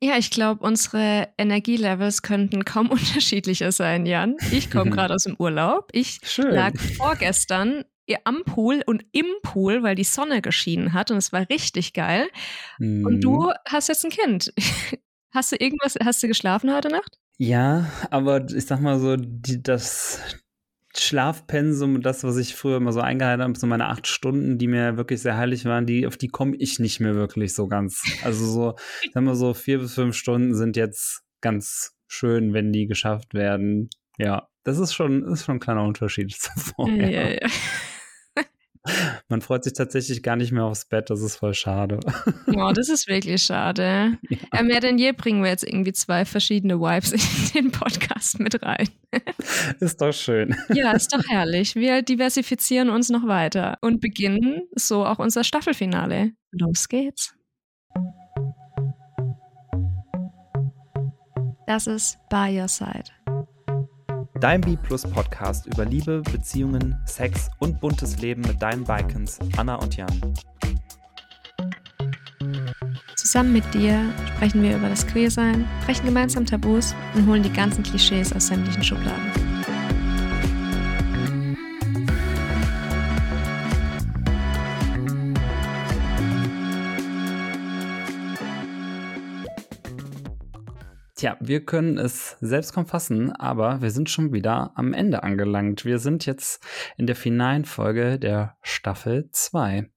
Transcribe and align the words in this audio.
Ja, 0.00 0.16
ich 0.16 0.30
glaube, 0.30 0.64
unsere 0.64 1.28
Energielevels 1.38 2.22
könnten 2.22 2.64
kaum 2.64 2.90
unterschiedlicher 2.90 3.72
sein, 3.72 4.06
Jan. 4.06 4.36
Ich 4.52 4.70
komme 4.70 4.90
gerade 4.92 5.14
aus 5.14 5.24
dem 5.24 5.36
Urlaub. 5.38 5.88
Ich 5.92 6.20
Schön. 6.22 6.50
lag 6.50 6.78
vorgestern 6.96 7.84
am 8.24 8.42
Pool 8.44 8.82
und 8.86 9.04
im 9.12 9.26
Pool, 9.42 9.82
weil 9.82 9.94
die 9.94 10.04
Sonne 10.04 10.40
geschienen 10.40 10.94
hat 10.94 11.10
und 11.10 11.18
es 11.18 11.32
war 11.32 11.48
richtig 11.50 11.92
geil. 11.92 12.28
Mhm. 12.78 13.04
Und 13.04 13.20
du 13.20 13.52
hast 13.66 13.88
jetzt 13.88 14.04
ein 14.04 14.10
Kind. 14.10 14.52
Hast 15.30 15.52
du 15.52 15.56
irgendwas, 15.56 15.94
hast 16.02 16.22
du 16.22 16.26
geschlafen 16.26 16.74
heute 16.74 16.88
Nacht? 16.88 17.18
Ja, 17.36 17.92
aber 18.10 18.46
ich 18.50 18.64
sag 18.64 18.80
mal 18.80 18.98
so, 18.98 19.16
die, 19.16 19.62
das 19.62 20.20
Schlafpensum, 21.00 22.02
das, 22.02 22.24
was 22.24 22.36
ich 22.36 22.54
früher 22.54 22.76
immer 22.78 22.92
so 22.92 23.00
eingehalten 23.00 23.42
habe, 23.42 23.58
so 23.58 23.66
meine 23.66 23.86
acht 23.86 24.06
Stunden, 24.06 24.58
die 24.58 24.66
mir 24.66 24.96
wirklich 24.96 25.20
sehr 25.20 25.36
heilig 25.36 25.64
waren, 25.64 25.86
die, 25.86 26.06
auf 26.06 26.16
die 26.16 26.28
komme 26.28 26.56
ich 26.56 26.78
nicht 26.78 27.00
mehr 27.00 27.14
wirklich 27.14 27.54
so 27.54 27.68
ganz. 27.68 28.02
Also 28.22 28.46
so, 28.46 28.74
ich 29.02 29.12
sag 29.12 29.22
mal 29.22 29.34
so, 29.34 29.54
vier 29.54 29.78
bis 29.78 29.94
fünf 29.94 30.16
Stunden 30.16 30.54
sind 30.54 30.76
jetzt 30.76 31.22
ganz 31.40 31.94
schön, 32.06 32.52
wenn 32.52 32.72
die 32.72 32.86
geschafft 32.86 33.34
werden. 33.34 33.90
Ja, 34.18 34.48
das 34.64 34.78
ist 34.78 34.92
schon, 34.92 35.24
ist 35.24 35.44
schon 35.44 35.56
ein 35.56 35.60
kleiner 35.60 35.84
Unterschied 35.84 36.32
zu 36.34 36.50
vorher. 36.56 37.10
Ja, 37.10 37.28
ja. 37.42 37.48
Man 39.28 39.40
freut 39.40 39.64
sich 39.64 39.72
tatsächlich 39.72 40.22
gar 40.22 40.36
nicht 40.36 40.52
mehr 40.52 40.64
aufs 40.64 40.86
Bett, 40.86 41.10
das 41.10 41.22
ist 41.22 41.36
voll 41.36 41.54
schade. 41.54 42.00
Oh, 42.46 42.72
das 42.74 42.88
ist 42.88 43.08
wirklich 43.08 43.42
schade. 43.42 44.18
Ja. 44.54 44.62
mehr 44.62 44.80
denn 44.80 44.98
je 44.98 45.12
bringen 45.12 45.42
wir 45.42 45.50
jetzt 45.50 45.64
irgendwie 45.64 45.92
zwei 45.92 46.24
verschiedene 46.24 46.80
Vibes 46.80 47.12
in 47.12 47.52
den 47.64 47.70
Podcast 47.70 48.40
mit 48.40 48.62
rein. 48.62 48.88
Ist 49.80 50.00
doch 50.00 50.12
schön. 50.12 50.54
Ja, 50.72 50.92
ist 50.92 51.12
doch 51.14 51.22
herrlich. 51.28 51.74
Wir 51.74 52.02
diversifizieren 52.02 52.90
uns 52.90 53.08
noch 53.08 53.26
weiter 53.26 53.78
und 53.80 54.00
beginnen 54.00 54.62
so 54.74 55.04
auch 55.04 55.18
unser 55.18 55.44
Staffelfinale. 55.44 56.32
Los 56.50 56.88
geht's. 56.88 57.34
Das 61.66 61.86
ist 61.86 62.18
By 62.30 62.58
Your 62.58 62.68
Side. 62.68 63.10
Dein 64.40 64.60
B 64.60 64.76
Plus 64.76 65.02
Podcast 65.02 65.66
über 65.66 65.84
Liebe, 65.84 66.22
Beziehungen, 66.30 66.96
Sex 67.06 67.50
und 67.58 67.80
buntes 67.80 68.20
Leben 68.20 68.42
mit 68.42 68.62
deinen 68.62 68.84
Bikens 68.84 69.40
Anna 69.56 69.74
und 69.74 69.96
Jan. 69.96 70.08
Zusammen 73.16 73.52
mit 73.52 73.74
dir 73.74 74.00
sprechen 74.28 74.62
wir 74.62 74.76
über 74.76 74.88
das 74.88 75.04
Queersein, 75.06 75.66
brechen 75.84 76.06
gemeinsam 76.06 76.46
Tabus 76.46 76.94
und 77.14 77.26
holen 77.26 77.42
die 77.42 77.52
ganzen 77.52 77.82
Klischees 77.82 78.32
aus 78.32 78.46
sämtlichen 78.46 78.84
Schubladen. 78.84 79.47
Tja, 91.18 91.36
wir 91.40 91.64
können 91.64 91.98
es 91.98 92.36
selbst 92.40 92.72
kaum 92.72 92.86
fassen, 92.86 93.32
aber 93.32 93.82
wir 93.82 93.90
sind 93.90 94.08
schon 94.08 94.32
wieder 94.32 94.70
am 94.76 94.92
Ende 94.92 95.24
angelangt. 95.24 95.84
Wir 95.84 95.98
sind 95.98 96.26
jetzt 96.26 96.64
in 96.96 97.08
der 97.08 97.16
finalen 97.16 97.64
Folge 97.64 98.20
der 98.20 98.56
Staffel 98.62 99.28
2. 99.32 99.90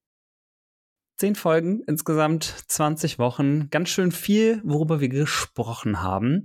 Zehn 1.16 1.36
Folgen, 1.36 1.84
insgesamt 1.86 2.42
20 2.42 3.20
Wochen, 3.20 3.70
ganz 3.70 3.90
schön 3.90 4.10
viel, 4.10 4.60
worüber 4.64 4.98
wir 4.98 5.08
gesprochen 5.08 6.02
haben. 6.02 6.44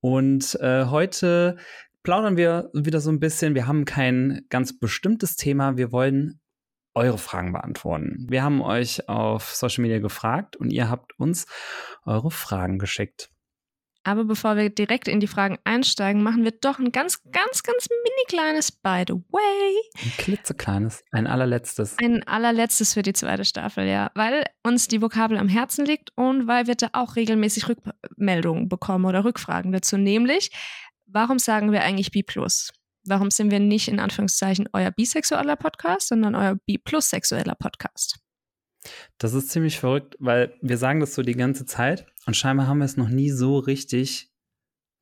Und 0.00 0.54
äh, 0.58 0.86
heute 0.86 1.58
plaudern 2.02 2.38
wir 2.38 2.70
wieder 2.72 3.00
so 3.00 3.10
ein 3.10 3.20
bisschen. 3.20 3.54
Wir 3.54 3.66
haben 3.66 3.84
kein 3.84 4.46
ganz 4.48 4.78
bestimmtes 4.78 5.36
Thema. 5.36 5.76
Wir 5.76 5.92
wollen 5.92 6.40
eure 6.94 7.18
Fragen 7.18 7.52
beantworten. 7.52 8.24
Wir 8.30 8.42
haben 8.42 8.62
euch 8.62 9.06
auf 9.06 9.54
Social 9.54 9.82
Media 9.82 9.98
gefragt 9.98 10.56
und 10.56 10.70
ihr 10.70 10.88
habt 10.88 11.12
uns 11.18 11.44
eure 12.06 12.30
Fragen 12.30 12.78
geschickt. 12.78 13.30
Aber 14.04 14.24
bevor 14.24 14.56
wir 14.56 14.70
direkt 14.70 15.08
in 15.08 15.20
die 15.20 15.26
Fragen 15.26 15.58
einsteigen, 15.64 16.22
machen 16.22 16.44
wir 16.44 16.52
doch 16.52 16.78
ein 16.78 16.92
ganz, 16.92 17.22
ganz, 17.30 17.62
ganz 17.62 17.88
mini 17.90 18.26
kleines 18.28 18.72
By 18.72 19.04
the 19.06 19.14
way. 19.30 19.74
Ein 20.02 20.12
klitzekleines, 20.16 21.04
ein 21.10 21.26
allerletztes. 21.26 21.96
Ein 21.98 22.22
allerletztes 22.26 22.94
für 22.94 23.02
die 23.02 23.12
zweite 23.12 23.44
Staffel, 23.44 23.86
ja. 23.86 24.10
Weil 24.14 24.44
uns 24.62 24.88
die 24.88 25.02
Vokabel 25.02 25.36
am 25.36 25.48
Herzen 25.48 25.84
liegt 25.84 26.10
und 26.16 26.46
weil 26.46 26.66
wir 26.66 26.74
da 26.74 26.88
auch 26.92 27.16
regelmäßig 27.16 27.68
Rückmeldungen 27.68 28.68
bekommen 28.68 29.04
oder 29.04 29.24
Rückfragen 29.24 29.72
dazu. 29.72 29.96
Nämlich, 29.98 30.50
warum 31.06 31.38
sagen 31.38 31.72
wir 31.72 31.82
eigentlich 31.82 32.10
B+. 32.10 32.24
Warum 33.04 33.30
sind 33.30 33.50
wir 33.50 33.60
nicht 33.60 33.88
in 33.88 34.00
Anführungszeichen 34.00 34.68
euer 34.72 34.90
bisexueller 34.90 35.56
Podcast, 35.56 36.08
sondern 36.08 36.34
euer 36.34 36.56
B-plus 36.66 37.10
sexueller 37.10 37.54
Podcast? 37.54 38.18
Das 39.18 39.34
ist 39.34 39.50
ziemlich 39.50 39.78
verrückt, 39.78 40.16
weil 40.18 40.54
wir 40.60 40.78
sagen 40.78 41.00
das 41.00 41.14
so 41.14 41.22
die 41.22 41.34
ganze 41.34 41.66
Zeit 41.66 42.06
und 42.28 42.34
scheinbar 42.34 42.66
haben 42.66 42.78
wir 42.78 42.84
es 42.84 42.98
noch 42.98 43.08
nie 43.08 43.30
so 43.30 43.58
richtig. 43.58 44.30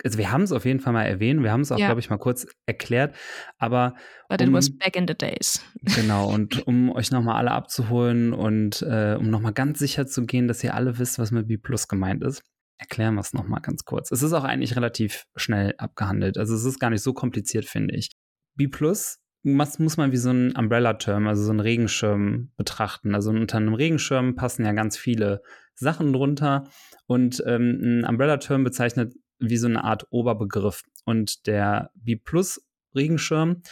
Also 0.04 0.16
wir 0.16 0.30
haben 0.30 0.42
es 0.42 0.52
auf 0.52 0.64
jeden 0.64 0.78
Fall 0.78 0.92
mal 0.92 1.02
erwähnt, 1.02 1.42
wir 1.42 1.50
haben 1.50 1.62
es 1.62 1.72
auch, 1.72 1.78
Ja. 1.78 1.86
glaube 1.86 1.98
ich, 1.98 2.08
mal 2.08 2.18
kurz 2.18 2.46
erklärt, 2.66 3.16
aber 3.58 3.96
But 4.28 4.42
it 4.42 4.46
um, 4.46 4.54
was 4.54 4.70
back 4.70 4.94
in 4.94 5.08
the 5.08 5.14
days. 5.14 5.60
genau, 5.96 6.32
und 6.32 6.68
um 6.68 6.92
euch 6.92 7.10
nochmal 7.10 7.36
alle 7.36 7.50
abzuholen 7.50 8.32
und 8.32 8.80
äh, 8.82 9.16
um 9.18 9.28
nochmal 9.28 9.52
ganz 9.52 9.80
sicher 9.80 10.06
zu 10.06 10.24
gehen, 10.24 10.46
dass 10.46 10.62
ihr 10.62 10.74
alle 10.74 10.98
wisst, 11.00 11.18
was 11.18 11.32
mit 11.32 11.48
B 11.48 11.56
Plus 11.56 11.88
gemeint 11.88 12.22
ist, 12.22 12.42
erklären 12.78 13.14
wir 13.14 13.22
es 13.22 13.32
nochmal 13.32 13.60
ganz 13.60 13.84
kurz. 13.84 14.12
Es 14.12 14.22
ist 14.22 14.32
auch 14.34 14.44
eigentlich 14.44 14.76
relativ 14.76 15.24
schnell 15.34 15.74
abgehandelt. 15.78 16.38
Also 16.38 16.54
es 16.54 16.64
ist 16.64 16.78
gar 16.78 16.90
nicht 16.90 17.02
so 17.02 17.12
kompliziert, 17.12 17.64
finde 17.64 17.96
ich. 17.96 18.12
B 18.54 18.68
Plus 18.68 19.18
muss, 19.42 19.80
muss 19.80 19.96
man 19.96 20.12
wie 20.12 20.16
so 20.16 20.30
ein 20.30 20.54
Umbrella-Term, 20.54 21.26
also 21.26 21.42
so 21.42 21.50
einen 21.50 21.60
Regenschirm 21.60 22.52
betrachten. 22.56 23.16
Also 23.16 23.30
unter 23.30 23.56
einem 23.56 23.74
Regenschirm 23.74 24.36
passen 24.36 24.64
ja 24.64 24.72
ganz 24.72 24.96
viele 24.96 25.42
Sachen 25.76 26.12
drunter. 26.12 26.68
Und 27.06 27.42
ähm, 27.46 27.80
ein 27.82 28.04
Umbrella-Term 28.04 28.64
bezeichnet 28.64 29.14
wie 29.38 29.56
so 29.56 29.68
eine 29.68 29.84
Art 29.84 30.06
Oberbegriff. 30.10 30.82
Und 31.04 31.46
der 31.46 31.90
B-Plus-Regenschirm, 31.94 33.62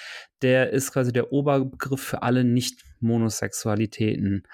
der 0.43 0.71
ist 0.71 0.93
quasi 0.93 1.13
der 1.13 1.33
Oberbegriff 1.33 2.03
für 2.03 2.23
alle 2.23 2.45
Nicht-Monosexualitäten. 2.45 4.47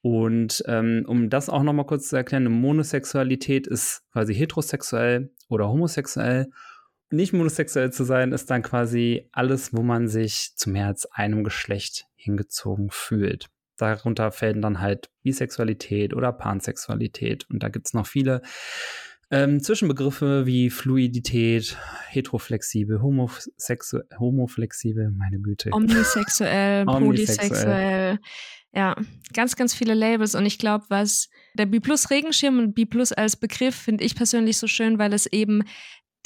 Und 0.00 0.62
ähm, 0.66 1.04
um 1.06 1.30
das 1.30 1.48
auch 1.48 1.62
nochmal 1.62 1.86
kurz 1.86 2.08
zu 2.08 2.16
erklären, 2.16 2.46
eine 2.46 2.54
Monosexualität 2.54 3.66
ist 3.66 4.02
quasi 4.12 4.34
heterosexuell 4.34 5.30
oder 5.48 5.68
homosexuell. 5.68 6.50
Nicht 7.10 7.32
monosexuell 7.32 7.92
zu 7.92 8.04
sein, 8.04 8.32
ist 8.32 8.50
dann 8.50 8.62
quasi 8.62 9.28
alles, 9.32 9.72
wo 9.72 9.82
man 9.82 10.08
sich 10.08 10.52
zu 10.56 10.68
mehr 10.68 10.88
als 10.88 11.06
einem 11.12 11.44
Geschlecht 11.44 12.06
hingezogen 12.16 12.88
fühlt. 12.90 13.48
Darunter 13.76 14.32
fällen 14.32 14.62
dann 14.62 14.80
halt 14.80 15.10
Bisexualität 15.22 16.14
oder 16.14 16.32
Pansexualität. 16.32 17.48
Und 17.50 17.62
da 17.62 17.68
gibt 17.68 17.86
es 17.86 17.94
noch 17.94 18.06
viele 18.06 18.42
ähm, 19.30 19.62
Zwischenbegriffe 19.62 20.46
wie 20.46 20.70
Fluidität, 20.70 21.76
heteroflexibel, 22.08 23.00
homosexu 23.00 24.00
homoflexibel, 24.18 25.10
meine 25.10 25.40
Güte. 25.40 25.70
Omnisexuell, 25.72 26.84
polysexuell. 26.86 28.18
Ja, 28.76 28.96
ganz, 29.32 29.56
ganz 29.56 29.72
viele 29.72 29.94
Labels. 29.94 30.34
Und 30.34 30.46
ich 30.46 30.58
glaube, 30.58 30.84
was 30.88 31.28
der 31.56 31.66
B-Plus 31.66 32.10
Regenschirm 32.10 32.58
und 32.58 32.74
B-Plus 32.74 33.12
als 33.12 33.36
Begriff 33.36 33.74
finde 33.74 34.04
ich 34.04 34.16
persönlich 34.16 34.58
so 34.58 34.66
schön, 34.66 34.98
weil 34.98 35.12
es 35.12 35.26
eben 35.26 35.62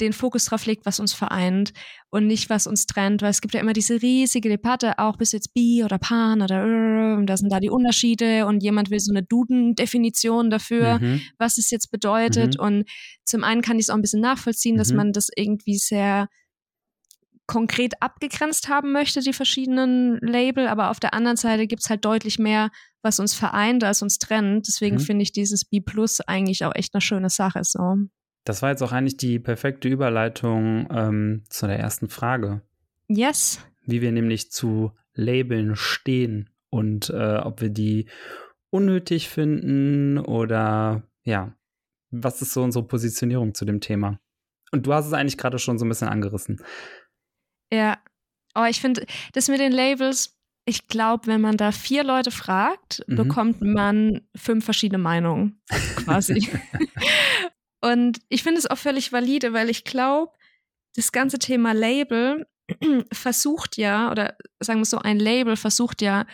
den 0.01 0.13
Fokus 0.13 0.45
drauf 0.45 0.65
legt, 0.65 0.85
was 0.85 0.99
uns 0.99 1.13
vereint 1.13 1.73
und 2.09 2.25
nicht, 2.27 2.49
was 2.49 2.67
uns 2.67 2.85
trennt, 2.85 3.21
weil 3.21 3.29
es 3.31 3.41
gibt 3.41 3.53
ja 3.53 3.59
immer 3.59 3.73
diese 3.73 4.01
riesige 4.01 4.49
Debatte, 4.49 4.97
auch 4.99 5.17
bis 5.17 5.31
jetzt 5.31 5.53
Bi 5.53 5.83
oder 5.83 5.97
Pan 5.97 6.41
oder 6.41 6.65
äh, 6.65 7.15
und 7.15 7.27
da 7.27 7.35
sind 7.37 7.51
da 7.51 7.59
die 7.59 7.69
Unterschiede 7.69 8.45
und 8.45 8.61
jemand 8.63 8.89
will 8.89 8.99
so 8.99 9.11
eine 9.11 9.23
Duden-Definition 9.23 10.49
dafür, 10.49 10.99
Mhm. 10.99 11.21
was 11.37 11.57
es 11.57 11.69
jetzt 11.69 11.91
bedeutet. 11.91 12.57
Mhm. 12.57 12.63
Und 12.65 12.89
zum 13.25 13.43
einen 13.43 13.61
kann 13.61 13.77
ich 13.77 13.83
es 13.85 13.89
auch 13.89 13.95
ein 13.95 14.01
bisschen 14.01 14.21
nachvollziehen, 14.21 14.77
dass 14.77 14.91
Mhm. 14.91 14.97
man 14.97 15.13
das 15.13 15.27
irgendwie 15.35 15.77
sehr 15.77 16.27
konkret 17.47 18.01
abgegrenzt 18.01 18.69
haben 18.69 18.91
möchte, 18.91 19.21
die 19.21 19.33
verschiedenen 19.33 20.19
Label, 20.21 20.67
aber 20.67 20.91
auf 20.91 20.99
der 20.99 21.15
anderen 21.15 21.35
Seite 21.37 21.65
gibt 21.65 21.81
es 21.83 21.89
halt 21.89 22.05
deutlich 22.05 22.37
mehr, 22.37 22.69
was 23.01 23.19
uns 23.19 23.33
vereint, 23.33 23.83
als 23.83 24.03
uns 24.03 24.19
trennt. 24.19 24.67
Deswegen 24.67 24.97
Mhm. 24.97 25.01
finde 25.01 25.23
ich 25.23 25.31
dieses 25.31 25.65
B 25.65 25.79
Plus 25.81 26.21
eigentlich 26.21 26.63
auch 26.65 26.75
echt 26.75 26.93
eine 26.93 27.01
schöne 27.01 27.29
Sache. 27.31 27.61
So. 27.63 27.95
Das 28.49 28.63
war 28.63 28.71
jetzt 28.71 28.81
auch 28.81 28.91
eigentlich 28.91 29.15
die 29.17 29.37
perfekte 29.37 29.87
Überleitung 29.87 30.87
ähm, 30.91 31.43
zu 31.49 31.67
der 31.67 31.77
ersten 31.77 32.09
Frage. 32.09 32.63
Yes. 33.07 33.59
wie 33.85 34.01
wir 34.01 34.11
nämlich 34.11 34.49
zu 34.51 34.91
Labeln 35.13 35.75
stehen 35.75 36.49
und 36.71 37.11
äh, 37.11 37.37
ob 37.37 37.61
wir 37.61 37.69
die 37.69 38.07
unnötig 38.71 39.29
finden 39.29 40.17
oder 40.17 41.03
ja, 41.25 41.53
was 42.09 42.41
ist 42.41 42.53
so 42.53 42.63
unsere 42.63 42.87
Positionierung 42.87 43.53
zu 43.53 43.65
dem 43.65 43.81
Thema? 43.81 44.19
Und 44.71 44.87
du 44.87 44.93
hast 44.93 45.05
es 45.05 45.13
eigentlich 45.13 45.37
gerade 45.37 45.59
schon 45.59 45.77
so 45.77 45.85
ein 45.85 45.89
bisschen 45.89 46.07
angerissen. 46.07 46.59
Ja. 47.71 47.99
Oh, 48.55 48.65
ich 48.67 48.81
finde, 48.81 49.05
das 49.33 49.47
mit 49.47 49.59
den 49.59 49.71
Labels, 49.71 50.39
ich 50.65 50.87
glaube, 50.87 51.27
wenn 51.27 51.41
man 51.41 51.55
da 51.57 51.71
vier 51.71 52.03
Leute 52.03 52.31
fragt, 52.31 53.03
Mhm. 53.07 53.15
bekommt 53.15 53.61
man 53.61 54.21
fünf 54.35 54.65
verschiedene 54.65 54.97
Meinungen 54.97 55.61
quasi. 55.97 56.47
Und 57.81 58.19
ich 58.29 58.43
finde 58.43 58.59
es 58.59 58.69
auch 58.69 58.77
völlig 58.77 59.11
valide, 59.11 59.53
weil 59.53 59.69
ich 59.69 59.83
glaube, 59.83 60.33
das 60.95 61.11
ganze 61.11 61.39
Thema 61.39 61.73
Label 61.73 62.47
versucht 63.11 63.77
ja, 63.77 64.11
oder 64.11 64.35
sagen 64.59 64.81
wir 64.81 64.85
so, 64.85 64.99
ein 64.99 65.19
Label 65.19 65.55
versucht 65.55 66.01
ja, 66.01 66.25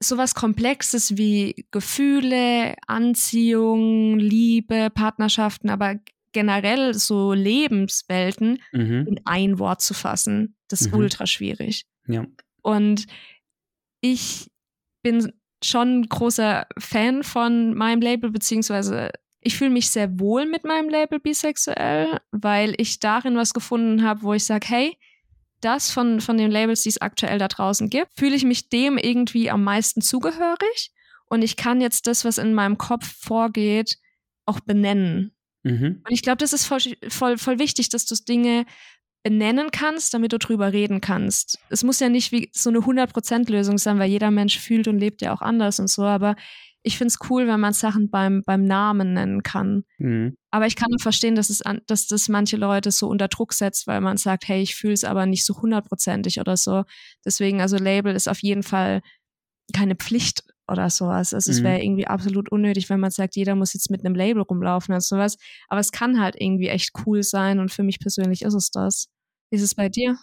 sowas 0.00 0.34
Komplexes 0.34 1.16
wie 1.16 1.66
Gefühle, 1.70 2.76
Anziehung, 2.86 4.18
Liebe, 4.18 4.90
Partnerschaften, 4.90 5.70
aber 5.70 5.96
generell 6.32 6.94
so 6.94 7.32
Lebenswelten 7.32 8.62
mhm. 8.72 9.06
in 9.08 9.20
ein 9.24 9.58
Wort 9.58 9.80
zu 9.80 9.94
fassen, 9.94 10.56
das 10.68 10.82
ist 10.82 10.92
mhm. 10.92 10.98
ultra 10.98 11.26
schwierig. 11.26 11.84
Ja. 12.06 12.26
Und 12.62 13.06
ich 14.00 14.48
bin 15.02 15.32
schon 15.64 16.08
großer 16.08 16.66
Fan 16.78 17.24
von 17.24 17.74
meinem 17.74 18.00
Label, 18.00 18.30
beziehungsweise 18.30 19.10
ich 19.48 19.56
fühle 19.56 19.70
mich 19.70 19.88
sehr 19.88 20.20
wohl 20.20 20.44
mit 20.44 20.64
meinem 20.64 20.90
Label 20.90 21.18
bisexuell, 21.18 22.20
weil 22.32 22.74
ich 22.76 23.00
darin 23.00 23.34
was 23.36 23.54
gefunden 23.54 24.02
habe, 24.02 24.22
wo 24.22 24.34
ich 24.34 24.44
sage, 24.44 24.66
hey, 24.68 24.98
das 25.62 25.90
von, 25.90 26.20
von 26.20 26.36
den 26.36 26.50
Labels, 26.50 26.82
die 26.82 26.90
es 26.90 27.00
aktuell 27.00 27.38
da 27.38 27.48
draußen 27.48 27.88
gibt, 27.88 28.10
fühle 28.18 28.36
ich 28.36 28.44
mich 28.44 28.68
dem 28.68 28.98
irgendwie 28.98 29.48
am 29.48 29.64
meisten 29.64 30.02
zugehörig 30.02 30.92
und 31.30 31.40
ich 31.40 31.56
kann 31.56 31.80
jetzt 31.80 32.06
das, 32.06 32.26
was 32.26 32.36
in 32.36 32.52
meinem 32.52 32.76
Kopf 32.76 33.06
vorgeht, 33.06 33.96
auch 34.44 34.60
benennen. 34.60 35.34
Mhm. 35.62 36.02
Und 36.06 36.12
ich 36.12 36.20
glaube, 36.20 36.38
das 36.38 36.52
ist 36.52 36.66
voll, 36.66 36.80
voll, 37.08 37.38
voll 37.38 37.58
wichtig, 37.58 37.88
dass 37.88 38.04
du 38.04 38.14
Dinge 38.14 38.66
benennen 39.22 39.70
kannst, 39.70 40.12
damit 40.12 40.34
du 40.34 40.38
drüber 40.38 40.74
reden 40.74 41.00
kannst. 41.00 41.58
Es 41.70 41.84
muss 41.84 42.00
ja 42.00 42.10
nicht 42.10 42.32
wie 42.32 42.50
so 42.52 42.68
eine 42.68 42.80
100%-Lösung 42.80 43.78
sein, 43.78 43.98
weil 43.98 44.10
jeder 44.10 44.30
Mensch 44.30 44.58
fühlt 44.58 44.88
und 44.88 44.98
lebt 44.98 45.22
ja 45.22 45.32
auch 45.32 45.40
anders 45.40 45.80
und 45.80 45.88
so, 45.88 46.04
aber 46.04 46.36
ich 46.82 46.96
finde 46.96 47.08
es 47.08 47.30
cool, 47.30 47.46
wenn 47.46 47.60
man 47.60 47.72
Sachen 47.72 48.10
beim, 48.10 48.42
beim 48.44 48.64
Namen 48.64 49.14
nennen 49.14 49.42
kann. 49.42 49.84
Mhm. 49.98 50.36
Aber 50.50 50.66
ich 50.66 50.76
kann 50.76 50.90
verstehen, 50.98 51.34
dass, 51.34 51.50
es 51.50 51.62
an, 51.62 51.80
dass 51.86 52.06
das 52.06 52.28
manche 52.28 52.56
Leute 52.56 52.90
so 52.90 53.08
unter 53.08 53.28
Druck 53.28 53.52
setzt, 53.52 53.86
weil 53.86 54.00
man 54.00 54.16
sagt, 54.16 54.48
hey, 54.48 54.62
ich 54.62 54.74
fühle 54.74 54.94
es 54.94 55.04
aber 55.04 55.26
nicht 55.26 55.44
so 55.44 55.60
hundertprozentig 55.60 56.40
oder 56.40 56.56
so. 56.56 56.84
Deswegen, 57.24 57.60
also 57.60 57.76
Label 57.76 58.14
ist 58.14 58.28
auf 58.28 58.42
jeden 58.42 58.62
Fall 58.62 59.02
keine 59.74 59.96
Pflicht 59.96 60.44
oder 60.68 60.88
sowas. 60.90 61.34
Also 61.34 61.50
mhm. 61.50 61.56
es 61.56 61.62
wäre 61.62 61.82
irgendwie 61.82 62.06
absolut 62.06 62.50
unnötig, 62.50 62.88
wenn 62.88 63.00
man 63.00 63.10
sagt, 63.10 63.36
jeder 63.36 63.54
muss 63.54 63.74
jetzt 63.74 63.90
mit 63.90 64.04
einem 64.04 64.14
Label 64.14 64.42
rumlaufen 64.42 64.92
oder 64.94 65.00
sowas. 65.00 65.36
Aber 65.68 65.80
es 65.80 65.92
kann 65.92 66.20
halt 66.20 66.36
irgendwie 66.38 66.68
echt 66.68 66.92
cool 67.06 67.22
sein 67.22 67.58
und 67.58 67.72
für 67.72 67.82
mich 67.82 67.98
persönlich 67.98 68.42
ist 68.42 68.54
es 68.54 68.70
das. 68.70 69.08
Wie 69.50 69.56
ist 69.56 69.62
es 69.62 69.74
bei 69.74 69.88
dir? 69.88 70.18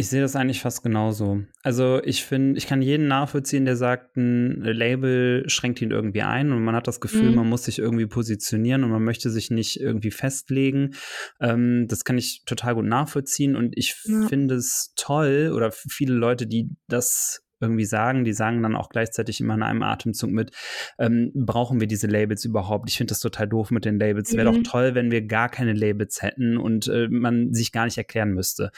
Ich 0.00 0.10
sehe 0.10 0.20
das 0.20 0.36
eigentlich 0.36 0.60
fast 0.60 0.84
genauso. 0.84 1.42
Also 1.64 2.00
ich 2.04 2.22
finde, 2.22 2.56
ich 2.56 2.68
kann 2.68 2.82
jeden 2.82 3.08
nachvollziehen, 3.08 3.64
der 3.64 3.74
sagt, 3.74 4.16
ein 4.16 4.62
Label 4.62 5.42
schränkt 5.48 5.82
ihn 5.82 5.90
irgendwie 5.90 6.22
ein 6.22 6.52
und 6.52 6.62
man 6.62 6.76
hat 6.76 6.86
das 6.86 7.00
Gefühl, 7.00 7.30
mhm. 7.30 7.34
man 7.34 7.48
muss 7.48 7.64
sich 7.64 7.80
irgendwie 7.80 8.06
positionieren 8.06 8.84
und 8.84 8.90
man 8.90 9.02
möchte 9.02 9.28
sich 9.28 9.50
nicht 9.50 9.80
irgendwie 9.80 10.12
festlegen. 10.12 10.94
Ähm, 11.40 11.86
das 11.88 12.04
kann 12.04 12.16
ich 12.16 12.44
total 12.46 12.76
gut 12.76 12.84
nachvollziehen 12.84 13.56
und 13.56 13.76
ich 13.76 13.96
ja. 14.04 14.28
finde 14.28 14.54
es 14.54 14.92
toll 14.94 15.52
oder 15.52 15.72
viele 15.72 16.14
Leute, 16.14 16.46
die 16.46 16.70
das 16.86 17.42
irgendwie 17.60 17.84
sagen. 17.84 18.24
Die 18.24 18.32
sagen 18.32 18.62
dann 18.62 18.76
auch 18.76 18.88
gleichzeitig 18.88 19.40
immer 19.40 19.54
in 19.54 19.62
einem 19.62 19.82
Atemzug 19.82 20.30
mit, 20.30 20.52
ähm, 20.98 21.32
brauchen 21.34 21.80
wir 21.80 21.86
diese 21.86 22.06
Labels 22.06 22.44
überhaupt? 22.44 22.88
Ich 22.88 22.96
finde 22.96 23.12
das 23.12 23.20
total 23.20 23.48
doof 23.48 23.70
mit 23.70 23.84
den 23.84 23.98
Labels. 23.98 24.32
Mhm. 24.32 24.36
Wäre 24.36 24.52
doch 24.52 24.62
toll, 24.62 24.94
wenn 24.94 25.10
wir 25.10 25.26
gar 25.26 25.48
keine 25.48 25.72
Labels 25.72 26.22
hätten 26.22 26.56
und 26.56 26.88
äh, 26.88 27.08
man 27.08 27.52
sich 27.52 27.72
gar 27.72 27.84
nicht 27.84 27.98
erklären 27.98 28.30
müsste. 28.30 28.70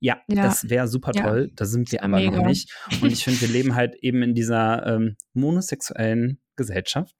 Ja, 0.00 0.18
ja. 0.28 0.42
das 0.42 0.68
wäre 0.68 0.88
super 0.88 1.12
toll. 1.12 1.46
Ja. 1.48 1.54
Da 1.56 1.64
sind 1.64 1.90
wir 1.92 2.02
aber 2.04 2.20
noch 2.20 2.46
nicht. 2.46 2.72
Und 3.02 3.12
ich 3.12 3.24
finde, 3.24 3.40
wir 3.40 3.48
leben 3.48 3.74
halt 3.74 3.96
eben 4.00 4.22
in 4.22 4.34
dieser 4.34 4.86
ähm, 4.86 5.16
monosexuellen 5.32 6.40
Gesellschaft. 6.56 7.14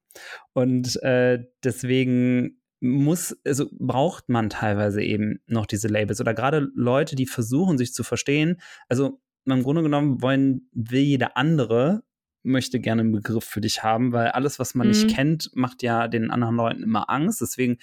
Und 0.53 1.01
äh, 1.03 1.39
deswegen 1.63 2.59
muss, 2.81 3.35
also 3.45 3.67
braucht 3.77 4.29
man 4.29 4.49
teilweise 4.49 5.01
eben 5.01 5.39
noch 5.47 5.65
diese 5.65 5.87
Labels 5.87 6.21
oder 6.21 6.33
gerade 6.33 6.69
Leute, 6.75 7.15
die 7.15 7.25
versuchen, 7.25 7.77
sich 7.77 7.93
zu 7.93 8.03
verstehen. 8.03 8.61
Also 8.87 9.21
im 9.51 9.63
Grunde 9.63 9.83
genommen 9.83 10.21
wollen, 10.21 10.69
will 10.73 11.01
jeder 11.01 11.37
andere 11.37 12.03
möchte 12.43 12.79
gerne 12.79 13.01
einen 13.01 13.11
Begriff 13.11 13.43
für 13.43 13.61
dich 13.61 13.83
haben, 13.83 14.11
weil 14.11 14.29
alles, 14.29 14.59
was 14.59 14.75
man 14.75 14.87
mhm. 14.87 14.93
nicht 14.93 15.15
kennt, 15.15 15.51
macht 15.55 15.83
ja 15.83 16.07
den 16.07 16.31
anderen 16.31 16.55
Leuten 16.55 16.83
immer 16.83 17.09
Angst. 17.09 17.41
Deswegen 17.41 17.77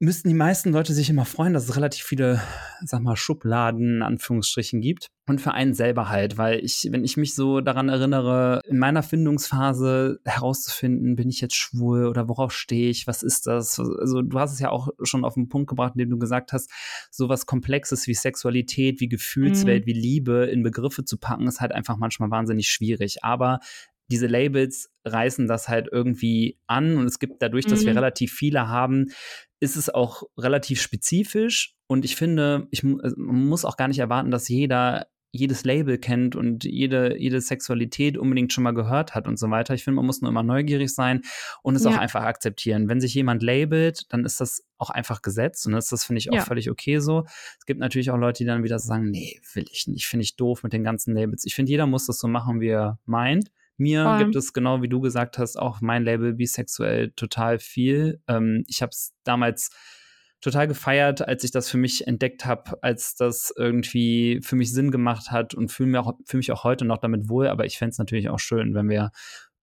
müssten 0.00 0.28
die 0.28 0.34
meisten 0.34 0.70
Leute 0.70 0.94
sich 0.94 1.10
immer 1.10 1.24
freuen, 1.24 1.54
dass 1.54 1.64
es 1.64 1.74
relativ 1.74 2.04
viele, 2.04 2.40
sag 2.84 3.02
mal, 3.02 3.16
Schubladen 3.16 3.96
in 3.96 4.02
Anführungsstrichen 4.02 4.80
gibt. 4.80 5.08
Und 5.26 5.40
für 5.40 5.52
einen 5.52 5.74
selber 5.74 6.08
halt, 6.08 6.38
weil 6.38 6.64
ich, 6.64 6.88
wenn 6.90 7.04
ich 7.04 7.16
mich 7.16 7.34
so 7.34 7.60
daran 7.60 7.88
erinnere, 7.88 8.60
in 8.66 8.78
meiner 8.78 9.02
Findungsphase 9.02 10.20
herauszufinden, 10.24 11.16
bin 11.16 11.28
ich 11.28 11.40
jetzt 11.40 11.56
schwul 11.56 12.06
oder 12.06 12.28
worauf 12.28 12.52
stehe 12.52 12.88
ich, 12.88 13.06
was 13.06 13.22
ist 13.22 13.46
das? 13.46 13.78
Also 13.78 14.22
du 14.22 14.38
hast 14.38 14.52
es 14.52 14.60
ja 14.60 14.70
auch 14.70 14.88
schon 15.02 15.24
auf 15.24 15.34
den 15.34 15.48
Punkt 15.48 15.68
gebracht, 15.68 15.94
indem 15.96 16.10
du 16.10 16.18
gesagt 16.18 16.52
hast, 16.52 16.70
sowas 17.10 17.46
Komplexes 17.46 18.06
wie 18.06 18.14
Sexualität, 18.14 19.00
wie 19.00 19.08
Gefühlswelt, 19.08 19.84
mhm. 19.84 19.86
wie 19.88 20.00
Liebe 20.00 20.46
in 20.46 20.62
Begriffe 20.62 21.04
zu 21.04 21.18
packen, 21.18 21.48
ist 21.48 21.60
halt 21.60 21.72
einfach 21.72 21.96
manchmal 21.96 22.30
wahnsinnig 22.30 22.68
schwierig. 22.68 23.24
Aber 23.24 23.58
diese 24.10 24.26
Labels 24.26 24.90
reißen 25.04 25.46
das 25.46 25.68
halt 25.68 25.88
irgendwie 25.90 26.58
an 26.66 26.96
und 26.96 27.06
es 27.06 27.18
gibt 27.18 27.42
dadurch, 27.42 27.66
dass 27.66 27.82
mhm. 27.82 27.86
wir 27.86 27.96
relativ 27.96 28.32
viele 28.32 28.68
haben, 28.68 29.06
ist 29.60 29.76
es 29.76 29.90
auch 29.90 30.22
relativ 30.38 30.80
spezifisch 30.80 31.74
und 31.86 32.04
ich 32.04 32.16
finde, 32.16 32.68
ich 32.70 32.84
also, 32.84 33.16
man 33.18 33.46
muss 33.46 33.64
auch 33.64 33.76
gar 33.76 33.88
nicht 33.88 33.98
erwarten, 33.98 34.30
dass 34.30 34.48
jeder 34.48 35.06
jedes 35.30 35.64
Label 35.64 35.98
kennt 35.98 36.36
und 36.36 36.64
jede, 36.64 37.18
jede 37.18 37.40
Sexualität 37.40 38.16
unbedingt 38.16 38.52
schon 38.52 38.64
mal 38.64 38.72
gehört 38.72 39.14
hat 39.14 39.28
und 39.28 39.38
so 39.38 39.50
weiter. 39.50 39.74
Ich 39.74 39.84
finde, 39.84 39.96
man 39.96 40.06
muss 40.06 40.22
nur 40.22 40.30
immer 40.30 40.42
neugierig 40.42 40.94
sein 40.94 41.22
und 41.62 41.76
es 41.76 41.84
ja. 41.84 41.90
auch 41.90 41.98
einfach 41.98 42.22
akzeptieren. 42.22 42.88
Wenn 42.88 43.00
sich 43.00 43.14
jemand 43.14 43.42
labelt, 43.42 44.12
dann 44.12 44.24
ist 44.24 44.40
das 44.40 44.64
auch 44.78 44.90
einfach 44.90 45.20
gesetzt 45.20 45.66
und 45.66 45.72
das, 45.72 45.88
das 45.88 46.04
finde 46.04 46.18
ich 46.20 46.30
auch 46.30 46.36
ja. 46.36 46.44
völlig 46.44 46.70
okay 46.70 46.98
so. 46.98 47.24
Es 47.58 47.66
gibt 47.66 47.80
natürlich 47.80 48.10
auch 48.10 48.16
Leute, 48.16 48.38
die 48.38 48.46
dann 48.46 48.64
wieder 48.64 48.78
sagen, 48.78 49.10
nee, 49.10 49.38
will 49.52 49.66
ich 49.70 49.86
nicht, 49.86 50.06
finde 50.06 50.24
ich 50.24 50.36
doof 50.36 50.62
mit 50.62 50.72
den 50.72 50.84
ganzen 50.84 51.14
Labels. 51.14 51.44
Ich 51.44 51.54
finde, 51.54 51.70
jeder 51.70 51.86
muss 51.86 52.06
das 52.06 52.18
so 52.18 52.28
machen, 52.28 52.60
wie 52.60 52.68
er 52.68 52.98
meint. 53.04 53.50
Mir 53.78 54.04
Voll. 54.04 54.18
gibt 54.18 54.36
es, 54.36 54.52
genau 54.52 54.82
wie 54.82 54.88
du 54.88 55.00
gesagt 55.00 55.38
hast, 55.38 55.56
auch 55.56 55.80
mein 55.80 56.04
Label 56.04 56.34
bisexuell 56.34 57.12
total 57.12 57.58
viel. 57.58 58.20
Ähm, 58.26 58.64
ich 58.66 58.82
habe 58.82 58.90
es 58.90 59.14
damals 59.24 59.70
total 60.40 60.68
gefeiert, 60.68 61.26
als 61.26 61.44
ich 61.44 61.50
das 61.50 61.70
für 61.70 61.78
mich 61.78 62.06
entdeckt 62.06 62.44
habe, 62.44 62.82
als 62.82 63.14
das 63.14 63.52
irgendwie 63.56 64.40
für 64.42 64.56
mich 64.56 64.72
Sinn 64.72 64.90
gemacht 64.90 65.30
hat 65.30 65.54
und 65.54 65.70
fühle 65.70 65.90
mich, 65.90 66.00
auch, 66.00 66.12
fühl 66.26 66.38
mich 66.38 66.52
auch 66.52 66.64
heute 66.64 66.84
noch 66.84 66.98
damit 66.98 67.28
wohl. 67.28 67.48
Aber 67.48 67.64
ich 67.64 67.78
fände 67.78 67.92
es 67.92 67.98
natürlich 67.98 68.28
auch 68.28 68.38
schön, 68.38 68.74
wenn 68.74 68.88
wir 68.88 69.10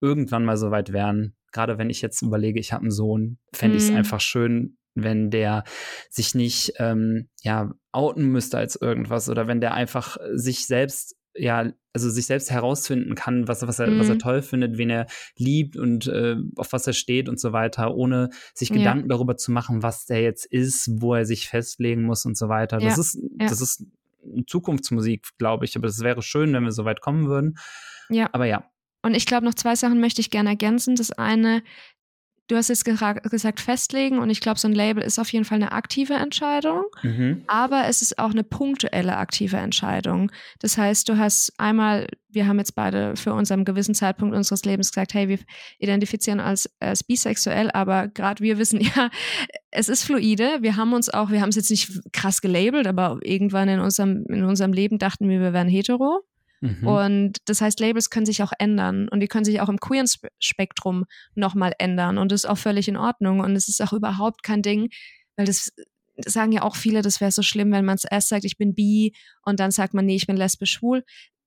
irgendwann 0.01 0.45
mal 0.45 0.57
so 0.57 0.71
weit 0.71 0.91
wären. 0.91 1.35
Gerade 1.51 1.77
wenn 1.77 1.89
ich 1.89 2.01
jetzt 2.01 2.21
überlege, 2.21 2.59
ich 2.59 2.73
habe 2.73 2.83
einen 2.83 2.91
Sohn, 2.91 3.38
fände 3.53 3.77
ich 3.77 3.83
es 3.83 3.91
mhm. 3.91 3.97
einfach 3.97 4.19
schön, 4.19 4.77
wenn 4.94 5.29
der 5.29 5.63
sich 6.09 6.35
nicht 6.35 6.73
ähm, 6.79 7.29
ja 7.41 7.71
outen 7.91 8.25
müsste 8.31 8.57
als 8.57 8.75
irgendwas 8.75 9.29
oder 9.29 9.47
wenn 9.47 9.61
der 9.61 9.73
einfach 9.73 10.18
sich 10.33 10.68
selbst 10.68 11.15
ja, 11.35 11.71
also 11.93 12.09
sich 12.09 12.25
selbst 12.25 12.51
herausfinden 12.51 13.15
kann, 13.15 13.47
was, 13.47 13.65
was, 13.65 13.79
er, 13.79 13.87
mhm. 13.87 13.99
was 13.99 14.09
er 14.09 14.15
mhm. 14.15 14.19
toll 14.19 14.41
findet, 14.41 14.77
wen 14.77 14.89
er 14.89 15.07
liebt 15.37 15.77
und 15.77 16.07
äh, 16.07 16.35
auf 16.57 16.73
was 16.73 16.85
er 16.87 16.93
steht 16.93 17.29
und 17.29 17.39
so 17.39 17.53
weiter, 17.53 17.95
ohne 17.95 18.29
sich 18.53 18.69
ja. 18.69 18.75
Gedanken 18.75 19.07
darüber 19.07 19.37
zu 19.37 19.51
machen, 19.51 19.81
was 19.81 20.05
der 20.05 20.21
jetzt 20.21 20.45
ist, 20.45 20.89
wo 21.01 21.15
er 21.15 21.25
sich 21.25 21.47
festlegen 21.47 22.04
muss 22.04 22.25
und 22.25 22.37
so 22.37 22.49
weiter. 22.49 22.77
Das 22.77 22.95
ja. 22.95 23.01
ist, 23.01 23.15
ja. 23.39 23.47
das 23.47 23.61
ist 23.61 23.85
Zukunftsmusik, 24.47 25.27
glaube 25.37 25.65
ich. 25.65 25.75
Aber 25.75 25.87
es 25.87 26.01
wäre 26.01 26.21
schön, 26.21 26.54
wenn 26.54 26.63
wir 26.63 26.71
so 26.71 26.85
weit 26.85 27.01
kommen 27.01 27.27
würden. 27.27 27.57
Ja. 28.09 28.30
Aber 28.33 28.45
ja. 28.45 28.69
Und 29.01 29.13
ich 29.13 29.25
glaube, 29.25 29.45
noch 29.45 29.54
zwei 29.54 29.75
Sachen 29.75 29.99
möchte 29.99 30.19
ich 30.19 30.31
gerne 30.31 30.49
ergänzen. 30.49 30.95
Das 30.95 31.11
eine 31.11 31.61
du 32.47 32.56
hast 32.56 32.69
jetzt 32.69 32.85
gesagt, 32.85 33.59
festlegen 33.59 34.19
und 34.19 34.30
ich 34.30 34.40
glaube, 34.40 34.59
so 34.59 34.68
ein 34.68 34.73
Label 34.73 35.04
ist 35.04 35.18
auf 35.19 35.31
jeden 35.33 35.45
Fall 35.45 35.56
eine 35.56 35.71
aktive 35.71 36.14
Entscheidung, 36.14 36.85
mhm. 37.02 37.44
aber 37.47 37.85
es 37.87 38.02
ist 38.02 38.19
auch 38.19 38.31
eine 38.31 38.44
punktuelle 38.44 39.18
aktive 39.18 39.57
Entscheidung. 39.57 40.31
Das 40.59 40.78
heißt, 40.78 41.09
du 41.09 41.18
hast 41.18 41.54
einmal, 41.57 42.07
wir 42.30 42.47
haben 42.47 42.59
jetzt 42.59 42.75
beide 42.75 43.16
für 43.16 43.33
uns 43.33 43.52
am 43.52 43.66
gewissen 43.66 43.95
Zeitpunkt 43.95 44.35
unseres 44.35 44.64
Lebens 44.64 44.92
gesagt, 44.92 45.14
hey, 45.14 45.28
wir 45.28 45.40
identifizieren 45.80 46.40
als, 46.40 46.69
als 46.80 47.04
bisexuell, 47.04 47.71
aber 47.71 48.07
gerade 48.09 48.44
wir 48.44 48.57
wissen 48.59 48.80
ja, 48.95 49.09
es 49.71 49.90
ist 49.90 50.04
fluide. 50.04 50.59
Wir 50.61 50.75
haben 50.75 50.94
uns 50.94 51.09
auch, 51.09 51.31
wir 51.31 51.42
haben 51.42 51.49
es 51.49 51.56
jetzt 51.56 51.71
nicht 51.71 51.92
krass 52.14 52.42
gelabelt, 52.42 52.85
aber 52.85 53.19
irgendwann 53.23 53.69
in 53.69 53.80
unserem, 53.80 54.25
in 54.30 54.44
unserem 54.44 54.73
Leben 54.73 54.99
dachten 54.99 55.28
wir, 55.28 55.40
wir 55.40 55.54
wären 55.54 55.68
hetero. 55.68 56.21
Mhm. 56.62 56.88
Und 56.88 57.38
das 57.45 57.62
heißt, 57.62 57.80
Labels 57.80 58.09
können 58.09 58.26
sich 58.26 58.42
auch 58.44 58.52
ändern 58.57 59.07
und 59.09 59.19
die 59.19 59.28
können 59.28 59.45
sich 59.45 59.62
auch 59.62 59.69
im 59.69 59.80
queeren 59.80 60.07
Spektrum 60.40 61.06
nochmal 61.35 61.74
ändern 61.80 62.18
und 62.18 62.31
das 62.31 62.44
ist 62.44 62.50
auch 62.50 62.57
völlig 62.57 62.88
in 62.88 62.97
Ordnung 62.97 63.40
und 63.40 63.56
es 63.56 63.68
ist 63.68 63.81
auch 63.81 63.94
überhaupt 63.94 64.44
kein 64.44 64.62
Ding, 64.62 64.90
weil 65.35 65.45
das 65.45 65.71
sagen 66.26 66.52
ja 66.52 66.62
auch 66.62 66.76
viele, 66.76 67.02
das 67.02 67.19
wäre 67.19 67.31
so 67.31 67.42
schlimm, 67.42 67.71
wenn 67.71 67.85
man 67.85 67.95
es 67.95 68.06
erst 68.06 68.30
sagt, 68.30 68.45
ich 68.45 68.57
bin 68.57 68.74
bi 68.74 69.14
und 69.44 69.59
dann 69.59 69.71
sagt 69.71 69.94
man, 69.94 70.06
nee, 70.06 70.16
ich 70.16 70.28
bin 70.28 70.38
lesbisch 70.38 70.71
schwul. 70.71 71.04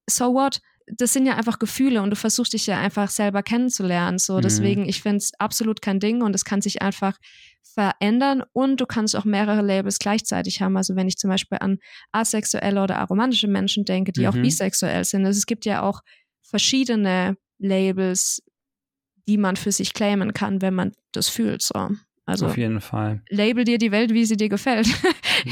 So 0.08 0.34
what? 0.34 0.60
Das 0.96 1.12
sind 1.12 1.26
ja 1.26 1.36
einfach 1.36 1.58
Gefühle 1.58 2.02
und 2.02 2.10
du 2.10 2.16
versuchst 2.16 2.52
dich 2.52 2.66
ja 2.66 2.78
einfach 2.78 3.10
selber 3.10 3.42
kennenzulernen. 3.42 4.18
So, 4.18 4.36
mhm. 4.36 4.42
deswegen, 4.42 4.88
ich 4.88 5.02
finde 5.02 5.18
es 5.18 5.32
absolut 5.38 5.82
kein 5.82 6.00
Ding 6.00 6.22
und 6.22 6.34
es 6.34 6.44
kann 6.44 6.62
sich 6.62 6.82
einfach 6.82 7.18
verändern 7.74 8.42
und 8.52 8.80
du 8.80 8.86
kannst 8.86 9.14
auch 9.14 9.24
mehrere 9.24 9.62
Labels 9.62 9.98
gleichzeitig 9.98 10.60
haben. 10.62 10.76
Also 10.76 10.96
wenn 10.96 11.08
ich 11.08 11.18
zum 11.18 11.30
Beispiel 11.30 11.58
an 11.60 11.78
asexuelle 12.12 12.82
oder 12.82 12.98
aromantische 12.98 13.48
Menschen 13.48 13.84
denke, 13.84 14.12
die 14.12 14.22
mhm. 14.22 14.26
auch 14.26 14.34
bisexuell 14.34 15.04
sind. 15.04 15.26
Also 15.26 15.38
es 15.38 15.46
gibt 15.46 15.64
ja 15.64 15.82
auch 15.82 16.00
verschiedene 16.42 17.36
Labels, 17.58 18.42
die 19.28 19.36
man 19.36 19.56
für 19.56 19.72
sich 19.72 19.92
claimen 19.92 20.32
kann, 20.32 20.62
wenn 20.62 20.74
man 20.74 20.92
das 21.12 21.28
fühlt. 21.28 21.62
So. 21.62 21.90
Also 22.28 22.44
Auf 22.46 22.58
jeden 22.58 22.82
Fall. 22.82 23.22
label 23.30 23.64
dir 23.64 23.78
die 23.78 23.90
Welt, 23.90 24.12
wie 24.12 24.24
sie 24.26 24.36
dir 24.36 24.48
gefällt. 24.50 24.86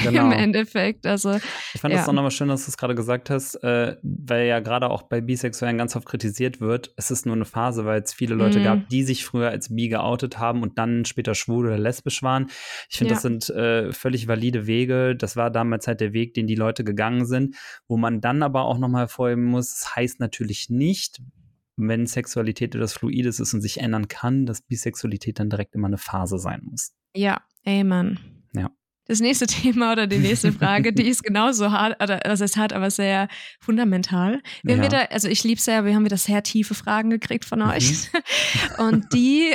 Genau. 0.02 0.26
Im 0.26 0.32
Endeffekt. 0.32 1.06
Also 1.06 1.38
Ich 1.72 1.80
fand 1.80 1.94
Ja. 1.94 2.00
das 2.00 2.08
auch 2.08 2.12
nochmal 2.12 2.32
schön, 2.32 2.48
dass 2.48 2.64
du 2.64 2.70
es 2.70 2.76
gerade 2.76 2.96
gesagt 2.96 3.30
hast, 3.30 3.54
äh, 3.62 3.94
weil 4.02 4.46
ja 4.48 4.58
gerade 4.58 4.90
auch 4.90 5.02
bei 5.02 5.20
Bisexuellen 5.20 5.78
ganz 5.78 5.94
oft 5.94 6.06
kritisiert 6.06 6.60
wird, 6.60 6.92
es 6.96 7.12
ist 7.12 7.24
nur 7.24 7.36
eine 7.36 7.44
Phase, 7.44 7.84
weil 7.84 8.02
es 8.02 8.12
viele 8.12 8.34
Leute 8.34 8.58
Mhm. 8.58 8.64
gab, 8.64 8.88
die 8.88 9.04
sich 9.04 9.24
früher 9.24 9.48
als 9.50 9.72
bi 9.74 9.88
geoutet 9.88 10.38
haben 10.40 10.62
und 10.62 10.76
dann 10.78 11.04
später 11.04 11.36
schwul 11.36 11.66
oder 11.66 11.78
lesbisch 11.78 12.22
waren. 12.24 12.48
Ich 12.90 12.98
finde, 12.98 13.10
Ja. 13.10 13.14
das 13.14 13.22
sind 13.22 13.48
äh, 13.50 13.92
völlig 13.92 14.26
valide 14.26 14.66
Wege. 14.66 15.14
Das 15.14 15.36
war 15.36 15.50
damals 15.52 15.86
halt 15.86 16.00
der 16.00 16.12
Weg, 16.12 16.34
den 16.34 16.48
die 16.48 16.56
Leute 16.56 16.82
gegangen 16.82 17.24
sind, 17.24 17.54
wo 17.86 17.96
man 17.96 18.20
dann 18.20 18.42
aber 18.42 18.64
auch 18.64 18.78
nochmal 18.78 19.02
hervorheben 19.02 19.44
muss, 19.44 19.68
es 19.72 19.94
heißt 19.94 20.18
natürlich 20.18 20.68
nicht, 20.68 21.20
wenn 21.76 22.06
Sexualität 22.06 22.74
etwas 22.74 22.94
Fluides 22.94 23.38
ist 23.40 23.52
und 23.54 23.60
sich 23.60 23.78
ändern 23.80 24.08
kann, 24.08 24.46
dass 24.46 24.62
Bisexualität 24.62 25.38
dann 25.38 25.50
direkt 25.50 25.74
immer 25.74 25.88
eine 25.88 25.98
Phase 25.98 26.38
sein 26.38 26.60
muss. 26.64 26.92
ja, 27.14 27.40
Amen. 27.66 28.18
Ja. 28.54 28.70
Das 29.08 29.20
nächste 29.20 29.46
Thema 29.46 29.92
oder 29.92 30.06
die 30.06 30.18
nächste 30.18 30.52
Frage, 30.52 30.92
die 30.92 31.06
ist 31.08 31.22
genauso 31.24 31.70
hart, 31.70 32.02
oder 32.02 32.20
was 32.24 32.40
heißt 32.40 32.56
hart, 32.56 32.72
aber 32.72 32.90
sehr 32.90 33.28
fundamental. 33.60 34.40
Wir 34.64 34.74
haben 34.74 34.82
Ja. 34.82 34.88
wieder, 34.88 35.12
also 35.12 35.28
ich 35.28 35.44
liebe 35.44 35.58
es 35.58 35.66
ja, 35.66 35.84
wir 35.84 35.94
haben 35.94 36.04
wieder 36.04 36.16
sehr 36.16 36.42
tiefe 36.42 36.74
Fragen 36.74 37.10
gekriegt 37.10 37.44
von 37.44 37.60
Mhm. 37.60 37.68
euch. 37.70 38.08
Und 38.78 39.12
die 39.12 39.52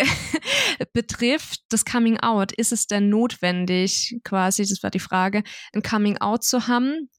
betrifft 0.93 1.61
das 1.69 1.85
Coming 1.85 2.17
Out. 2.19 2.51
Ist 2.51 2.71
es 2.71 2.87
denn 2.87 3.09
notwendig, 3.09 4.17
quasi, 4.23 4.63
das 4.63 4.83
war 4.83 4.89
die 4.91 4.99
Frage, 4.99 5.43
ein 5.73 5.81
Coming 5.81 6.17
Out 6.17 6.43
zu 6.43 6.67
haben? 6.67 7.09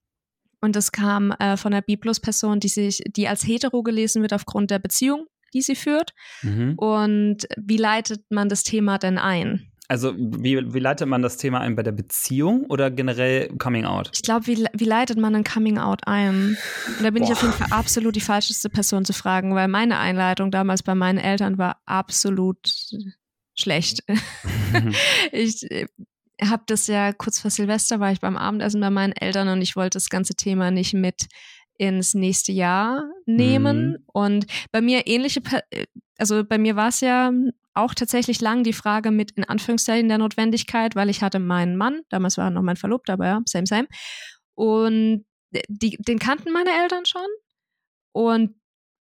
Und 0.63 0.77
das 0.77 0.93
kam 0.93 1.31
äh, 1.39 1.57
von 1.57 1.73
einer 1.73 1.81
B-Plus-Person, 1.81 2.61
die 2.61 2.69
sich, 2.69 3.03
die 3.05 3.27
als 3.27 3.45
hetero 3.45 3.83
gelesen 3.83 4.21
wird 4.21 4.31
aufgrund 4.31 4.71
der 4.71 4.79
Beziehung, 4.79 5.25
die 5.53 5.61
sie 5.61 5.75
führt. 5.75 6.13
Mhm. 6.41 6.75
Und 6.77 7.39
wie 7.57 7.75
leitet 7.75 8.23
man 8.29 8.47
das 8.47 8.63
Thema 8.63 8.97
denn 8.97 9.17
ein? 9.17 9.67
Also, 9.89 10.13
wie, 10.17 10.73
wie 10.73 10.79
leitet 10.79 11.09
man 11.09 11.21
das 11.21 11.35
Thema 11.35 11.59
ein 11.59 11.75
bei 11.75 11.83
der 11.83 11.91
Beziehung 11.91 12.65
oder 12.67 12.89
generell 12.89 13.49
Coming 13.57 13.83
Out? 13.83 14.11
Ich 14.13 14.21
glaube, 14.21 14.47
wie, 14.47 14.65
wie 14.73 14.85
leitet 14.85 15.17
man 15.17 15.35
ein 15.35 15.43
Coming 15.43 15.79
Out 15.79 16.07
ein? 16.07 16.57
Und 16.97 17.03
da 17.03 17.09
bin 17.09 17.23
ich 17.23 17.29
Boah. 17.29 17.35
auf 17.35 17.41
jeden 17.41 17.53
Fall 17.53 17.67
absolut 17.71 18.15
die 18.15 18.21
falscheste 18.21 18.69
Person 18.69 19.03
zu 19.03 19.11
fragen, 19.11 19.55
weil 19.55 19.67
meine 19.67 19.99
Einleitung 19.99 20.49
damals 20.49 20.81
bei 20.81 20.95
meinen 20.95 21.19
Eltern 21.19 21.57
war 21.57 21.81
absolut 21.85 22.57
schlecht. 23.53 24.05
ich 25.33 25.69
äh, 25.69 25.87
habe 26.41 26.63
das 26.67 26.87
ja 26.87 27.13
kurz 27.13 27.39
vor 27.39 27.51
Silvester 27.51 27.99
war 27.99 28.11
ich 28.11 28.19
beim 28.19 28.37
Abendessen 28.37 28.81
bei 28.81 28.89
meinen 28.89 29.13
Eltern 29.13 29.47
und 29.49 29.61
ich 29.61 29.75
wollte 29.75 29.97
das 29.97 30.09
ganze 30.09 30.35
Thema 30.35 30.71
nicht 30.71 30.93
mit 30.93 31.27
ins 31.77 32.13
nächste 32.13 32.51
Jahr 32.51 33.03
nehmen. 33.25 33.91
Mhm. 33.91 33.97
Und 34.07 34.45
bei 34.71 34.81
mir 34.81 35.07
ähnliche, 35.07 35.41
äh, 35.71 35.85
also 36.17 36.43
bei 36.43 36.57
mir 36.57 36.75
war 36.75 36.89
es 36.89 37.01
ja 37.01 37.31
auch 37.73 37.93
tatsächlich 37.95 38.39
lang 38.41 38.63
die 38.63 38.73
Frage 38.73 39.09
mit 39.11 39.31
in 39.31 39.43
Anführungszeichen 39.43 40.07
der 40.07 40.19
Notwendigkeit, 40.19 40.95
weil 40.95 41.09
ich 41.09 41.21
hatte 41.23 41.39
meinen 41.39 41.75
Mann, 41.75 42.01
damals 42.09 42.37
war 42.37 42.45
er 42.45 42.51
noch 42.51 42.61
mein 42.61 42.75
Verlobter, 42.77 43.13
aber 43.13 43.25
ja, 43.25 43.41
same, 43.45 43.65
same. 43.65 43.87
Und 44.55 45.25
die, 45.67 45.97
den 45.97 46.19
kannten 46.19 46.51
meine 46.51 46.69
Eltern 46.83 47.05
schon. 47.05 47.25
Und 48.11 48.55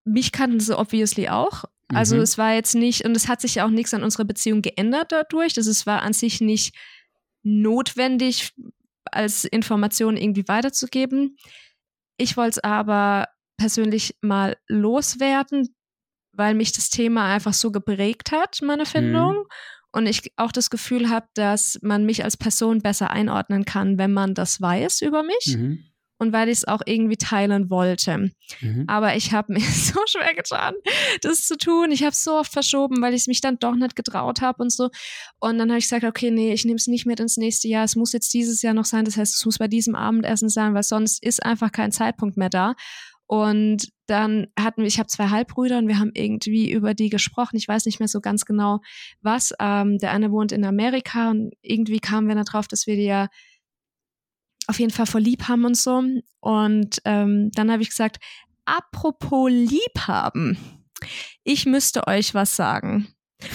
mich 0.04 0.32
kannten 0.32 0.58
sie 0.60 0.76
obviously 0.76 1.28
auch. 1.28 1.64
Also 1.94 2.16
Mhm. 2.16 2.22
es 2.22 2.36
war 2.36 2.52
jetzt 2.54 2.74
nicht, 2.74 3.04
und 3.04 3.16
es 3.16 3.28
hat 3.28 3.40
sich 3.40 3.56
ja 3.56 3.64
auch 3.64 3.70
nichts 3.70 3.94
an 3.94 4.02
unserer 4.02 4.24
Beziehung 4.24 4.60
geändert 4.62 5.12
dadurch. 5.12 5.54
Das 5.54 5.66
es 5.66 5.86
war 5.86 6.02
an 6.02 6.12
sich 6.12 6.40
nicht 6.40 6.74
notwendig, 7.48 8.52
als 9.10 9.44
Information 9.44 10.16
irgendwie 10.16 10.46
weiterzugeben. 10.48 11.36
Ich 12.18 12.36
wollte 12.36 12.50
es 12.50 12.64
aber 12.64 13.28
persönlich 13.56 14.16
mal 14.20 14.56
loswerden, 14.68 15.74
weil 16.32 16.54
mich 16.54 16.72
das 16.72 16.90
Thema 16.90 17.32
einfach 17.32 17.54
so 17.54 17.72
geprägt 17.72 18.32
hat, 18.32 18.60
meine 18.62 18.86
Findung. 18.86 19.44
Und 19.90 20.06
ich 20.06 20.32
auch 20.36 20.52
das 20.52 20.68
Gefühl 20.68 21.08
habe, 21.08 21.26
dass 21.34 21.78
man 21.82 22.04
mich 22.04 22.22
als 22.22 22.36
Person 22.36 22.80
besser 22.82 23.10
einordnen 23.10 23.64
kann, 23.64 23.96
wenn 23.96 24.12
man 24.12 24.34
das 24.34 24.60
weiß 24.60 25.00
über 25.00 25.22
mich 25.22 25.56
Mhm. 25.56 25.87
Und 26.18 26.32
weil 26.32 26.48
ich 26.48 26.58
es 26.58 26.68
auch 26.68 26.82
irgendwie 26.84 27.16
teilen 27.16 27.70
wollte. 27.70 28.30
Mhm. 28.60 28.84
Aber 28.86 29.16
ich 29.16 29.32
habe 29.32 29.52
mir 29.54 29.60
so 29.60 30.00
schwer 30.06 30.34
getan, 30.34 30.74
das 31.22 31.46
zu 31.46 31.56
tun. 31.56 31.90
Ich 31.90 32.02
habe 32.02 32.10
es 32.10 32.24
so 32.24 32.34
oft 32.34 32.52
verschoben, 32.52 33.00
weil 33.00 33.14
ich 33.14 33.22
es 33.22 33.26
mich 33.26 33.40
dann 33.40 33.58
doch 33.58 33.74
nicht 33.74 33.96
getraut 33.96 34.40
habe 34.40 34.62
und 34.62 34.72
so. 34.72 34.90
Und 35.38 35.58
dann 35.58 35.70
habe 35.70 35.78
ich 35.78 35.84
gesagt, 35.84 36.04
okay, 36.04 36.30
nee, 36.30 36.52
ich 36.52 36.64
nehme 36.64 36.76
es 36.76 36.86
nicht 36.86 37.06
mit 37.06 37.20
ins 37.20 37.36
nächste 37.36 37.68
Jahr. 37.68 37.84
Es 37.84 37.96
muss 37.96 38.12
jetzt 38.12 38.34
dieses 38.34 38.62
Jahr 38.62 38.74
noch 38.74 38.84
sein. 38.84 39.04
Das 39.04 39.16
heißt, 39.16 39.34
es 39.34 39.44
muss 39.44 39.58
bei 39.58 39.68
diesem 39.68 39.94
Abendessen 39.94 40.48
sein, 40.48 40.74
weil 40.74 40.82
sonst 40.82 41.22
ist 41.22 41.44
einfach 41.44 41.72
kein 41.72 41.92
Zeitpunkt 41.92 42.36
mehr 42.36 42.50
da. 42.50 42.74
Und 43.26 43.88
dann 44.06 44.46
hatten 44.58 44.80
wir, 44.80 44.88
ich 44.88 44.98
habe 44.98 45.08
zwei 45.08 45.28
Halbbrüder 45.28 45.76
und 45.76 45.86
wir 45.86 45.98
haben 45.98 46.12
irgendwie 46.14 46.72
über 46.72 46.94
die 46.94 47.10
gesprochen. 47.10 47.56
Ich 47.56 47.68
weiß 47.68 47.84
nicht 47.84 47.98
mehr 48.00 48.08
so 48.08 48.22
ganz 48.22 48.46
genau, 48.46 48.80
was. 49.20 49.52
Ähm, 49.60 49.98
der 49.98 50.12
eine 50.12 50.32
wohnt 50.32 50.50
in 50.50 50.64
Amerika 50.64 51.30
und 51.30 51.52
irgendwie 51.60 52.00
kamen 52.00 52.26
wir 52.26 52.34
darauf, 52.34 52.68
dass 52.68 52.86
wir 52.86 52.96
die 52.96 53.04
ja 53.04 53.28
auf 54.68 54.78
jeden 54.78 54.92
Fall 54.92 55.06
voll 55.06 55.22
lieb 55.22 55.48
haben 55.48 55.64
und 55.64 55.76
so. 55.76 56.02
Und 56.40 57.00
ähm, 57.04 57.50
dann 57.54 57.70
habe 57.72 57.82
ich 57.82 57.90
gesagt, 57.90 58.18
apropos 58.64 59.50
lieb 59.50 60.06
haben, 60.06 60.56
ich 61.44 61.66
müsste 61.66 62.06
euch 62.06 62.34
was 62.34 62.54
sagen. 62.54 63.08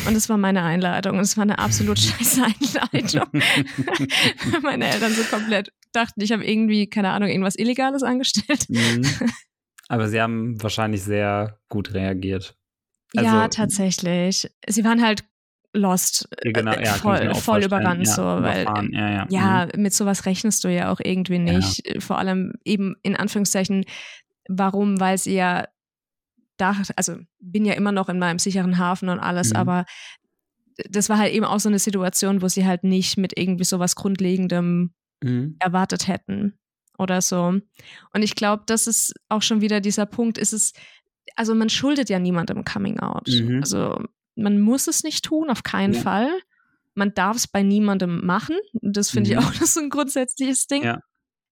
Und 0.07 0.15
das 0.15 0.29
war 0.29 0.37
meine 0.37 0.63
Einladung. 0.63 1.17
Und 1.17 1.23
es 1.23 1.35
war 1.37 1.41
eine 1.43 1.59
absolut 1.59 1.99
scheiße 1.99 2.41
Einleitung. 2.41 3.27
Meine 4.61 4.87
Eltern 4.89 5.13
so 5.13 5.23
komplett 5.23 5.73
dachten, 5.91 6.21
ich 6.21 6.31
habe 6.31 6.45
irgendwie, 6.45 6.89
keine 6.89 7.11
Ahnung, 7.11 7.29
irgendwas 7.29 7.57
Illegales 7.57 8.01
angestellt. 8.03 8.65
Mhm. 8.69 9.05
Aber 9.89 10.07
sie 10.07 10.21
haben 10.21 10.61
wahrscheinlich 10.63 11.03
sehr 11.03 11.59
gut 11.69 11.93
reagiert. 11.93 12.55
ja, 13.13 13.41
Also- 13.43 13.57
tatsächlich. 13.57 14.49
Sie 14.67 14.83
waren 14.85 15.01
halt 15.03 15.25
lost. 15.73 16.27
Ja, 16.43 16.51
genau, 16.51 16.71
äh, 16.73 16.83
ja, 16.85 16.93
voll, 16.93 17.33
voll 17.35 17.63
überrannt, 17.63 18.05
ja, 18.05 18.13
so, 18.13 18.21
weil 18.23 18.65
ja, 18.91 19.27
ja. 19.29 19.65
Mhm. 19.75 19.81
mit 19.81 19.93
sowas 19.93 20.25
rechnest 20.25 20.63
du 20.63 20.67
ja 20.69 20.91
auch 20.91 20.99
irgendwie 21.03 21.39
nicht. 21.39 21.81
Vor 22.01 22.17
allem 22.19 22.53
eben 22.63 22.95
in 23.01 23.15
Anführungszeichen, 23.15 23.85
warum? 24.47 24.99
Weil 24.99 25.17
sie 25.17 25.33
ja 25.35 25.67
dachte, 26.57 26.93
also 26.95 27.15
bin 27.39 27.65
ja 27.65 27.73
immer 27.73 27.91
noch 27.91 28.09
in 28.09 28.19
meinem 28.19 28.37
sicheren 28.39 28.77
Hafen 28.77 29.09
und 29.09 29.19
alles, 29.19 29.49
Mhm. 29.49 29.55
aber 29.55 29.85
das 30.89 31.09
war 31.09 31.17
halt 31.17 31.33
eben 31.33 31.45
auch 31.45 31.59
so 31.59 31.69
eine 31.69 31.79
Situation, 31.79 32.41
wo 32.41 32.47
sie 32.47 32.65
halt 32.65 32.83
nicht 32.83 33.17
mit 33.17 33.37
irgendwie 33.37 33.63
sowas 33.63 33.95
Grundlegendem 33.95 34.93
Mhm. 35.23 35.55
erwartet 35.59 36.07
hätten 36.07 36.57
oder 36.97 37.21
so. 37.21 37.45
Und 38.13 38.21
ich 38.21 38.35
glaube, 38.35 38.63
das 38.67 38.87
ist 38.87 39.13
auch 39.29 39.41
schon 39.41 39.61
wieder 39.61 39.81
dieser 39.81 40.05
Punkt, 40.05 40.37
ist 40.37 40.53
es, 40.53 40.73
also 41.35 41.55
man 41.55 41.69
schuldet 41.69 42.09
ja 42.09 42.19
niemandem 42.19 42.63
Coming 42.65 42.99
Out. 42.99 43.27
Mhm. 43.27 43.61
Also 43.61 44.03
man 44.35 44.59
muss 44.61 44.87
es 44.87 45.03
nicht 45.03 45.25
tun, 45.25 45.49
auf 45.49 45.63
keinen 45.63 45.93
Ja. 45.93 46.01
Fall. 46.01 46.29
Man 46.95 47.13
darf 47.13 47.37
es 47.37 47.47
bei 47.47 47.63
niemandem 47.63 48.25
machen. 48.25 48.55
Das 48.81 49.09
finde 49.09 49.31
ich 49.31 49.35
Mhm. 49.37 49.43
auch 49.43 49.51
das 49.53 49.61
ist 49.61 49.73
so 49.75 49.79
ein 49.81 49.89
grundsätzliches 49.89 50.67
Ding. 50.67 50.83
Ja. 50.83 50.99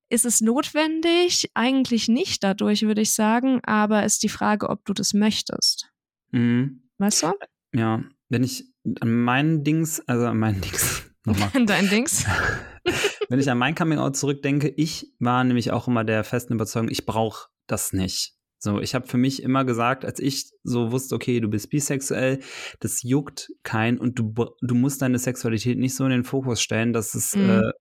Ist 0.09 0.25
es 0.25 0.41
notwendig? 0.41 1.49
Eigentlich 1.53 2.07
nicht 2.09 2.43
dadurch, 2.43 2.81
würde 2.83 3.01
ich 3.01 3.13
sagen. 3.13 3.61
Aber 3.63 4.03
ist 4.03 4.23
die 4.23 4.29
Frage, 4.29 4.69
ob 4.69 4.83
du 4.85 4.93
das 4.93 5.13
möchtest. 5.13 5.89
Mhm. 6.31 6.83
Weißt 6.97 7.23
du? 7.23 7.31
Ja, 7.73 8.03
wenn 8.29 8.43
ich 8.43 8.65
an 8.99 9.11
meinen 9.23 9.63
Dings, 9.63 9.99
also 10.07 10.25
an 10.27 10.37
meinen 10.37 10.61
Dings, 10.61 11.03
nochmal, 11.25 11.49
Dein 11.65 11.89
Dings. 11.89 12.25
wenn 13.29 13.39
ich 13.39 13.49
an 13.49 13.57
mein 13.57 13.73
Coming 13.75 13.99
Out 13.99 14.17
zurückdenke, 14.17 14.67
ich 14.69 15.13
war 15.19 15.43
nämlich 15.43 15.71
auch 15.71 15.87
immer 15.87 16.03
der 16.03 16.23
festen 16.23 16.53
Überzeugung, 16.53 16.89
ich 16.89 17.05
brauche 17.05 17.47
das 17.67 17.93
nicht. 17.93 18.33
So, 18.63 18.79
ich 18.79 18.93
habe 18.93 19.07
für 19.07 19.17
mich 19.17 19.41
immer 19.41 19.65
gesagt, 19.65 20.05
als 20.05 20.19
ich 20.19 20.51
so 20.63 20.91
wusste, 20.91 21.15
okay, 21.15 21.39
du 21.39 21.47
bist 21.49 21.71
bisexuell, 21.71 22.39
das 22.79 23.01
juckt 23.01 23.49
kein 23.63 23.97
und 23.97 24.19
du, 24.19 24.31
du 24.61 24.75
musst 24.75 25.01
deine 25.01 25.17
Sexualität 25.17 25.79
nicht 25.79 25.95
so 25.95 26.03
in 26.05 26.11
den 26.11 26.23
Fokus 26.23 26.61
stellen, 26.61 26.93
dass 26.93 27.15
es 27.15 27.33
Mhm. 27.35 27.49
äh, 27.49 27.71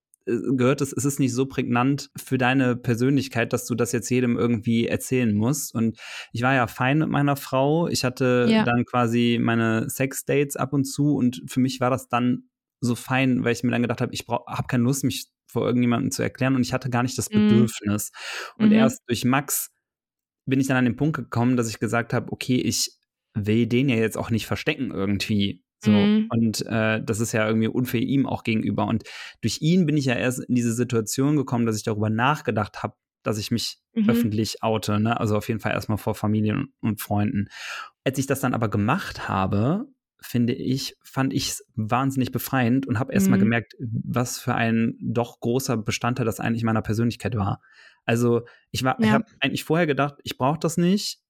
gehört, 0.57 0.81
es, 0.81 0.95
es 0.95 1.05
ist 1.05 1.21
nicht 1.21 1.35
so 1.35 1.45
prägnant 1.45 2.11
für 2.17 2.39
deine 2.39 2.77
Persönlichkeit, 2.77 3.53
dass 3.53 3.67
du 3.67 3.75
das 3.75 3.93
jetzt 3.93 4.09
jedem 4.09 4.39
irgendwie 4.39 4.87
erzählen 4.87 5.35
musst. 5.35 5.75
Und 5.75 5.99
ich 6.33 6.41
war 6.41 6.55
ja 6.55 6.67
fein 6.67 6.99
mit 6.99 7.11
meiner 7.11 7.37
Frau. 7.37 7.87
Ich 7.89 8.03
hatte 8.03 8.47
Ja. 8.49 8.65
dann 8.65 8.87
quasi 8.87 9.39
meine 9.39 9.91
Sex-Dates 9.91 10.57
ab 10.57 10.73
und 10.73 10.85
zu 10.85 11.15
und 11.15 11.43
für 11.47 11.61
mich 11.61 11.81
war 11.81 11.91
das 11.91 12.09
dann 12.09 12.49
so 12.81 12.95
fein, 12.95 13.45
weil 13.45 13.53
ich 13.53 13.63
mir 13.65 13.71
dann 13.71 13.83
gedacht 13.83 14.01
habe, 14.01 14.15
ich 14.15 14.25
habe 14.29 14.67
keine 14.67 14.85
Lust, 14.85 15.05
mich 15.05 15.27
vor 15.47 15.67
irgendjemandem 15.67 16.11
zu 16.11 16.23
erklären 16.23 16.55
und 16.55 16.63
ich 16.63 16.73
hatte 16.73 16.89
gar 16.89 17.03
nicht 17.03 17.19
das 17.19 17.29
Mhm. 17.29 17.43
Bedürfnis. 17.43 18.13
Und 18.57 18.69
Mhm. 18.69 18.73
erst 18.73 19.03
durch 19.09 19.25
Max 19.27 19.69
bin 20.51 20.61
ich 20.61 20.67
dann 20.67 20.77
an 20.77 20.85
den 20.85 20.97
Punkt 20.97 21.17
gekommen, 21.17 21.57
dass 21.57 21.69
ich 21.69 21.79
gesagt 21.79 22.13
habe, 22.13 22.31
okay, 22.33 22.57
ich 22.57 22.93
will 23.35 23.67
den 23.67 23.89
ja 23.89 23.97
jetzt 23.97 24.19
auch 24.19 24.31
nicht 24.31 24.47
verstecken 24.47 24.91
irgendwie. 24.91 25.63
So. 25.83 25.93
Mhm. 25.93 26.27
Und 26.31 26.67
äh, 26.67 27.03
das 27.03 27.21
ist 27.21 27.33
ja 27.33 27.47
irgendwie 27.47 27.69
unfair 27.69 28.03
ihm 28.03 28.27
auch 28.27 28.45
gegenüber. 28.45 28.87
Und 28.87 29.05
durch 29.41 29.63
ihn 29.63 29.87
bin 29.87 29.97
ich 29.97 30.05
ja 30.05 30.15
erst 30.15 30.41
in 30.41 30.55
diese 30.55 30.75
Situation 30.75 31.37
gekommen, 31.37 31.65
dass 31.65 31.77
ich 31.77 31.85
darüber 31.85 32.11
nachgedacht 32.11 32.83
habe, 32.83 32.95
dass 33.23 33.39
ich 33.39 33.51
mich 33.51 33.81
Mhm. 33.95 34.09
öffentlich 34.09 34.63
oute. 34.63 35.01
Ne? 35.01 35.19
Also 35.19 35.37
auf 35.37 35.49
jeden 35.49 35.61
Fall 35.61 35.73
erstmal 35.73 35.99
vor 35.99 36.15
Familie 36.15 36.55
und, 36.55 36.71
und 36.81 37.01
Freunden. 37.01 37.49
Als 38.05 38.19
ich 38.19 38.27
das 38.27 38.41
dann 38.41 38.55
aber 38.55 38.69
gemacht 38.69 39.29
habe, 39.29 39.87
finde 40.23 40.53
ich, 40.53 40.97
fand 41.03 41.33
ich 41.33 41.49
es 41.51 41.65
wahnsinnig 41.75 42.33
befreiend 42.33 42.87
und 42.87 42.99
habe 42.99 43.13
erstmal 43.13 43.39
Mhm. 43.39 43.43
gemerkt, 43.45 43.75
was 43.79 44.39
für 44.39 44.55
ein 44.55 44.97
doch 45.01 45.41
großer 45.41 45.77
Bestandteil 45.77 46.27
das 46.27 46.41
eigentlich 46.41 46.65
meiner 46.65 46.83
Persönlichkeit 46.83 47.37
war. 47.37 47.61
Also 48.05 48.43
ich 48.71 48.83
war, 48.85 48.99
ich 49.01 49.07
Ja. 49.07 49.13
habe 49.13 49.25
eigentlich 49.41 49.65
vorher 49.65 49.87
gedacht, 49.87 50.17
ich 50.25 50.37
brauche 50.39 50.59
das 50.59 50.77
nicht. 50.77 51.21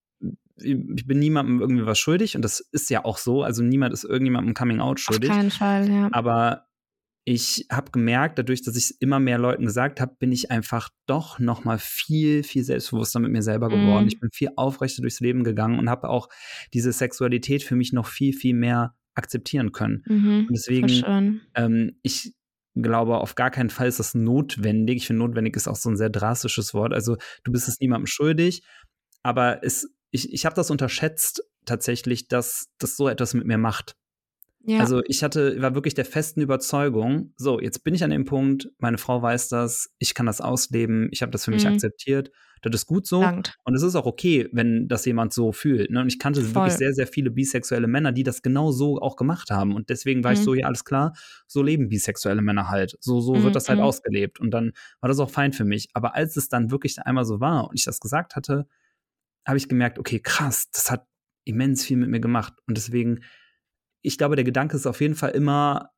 ich 0.62 1.06
bin 1.06 1.18
niemandem 1.18 1.61
irgendwie 1.62 1.87
was 1.87 1.99
schuldig 1.99 2.37
und 2.37 2.42
das 2.42 2.61
ist 2.61 2.90
ja 2.90 3.06
auch 3.06 3.16
so. 3.16 3.42
Also 3.42 3.62
niemand 3.62 3.94
ist 3.94 4.04
irgendjemandem 4.04 4.52
Coming 4.52 4.80
Out 4.80 5.00
schuldig. 5.00 5.30
Auf 5.30 5.37
keinen 5.37 5.50
Fall, 5.50 5.88
ja. 5.90 6.09
Aber 6.12 6.66
ich 7.24 7.66
habe 7.70 7.90
gemerkt, 7.90 8.38
dadurch, 8.38 8.62
dass 8.62 8.76
ich 8.76 8.84
es 8.84 8.90
immer 8.92 9.20
mehr 9.20 9.38
Leuten 9.38 9.64
gesagt 9.66 10.00
habe, 10.00 10.16
bin 10.18 10.32
ich 10.32 10.50
einfach 10.50 10.88
doch 11.06 11.38
noch 11.38 11.64
mal 11.64 11.78
viel, 11.78 12.42
viel 12.42 12.64
selbstbewusster 12.64 13.20
mit 13.20 13.30
mir 13.30 13.42
selber 13.42 13.68
geworden. 13.68 14.04
Mhm. 14.04 14.08
Ich 14.08 14.20
bin 14.20 14.30
viel 14.32 14.50
aufrechter 14.56 15.02
durchs 15.02 15.20
Leben 15.20 15.44
gegangen 15.44 15.78
und 15.78 15.90
habe 15.90 16.08
auch 16.08 16.28
diese 16.72 16.92
Sexualität 16.92 17.62
für 17.62 17.76
mich 17.76 17.92
noch 17.92 18.06
viel, 18.06 18.32
viel 18.32 18.54
mehr 18.54 18.94
akzeptieren 19.14 19.72
können. 19.72 20.02
Mhm, 20.06 20.46
Und 20.48 20.52
deswegen, 20.52 20.86
ähm, 21.54 21.98
ich 22.02 22.34
glaube, 22.74 23.18
auf 23.18 23.34
gar 23.34 23.50
keinen 23.50 23.70
Fall 23.70 23.88
ist 23.88 23.98
das 23.98 24.14
notwendig. 24.14 24.96
Ich 24.98 25.06
finde, 25.06 25.24
notwendig 25.24 25.56
ist 25.56 25.68
auch 25.68 25.76
so 25.76 25.90
ein 25.90 25.96
sehr 25.96 26.10
drastisches 26.10 26.72
Wort. 26.74 26.94
Also 26.94 27.16
du 27.44 27.52
bist 27.52 27.68
es 27.68 27.80
niemandem 27.80 28.06
schuldig, 28.06 28.62
aber 29.22 29.62
es, 29.62 29.92
ich, 30.10 30.32
ich 30.32 30.46
habe 30.46 30.54
das 30.54 30.70
unterschätzt 30.70 31.42
tatsächlich, 31.66 32.28
dass 32.28 32.68
das 32.78 32.96
so 32.96 33.08
etwas 33.08 33.34
mit 33.34 33.46
mir 33.46 33.58
macht. 33.58 33.96
Ja. 34.62 34.79
Also 34.81 35.00
ich 35.07 35.23
hatte, 35.23 35.61
war 35.62 35.75
wirklich 35.75 35.95
der 35.95 36.05
festen 36.05 36.43
Überzeugung, 36.43 37.33
so, 37.37 37.61
jetzt 37.61 37.83
bin 37.83 37.95
ich 37.95 38.05
an 38.05 38.11
dem 38.11 38.26
Punkt, 38.26 38.69
meine 38.79 38.99
Frau 38.99 39.23
weiß 39.23 39.49
das, 39.49 39.90
ich 39.99 40.12
kann 40.14 40.26
das 40.26 40.40
ausleben, 40.43 41.09
ich 41.12 41.23
habe 41.23 41.33
das 41.33 41.47
für 41.47 41.50
mich 41.50 41.64
Mhm. 41.64 41.73
akzeptiert, 41.73 42.31
das 42.62 42.75
ist 42.75 42.87
gut 42.87 43.07
so. 43.07 43.23
Langt. 43.23 43.55
Und 43.64 43.75
es 43.75 43.83
ist 43.83 43.95
auch 43.95 44.05
okay, 44.05 44.47
wenn 44.52 44.87
das 44.87 45.07
jemand 45.07 45.33
so 45.33 45.50
fühlt. 45.52 45.90
Ne? 45.90 46.02
Und 46.02 46.09
ich 46.09 46.19
kannte 46.19 46.43
Voll. 46.43 46.55
wirklich 46.57 46.75
sehr, 46.75 46.93
sehr 46.93 47.07
viele 47.07 47.31
bisexuelle 47.31 47.87
Männer, 47.87 48.12
die 48.12 48.23
das 48.23 48.43
genau 48.43 48.71
so 48.71 48.99
auch 49.00 49.17
gemacht 49.17 49.50
haben. 49.50 49.75
Und 49.75 49.88
deswegen 49.88 50.23
war 50.25 50.33
ich 50.35 50.40
Mhm. 50.40 50.45
so, 50.45 50.55
ja, 50.55 50.67
alles 50.67 50.85
klar, 50.85 51.14
so 51.47 51.62
leben 51.62 51.88
bisexuelle 51.88 52.43
Männer 52.43 52.69
halt. 52.69 52.99
So, 53.00 53.21
so 53.23 53.35
Mhm, 53.37 53.45
wird 53.45 53.57
das 53.57 53.71
halt 53.71 53.79
mhm. 53.79 53.85
ausgelebt. 53.87 54.40
Und 54.40 54.50
dann 54.50 54.73
war 55.00 55.09
das 55.09 55.21
auch 55.21 55.31
fein 55.31 55.55
für 55.55 55.64
mich. 55.64 55.88
Aber 55.95 56.14
als 56.14 56.37
es 56.37 56.50
dann 56.50 56.71
wirklich 56.71 56.99
einmal 56.99 57.25
so 57.25 57.40
war 57.40 57.71
und 57.71 57.79
ich 57.79 57.85
das 57.87 57.99
gesagt 57.99 58.37
hatte, 58.37 58.67
habe 59.47 59.57
ich 59.57 59.67
gemerkt, 59.69 59.99
okay, 59.99 60.21
krass, 60.21 60.71
das 60.71 60.90
hat 60.90 61.07
immens 61.45 61.83
viel 61.83 61.97
mit 61.97 62.11
mir 62.11 62.21
gemacht. 62.21 62.52
Und 62.67 62.76
deswegen, 62.76 63.21
ich 64.02 64.19
glaube, 64.19 64.37
der 64.37 64.45
Gedanke 64.45 64.76
ist 64.76 64.87
auf 64.87 65.00
jeden 65.00 65.14
Fall 65.14 65.30
immer, 65.30 65.90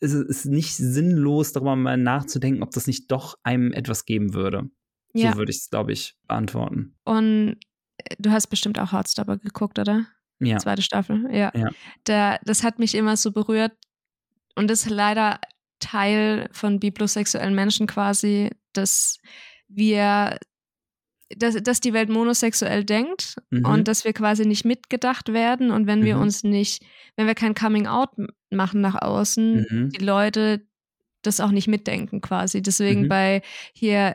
es 0.00 0.14
ist 0.14 0.46
nicht 0.46 0.76
sinnlos, 0.76 1.52
darüber 1.52 1.76
mal 1.76 1.96
nachzudenken, 1.96 2.62
ob 2.62 2.70
das 2.70 2.86
nicht 2.86 3.10
doch 3.10 3.38
einem 3.42 3.72
etwas 3.72 4.04
geben 4.04 4.34
würde. 4.34 4.70
ja. 5.14 5.32
So 5.32 5.38
würde 5.38 5.50
ich 5.50 5.58
es, 5.58 5.70
glaube 5.70 5.92
ich, 5.92 6.16
beantworten. 6.26 6.96
Und 7.04 7.56
äh, 7.98 8.16
du 8.18 8.30
hast 8.30 8.48
bestimmt 8.48 8.78
auch 8.78 8.92
Heartstopper 8.92 9.38
geguckt, 9.38 9.78
oder? 9.78 10.06
Ja. 10.38 10.58
Zweite 10.58 10.82
Staffel, 10.82 11.28
ja. 11.30 11.52
Ja. 11.54 11.68
Da, 12.04 12.38
das 12.44 12.62
hat 12.62 12.78
mich 12.78 12.94
immer 12.94 13.16
so 13.16 13.30
berührt 13.30 13.72
und 14.56 14.70
ist 14.70 14.88
leider 14.88 15.38
Teil 15.80 16.48
von 16.52 16.80
biplosexuellen 16.80 17.54
Menschen 17.54 17.86
quasi, 17.86 18.50
dass 18.72 19.18
wir, 19.68 20.38
dass, 21.36 21.54
dass 21.62 21.80
die 21.80 21.92
Welt 21.92 22.08
monosexuell 22.08 22.84
denkt 22.84 23.36
Mhm. 23.50 23.64
und 23.64 23.88
dass 23.88 24.04
wir 24.04 24.12
quasi 24.12 24.44
nicht 24.46 24.64
mitgedacht 24.64 25.32
werden 25.32 25.70
und 25.70 25.86
wenn 25.86 26.04
wir 26.04 26.16
Mhm. 26.16 26.22
uns 26.22 26.42
nicht, 26.44 26.82
wenn 27.16 27.26
wir 27.26 27.34
kein 27.34 27.54
Coming 27.54 27.86
Out 27.86 28.10
machen 28.50 28.80
nach 28.80 29.00
außen, 29.00 29.66
Mhm. 29.70 29.88
die 29.90 30.04
Leute 30.04 30.66
das 31.22 31.40
auch 31.40 31.50
nicht 31.50 31.68
mitdenken 31.68 32.20
quasi. 32.20 32.62
Desegen 32.62 33.02
Mhm. 33.02 33.08
bei 33.08 33.42
hier, 33.74 34.14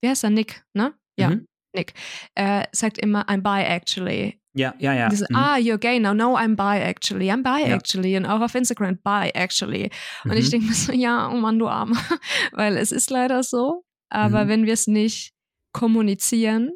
wie 0.00 0.08
heißt 0.08 0.24
er, 0.24 0.30
Nick, 0.30 0.64
ne? 0.74 0.92
Ja, 1.16 1.30
Mhm. 1.30 1.46
Nick, 1.74 1.94
äh, 2.34 2.64
sagt 2.72 2.98
immer, 2.98 3.28
I'm 3.28 3.40
bi 3.42 3.62
actually. 3.64 4.40
Ja, 4.56 4.74
ja, 4.78 4.92
ja. 4.94 5.08
Dieses, 5.08 5.26
ah, 5.34 5.56
you're 5.56 5.78
gay 5.78 5.98
now. 5.98 6.14
No, 6.14 6.36
I'm 6.36 6.54
bi 6.54 6.80
actually. 6.80 7.28
I'm 7.30 7.42
bi 7.42 7.68
Ja. 7.68 7.74
actually. 7.76 8.16
Und 8.16 8.26
auch 8.26 8.40
auf 8.40 8.54
Instagram, 8.54 8.98
bi 9.02 9.30
actually. 9.34 9.90
Und 10.24 10.32
ich 10.36 10.50
denke 10.50 10.66
mir 10.68 10.74
so, 10.74 10.92
ja, 10.94 11.28
oh 11.28 11.36
Mann, 11.36 11.58
du 11.58 11.66
Arme. 11.68 11.96
Weil 12.52 12.76
es 12.76 12.92
ist 12.92 13.10
leider 13.10 13.42
so. 13.42 13.84
Aber 14.10 14.46
wenn 14.46 14.64
wir 14.66 14.74
es 14.74 14.86
nicht 14.86 15.33
kommunizieren, 15.74 16.70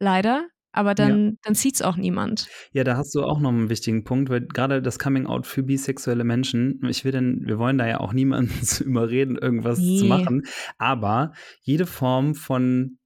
leider, 0.00 0.48
aber 0.72 0.94
dann, 0.94 1.38
dann 1.42 1.54
sieht 1.54 1.74
es 1.74 1.82
auch 1.82 1.96
niemand. 1.96 2.48
Ja, 2.72 2.84
da 2.84 2.96
hast 2.96 3.14
du 3.14 3.22
auch 3.24 3.40
noch 3.40 3.50
einen 3.50 3.68
wichtigen 3.68 4.04
Punkt, 4.04 4.30
weil 4.30 4.46
gerade 4.46 4.80
das 4.80 4.98
Coming 4.98 5.26
Out 5.26 5.46
für 5.46 5.62
bisexuelle 5.62 6.24
Menschen, 6.24 6.80
ich 6.88 7.04
will 7.04 7.12
denn, 7.12 7.42
wir 7.44 7.58
wollen 7.58 7.78
da 7.78 7.86
ja 7.86 8.00
auch 8.00 8.12
niemanden 8.12 8.50
zu 8.62 8.84
überreden, 8.84 9.36
irgendwas 9.36 9.78
zu 9.78 10.04
Nee. 10.04 10.08
machen, 10.08 10.42
aber 10.78 11.32
jede 11.62 11.86
Form 11.86 12.34
von, 12.34 12.98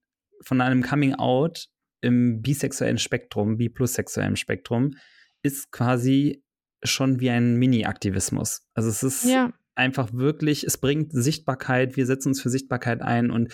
von 0.43 0.61
einem 0.61 0.83
Coming 0.83 1.15
Out 1.15 1.67
im 2.01 2.41
bisexuellen 2.41 2.99
Spektrum, 2.99 3.57
bi-plus-sexuellen 3.57 4.35
Spektrum, 4.35 4.91
ist 5.41 5.71
quasi 5.71 6.43
schon 6.83 7.19
wie 7.19 7.29
ein 7.31 7.55
Mini-Aktivismus. 7.55 8.61
Also 8.75 8.89
es 8.89 9.03
ist 9.03 9.23
Ja, 9.25 9.51
einfach 9.75 10.13
wirklich, 10.13 10.63
es 10.63 10.77
bringt 10.77 11.11
Sichtbarkeit, 11.11 11.97
wir 11.97 12.05
setzen 12.05 12.29
uns 12.29 12.41
für 12.41 12.49
Sichtbarkeit 12.49 13.01
ein 13.01 13.31
und 13.31 13.51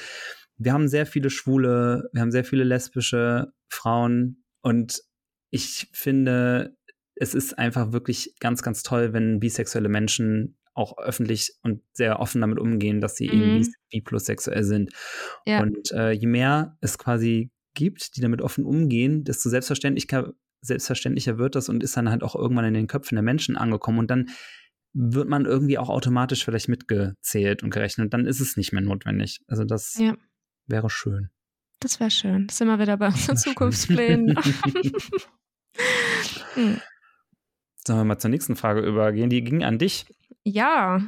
wir 0.63 0.73
haben 0.73 0.87
sehr 0.87 1.05
viele 1.05 1.29
schwule, 1.29 2.09
wir 2.13 2.21
haben 2.21 2.31
sehr 2.31 2.43
viele 2.45 2.63
lesbische 2.63 3.53
Frauen 3.69 4.43
und 4.61 5.01
ich 5.49 5.89
finde, 5.93 6.75
es 7.15 7.35
ist 7.35 7.57
einfach 7.59 7.91
wirklich 7.91 8.33
ganz, 8.39 8.63
ganz 8.63 8.81
toll, 8.83 9.13
wenn 9.13 9.39
bisexuelle 9.39 9.89
Menschen 9.89 10.57
auch 10.73 10.97
öffentlich 10.97 11.53
und 11.61 11.81
sehr 11.93 12.19
offen 12.19 12.41
damit 12.41 12.57
umgehen, 12.59 12.99
dass 12.99 13.15
sie 13.15 13.27
eben 13.27 13.53
Mhm. 13.53 13.57
bis, 13.59 13.73
bi 13.91 14.01
plus 14.01 14.25
sexuell 14.25 14.63
sind. 14.63 14.91
Ja. 15.45 15.61
Und 15.61 15.91
äh, 15.91 16.11
je 16.11 16.25
mehr 16.25 16.77
es 16.81 16.97
quasi 16.97 17.51
gibt, 17.75 18.15
die 18.17 18.21
damit 18.21 18.41
offen 18.41 18.65
umgehen, 18.65 19.23
desto 19.23 19.49
selbstverständlicher, 19.49 20.33
selbstverständlicher 20.61 21.37
wird 21.37 21.53
das 21.55 21.69
und 21.69 21.83
ist 21.83 21.95
dann 21.95 22.09
halt 22.09 22.23
auch 22.23 22.35
irgendwann 22.35 22.65
in 22.65 22.73
den 22.73 22.87
Köpfen 22.87 23.15
der 23.15 23.23
Menschen 23.23 23.55
angekommen. 23.57 23.99
Und 23.99 24.09
dann 24.09 24.29
wird 24.93 25.27
man 25.29 25.45
irgendwie 25.45 25.77
auch 25.77 25.89
automatisch 25.89 26.43
vielleicht 26.45 26.69
mitgezählt 26.69 27.61
und 27.61 27.69
gerechnet. 27.69 28.05
Und 28.05 28.13
dann 28.13 28.25
ist 28.25 28.39
es 28.39 28.57
nicht 28.57 28.73
mehr 28.73 28.81
notwendig. 28.81 29.41
Also 29.47 29.63
das 29.65 29.95
Ja. 29.99 30.15
Wäre 30.67 30.89
schön. 30.89 31.29
das 31.79 31.99
wäre 31.99 32.11
schön. 32.11 32.47
Sind 32.49 32.67
wir 32.67 32.79
wieder 32.79 32.97
bei 32.97 33.07
unseren 33.07 33.37
Zukunftsplänen. 33.37 34.37
Hm. 36.55 36.79
Sollen 37.85 37.99
wir 37.99 38.03
mal 38.05 38.19
zur 38.19 38.29
nächsten 38.29 38.55
Frage 38.55 38.81
übergehen? 38.81 39.29
Die 39.29 39.43
ging 39.43 39.63
an 39.63 39.77
dich. 39.79 40.05
ja, 40.43 41.01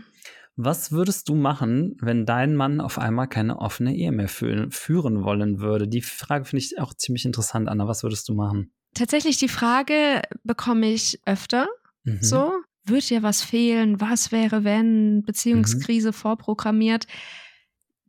Was 0.56 0.92
würdest 0.92 1.30
du 1.30 1.36
machen, 1.36 1.98
wenn 2.02 2.26
dein 2.26 2.56
Mann 2.56 2.82
auf 2.82 2.98
einmal 2.98 3.28
keine 3.28 3.60
offene 3.60 3.96
Ehe 3.96 4.12
mehr 4.12 4.28
fü 4.28 4.68
führen 4.72 5.24
wollen 5.24 5.60
würde? 5.60 5.88
Die 5.88 6.02
Frage 6.02 6.46
finde 6.46 6.64
ich 6.66 6.80
auch 6.80 6.94
ziemlich 6.94 7.26
interessant, 7.26 7.70
Anna. 7.70 7.88
Was 7.88 8.04
würdest 8.04 8.28
du 8.30 8.34
machen? 8.34 8.72
tatsächlich 8.96 9.38
die 9.38 9.50
Frage 9.50 10.22
bekomme 10.46 10.90
ich 10.90 11.20
öfter. 11.26 11.68
Mhm. 12.06 12.24
So, 12.24 12.54
wird 12.86 13.10
dir 13.10 13.24
was 13.24 13.42
fehlen? 13.42 14.00
Was 14.00 14.32
wäre, 14.32 14.64
wenn? 14.64 15.22
Beziehungskrise 15.24 16.14
vorprogrammiert? 16.14 17.06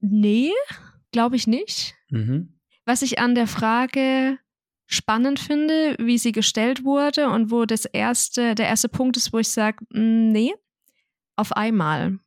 Nee, 0.00 0.52
glaube 1.16 1.36
ich 1.36 1.46
nicht. 1.46 1.94
Mhm. 2.10 2.60
Was 2.84 3.00
ich 3.00 3.18
an 3.18 3.34
der 3.34 3.46
Frage 3.46 4.38
spannend 4.86 5.40
finde, 5.40 5.96
wie 5.98 6.18
sie 6.18 6.30
gestellt 6.30 6.84
wurde 6.84 7.30
und 7.30 7.50
wo 7.50 7.64
das 7.64 7.86
erste, 7.86 8.54
der 8.54 8.66
erste 8.66 8.90
Punkt 8.90 9.16
ist, 9.16 9.32
wo 9.32 9.38
ich 9.38 9.48
sage, 9.48 9.78
nee, 9.88 10.52
auf 11.34 11.52
einmal. 11.52 12.18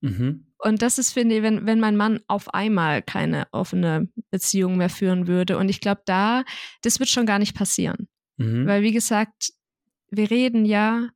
Mhm. 0.00 0.46
Und 0.56 0.80
das 0.80 0.96
ist, 0.96 1.12
finde 1.12 1.36
ich, 1.36 1.42
wenn, 1.42 1.66
wenn 1.66 1.78
mein 1.78 1.98
Mann 1.98 2.20
auf 2.26 2.54
einmal 2.54 3.02
keine 3.02 3.46
offene 3.52 4.08
Beziehung 4.30 4.78
mehr 4.78 4.88
führen 4.88 5.26
würde. 5.26 5.58
Und 5.58 5.68
ich 5.68 5.82
glaube, 5.82 6.00
da, 6.06 6.44
das 6.80 7.00
wird 7.00 7.10
schon 7.10 7.26
gar 7.26 7.38
nicht 7.38 7.54
passieren. 7.54 8.08
Mhm. 8.38 8.66
Weil, 8.66 8.80
wie 8.80 8.92
gesagt, 8.92 9.52
wir 10.10 10.30
reden 10.30 10.64
ja 10.64 11.10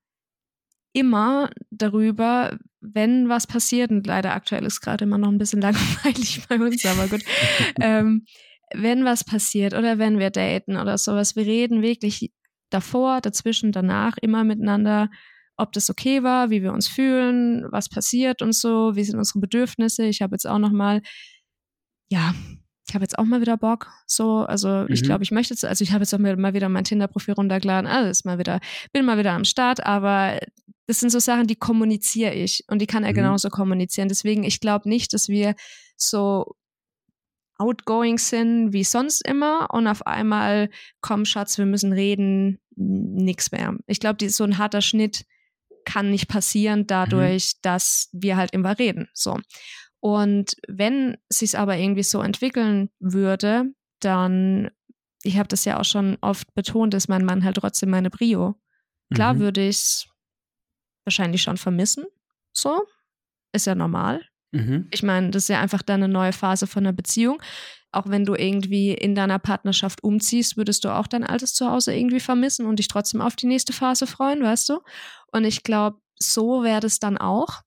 immer 0.92 1.48
darüber, 1.70 2.58
wenn 2.92 3.28
was 3.28 3.46
passiert, 3.46 3.90
und 3.90 4.06
leider 4.06 4.34
aktuell 4.34 4.64
ist 4.64 4.80
gerade 4.80 5.04
immer 5.04 5.18
noch 5.18 5.28
ein 5.28 5.38
bisschen 5.38 5.60
langweilig 5.62 6.42
bei 6.48 6.56
uns, 6.56 6.84
aber 6.84 7.08
gut, 7.08 7.22
ähm, 7.80 8.24
wenn 8.74 9.04
was 9.04 9.24
passiert 9.24 9.74
oder 9.74 9.98
wenn 9.98 10.18
wir 10.18 10.30
daten 10.30 10.76
oder 10.76 10.98
sowas, 10.98 11.36
wir 11.36 11.46
reden 11.46 11.82
wirklich 11.82 12.32
davor, 12.70 13.20
dazwischen, 13.20 13.72
danach 13.72 14.16
immer 14.20 14.44
miteinander, 14.44 15.10
ob 15.56 15.72
das 15.72 15.90
okay 15.90 16.22
war, 16.22 16.50
wie 16.50 16.62
wir 16.62 16.72
uns 16.72 16.88
fühlen, 16.88 17.66
was 17.70 17.88
passiert 17.88 18.42
und 18.42 18.54
so, 18.54 18.96
wie 18.96 19.04
sind 19.04 19.18
unsere 19.18 19.38
Bedürfnisse. 19.38 20.04
Ich 20.06 20.22
habe 20.22 20.34
jetzt 20.34 20.46
auch 20.46 20.58
noch 20.58 20.72
mal, 20.72 21.00
ja, 22.10 22.34
ich 22.86 22.94
habe 22.94 23.02
jetzt 23.04 23.18
auch 23.18 23.24
mal 23.24 23.40
wieder 23.40 23.56
Bock. 23.56 23.90
So, 24.06 24.40
also 24.40 24.86
ich 24.88 25.00
Mhm. 25.02 25.06
glaube, 25.06 25.24
ich 25.24 25.30
möchte 25.30 25.54
jetzt, 25.54 25.64
also 25.64 25.82
ich 25.82 25.92
habe 25.92 26.02
jetzt 26.02 26.14
auch 26.14 26.18
mal 26.18 26.54
wieder 26.54 26.68
mein 26.68 26.84
Tinder-Profil 26.84 27.34
runtergeladen, 27.34 27.86
also 27.90 28.10
ist 28.10 28.24
mal 28.26 28.38
wieder, 28.38 28.60
bin 28.92 29.04
mal 29.04 29.18
wieder 29.18 29.32
am 29.32 29.44
Start, 29.44 29.84
aber 29.86 30.38
das 30.86 31.00
sind 31.00 31.10
so 31.10 31.18
Sachen, 31.18 31.46
die 31.46 31.56
kommuniziere 31.56 32.34
ich 32.34 32.64
und 32.68 32.80
die 32.80 32.86
kann 32.86 33.04
er 33.04 33.12
Mhm. 33.12 33.16
genauso 33.16 33.48
kommunizieren. 33.48 34.08
Deswegen, 34.08 34.44
ich 34.44 34.60
glaube 34.60 34.88
nicht, 34.88 35.12
dass 35.14 35.28
wir 35.28 35.54
so 35.96 36.54
outgoing 37.56 38.18
sind 38.18 38.72
wie 38.72 38.84
sonst 38.84 39.26
immer 39.26 39.68
und 39.72 39.86
auf 39.86 40.06
einmal, 40.06 40.68
komm 41.00 41.24
Schatz, 41.24 41.56
wir 41.56 41.66
müssen 41.66 41.92
reden, 41.92 42.60
nix 42.76 43.52
mehr. 43.52 43.76
Ich 43.86 44.00
glaube, 44.00 44.28
so 44.28 44.44
ein 44.44 44.58
harter 44.58 44.82
Schnitt 44.82 45.24
kann 45.84 46.10
nicht 46.10 46.28
passieren 46.28 46.86
dadurch, 46.86 47.52
dass 47.62 48.08
wir 48.12 48.36
halt 48.36 48.52
immer 48.52 48.78
reden. 48.78 49.08
So. 49.14 49.38
Und 50.04 50.56
wenn 50.68 51.16
sich 51.32 51.56
aber 51.58 51.78
irgendwie 51.78 52.02
so 52.02 52.20
entwickeln 52.20 52.90
würde, 53.00 53.72
dann, 54.00 54.70
ich 55.22 55.38
habe 55.38 55.48
das 55.48 55.64
ja 55.64 55.80
auch 55.80 55.84
schon 55.86 56.18
oft 56.20 56.52
betont, 56.54 56.92
ist 56.92 57.08
mein 57.08 57.24
Mann 57.24 57.42
halt 57.42 57.56
trotzdem 57.56 57.88
meine 57.88 58.10
Brio. 58.10 58.54
Klar 59.14 59.34
Mhm. 59.34 59.38
würde 59.38 59.66
ich 59.66 59.76
es 59.76 60.06
wahrscheinlich 61.06 61.40
schon 61.42 61.56
vermissen. 61.56 62.04
So. 62.52 62.84
Ist 63.52 63.66
ja 63.66 63.74
normal. 63.74 64.20
Mhm. 64.52 64.88
Ich 64.90 65.02
meine, 65.02 65.30
das 65.30 65.44
ist 65.44 65.48
ja 65.48 65.60
einfach 65.60 65.80
dann 65.82 66.02
eine 66.02 66.12
neue 66.12 66.32
Phase 66.32 66.66
von 66.66 66.84
einer 66.84 66.92
Beziehung. 66.92 67.40
auch 67.92 68.08
wenn 68.08 68.24
du 68.24 68.34
irgendwie 68.34 68.90
in 68.92 69.14
deiner 69.14 69.38
Partnerschaft 69.38 70.02
umziehst, 70.02 70.56
würdest 70.56 70.84
du 70.84 70.88
auch 70.88 71.06
dein 71.06 71.22
altes 71.22 71.54
Zuhause 71.54 71.94
irgendwie 71.94 72.18
vermissen 72.18 72.66
und 72.66 72.80
dich 72.80 72.88
trotzdem 72.88 73.20
auf 73.20 73.36
die 73.36 73.46
nächste 73.46 73.72
Phase 73.72 74.08
freuen, 74.08 74.42
weißt 74.42 74.68
du? 74.68 74.80
Und 75.32 75.44
ich 75.44 75.62
glaube, 75.62 75.98
so 76.18 76.64
wäre 76.64 76.80
das 76.80 76.98
dann 76.98 77.16
auch. 77.16 77.62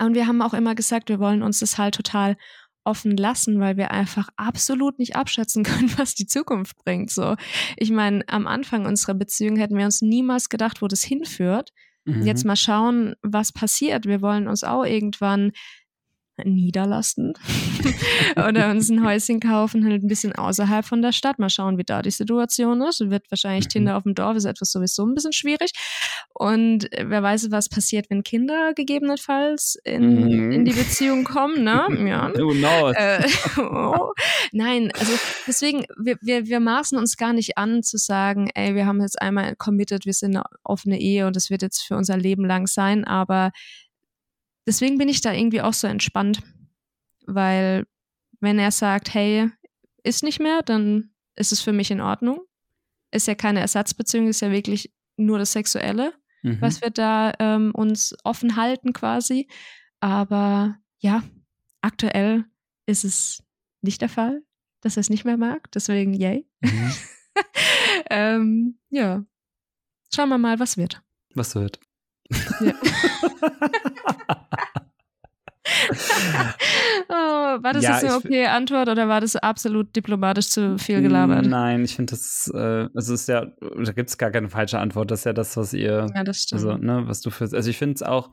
Und 0.00 0.14
wir 0.14 0.26
haben 0.26 0.42
auch 0.42 0.54
immer 0.54 0.74
gesagt, 0.74 1.08
wir 1.08 1.18
wollen 1.18 1.42
uns 1.42 1.60
das 1.60 1.78
halt 1.78 1.94
total 1.94 2.36
offen 2.84 3.16
lassen, 3.16 3.60
weil 3.60 3.76
wir 3.76 3.90
einfach 3.90 4.28
absolut 4.36 4.98
nicht 4.98 5.14
abschätzen 5.16 5.62
können, 5.64 5.92
was 5.98 6.14
die 6.14 6.26
Zukunft 6.26 6.76
bringt. 6.84 7.10
So, 7.10 7.36
ich 7.76 7.90
meine, 7.90 8.24
am 8.28 8.46
Anfang 8.46 8.86
unserer 8.86 9.14
Beziehung 9.14 9.56
hätten 9.56 9.76
wir 9.76 9.84
uns 9.84 10.00
niemals 10.02 10.48
gedacht, 10.48 10.82
wo 10.82 10.88
das 10.88 11.02
hinführt. 11.02 11.70
Mhm. 12.04 12.22
Jetzt 12.22 12.44
mal 12.44 12.56
schauen, 12.56 13.14
was 13.22 13.52
passiert. 13.52 14.06
Wir 14.06 14.22
wollen 14.22 14.48
uns 14.48 14.64
auch 14.64 14.84
irgendwann 14.84 15.52
niederlassen 16.44 17.34
oder 18.36 18.70
uns 18.70 18.90
ein 18.90 19.04
Häuschen 19.04 19.40
kaufen, 19.40 19.84
halt 19.84 20.02
ein 20.02 20.08
bisschen 20.08 20.34
außerhalb 20.34 20.84
von 20.84 21.02
der 21.02 21.12
Stadt. 21.12 21.38
Mal 21.38 21.50
schauen, 21.50 21.78
wie 21.78 21.84
da 21.84 22.02
die 22.02 22.10
Situation 22.10 22.82
ist. 22.82 23.00
Wird 23.10 23.30
wahrscheinlich 23.30 23.66
mhm. 23.66 23.70
Tinder 23.70 23.96
auf 23.96 24.02
dem 24.02 24.14
Dorf 24.14 24.36
ist 24.36 24.44
etwas 24.44 24.72
sowieso 24.72 25.06
ein 25.06 25.14
bisschen 25.14 25.32
schwierig. 25.32 25.72
Und 26.34 26.88
wer 26.90 27.22
weiß, 27.22 27.50
was 27.50 27.68
passiert, 27.68 28.10
wenn 28.10 28.22
Kinder 28.22 28.72
gegebenenfalls 28.74 29.76
in, 29.84 30.24
mhm. 30.24 30.52
in 30.52 30.64
die 30.64 30.72
Beziehung 30.72 31.24
kommen, 31.24 31.64
ne? 31.64 31.86
Ja. 32.08 32.30
Who 32.38 32.52
knows? 32.52 32.94
Äh, 32.96 33.26
oh. 33.60 34.12
Nein, 34.52 34.90
also 34.98 35.12
deswegen, 35.46 35.84
wir, 35.98 36.16
wir, 36.22 36.46
wir 36.46 36.60
maßen 36.60 36.96
uns 36.96 37.16
gar 37.16 37.32
nicht 37.32 37.58
an 37.58 37.82
zu 37.82 37.98
sagen, 37.98 38.50
ey, 38.54 38.74
wir 38.74 38.86
haben 38.86 39.00
jetzt 39.00 39.20
einmal 39.20 39.56
committed, 39.56 40.06
wir 40.06 40.14
sind 40.14 40.36
eine 40.36 40.44
offene 40.62 40.98
Ehe 41.00 41.26
und 41.26 41.36
das 41.36 41.50
wird 41.50 41.62
jetzt 41.62 41.82
für 41.82 41.96
unser 41.96 42.16
Leben 42.16 42.44
lang 42.44 42.66
sein, 42.66 43.04
aber 43.04 43.50
deswegen 44.68 44.98
bin 44.98 45.08
ich 45.08 45.22
da 45.22 45.32
irgendwie 45.32 45.62
auch 45.62 45.72
so 45.72 45.86
entspannt, 45.86 46.42
weil 47.26 47.86
wenn 48.40 48.58
er 48.58 48.70
sagt, 48.70 49.14
hey, 49.14 49.50
ist 50.04 50.22
nicht 50.22 50.40
mehr, 50.40 50.62
dann 50.62 51.10
ist 51.34 51.52
es 51.52 51.60
für 51.60 51.72
mich 51.72 51.90
in 51.90 52.02
Ordnung. 52.02 52.40
Ist 53.10 53.26
ja 53.26 53.34
keine 53.34 53.60
Ersatzbeziehung, 53.60 54.28
ist 54.28 54.42
ja 54.42 54.52
wirklich 54.52 54.92
nur 55.16 55.38
das 55.38 55.52
Sexuelle, 55.52 56.12
mhm. 56.42 56.60
was 56.60 56.82
wir 56.82 56.90
da 56.90 57.32
ähm, 57.38 57.74
uns 57.74 58.14
offen 58.24 58.56
halten 58.56 58.92
quasi. 58.92 59.48
Aber 60.00 60.76
ja, 60.98 61.22
aktuell 61.80 62.44
ist 62.86 63.04
es 63.04 63.42
nicht 63.80 64.02
der 64.02 64.10
Fall, 64.10 64.42
dass 64.82 64.98
er 64.98 65.00
es 65.00 65.10
nicht 65.10 65.24
mehr 65.24 65.38
mag. 65.38 65.72
Deswegen, 65.72 66.12
yay. 66.12 66.46
Mhm. 66.60 66.92
ähm, 68.10 68.78
ja. 68.90 69.24
Schauen 70.14 70.28
wir 70.28 70.38
mal, 70.38 70.58
was 70.58 70.76
wird. 70.76 71.02
Was 71.34 71.54
wird. 71.54 71.80
Ja. 72.60 72.74
oh, 77.08 77.62
war 77.62 77.72
das 77.72 77.84
ja, 77.84 77.92
jetzt 77.92 78.04
eine 78.04 78.16
okay 78.16 78.46
Antwort 78.46 78.88
oder 78.88 79.08
war 79.08 79.20
das 79.20 79.36
absolut 79.36 79.94
diplomatisch 79.94 80.48
zu 80.48 80.78
viel 80.78 81.02
gelabert? 81.02 81.46
Nein, 81.46 81.84
ich 81.84 81.96
finde 81.96 82.12
das, 82.12 82.50
äh, 82.54 82.88
es 82.94 83.08
ist 83.08 83.28
ja, 83.28 83.46
da 83.60 83.92
gibt 83.92 84.10
es 84.10 84.18
gar 84.18 84.30
keine 84.30 84.48
falsche 84.48 84.78
Antwort. 84.78 85.10
Das 85.10 85.20
ist 85.20 85.24
ja 85.24 85.32
das, 85.32 85.56
was 85.56 85.72
ihr, 85.72 86.06
ja, 86.14 86.24
das 86.24 86.42
stimmt. 86.42 86.64
also, 86.64 86.76
ne, 86.76 87.06
was 87.06 87.20
du 87.20 87.30
für, 87.30 87.44
also 87.44 87.70
ich 87.70 87.78
finde 87.78 87.94
es 87.94 88.02
auch, 88.02 88.30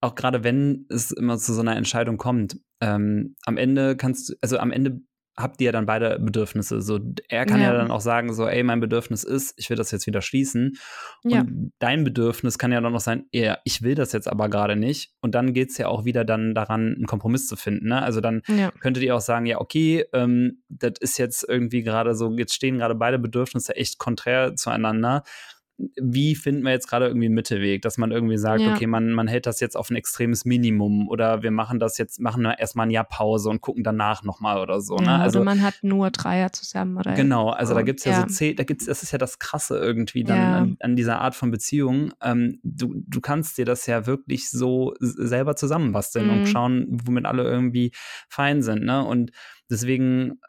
auch 0.00 0.14
gerade 0.14 0.44
wenn 0.44 0.86
es 0.88 1.10
immer 1.12 1.38
zu 1.38 1.54
so 1.54 1.60
einer 1.60 1.76
Entscheidung 1.76 2.16
kommt, 2.16 2.58
ähm, 2.80 3.36
am 3.46 3.56
Ende 3.56 3.96
kannst 3.96 4.30
du, 4.30 4.34
also 4.40 4.58
am 4.58 4.72
Ende 4.72 5.00
habt 5.36 5.60
ihr 5.60 5.72
dann 5.72 5.86
beide 5.86 6.18
Bedürfnisse. 6.18 6.82
So, 6.82 7.00
er 7.28 7.46
kann 7.46 7.60
ja. 7.60 7.72
ja. 7.72 7.78
dann 7.78 7.90
auch 7.90 8.00
sagen, 8.00 8.34
so, 8.34 8.46
ey, 8.46 8.62
mein 8.62 8.80
Bedürfnis 8.80 9.24
ist, 9.24 9.54
ich 9.56 9.70
will 9.70 9.76
das 9.76 9.90
jetzt 9.90 10.06
wieder 10.06 10.20
schließen. 10.20 10.76
Ja. 11.24 11.40
Und 11.40 11.72
dein 11.78 12.04
Bedürfnis 12.04 12.58
kann 12.58 12.72
ja 12.72 12.80
dann 12.80 12.92
noch 12.92 13.00
sein, 13.00 13.24
ja, 13.32 13.58
ich 13.64 13.82
will 13.82 13.94
das 13.94 14.12
jetzt 14.12 14.28
aber 14.28 14.48
gerade 14.48 14.76
nicht. 14.76 15.12
Und 15.20 15.34
dann 15.34 15.54
geht 15.54 15.70
es 15.70 15.78
ja 15.78 15.88
auch 15.88 16.04
wieder 16.04 16.24
dann 16.24 16.54
daran, 16.54 16.94
einen 16.94 17.06
Kompromiss 17.06 17.46
zu 17.46 17.56
finden. 17.56 17.88
Ne? 17.88 18.02
Also 18.02 18.20
dann 18.20 18.42
ja. 18.46 18.70
könntet 18.80 19.02
ihr 19.04 19.16
auch 19.16 19.20
sagen, 19.20 19.46
ja, 19.46 19.60
okay, 19.60 20.04
ähm, 20.12 20.62
das 20.68 20.94
ist 21.00 21.18
jetzt 21.18 21.48
irgendwie 21.48 21.82
gerade 21.82 22.14
so, 22.14 22.30
jetzt 22.36 22.54
stehen 22.54 22.78
gerade 22.78 22.94
beide 22.94 23.18
Bedürfnisse 23.18 23.74
echt 23.76 23.98
konträr 23.98 24.54
zueinander 24.56 25.22
wie 25.78 26.34
finden 26.34 26.62
wir 26.62 26.70
jetzt 26.70 26.88
gerade 26.88 27.06
irgendwie 27.06 27.26
einen 27.26 27.34
Mittelweg, 27.34 27.82
dass 27.82 27.98
man 27.98 28.12
irgendwie 28.12 28.36
sagt, 28.36 28.60
ja. 28.60 28.74
okay, 28.74 28.86
man, 28.86 29.12
man 29.12 29.26
hält 29.26 29.46
das 29.46 29.60
jetzt 29.60 29.76
auf 29.76 29.90
ein 29.90 29.96
extremes 29.96 30.44
Minimum 30.44 31.08
oder 31.08 31.42
wir 31.42 31.50
machen 31.50 31.78
das 31.80 31.98
jetzt, 31.98 32.20
machen 32.20 32.42
wir 32.42 32.58
erstmal 32.58 32.86
ein 32.86 32.90
Jahr 32.90 33.04
Pause 33.04 33.48
und 33.48 33.60
gucken 33.60 33.82
danach 33.82 34.22
nochmal 34.22 34.58
oder 34.60 34.80
so. 34.80 34.96
Ne? 34.96 35.06
Ja, 35.06 35.18
also, 35.18 35.40
oder 35.40 35.44
man 35.46 35.62
hat 35.62 35.78
nur 35.82 36.10
Dreier 36.10 36.52
zusammen 36.52 36.96
oder 36.98 37.14
Genau, 37.14 37.50
also 37.50 37.74
da 37.74 37.82
gibt 37.82 38.00
es 38.00 38.04
ja, 38.04 38.12
ja, 38.12 38.20
so 38.20 38.26
zehn, 38.26 38.56
da 38.56 38.64
gibt's, 38.64 38.86
das 38.86 39.02
ist 39.02 39.12
ja 39.12 39.18
das 39.18 39.38
Krasse 39.38 39.78
irgendwie 39.78 40.24
dann 40.24 40.38
an, 40.38 40.76
an, 40.80 40.96
dieser 40.96 41.20
Art 41.20 41.34
von 41.34 41.50
Beziehung. 41.50 42.12
Ähm, 42.22 42.60
du, 42.62 42.94
du 43.06 43.20
kannst 43.20 43.58
dir 43.58 43.64
das 43.64 43.86
ja 43.86 44.06
wirklich 44.06 44.50
so 44.50 44.94
selber 45.00 45.56
zusammenbasteln 45.56 46.26
mhm. 46.26 46.32
und 46.32 46.46
schauen, 46.46 46.86
womit 46.88 47.26
alle 47.26 47.44
irgendwie 47.44 47.92
fein 48.28 48.62
sind. 48.62 48.84
Ne? 48.84 49.04
Und 49.04 49.32
deswegen 49.70 50.40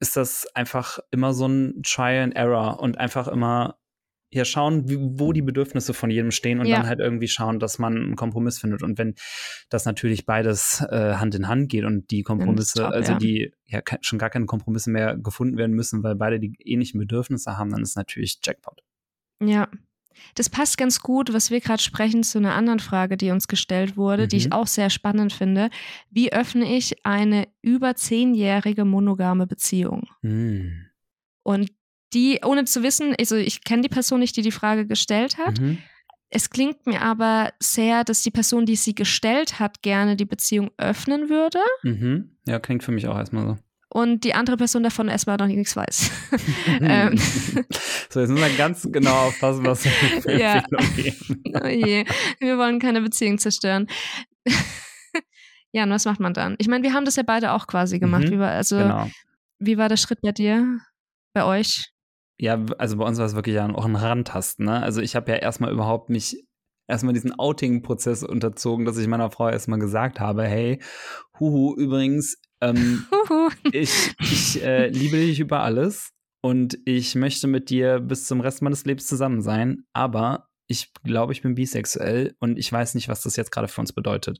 ist 0.00 0.16
das 0.16 0.46
einfach 0.54 0.98
immer 1.10 1.32
so 1.32 1.46
ein 1.46 1.82
Try 1.82 2.18
and 2.18 2.34
Error 2.34 2.80
und 2.80 2.98
einfach 2.98 3.28
immer 3.28 3.78
ja 4.34 4.44
schauen, 4.44 4.88
wie, 4.88 4.98
wo 4.98 5.32
die 5.32 5.42
Bedürfnisse 5.42 5.94
von 5.94 6.10
jedem 6.10 6.30
stehen 6.30 6.60
und 6.60 6.66
ja. 6.66 6.76
dann 6.76 6.86
halt 6.86 7.00
irgendwie 7.00 7.28
schauen, 7.28 7.58
dass 7.58 7.78
man 7.78 7.96
einen 7.96 8.16
Kompromiss 8.16 8.58
findet. 8.58 8.82
Und 8.82 8.98
wenn 8.98 9.14
das 9.68 9.84
natürlich 9.84 10.26
beides 10.26 10.84
äh, 10.90 11.14
Hand 11.14 11.34
in 11.34 11.48
Hand 11.48 11.68
geht 11.68 11.84
und 11.84 12.10
die 12.10 12.22
Kompromisse, 12.22 12.80
top, 12.82 12.92
also 12.92 13.12
ja. 13.12 13.18
die 13.18 13.52
ja 13.66 13.80
schon 14.00 14.18
gar 14.18 14.30
keine 14.30 14.46
Kompromisse 14.46 14.90
mehr 14.90 15.16
gefunden 15.16 15.56
werden 15.56 15.74
müssen, 15.74 16.02
weil 16.02 16.14
beide 16.14 16.38
die 16.38 16.54
ähnlichen 16.64 17.00
Bedürfnisse 17.00 17.56
haben, 17.56 17.70
dann 17.70 17.82
ist 17.82 17.96
natürlich 17.96 18.38
Jackpot. 18.42 18.82
Ja. 19.40 19.68
Das 20.36 20.48
passt 20.48 20.78
ganz 20.78 21.00
gut, 21.00 21.32
was 21.32 21.50
wir 21.50 21.60
gerade 21.60 21.82
sprechen, 21.82 22.22
zu 22.22 22.38
einer 22.38 22.54
anderen 22.54 22.78
Frage, 22.78 23.16
die 23.16 23.30
uns 23.30 23.48
gestellt 23.48 23.96
wurde, 23.96 24.24
mhm. 24.24 24.28
die 24.28 24.36
ich 24.36 24.46
mhm. 24.46 24.52
auch 24.52 24.66
sehr 24.66 24.90
spannend 24.90 25.32
finde. 25.32 25.70
Wie 26.10 26.32
öffne 26.32 26.76
ich 26.76 27.04
eine 27.04 27.48
über 27.62 27.96
zehnjährige 27.96 28.84
monogame 28.84 29.46
Beziehung? 29.46 30.08
Mhm. 30.22 30.86
Und 31.42 31.70
die, 32.14 32.40
ohne 32.44 32.64
zu 32.64 32.82
wissen, 32.82 33.14
also 33.18 33.36
ich 33.36 33.64
kenne 33.64 33.82
die 33.82 33.88
Person 33.88 34.20
nicht, 34.20 34.36
die 34.36 34.42
die 34.42 34.52
Frage 34.52 34.86
gestellt 34.86 35.36
hat. 35.38 35.60
Mhm. 35.60 35.78
Es 36.30 36.50
klingt 36.50 36.86
mir 36.86 37.00
aber 37.00 37.52
sehr, 37.60 38.02
dass 38.02 38.22
die 38.22 38.30
Person, 38.30 38.66
die 38.66 38.76
sie 38.76 38.94
gestellt 38.94 39.60
hat, 39.60 39.82
gerne 39.82 40.16
die 40.16 40.24
Beziehung 40.24 40.70
öffnen 40.78 41.28
würde. 41.28 41.60
Mhm. 41.82 42.36
Ja, 42.46 42.58
klingt 42.58 42.82
für 42.82 42.92
mich 42.92 43.06
auch 43.06 43.16
erstmal 43.16 43.46
so. 43.46 43.56
Und 43.88 44.24
die 44.24 44.34
andere 44.34 44.56
Person 44.56 44.82
davon 44.82 45.06
erstmal 45.06 45.36
noch 45.36 45.46
nichts 45.46 45.76
weiß. 45.76 46.10
ähm. 46.80 47.18
So, 48.10 48.20
jetzt 48.20 48.30
müssen 48.30 48.44
wir 48.44 48.56
ganz 48.56 48.88
genau 48.92 49.26
aufpassen, 49.26 49.66
was 49.66 49.84
wir 49.84 49.90
für 50.22 50.38
ja. 50.38 50.62
geben. 50.94 51.42
Oh 51.52 51.66
je. 51.66 52.04
Wir 52.38 52.58
wollen 52.58 52.78
keine 52.78 53.00
Beziehung 53.00 53.38
zerstören. 53.38 53.88
ja, 55.72 55.82
und 55.82 55.90
was 55.90 56.04
macht 56.04 56.20
man 56.20 56.32
dann? 56.32 56.54
Ich 56.58 56.68
meine, 56.68 56.84
wir 56.84 56.92
haben 56.92 57.04
das 57.04 57.16
ja 57.16 57.24
beide 57.24 57.50
auch 57.52 57.66
quasi 57.66 57.98
gemacht. 57.98 58.24
Mhm. 58.24 58.30
Wie 58.30 58.38
war, 58.38 58.50
also, 58.52 58.78
genau. 58.78 59.10
wie 59.58 59.78
war 59.78 59.88
der 59.88 59.96
Schritt 59.96 60.20
bei 60.22 60.30
dir, 60.30 60.78
bei 61.32 61.44
euch? 61.44 61.93
Ja, 62.44 62.62
also 62.76 62.98
bei 62.98 63.06
uns 63.06 63.16
war 63.16 63.24
es 63.24 63.34
wirklich 63.34 63.54
ja 63.54 63.66
auch 63.74 63.86
ein 63.86 63.96
Rantasten. 63.96 64.66
Ne? 64.66 64.82
Also 64.82 65.00
ich 65.00 65.16
habe 65.16 65.32
ja 65.32 65.38
erstmal 65.38 65.72
überhaupt 65.72 66.10
mich 66.10 66.44
erstmal 66.86 67.14
diesen 67.14 67.32
Outing-Prozess 67.32 68.22
unterzogen, 68.22 68.84
dass 68.84 68.98
ich 68.98 69.08
meiner 69.08 69.30
Frau 69.30 69.48
erstmal 69.48 69.78
gesagt 69.78 70.20
habe, 70.20 70.44
hey, 70.44 70.78
huhu, 71.40 71.74
übrigens, 71.74 72.36
ähm, 72.60 73.06
ich, 73.72 74.14
ich 74.20 74.62
äh, 74.62 74.88
liebe 74.88 75.16
dich 75.16 75.40
über 75.40 75.60
alles 75.60 76.10
und 76.42 76.76
ich 76.84 77.14
möchte 77.14 77.46
mit 77.46 77.70
dir 77.70 78.00
bis 78.00 78.26
zum 78.26 78.42
Rest 78.42 78.60
meines 78.60 78.84
Lebens 78.84 79.06
zusammen 79.06 79.40
sein, 79.40 79.86
aber 79.94 80.50
ich 80.66 80.92
glaube, 81.02 81.32
ich 81.32 81.40
bin 81.40 81.54
bisexuell 81.54 82.34
und 82.40 82.58
ich 82.58 82.70
weiß 82.70 82.94
nicht, 82.94 83.08
was 83.08 83.22
das 83.22 83.36
jetzt 83.36 83.52
gerade 83.52 83.68
für 83.68 83.80
uns 83.80 83.94
bedeutet. 83.94 84.38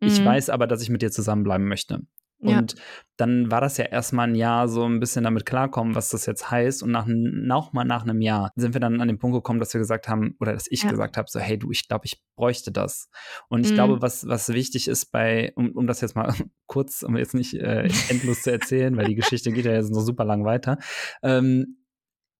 Mhm. 0.00 0.08
Ich 0.08 0.22
weiß 0.22 0.50
aber, 0.50 0.66
dass 0.66 0.82
ich 0.82 0.90
mit 0.90 1.00
dir 1.00 1.10
zusammenbleiben 1.10 1.66
möchte. 1.66 2.02
Und 2.42 2.72
ja. 2.72 2.82
dann 3.18 3.50
war 3.50 3.60
das 3.60 3.76
ja 3.76 3.84
erstmal 3.84 4.28
ein 4.28 4.34
Jahr 4.34 4.66
so 4.66 4.84
ein 4.84 4.98
bisschen 4.98 5.24
damit 5.24 5.44
klarkommen, 5.44 5.94
was 5.94 6.08
das 6.08 6.24
jetzt 6.24 6.50
heißt. 6.50 6.82
Und 6.82 6.90
nach, 6.90 7.04
noch 7.06 7.74
mal 7.74 7.84
nach 7.84 8.02
einem 8.02 8.22
Jahr 8.22 8.50
sind 8.56 8.72
wir 8.72 8.80
dann 8.80 9.00
an 9.02 9.08
den 9.08 9.18
Punkt 9.18 9.34
gekommen, 9.34 9.60
dass 9.60 9.74
wir 9.74 9.78
gesagt 9.78 10.08
haben, 10.08 10.36
oder 10.40 10.54
dass 10.54 10.66
ich 10.70 10.82
ja. 10.82 10.90
gesagt 10.90 11.18
habe, 11.18 11.28
so, 11.30 11.38
hey 11.38 11.58
du, 11.58 11.70
ich 11.70 11.86
glaube, 11.86 12.06
ich 12.06 12.22
bräuchte 12.36 12.72
das. 12.72 13.10
Und 13.48 13.66
ich 13.66 13.72
mhm. 13.72 13.74
glaube, 13.74 14.02
was, 14.02 14.26
was 14.26 14.48
wichtig 14.48 14.88
ist 14.88 15.12
bei, 15.12 15.52
um, 15.54 15.72
um 15.72 15.86
das 15.86 16.00
jetzt 16.00 16.16
mal 16.16 16.34
kurz, 16.66 17.02
um 17.02 17.16
jetzt 17.16 17.34
nicht 17.34 17.54
äh, 17.54 17.90
endlos 18.08 18.42
zu 18.42 18.50
erzählen, 18.50 18.96
weil 18.96 19.06
die 19.06 19.16
Geschichte 19.16 19.52
geht 19.52 19.66
ja 19.66 19.72
jetzt 19.72 19.92
noch 19.92 20.00
super 20.00 20.24
lang 20.24 20.46
weiter. 20.46 20.78
Ähm, 21.22 21.76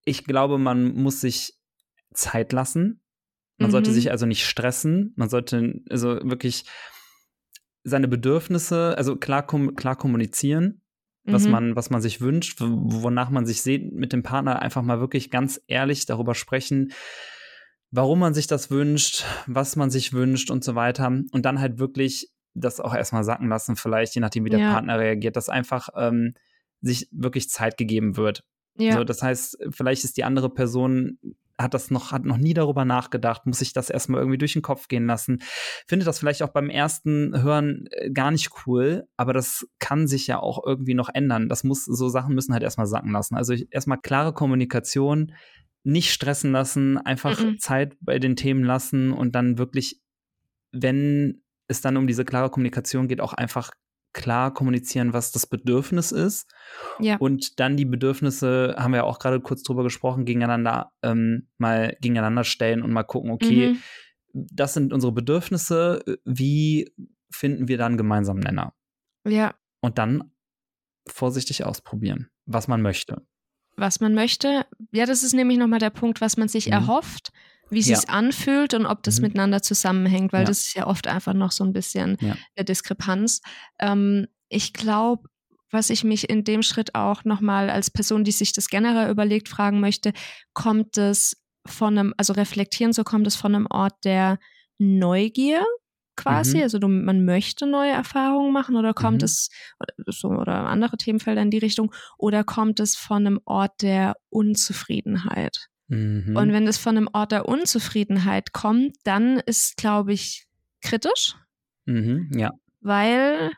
ich 0.06 0.24
glaube, 0.24 0.56
man 0.56 0.94
muss 0.94 1.20
sich 1.20 1.58
Zeit 2.14 2.52
lassen. 2.52 3.02
Man 3.58 3.68
mhm. 3.68 3.72
sollte 3.72 3.92
sich 3.92 4.10
also 4.10 4.24
nicht 4.24 4.46
stressen. 4.46 5.12
Man 5.16 5.28
sollte 5.28 5.82
also 5.90 6.18
wirklich 6.22 6.64
seine 7.82 8.08
Bedürfnisse, 8.08 8.96
also 8.96 9.16
klar, 9.16 9.46
kom 9.46 9.74
klar 9.74 9.96
kommunizieren, 9.96 10.82
mhm. 11.24 11.32
was, 11.32 11.46
man, 11.46 11.76
was 11.76 11.90
man 11.90 12.00
sich 12.00 12.20
wünscht, 12.20 12.58
wonach 12.60 13.30
man 13.30 13.46
sich 13.46 13.62
sieht, 13.62 13.92
mit 13.92 14.12
dem 14.12 14.22
Partner 14.22 14.60
einfach 14.60 14.82
mal 14.82 15.00
wirklich 15.00 15.30
ganz 15.30 15.60
ehrlich 15.66 16.06
darüber 16.06 16.34
sprechen, 16.34 16.92
warum 17.90 18.18
man 18.20 18.34
sich 18.34 18.46
das 18.46 18.70
wünscht, 18.70 19.24
was 19.46 19.76
man 19.76 19.90
sich 19.90 20.12
wünscht 20.12 20.50
und 20.50 20.62
so 20.64 20.74
weiter. 20.74 21.06
Und 21.06 21.44
dann 21.44 21.60
halt 21.60 21.78
wirklich 21.78 22.30
das 22.54 22.80
auch 22.80 22.94
erstmal 22.94 23.24
sacken 23.24 23.48
lassen, 23.48 23.76
vielleicht, 23.76 24.14
je 24.14 24.20
nachdem, 24.20 24.44
wie 24.44 24.50
der 24.50 24.60
ja. 24.60 24.72
Partner 24.72 24.98
reagiert, 24.98 25.36
dass 25.36 25.48
einfach 25.48 25.88
ähm, 25.96 26.34
sich 26.80 27.08
wirklich 27.12 27.48
Zeit 27.48 27.76
gegeben 27.76 28.16
wird. 28.16 28.44
Ja. 28.76 28.94
So, 28.94 29.04
das 29.04 29.22
heißt, 29.22 29.58
vielleicht 29.70 30.04
ist 30.04 30.16
die 30.16 30.24
andere 30.24 30.50
Person 30.50 31.18
hat 31.60 31.74
das 31.74 31.90
noch, 31.90 32.12
hat 32.12 32.24
noch 32.24 32.36
nie 32.36 32.54
darüber 32.54 32.84
nachgedacht, 32.84 33.46
muss 33.46 33.58
sich 33.58 33.72
das 33.72 33.90
erstmal 33.90 34.20
irgendwie 34.20 34.38
durch 34.38 34.54
den 34.54 34.62
Kopf 34.62 34.88
gehen 34.88 35.06
lassen. 35.06 35.38
Finde 35.86 36.04
das 36.04 36.18
vielleicht 36.18 36.42
auch 36.42 36.48
beim 36.50 36.70
ersten 36.70 37.42
Hören 37.42 37.86
äh, 37.90 38.10
gar 38.10 38.30
nicht 38.30 38.50
cool, 38.66 39.06
aber 39.16 39.32
das 39.32 39.66
kann 39.78 40.06
sich 40.06 40.26
ja 40.26 40.38
auch 40.40 40.64
irgendwie 40.64 40.94
noch 40.94 41.08
ändern. 41.12 41.48
Das 41.48 41.64
muss, 41.64 41.84
so 41.84 42.08
Sachen 42.08 42.34
müssen 42.34 42.52
halt 42.52 42.62
erstmal 42.62 42.86
sacken 42.86 43.12
lassen. 43.12 43.36
Also 43.36 43.54
erstmal 43.70 43.98
klare 43.98 44.32
Kommunikation, 44.32 45.32
nicht 45.82 46.12
stressen 46.12 46.52
lassen, 46.52 46.98
einfach 46.98 47.42
mhm. 47.42 47.58
Zeit 47.58 47.96
bei 48.00 48.18
den 48.18 48.36
Themen 48.36 48.64
lassen 48.64 49.12
und 49.12 49.34
dann 49.34 49.58
wirklich, 49.58 50.00
wenn 50.72 51.42
es 51.68 51.80
dann 51.80 51.96
um 51.96 52.06
diese 52.06 52.24
klare 52.24 52.50
Kommunikation 52.50 53.08
geht, 53.08 53.20
auch 53.20 53.32
einfach 53.32 53.70
klar 54.12 54.52
kommunizieren, 54.52 55.12
was 55.12 55.32
das 55.32 55.46
Bedürfnis 55.46 56.12
ist. 56.12 56.52
Ja. 56.98 57.16
Und 57.16 57.60
dann 57.60 57.76
die 57.76 57.84
Bedürfnisse, 57.84 58.74
haben 58.78 58.92
wir 58.92 59.04
auch 59.04 59.18
gerade 59.18 59.40
kurz 59.40 59.62
drüber 59.62 59.82
gesprochen, 59.82 60.24
gegeneinander 60.24 60.92
ähm, 61.02 61.48
mal 61.58 61.96
gegeneinander 62.00 62.44
stellen 62.44 62.82
und 62.82 62.92
mal 62.92 63.04
gucken, 63.04 63.30
okay, 63.30 63.70
mhm. 63.70 63.78
das 64.32 64.74
sind 64.74 64.92
unsere 64.92 65.12
Bedürfnisse, 65.12 66.02
wie 66.24 66.92
finden 67.30 67.68
wir 67.68 67.78
dann 67.78 67.96
gemeinsam 67.96 68.38
Nenner? 68.38 68.74
Ja. 69.26 69.54
Und 69.80 69.98
dann 69.98 70.32
vorsichtig 71.06 71.64
ausprobieren, 71.64 72.30
was 72.46 72.68
man 72.68 72.82
möchte. 72.82 73.26
Was 73.76 74.00
man 74.00 74.14
möchte. 74.14 74.66
Ja, 74.92 75.06
das 75.06 75.22
ist 75.22 75.32
nämlich 75.32 75.58
nochmal 75.58 75.78
der 75.78 75.90
Punkt, 75.90 76.20
was 76.20 76.36
man 76.36 76.48
sich 76.48 76.66
mhm. 76.66 76.72
erhofft 76.72 77.32
wie 77.70 77.80
ja. 77.80 77.96
sich 77.96 78.10
anfühlt 78.10 78.74
und 78.74 78.86
ob 78.86 79.02
das 79.02 79.18
mhm. 79.18 79.28
miteinander 79.28 79.62
zusammenhängt, 79.62 80.32
weil 80.32 80.42
ja. 80.42 80.46
das 80.46 80.58
ist 80.60 80.74
ja 80.74 80.86
oft 80.86 81.06
einfach 81.06 81.34
noch 81.34 81.52
so 81.52 81.64
ein 81.64 81.72
bisschen 81.72 82.16
ja. 82.20 82.36
eine 82.56 82.64
Diskrepanz. 82.64 83.40
Ähm, 83.78 84.26
ich 84.48 84.72
glaube, 84.72 85.28
was 85.70 85.90
ich 85.90 86.04
mich 86.04 86.28
in 86.28 86.44
dem 86.44 86.62
Schritt 86.62 86.94
auch 86.94 87.24
nochmal 87.24 87.70
als 87.70 87.90
Person, 87.90 88.24
die 88.24 88.32
sich 88.32 88.52
das 88.52 88.68
generell 88.68 89.10
überlegt, 89.10 89.48
fragen 89.48 89.80
möchte, 89.80 90.12
kommt 90.52 90.98
es 90.98 91.36
von 91.66 91.96
einem, 91.96 92.14
also 92.16 92.32
reflektieren, 92.32 92.92
so 92.92 93.04
kommt 93.04 93.26
es 93.26 93.36
von 93.36 93.54
einem 93.54 93.66
Ort 93.70 94.04
der 94.04 94.38
Neugier 94.78 95.64
quasi, 96.16 96.58
mhm. 96.58 96.62
also 96.64 96.78
du, 96.78 96.88
man 96.88 97.24
möchte 97.24 97.66
neue 97.66 97.92
Erfahrungen 97.92 98.52
machen 98.52 98.76
oder 98.76 98.92
kommt 98.92 99.22
mhm. 99.22 99.26
es 99.26 99.48
oder, 99.78 100.12
so 100.12 100.28
oder 100.28 100.66
andere 100.66 100.96
Themenfelder 100.96 101.42
in 101.42 101.50
die 101.50 101.58
Richtung 101.58 101.92
oder 102.18 102.44
kommt 102.44 102.80
es 102.80 102.96
von 102.96 103.26
einem 103.26 103.40
Ort 103.44 103.82
der 103.82 104.16
Unzufriedenheit? 104.28 105.68
Mhm. 105.90 106.36
Und 106.36 106.52
wenn 106.52 106.66
es 106.66 106.78
von 106.78 106.96
einem 106.96 107.08
Ort 107.12 107.32
der 107.32 107.46
Unzufriedenheit 107.46 108.52
kommt, 108.52 108.96
dann 109.04 109.38
ist, 109.40 109.76
glaube 109.76 110.12
ich, 110.12 110.46
kritisch. 110.80 111.34
Mhm, 111.84 112.30
ja. 112.34 112.52
Weil 112.80 113.50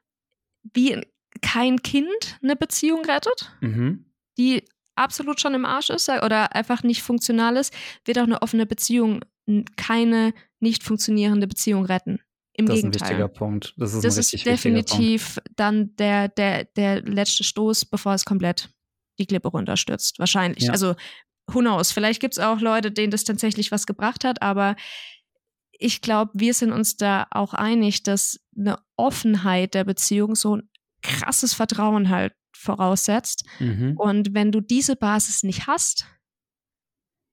wie 0.73 1.01
kein 1.43 1.83
Kind 1.83 2.39
eine 2.43 2.57
Beziehung 2.57 3.05
rettet, 3.05 3.53
mhm. 3.61 4.07
die 4.39 4.65
absolut 4.95 5.41
schon 5.41 5.55
im 5.55 5.65
Arsch 5.65 5.91
ist 5.91 6.09
oder 6.09 6.55
einfach 6.55 6.83
nicht 6.83 7.03
funktional 7.03 7.57
ist, 7.57 7.73
wird 8.05 8.19
auch 8.19 8.25
eine 8.25 8.43
offene 8.43 8.67
Beziehung 8.67 9.21
keine 9.77 10.33
nicht 10.61 10.83
funktionierende 10.83 11.47
Beziehung 11.47 11.85
retten. 11.85 12.21
Im 12.55 12.67
das 12.67 12.77
Gegenteil. 12.77 12.97
ist 12.97 13.03
ein 13.03 13.09
wichtiger 13.09 13.29
Punkt. 13.29 13.75
Das 13.77 13.95
ist, 13.95 14.05
das 14.05 14.19
ist 14.19 14.47
definitiv 14.47 15.39
dann 15.57 15.97
der, 15.97 16.29
der, 16.29 16.65
der 16.65 17.03
letzte 17.03 17.45
Stoß, 17.45 17.87
bevor 17.87 18.15
es 18.15 18.25
komplett 18.25 18.71
die 19.19 19.27
Klippe 19.27 19.49
runterstürzt. 19.49 20.19
Wahrscheinlich. 20.19 20.65
Ja. 20.65 20.73
Also 20.73 20.95
who 21.49 21.61
knows, 21.61 21.93
vielleicht 21.93 22.21
gibt 22.21 22.35
es 22.35 22.39
auch 22.39 22.61
Leute, 22.61 22.91
denen 22.91 23.11
das 23.11 23.25
tatsächlich 23.25 23.73
was 23.73 23.87
gebracht 23.87 24.25
hat, 24.25 24.43
aber 24.43 24.77
ich 25.73 26.01
glaube, 26.01 26.31
wir 26.35 26.55
sind 26.55 26.73
uns 26.73 26.97
da 26.97 27.27
auch 27.31 27.55
einig, 27.55 28.03
dass 28.05 28.41
eine 28.57 28.79
Offenheit 28.97 29.75
der 29.75 29.85
Beziehung 29.85 30.35
so 30.35 30.57
ein 30.57 30.69
krasses 31.03 31.55
Vertrauen 31.55 32.09
halt 32.09 32.35
voraussetzt. 32.57 33.45
Mhm. 33.59 33.97
Und 33.97 34.35
wenn 34.35 34.53
du 34.53 34.61
diese 34.61 34.95
Basis 34.95 35.43
nicht 35.43 35.67
hast, 35.67 36.07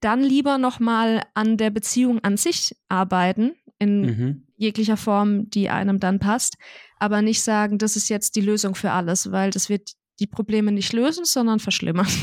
dann 0.02 0.22
lieber 0.22 0.58
nochmal 0.58 1.24
an 1.36 1.58
der 1.58 1.70
Beziehung 1.70 2.24
an 2.24 2.38
sich 2.38 2.76
arbeiten, 2.88 3.54
in 3.78 4.02
mhm. 4.02 4.48
jeglicher 4.56 4.98
Form, 4.98 5.50
die 5.50 5.70
einem 5.70 6.00
dann 6.00 6.20
passt, 6.20 6.56
aber 6.98 7.22
nicht 7.22 7.42
sagen, 7.42 7.78
das 7.78 7.96
ist 7.96 8.10
jetzt 8.10 8.36
die 8.36 8.42
Lösung 8.42 8.76
für 8.76 8.92
alles, 8.92 9.32
weil 9.32 9.52
das 9.52 9.70
wird 9.70 9.94
die 10.20 10.28
Probleme 10.28 10.72
nicht 10.72 10.94
lösen, 10.94 11.26
sondern 11.26 11.60
verschlimmern. 11.60 12.08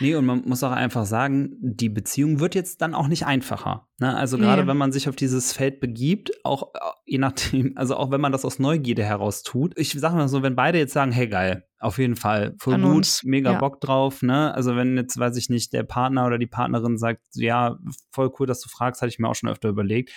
Nee, 0.00 0.14
und 0.14 0.26
man 0.26 0.42
muss 0.46 0.62
auch 0.64 0.72
einfach 0.72 1.06
sagen, 1.06 1.56
die 1.60 1.88
Beziehung 1.88 2.40
wird 2.40 2.54
jetzt 2.54 2.80
dann 2.80 2.94
auch 2.94 3.08
nicht 3.08 3.26
einfacher. 3.26 3.88
Ne? 3.98 4.14
Also 4.16 4.38
gerade 4.38 4.62
nee. 4.62 4.68
wenn 4.68 4.76
man 4.76 4.92
sich 4.92 5.08
auf 5.08 5.16
dieses 5.16 5.52
Feld 5.52 5.80
begibt, 5.80 6.32
auch 6.44 6.72
je 7.04 7.18
nachdem, 7.18 7.76
also 7.76 7.96
auch 7.96 8.10
wenn 8.10 8.20
man 8.20 8.32
das 8.32 8.44
aus 8.44 8.58
Neugierde 8.58 9.04
heraus 9.04 9.42
tut. 9.42 9.78
Ich 9.78 9.92
sage 9.92 10.16
mal 10.16 10.28
so, 10.28 10.42
wenn 10.42 10.56
beide 10.56 10.78
jetzt 10.78 10.92
sagen, 10.92 11.12
hey 11.12 11.28
geil, 11.28 11.64
auf 11.78 11.98
jeden 11.98 12.16
Fall, 12.16 12.54
voll 12.58 12.74
An 12.74 12.82
gut, 12.82 12.96
uns. 12.96 13.22
mega 13.22 13.52
ja. 13.52 13.58
Bock 13.58 13.80
drauf, 13.80 14.22
ne? 14.22 14.54
Also 14.54 14.76
wenn 14.76 14.96
jetzt, 14.96 15.18
weiß 15.18 15.36
ich 15.36 15.48
nicht, 15.48 15.72
der 15.72 15.84
Partner 15.84 16.26
oder 16.26 16.38
die 16.38 16.46
Partnerin 16.46 16.98
sagt, 16.98 17.22
ja, 17.34 17.76
voll 18.10 18.32
cool, 18.38 18.46
dass 18.46 18.60
du 18.60 18.68
fragst, 18.68 19.02
hatte 19.02 19.10
ich 19.10 19.18
mir 19.18 19.28
auch 19.28 19.34
schon 19.34 19.50
öfter 19.50 19.68
überlegt 19.68 20.10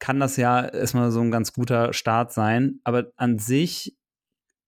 kann 0.00 0.18
das 0.18 0.36
ja 0.36 0.66
erstmal 0.66 1.12
so 1.12 1.20
ein 1.20 1.30
ganz 1.30 1.52
guter 1.52 1.92
Start 1.92 2.32
sein. 2.32 2.80
Aber 2.84 3.12
an 3.16 3.38
sich 3.38 3.96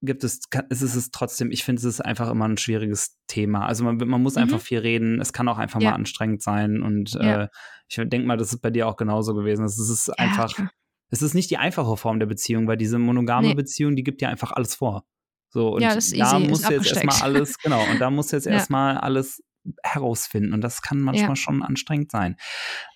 gibt 0.03 0.23
es, 0.23 0.41
ist 0.69 0.81
es 0.95 1.11
trotzdem, 1.11 1.49
ich 1.51 1.63
finde, 1.63 1.79
es 1.79 1.85
ist 1.85 2.01
einfach 2.01 2.29
immer 2.29 2.45
ein 2.45 2.57
schwieriges 2.57 3.17
Thema. 3.27 3.65
Also 3.65 3.83
man, 3.83 3.97
man 3.97 4.21
muss 4.21 4.35
mhm. 4.35 4.43
einfach 4.43 4.59
viel 4.59 4.79
reden. 4.79 5.19
Es 5.21 5.33
kann 5.33 5.47
auch 5.47 5.57
einfach 5.57 5.81
ja. 5.81 5.91
mal 5.91 5.95
anstrengend 5.95 6.41
sein. 6.41 6.81
Und 6.81 7.13
ja. 7.13 7.43
äh, 7.43 7.47
ich 7.87 7.95
denke 7.95 8.27
mal, 8.27 8.37
das 8.37 8.53
ist 8.53 8.61
bei 8.61 8.69
dir 8.69 8.87
auch 8.87 8.97
genauso 8.97 9.33
gewesen. 9.33 9.65
Es 9.65 9.79
ist 9.79 10.07
ja, 10.07 10.13
einfach, 10.17 10.53
klar. 10.53 10.71
es 11.09 11.21
ist 11.21 11.33
nicht 11.33 11.49
die 11.49 11.57
einfache 11.57 11.95
Form 11.95 12.19
der 12.19 12.27
Beziehung, 12.27 12.67
weil 12.67 12.77
diese 12.77 12.99
monogame 12.99 13.49
nee. 13.49 13.53
Beziehung, 13.53 13.95
die 13.95 14.03
gibt 14.03 14.21
ja 14.21 14.29
einfach 14.29 14.51
alles 14.51 14.75
vor. 14.75 15.05
So, 15.49 15.75
und 15.75 15.81
ja, 15.81 15.93
das 15.93 16.07
ist 16.07 16.19
da 16.19 16.37
easy, 16.37 16.47
musst 16.49 16.67
du 16.67 16.73
jetzt 16.73 16.91
erstmal 16.91 17.21
alles, 17.21 17.59
genau, 17.59 17.83
und 17.91 18.01
da 18.01 18.09
musst 18.09 18.31
du 18.31 18.35
jetzt 18.35 18.47
erstmal 18.47 18.97
alles 18.97 19.43
herausfinden. 19.83 20.51
Und 20.51 20.61
das 20.61 20.81
kann 20.81 20.99
manchmal 20.99 21.29
ja. 21.29 21.35
schon 21.35 21.61
anstrengend 21.61 22.11
sein. 22.11 22.35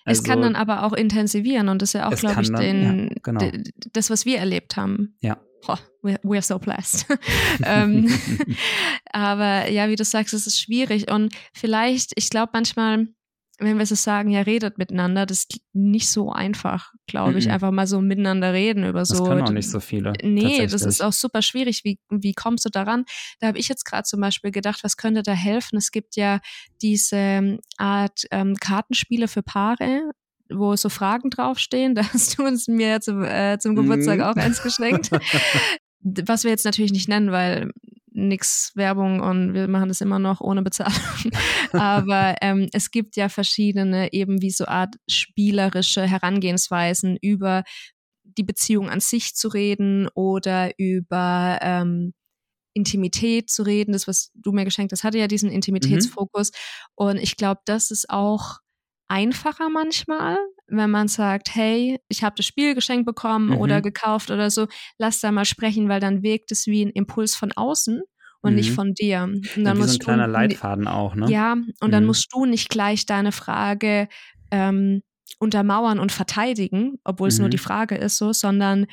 Also, 0.04 0.22
es 0.22 0.28
kann 0.28 0.42
dann 0.42 0.56
aber 0.56 0.84
auch 0.84 0.94
intensivieren 0.94 1.70
und 1.70 1.82
das 1.82 1.90
ist 1.90 1.94
ja 1.94 2.08
auch, 2.08 2.16
glaube 2.16 2.42
ich, 2.42 2.52
dann, 2.52 2.60
den, 2.60 3.08
ja, 3.10 3.16
genau. 3.22 3.52
das, 3.94 4.10
was 4.10 4.26
wir 4.26 4.40
erlebt 4.40 4.76
haben. 4.76 5.16
Ja 5.22 5.38
boah, 5.68 5.80
we're, 6.02 6.20
we're 6.24 6.42
so 6.42 6.58
blessed. 6.58 7.06
ähm, 7.64 8.08
aber 9.12 9.70
ja, 9.70 9.90
wie 9.90 9.96
du 9.96 10.06
sagst, 10.06 10.34
es 10.34 10.48
ist 10.48 10.60
schwierig 10.60 11.12
und 11.12 11.34
vielleicht, 11.54 12.14
ich 12.16 12.30
glaube 12.30 12.52
manchmal, 12.54 13.08
wenn 13.60 13.80
wir 13.80 13.86
so 13.86 13.96
sagen, 13.96 14.30
ja, 14.30 14.42
redet 14.42 14.78
miteinander, 14.78 15.26
das 15.26 15.40
ist 15.40 15.60
nicht 15.74 16.10
so 16.10 16.32
einfach, 16.32 16.94
glaube 17.08 17.40
ich, 17.40 17.48
mm 17.48 17.50
-mm. 17.50 17.54
einfach 17.54 17.72
mal 17.72 17.88
so 17.88 18.02
miteinander 18.02 18.54
reden 18.54 18.86
über 18.86 19.04
so. 19.04 19.16
Das 19.16 19.28
können 19.28 19.42
auch 19.42 19.50
nicht 19.50 19.70
so 19.70 19.80
viele. 19.80 20.14
Nee, 20.24 20.68
das 20.68 20.84
ist 20.84 21.02
auch 21.02 21.14
super 21.14 21.42
schwierig. 21.42 21.84
Wie, 21.84 22.00
wie 22.10 22.34
kommst 22.34 22.66
du 22.66 22.70
daran? 22.70 23.06
Da 23.40 23.48
habe 23.48 23.58
ich 23.58 23.68
jetzt 23.68 23.84
gerade 23.84 24.04
zum 24.04 24.22
Beispiel 24.22 24.52
gedacht, 24.52 24.84
was 24.84 24.96
könnte 24.96 25.24
da 25.24 25.34
helfen? 25.34 25.78
Es 25.78 25.92
gibt 25.92 26.16
ja 26.16 26.40
diese 26.84 27.58
Art 27.78 28.26
ähm, 28.30 28.56
Kartenspiele 28.56 29.28
für 29.28 29.42
Paare, 29.42 30.12
wo 30.50 30.76
so 30.76 30.90
Fragen 30.90 31.30
draufstehen. 31.30 31.96
Da 31.98 32.14
hast 32.14 32.38
du 32.38 32.44
uns 32.46 32.68
mir 32.68 33.02
zum, 33.02 33.24
äh, 33.24 33.58
zum 33.60 33.76
Geburtstag 33.76 34.18
mhm. 34.18 34.24
auch 34.24 34.36
eins 34.36 34.62
geschenkt. 34.62 35.10
Was 36.02 36.44
wir 36.44 36.52
jetzt 36.52 36.66
natürlich 36.66 36.92
nicht 36.92 37.10
nennen, 37.10 37.32
weil 37.32 37.72
nix 38.18 38.72
Werbung 38.76 39.20
und 39.20 39.54
wir 39.54 39.68
machen 39.68 39.90
das 39.90 40.02
immer 40.02 40.20
noch 40.20 40.42
ohne 40.42 40.64
Bezahlung. 40.64 40.96
Aber 41.72 42.36
ähm, 42.42 42.68
es 42.74 42.92
gibt 42.92 43.16
ja 43.16 43.30
verschiedene 43.30 44.12
eben 44.12 44.42
wie 44.42 44.50
so 44.50 44.66
Art 44.66 44.96
spielerische 45.08 46.02
Herangehensweisen 46.02 47.18
über 47.22 47.64
die 48.24 48.44
Beziehung 48.44 48.90
an 48.90 49.00
sich 49.00 49.36
zu 49.36 49.48
reden 49.50 50.08
oder 50.16 50.72
über 50.78 51.60
ähm, 51.62 52.14
Intimität 52.74 53.50
zu 53.50 53.64
reden. 53.64 53.94
Das, 53.94 54.08
was 54.08 54.32
du 54.34 54.52
mir 54.52 54.66
geschenkt 54.66 54.92
hast, 54.92 55.04
hatte 55.04 55.20
ja 55.20 55.28
diesen 55.28 55.50
mhm. 55.50 55.56
Intimitätsfokus. 55.56 56.52
Mhm. 56.52 56.92
Und 56.96 57.18
ich 57.18 57.38
glaube, 57.38 57.62
das 57.66 57.92
ist 57.92 58.10
auch 58.10 58.58
einfacher 59.08 59.70
manchmal, 59.70 60.38
wenn 60.68 60.92
man 60.92 61.08
sagt, 61.08 61.56
hey, 61.56 62.00
ich 62.10 62.24
habe 62.24 62.36
das 62.36 62.46
Spiel 62.46 62.76
geschenkt 62.76 63.06
bekommen 63.06 63.50
mhm. 63.50 63.58
oder 63.58 63.82
gekauft 63.82 64.32
oder 64.32 64.50
so, 64.50 64.68
lass 64.98 65.20
da 65.20 65.32
mal 65.32 65.46
sprechen, 65.46 65.90
weil 65.90 66.00
dann 66.00 66.24
wirkt 66.24 66.52
es 66.52 66.68
wie 66.68 66.84
ein 66.84 66.90
Impuls 66.90 67.36
von 67.36 67.52
außen 67.52 68.02
und 68.42 68.52
mhm. 68.52 68.56
nicht 68.58 68.72
von 68.72 68.94
dir. 68.94 69.24
Und 69.24 69.46
dann 69.56 69.66
ja, 69.66 69.74
wie 69.76 69.78
musst 69.80 69.94
so 69.94 70.00
ein 70.00 70.04
kleiner 70.06 70.28
Leitfaden 70.28 70.88
auch, 70.88 71.16
ne? 71.16 71.30
Ja, 71.30 71.54
und 71.80 71.92
dann 71.92 72.04
mhm. 72.04 72.08
musst 72.08 72.28
du 72.34 72.46
nicht 72.46 72.70
gleich 72.70 73.06
deine 73.06 73.32
Frage 73.32 74.08
ähm, 74.52 75.04
untermauern 75.40 76.00
und 76.00 76.12
verteidigen, 76.12 77.00
obwohl 77.04 77.30
es 77.30 77.40
nur 77.40 77.50
die 77.50 77.58
mhm. 77.58 77.62
Frage 77.62 77.96
ist, 77.96 78.18
so, 78.18 78.34
sondern 78.34 78.88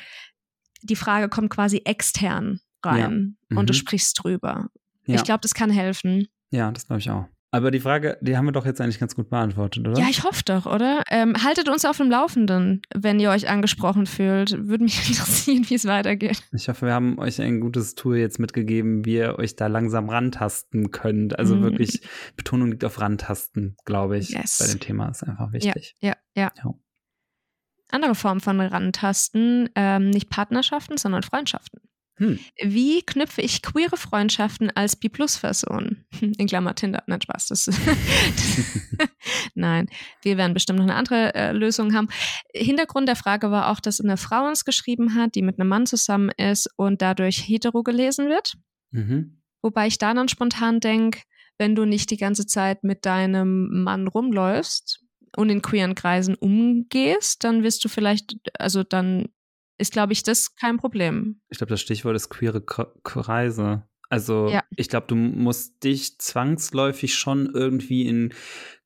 die 0.82 0.96
Frage 0.96 1.28
kommt 1.28 1.50
quasi 1.50 1.82
extern 1.84 2.60
rein 2.84 3.36
ja. 3.50 3.58
und 3.58 3.70
du 3.70 3.72
mhm. 3.72 3.78
sprichst 3.78 4.22
drüber. 4.22 4.68
Ja. 5.06 5.16
Ich 5.16 5.24
glaube, 5.24 5.40
das 5.40 5.54
kann 5.54 5.70
helfen. 5.70 6.28
Ja, 6.50 6.70
das 6.70 6.86
glaube 6.86 7.00
ich 7.00 7.10
auch. 7.10 7.26
Aber 7.54 7.70
die 7.70 7.78
Frage, 7.78 8.18
die 8.20 8.36
haben 8.36 8.46
wir 8.46 8.52
doch 8.52 8.66
jetzt 8.66 8.80
eigentlich 8.80 8.98
ganz 8.98 9.14
gut 9.14 9.30
beantwortet, 9.30 9.86
oder? 9.86 9.96
Ja, 10.00 10.08
ich 10.08 10.24
hoffe 10.24 10.42
doch, 10.44 10.66
oder? 10.66 11.04
Ähm, 11.08 11.36
haltet 11.44 11.68
uns 11.68 11.84
auf 11.84 11.98
dem 11.98 12.10
Laufenden, 12.10 12.82
wenn 12.92 13.20
ihr 13.20 13.30
euch 13.30 13.48
angesprochen 13.48 14.06
fühlt. 14.06 14.66
Würde 14.66 14.82
mich 14.82 15.08
interessieren, 15.08 15.64
wie 15.68 15.74
es 15.74 15.84
weitergeht. 15.84 16.42
Ich 16.50 16.68
hoffe, 16.68 16.86
wir 16.86 16.92
haben 16.92 17.16
euch 17.20 17.40
ein 17.40 17.60
gutes 17.60 17.94
Tool 17.94 18.16
jetzt 18.16 18.40
mitgegeben, 18.40 19.04
wie 19.04 19.18
ihr 19.18 19.38
euch 19.38 19.54
da 19.54 19.68
langsam 19.68 20.08
rantasten 20.08 20.90
könnt. 20.90 21.38
Also 21.38 21.54
mhm. 21.54 21.62
wirklich, 21.62 22.00
Betonung 22.34 22.72
liegt 22.72 22.84
auf 22.84 23.00
Rantasten, 23.00 23.76
glaube 23.84 24.18
ich. 24.18 24.30
Yes. 24.30 24.58
Bei 24.58 24.66
dem 24.66 24.80
Thema 24.80 25.10
ist 25.10 25.22
einfach 25.22 25.52
wichtig. 25.52 25.94
Ja, 26.00 26.14
ja, 26.34 26.50
ja. 26.56 26.64
ja. 26.64 26.74
Andere 27.90 28.16
Form 28.16 28.40
von 28.40 28.60
Rantasten, 28.60 29.70
ähm, 29.76 30.10
nicht 30.10 30.28
Partnerschaften, 30.28 30.96
sondern 30.96 31.22
Freundschaften. 31.22 31.82
Hm. 32.16 32.38
Wie 32.62 33.02
knüpfe 33.02 33.42
ich 33.42 33.60
queere 33.60 33.96
Freundschaften 33.96 34.70
als 34.70 34.94
B-Plus-Person? 34.94 36.04
In 36.38 36.46
Klammer 36.46 36.74
Tinder. 36.74 37.02
Nein, 37.06 37.20
Spaß. 37.20 37.48
Das, 37.48 37.64
das 37.64 37.76
Nein, 39.54 39.88
wir 40.22 40.36
werden 40.36 40.54
bestimmt 40.54 40.78
noch 40.78 40.86
eine 40.86 40.94
andere 40.94 41.34
äh, 41.34 41.52
Lösung 41.52 41.92
haben. 41.94 42.08
Hintergrund 42.54 43.08
der 43.08 43.16
Frage 43.16 43.50
war 43.50 43.70
auch, 43.70 43.80
dass 43.80 44.00
eine 44.00 44.16
Frau 44.16 44.46
uns 44.46 44.64
geschrieben 44.64 45.14
hat, 45.14 45.34
die 45.34 45.42
mit 45.42 45.58
einem 45.58 45.68
Mann 45.68 45.86
zusammen 45.86 46.30
ist 46.36 46.68
und 46.76 47.02
dadurch 47.02 47.38
hetero 47.38 47.82
gelesen 47.82 48.28
wird. 48.28 48.54
Mhm. 48.92 49.40
Wobei 49.62 49.88
ich 49.88 49.98
da 49.98 50.14
dann 50.14 50.28
spontan 50.28 50.78
denke, 50.78 51.20
wenn 51.58 51.74
du 51.74 51.84
nicht 51.84 52.10
die 52.10 52.16
ganze 52.16 52.46
Zeit 52.46 52.84
mit 52.84 53.06
deinem 53.06 53.82
Mann 53.82 54.06
rumläufst 54.06 55.00
und 55.36 55.50
in 55.50 55.62
queeren 55.62 55.94
Kreisen 55.94 56.34
umgehst, 56.34 57.42
dann 57.44 57.62
wirst 57.62 57.84
du 57.84 57.88
vielleicht, 57.88 58.36
also 58.58 58.84
dann 58.84 59.28
ist, 59.78 59.92
glaube 59.92 60.12
ich, 60.12 60.22
das 60.22 60.54
kein 60.56 60.76
Problem. 60.76 61.40
Ich 61.48 61.58
glaube, 61.58 61.70
das 61.70 61.80
Stichwort 61.80 62.16
ist 62.16 62.28
queere 62.28 62.62
Kreise. 62.62 63.84
Also 64.10 64.48
ja. 64.48 64.62
ich 64.76 64.88
glaube, 64.88 65.06
du 65.08 65.16
musst 65.16 65.82
dich 65.82 66.18
zwangsläufig 66.18 67.14
schon 67.14 67.50
irgendwie 67.52 68.06
in 68.06 68.32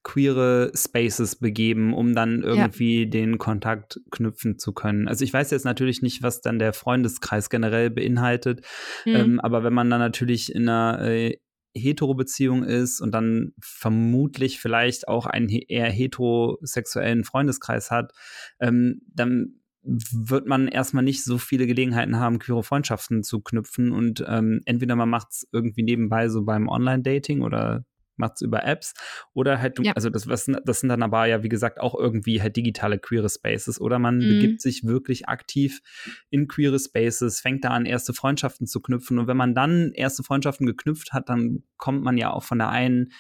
queere 0.02 0.72
Spaces 0.74 1.36
begeben, 1.36 1.92
um 1.92 2.14
dann 2.14 2.42
irgendwie 2.42 3.02
ja. 3.02 3.10
den 3.10 3.36
Kontakt 3.36 4.00
knüpfen 4.10 4.58
zu 4.58 4.72
können. 4.72 5.06
Also 5.06 5.24
ich 5.24 5.32
weiß 5.32 5.50
jetzt 5.50 5.64
natürlich 5.64 6.00
nicht, 6.00 6.22
was 6.22 6.40
dann 6.40 6.58
der 6.58 6.72
Freundeskreis 6.72 7.50
generell 7.50 7.90
beinhaltet, 7.90 8.64
mhm. 9.04 9.16
ähm, 9.16 9.40
aber 9.40 9.64
wenn 9.64 9.74
man 9.74 9.90
dann 9.90 10.00
natürlich 10.00 10.54
in 10.54 10.68
einer 10.68 11.02
äh, 11.02 11.36
Hetero-Beziehung 11.74 12.64
ist 12.64 13.00
und 13.00 13.12
dann 13.12 13.52
vermutlich 13.60 14.60
vielleicht 14.60 15.08
auch 15.08 15.26
einen 15.26 15.48
eher 15.48 15.90
heterosexuellen 15.90 17.24
Freundeskreis 17.24 17.90
hat, 17.90 18.12
ähm, 18.60 19.02
dann 19.12 19.57
wird 19.88 20.46
man 20.46 20.68
erstmal 20.68 21.04
nicht 21.04 21.24
so 21.24 21.38
viele 21.38 21.66
Gelegenheiten 21.66 22.18
haben, 22.18 22.38
queere 22.38 22.62
Freundschaften 22.62 23.22
zu 23.22 23.40
knüpfen. 23.40 23.92
Und 23.92 24.24
ähm, 24.26 24.60
entweder 24.66 24.96
man 24.96 25.08
macht 25.08 25.28
es 25.30 25.48
irgendwie 25.52 25.82
nebenbei 25.82 26.28
so 26.28 26.44
beim 26.44 26.68
Online-Dating 26.68 27.42
oder 27.42 27.84
macht 28.18 28.34
es 28.36 28.42
über 28.42 28.64
Apps 28.64 28.94
oder 29.32 29.60
halt, 29.60 29.78
ja. 29.80 29.92
also 29.92 30.10
das, 30.10 30.26
was, 30.26 30.50
das 30.64 30.80
sind 30.80 30.88
dann 30.88 31.02
aber 31.02 31.26
ja, 31.26 31.42
wie 31.42 31.48
gesagt, 31.48 31.80
auch 31.80 31.94
irgendwie 31.94 32.42
halt 32.42 32.56
digitale 32.56 32.98
queere 32.98 33.28
Spaces 33.28 33.80
oder 33.80 33.98
man 33.98 34.16
mhm. 34.16 34.28
begibt 34.28 34.60
sich 34.60 34.84
wirklich 34.84 35.28
aktiv 35.28 35.80
in 36.28 36.48
queere 36.48 36.78
Spaces, 36.78 37.40
fängt 37.40 37.64
da 37.64 37.68
an, 37.68 37.86
erste 37.86 38.12
Freundschaften 38.12 38.66
zu 38.66 38.80
knüpfen 38.80 39.18
und 39.18 39.28
wenn 39.28 39.36
man 39.36 39.54
dann 39.54 39.92
erste 39.92 40.24
Freundschaften 40.24 40.66
geknüpft 40.66 41.12
hat, 41.12 41.28
dann 41.28 41.62
kommt 41.76 42.02
man 42.02 42.18
ja 42.18 42.32
auch 42.32 42.42
von 42.42 42.58
der 42.58 42.70
einen 42.70 43.12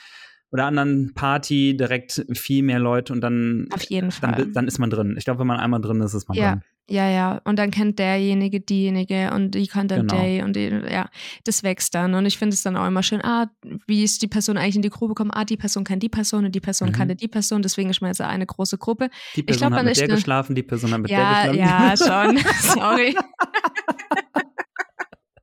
oder 0.50 0.66
anderen 0.66 1.12
Party 1.14 1.76
direkt 1.76 2.24
viel 2.32 2.62
mehr 2.62 2.78
Leute 2.78 3.12
und 3.12 3.20
dann, 3.20 3.66
Auf 3.72 3.82
jeden 3.82 4.10
Fall. 4.10 4.32
dann, 4.32 4.52
dann 4.52 4.66
ist 4.66 4.78
man 4.78 4.90
drin. 4.90 5.14
Ich 5.18 5.24
glaube, 5.24 5.40
wenn 5.40 5.46
man 5.46 5.58
einmal 5.58 5.80
drin 5.80 6.00
ist, 6.00 6.14
ist 6.14 6.28
man 6.28 6.38
ja. 6.38 6.52
drin. 6.52 6.62
Ja, 6.90 7.06
ja. 7.10 7.42
Und 7.44 7.58
dann 7.58 7.70
kennt 7.70 7.98
derjenige 7.98 8.60
diejenige 8.60 9.30
und 9.34 9.50
die 9.50 9.66
kann 9.66 9.88
dann 9.88 10.06
genau. 10.06 10.22
der 10.22 10.44
und 10.46 10.56
die, 10.56 10.68
ja, 10.90 11.10
das 11.44 11.62
wächst 11.62 11.94
dann. 11.94 12.14
Und 12.14 12.24
ich 12.24 12.38
finde 12.38 12.54
es 12.54 12.62
dann 12.62 12.78
auch 12.78 12.86
immer 12.86 13.02
schön, 13.02 13.20
ah, 13.22 13.50
wie 13.86 14.02
ist 14.02 14.22
die 14.22 14.26
Person 14.26 14.56
eigentlich 14.56 14.76
in 14.76 14.82
die 14.82 14.88
Gruppe 14.88 15.08
gekommen? 15.08 15.30
Ah, 15.32 15.44
die 15.44 15.58
Person 15.58 15.84
kennt 15.84 16.02
die 16.02 16.08
Person 16.08 16.46
und 16.46 16.54
die 16.54 16.60
Person 16.60 16.88
mhm. 16.88 16.92
kannte 16.92 17.14
die 17.14 17.28
Person, 17.28 17.60
deswegen 17.60 17.90
ist 17.90 18.00
man 18.00 18.08
jetzt 18.08 18.22
eine 18.22 18.46
große 18.46 18.78
Gruppe. 18.78 19.10
Die 19.36 19.42
Person 19.42 19.68
glaub, 19.68 19.80
hat 19.80 19.84
mit 19.84 19.98
der 19.98 20.04
eine... 20.04 20.14
geschlafen, 20.14 20.54
die 20.54 20.62
Person 20.62 20.92
hat 20.92 21.00
mit 21.00 21.10
ja, 21.10 21.52
der 21.52 21.52
geschlafen. 21.52 22.38
Ja, 22.38 22.44
schon. 22.64 22.74
Sorry. 22.80 23.14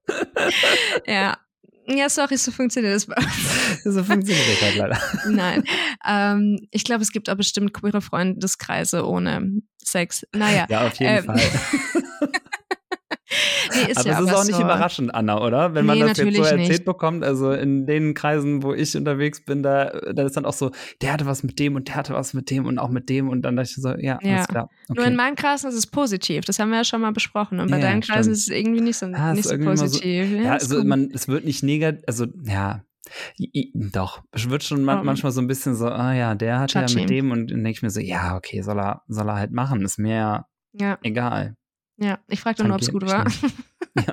ja, 1.05 1.37
ja, 1.87 2.09
sorry, 2.09 2.37
so 2.37 2.51
funktioniert 2.51 2.95
das 2.95 3.05
bei 3.05 3.15
uns. 3.15 3.83
so 3.83 4.03
funktioniert 4.03 4.47
das 4.49 4.61
halt 4.61 4.75
leider. 4.75 4.99
Nein. 5.29 5.63
Ähm, 6.07 6.67
ich 6.71 6.83
glaube, 6.83 7.03
es 7.03 7.11
gibt 7.11 7.29
auch 7.29 7.35
bestimmt 7.35 7.73
queere 7.73 8.01
Freundeskreise 8.01 9.05
ohne 9.07 9.61
Sex. 9.83 10.25
Naja. 10.33 10.65
Ja, 10.69 10.87
auf 10.87 10.95
jeden 10.95 11.17
ähm, 11.17 11.25
Fall. 11.25 11.41
Nee, 13.75 13.91
ist 13.91 13.97
aber 13.97 14.09
ja 14.09 14.19
es 14.19 14.27
ist 14.27 14.33
auch 14.33 14.45
nicht 14.45 14.55
so. 14.55 14.61
überraschend, 14.61 15.13
Anna, 15.13 15.41
oder? 15.41 15.73
Wenn 15.73 15.85
man 15.85 15.97
nee, 15.97 16.05
das 16.05 16.17
jetzt 16.17 16.35
so 16.35 16.43
erzählt 16.43 16.69
nicht. 16.69 16.85
bekommt, 16.85 17.23
also 17.23 17.51
in 17.51 17.85
den 17.85 18.13
Kreisen, 18.13 18.63
wo 18.63 18.73
ich 18.73 18.95
unterwegs 18.95 19.43
bin, 19.43 19.63
da, 19.63 19.85
da 20.13 20.23
ist 20.23 20.37
dann 20.37 20.45
auch 20.45 20.53
so, 20.53 20.71
der 21.01 21.13
hatte 21.13 21.25
was 21.25 21.43
mit 21.43 21.59
dem 21.59 21.75
und 21.75 21.87
der 21.87 21.95
hatte 21.95 22.13
was 22.13 22.33
mit 22.33 22.49
dem 22.49 22.65
und 22.65 22.79
auch 22.79 22.89
mit 22.89 23.09
dem 23.09 23.29
und 23.29 23.41
dann 23.41 23.55
dachte 23.55 23.69
ich 23.69 23.75
so, 23.75 23.89
ja, 23.89 24.19
ja. 24.21 24.35
alles 24.35 24.47
klar. 24.47 24.69
Okay. 24.89 24.99
Nur 24.99 25.07
in 25.07 25.15
meinen 25.15 25.35
Kreisen 25.35 25.69
ist 25.69 25.75
es 25.75 25.87
positiv, 25.87 26.45
das 26.45 26.59
haben 26.59 26.69
wir 26.69 26.77
ja 26.77 26.83
schon 26.83 27.01
mal 27.01 27.11
besprochen 27.11 27.59
und 27.59 27.69
bei 27.69 27.77
ja, 27.77 27.83
deinen 27.83 28.01
Kreisen 28.01 28.35
stimmt. 28.35 28.37
ist 28.37 28.49
es 28.49 28.55
irgendwie 28.55 28.81
nicht 28.81 28.97
so, 28.97 29.07
ah, 29.07 29.33
nicht 29.33 29.47
so 29.47 29.57
positiv. 29.57 30.29
So, 30.29 30.35
ja, 30.35 30.53
also 30.53 30.83
man, 30.83 31.09
es 31.13 31.27
wird 31.27 31.45
nicht 31.45 31.63
negativ, 31.63 32.03
also 32.07 32.25
ja, 32.43 32.81
doch, 33.73 34.23
es 34.31 34.49
wird 34.49 34.63
schon 34.63 34.83
man, 34.83 35.05
manchmal 35.05 35.31
so 35.31 35.41
ein 35.41 35.47
bisschen 35.47 35.75
so, 35.75 35.87
ah 35.87 36.13
ja, 36.13 36.35
der 36.35 36.59
hat 36.59 36.73
ja 36.73 36.85
mit 36.93 37.09
dem 37.09 37.31
und 37.31 37.51
dann 37.51 37.63
denke 37.63 37.71
ich 37.71 37.81
mir 37.81 37.89
so, 37.89 37.99
ja, 37.99 38.35
okay, 38.35 38.61
soll 38.61 38.79
er, 38.79 39.03
soll 39.07 39.29
er 39.29 39.35
halt 39.35 39.51
machen, 39.51 39.81
ist 39.83 39.99
mir 39.99 40.45
ja. 40.73 40.97
egal. 41.03 41.55
Ja, 41.97 42.19
ich 42.27 42.41
fragte 42.41 42.63
nur, 42.63 42.75
ob 42.75 42.81
es 42.81 42.91
gut 42.91 43.05
war. 43.05 43.25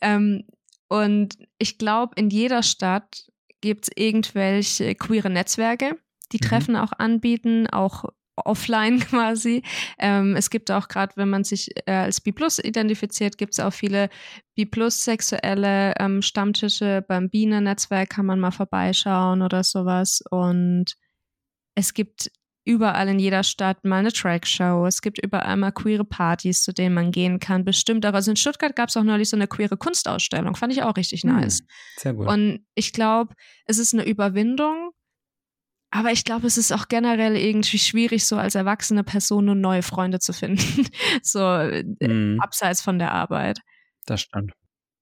ähm, 0.00 0.44
und 0.88 1.36
ich 1.58 1.78
glaube, 1.78 2.14
in 2.16 2.30
jeder 2.30 2.62
Stadt 2.62 3.30
gibt 3.60 3.84
es 3.84 3.90
irgendwelche 3.96 4.94
queere 4.94 5.30
Netzwerke, 5.30 5.98
die 6.32 6.38
mhm. 6.42 6.48
Treffen 6.48 6.76
auch 6.76 6.92
anbieten, 6.92 7.66
auch 7.66 8.04
offline 8.36 9.00
quasi. 9.10 9.62
Ähm, 9.98 10.36
es 10.36 10.50
gibt 10.50 10.70
auch 10.70 10.88
gerade, 10.88 11.12
wenn 11.16 11.28
man 11.28 11.44
sich 11.44 11.70
äh, 11.86 11.92
als 11.92 12.20
B 12.20 12.32
Plus 12.32 12.58
identifiziert, 12.58 13.38
gibt 13.38 13.54
es 13.54 13.60
auch 13.60 13.72
viele 13.72 14.08
B 14.54 14.64
Plus 14.66 15.04
sexuelle 15.04 15.94
ähm, 15.98 16.22
Stammtische. 16.22 17.04
Beim 17.06 17.30
Biene-Netzwerk 17.30 18.10
kann 18.10 18.26
man 18.26 18.40
mal 18.40 18.50
vorbeischauen 18.50 19.42
oder 19.42 19.64
sowas. 19.64 20.22
Und 20.30 20.96
es 21.74 21.94
gibt 21.94 22.30
überall 22.66 23.08
in 23.08 23.18
jeder 23.18 23.44
Stadt 23.44 23.84
mal 23.84 24.00
eine 24.00 24.12
Trackshow. 24.12 24.84
Es 24.86 25.00
gibt 25.00 25.24
überall 25.24 25.56
mal 25.56 25.70
queere 25.70 26.04
Partys, 26.04 26.62
zu 26.62 26.72
denen 26.72 26.94
man 26.94 27.12
gehen 27.12 27.38
kann. 27.38 27.64
Bestimmt 27.64 28.04
auch. 28.04 28.12
Also 28.12 28.30
in 28.32 28.36
Stuttgart 28.36 28.74
gab 28.74 28.88
es 28.88 28.96
auch 28.96 29.04
neulich 29.04 29.30
so 29.30 29.36
eine 29.36 29.46
queere 29.46 29.76
Kunstausstellung. 29.76 30.56
Fand 30.56 30.72
ich 30.72 30.82
auch 30.82 30.96
richtig 30.96 31.22
hm, 31.22 31.36
nice. 31.36 31.62
Sehr 31.96 32.12
gut. 32.12 32.26
Und 32.26 32.66
ich 32.74 32.92
glaube, 32.92 33.34
es 33.64 33.78
ist 33.78 33.94
eine 33.94 34.04
Überwindung. 34.04 34.90
Aber 35.90 36.10
ich 36.10 36.24
glaube, 36.24 36.48
es 36.48 36.58
ist 36.58 36.72
auch 36.72 36.88
generell 36.88 37.36
irgendwie 37.36 37.78
schwierig, 37.78 38.26
so 38.26 38.36
als 38.36 38.56
erwachsene 38.56 39.04
Person 39.04 39.44
nur 39.44 39.54
neue 39.54 39.82
Freunde 39.82 40.18
zu 40.18 40.32
finden. 40.32 40.88
so 41.22 41.38
mhm. 41.38 42.38
abseits 42.42 42.82
von 42.82 42.98
der 42.98 43.12
Arbeit. 43.12 43.60
Das 44.04 44.20
stimmt 44.22 44.52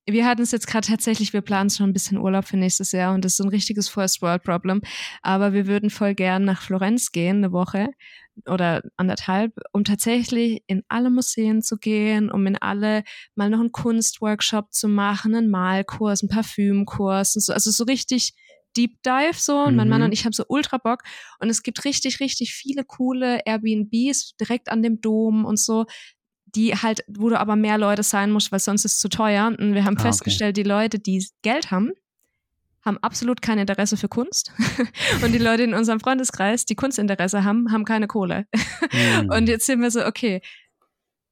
wir 0.06 0.26
hatten 0.26 0.42
es 0.42 0.52
jetzt 0.52 0.66
gerade 0.66 0.86
tatsächlich, 0.86 1.32
wir 1.32 1.40
planen 1.40 1.70
schon 1.70 1.88
ein 1.88 1.92
bisschen 1.92 2.18
Urlaub 2.18 2.44
für 2.44 2.56
nächstes 2.56 2.92
Jahr 2.92 3.14
und 3.14 3.24
das 3.24 3.32
ist 3.32 3.36
so 3.38 3.44
ein 3.44 3.50
richtiges 3.50 3.88
First 3.88 4.20
World 4.22 4.42
Problem. 4.42 4.82
Aber 5.22 5.52
wir 5.52 5.66
würden 5.66 5.90
voll 5.90 6.14
gern 6.14 6.44
nach 6.44 6.62
Florenz 6.62 7.10
gehen, 7.10 7.38
eine 7.38 7.52
Woche 7.52 7.88
oder 8.46 8.82
anderthalb, 8.96 9.52
um 9.72 9.84
tatsächlich 9.84 10.62
in 10.66 10.82
alle 10.88 11.10
Museen 11.10 11.62
zu 11.62 11.76
gehen, 11.76 12.30
um 12.30 12.46
in 12.46 12.56
alle 12.56 13.04
mal 13.34 13.48
noch 13.48 13.60
einen 13.60 13.72
Kunstworkshop 13.72 14.72
zu 14.72 14.88
machen, 14.88 15.34
einen 15.34 15.50
Malkurs, 15.50 16.22
einen 16.22 16.30
Parfümkurs 16.30 17.36
und 17.36 17.42
so. 17.42 17.52
Also 17.52 17.70
so 17.70 17.84
richtig 17.84 18.34
Deep 18.76 19.02
Dive 19.04 19.38
so 19.38 19.58
und 19.58 19.76
mein 19.76 19.88
Mann 19.88 20.00
mhm. 20.00 20.06
und 20.06 20.12
ich 20.12 20.24
haben 20.24 20.32
so 20.32 20.44
ultra 20.48 20.78
Bock 20.78 21.02
und 21.38 21.48
es 21.48 21.62
gibt 21.62 21.84
richtig, 21.84 22.20
richtig 22.20 22.54
viele 22.54 22.84
coole 22.84 23.40
Airbnbs 23.46 24.36
direkt 24.36 24.68
an 24.68 24.82
dem 24.82 25.00
Dom 25.00 25.44
und 25.44 25.58
so 25.58 25.86
die 26.54 26.74
halt, 26.74 27.04
wo 27.08 27.28
du 27.28 27.38
aber 27.38 27.56
mehr 27.56 27.78
Leute 27.78 28.02
sein 28.02 28.30
musst, 28.30 28.52
weil 28.52 28.60
sonst 28.60 28.84
ist 28.84 28.92
es 28.92 28.98
zu 28.98 29.08
teuer. 29.08 29.46
Und 29.46 29.74
wir 29.74 29.84
haben 29.84 29.96
ah, 29.98 30.02
festgestellt, 30.02 30.56
okay. 30.56 30.62
die 30.62 30.68
Leute, 30.68 30.98
die 30.98 31.26
Geld 31.42 31.70
haben, 31.70 31.92
haben 32.84 32.98
absolut 32.98 33.42
kein 33.42 33.58
Interesse 33.58 33.96
für 33.96 34.08
Kunst. 34.08 34.52
und 35.22 35.32
die 35.32 35.38
Leute 35.38 35.62
in 35.62 35.74
unserem 35.74 36.00
Freundeskreis, 36.00 36.66
die 36.66 36.74
Kunstinteresse 36.74 37.44
haben, 37.44 37.72
haben 37.72 37.84
keine 37.84 38.06
Kohle. 38.06 38.46
Mm. 38.92 39.30
Und 39.30 39.48
jetzt 39.48 39.66
sind 39.66 39.80
wir 39.80 39.90
so, 39.90 40.04
okay, 40.04 40.42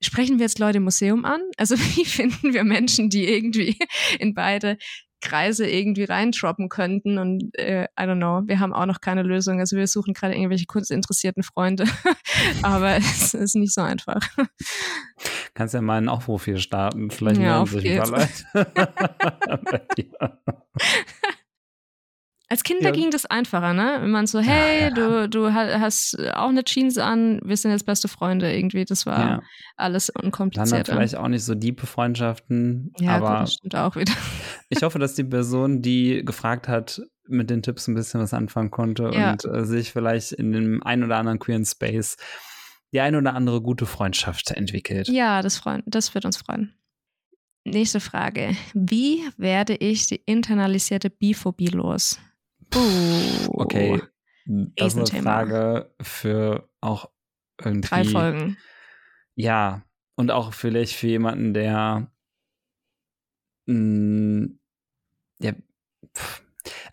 sprechen 0.01 0.39
wir 0.39 0.47
jetzt 0.47 0.59
Leute 0.59 0.79
im 0.79 0.85
Museum 0.85 1.25
an? 1.25 1.41
Also 1.57 1.77
wie 1.79 2.05
finden 2.05 2.53
wir 2.53 2.65
Menschen, 2.65 3.11
die 3.11 3.29
irgendwie 3.29 3.79
in 4.19 4.35
beide 4.35 4.79
Kreise 5.23 5.67
irgendwie 5.67 6.05
reintroppen 6.05 6.69
könnten. 6.69 7.17
Und 7.19 7.57
äh, 7.59 7.85
I 7.85 8.03
don't 8.03 8.17
know, 8.17 8.43
wir 8.47 8.61
haben 8.61 8.75
auch 8.75 8.87
noch 8.87 9.01
keine 9.01 9.23
Lösung. 9.23 9.61
Also 9.61 9.77
wir 9.77 9.87
suchen 9.87 10.13
gerade 10.13 10.35
irgendwelche 10.35 10.67
kunstinteressierten 10.67 11.43
Freunde. 11.43 11.85
Aber 12.63 12.97
es 12.97 13.33
ist 13.33 13.55
nicht 13.55 13.73
so 13.73 13.81
einfach. 13.81 14.21
Kannst 15.55 15.75
ja 15.75 15.81
mal 15.81 15.99
einen 15.99 16.09
Aufruf 16.09 16.45
hier 16.45 16.59
starten. 16.59 17.11
Vielleicht 17.11 17.41
ja, 17.41 17.65
melden 17.65 17.81
sich 17.81 17.91
ein 17.91 17.99
paar 17.99 18.11
Leute. 18.11 19.87
Als 22.53 22.65
Kind 22.65 22.83
ja. 22.83 22.91
ging 22.91 23.11
das 23.11 23.25
einfacher, 23.25 23.73
ne? 23.73 23.97
Wenn 24.03 24.11
man 24.11 24.27
so, 24.27 24.39
hey, 24.39 24.81
ja, 24.81 24.89
ja. 24.89 24.91
du, 24.91 25.27
du 25.27 25.55
hast 25.55 26.19
auch 26.35 26.51
eine 26.51 26.65
Jeans 26.65 26.99
an, 26.99 27.41
wir 27.43 27.57
sind 27.57 27.71
jetzt 27.71 27.87
beste 27.87 28.09
Freunde 28.09 28.55
irgendwie. 28.55 28.85
Das 28.85 29.07
war 29.07 29.43
alles 29.79 30.11
unkompliziert. 30.11 30.87
Dann 30.87 30.97
vielleicht 30.97 31.17
auch 31.17 31.29
nicht 31.29 31.47
so 31.47 31.55
diepe 31.55 31.87
Freundschaften. 31.87 32.93
Ja, 33.01 33.17
aber 33.17 33.29
gut, 33.29 33.41
das 33.41 33.55
stimmt 33.55 33.77
auch 33.77 33.97
wieder. 33.97 34.13
ich 34.69 34.83
hoffe, 34.83 34.99
dass 34.99 35.15
die 35.15 35.25
Person, 35.25 35.81
die 35.81 36.27
gefragt 36.27 36.69
hat, 36.69 37.01
mit 37.27 37.49
den 37.49 37.63
Tipps 37.63 37.89
ein 37.89 37.95
bisschen 37.95 38.21
was 38.21 38.35
anfangen 38.35 38.71
konnte 38.71 39.11
und 39.11 39.47
äh, 39.47 39.65
sich 39.65 39.91
vielleicht 39.91 40.33
in 40.33 40.53
dem 40.53 40.83
ein 40.83 41.03
oder 41.03 41.17
anderen 41.17 41.39
queeren 41.39 41.65
Space 41.65 42.19
die 42.93 43.01
ein 43.01 43.17
oder 43.17 43.33
andere 43.33 43.63
gute 43.63 43.87
Freundschaft 43.87 44.51
entwickelt. 44.51 45.09
Ja, 45.09 45.41
das, 45.41 45.57
freuen, 45.57 45.83
das 45.87 46.13
wird 46.13 46.27
uns 46.27 46.37
freuen. 46.37 46.75
Nächste 47.65 48.01
Frage. 48.01 48.55
Wie 48.75 49.23
werde 49.39 49.75
ich 49.75 50.07
die 50.07 50.21
internalisierte 50.27 51.09
Biphobie 51.09 51.69
los? 51.69 52.19
Uh, 52.75 53.49
okay. 53.49 54.03
Das 54.47 54.95
ist 54.95 55.13
eine 55.13 55.23
Frage 55.23 55.95
für 56.01 56.69
auch 56.81 57.11
irgendwie. 57.63 57.89
Drei 57.89 58.05
Folgen. 58.05 58.57
Ja. 59.35 59.83
Und 60.15 60.31
auch 60.31 60.53
vielleicht 60.53 60.95
für 60.95 61.07
jemanden, 61.07 61.55
der 61.55 62.11
mh, 63.67 63.75
mm, 63.75 64.59
ja, 65.41 65.53
pff. 66.15 66.43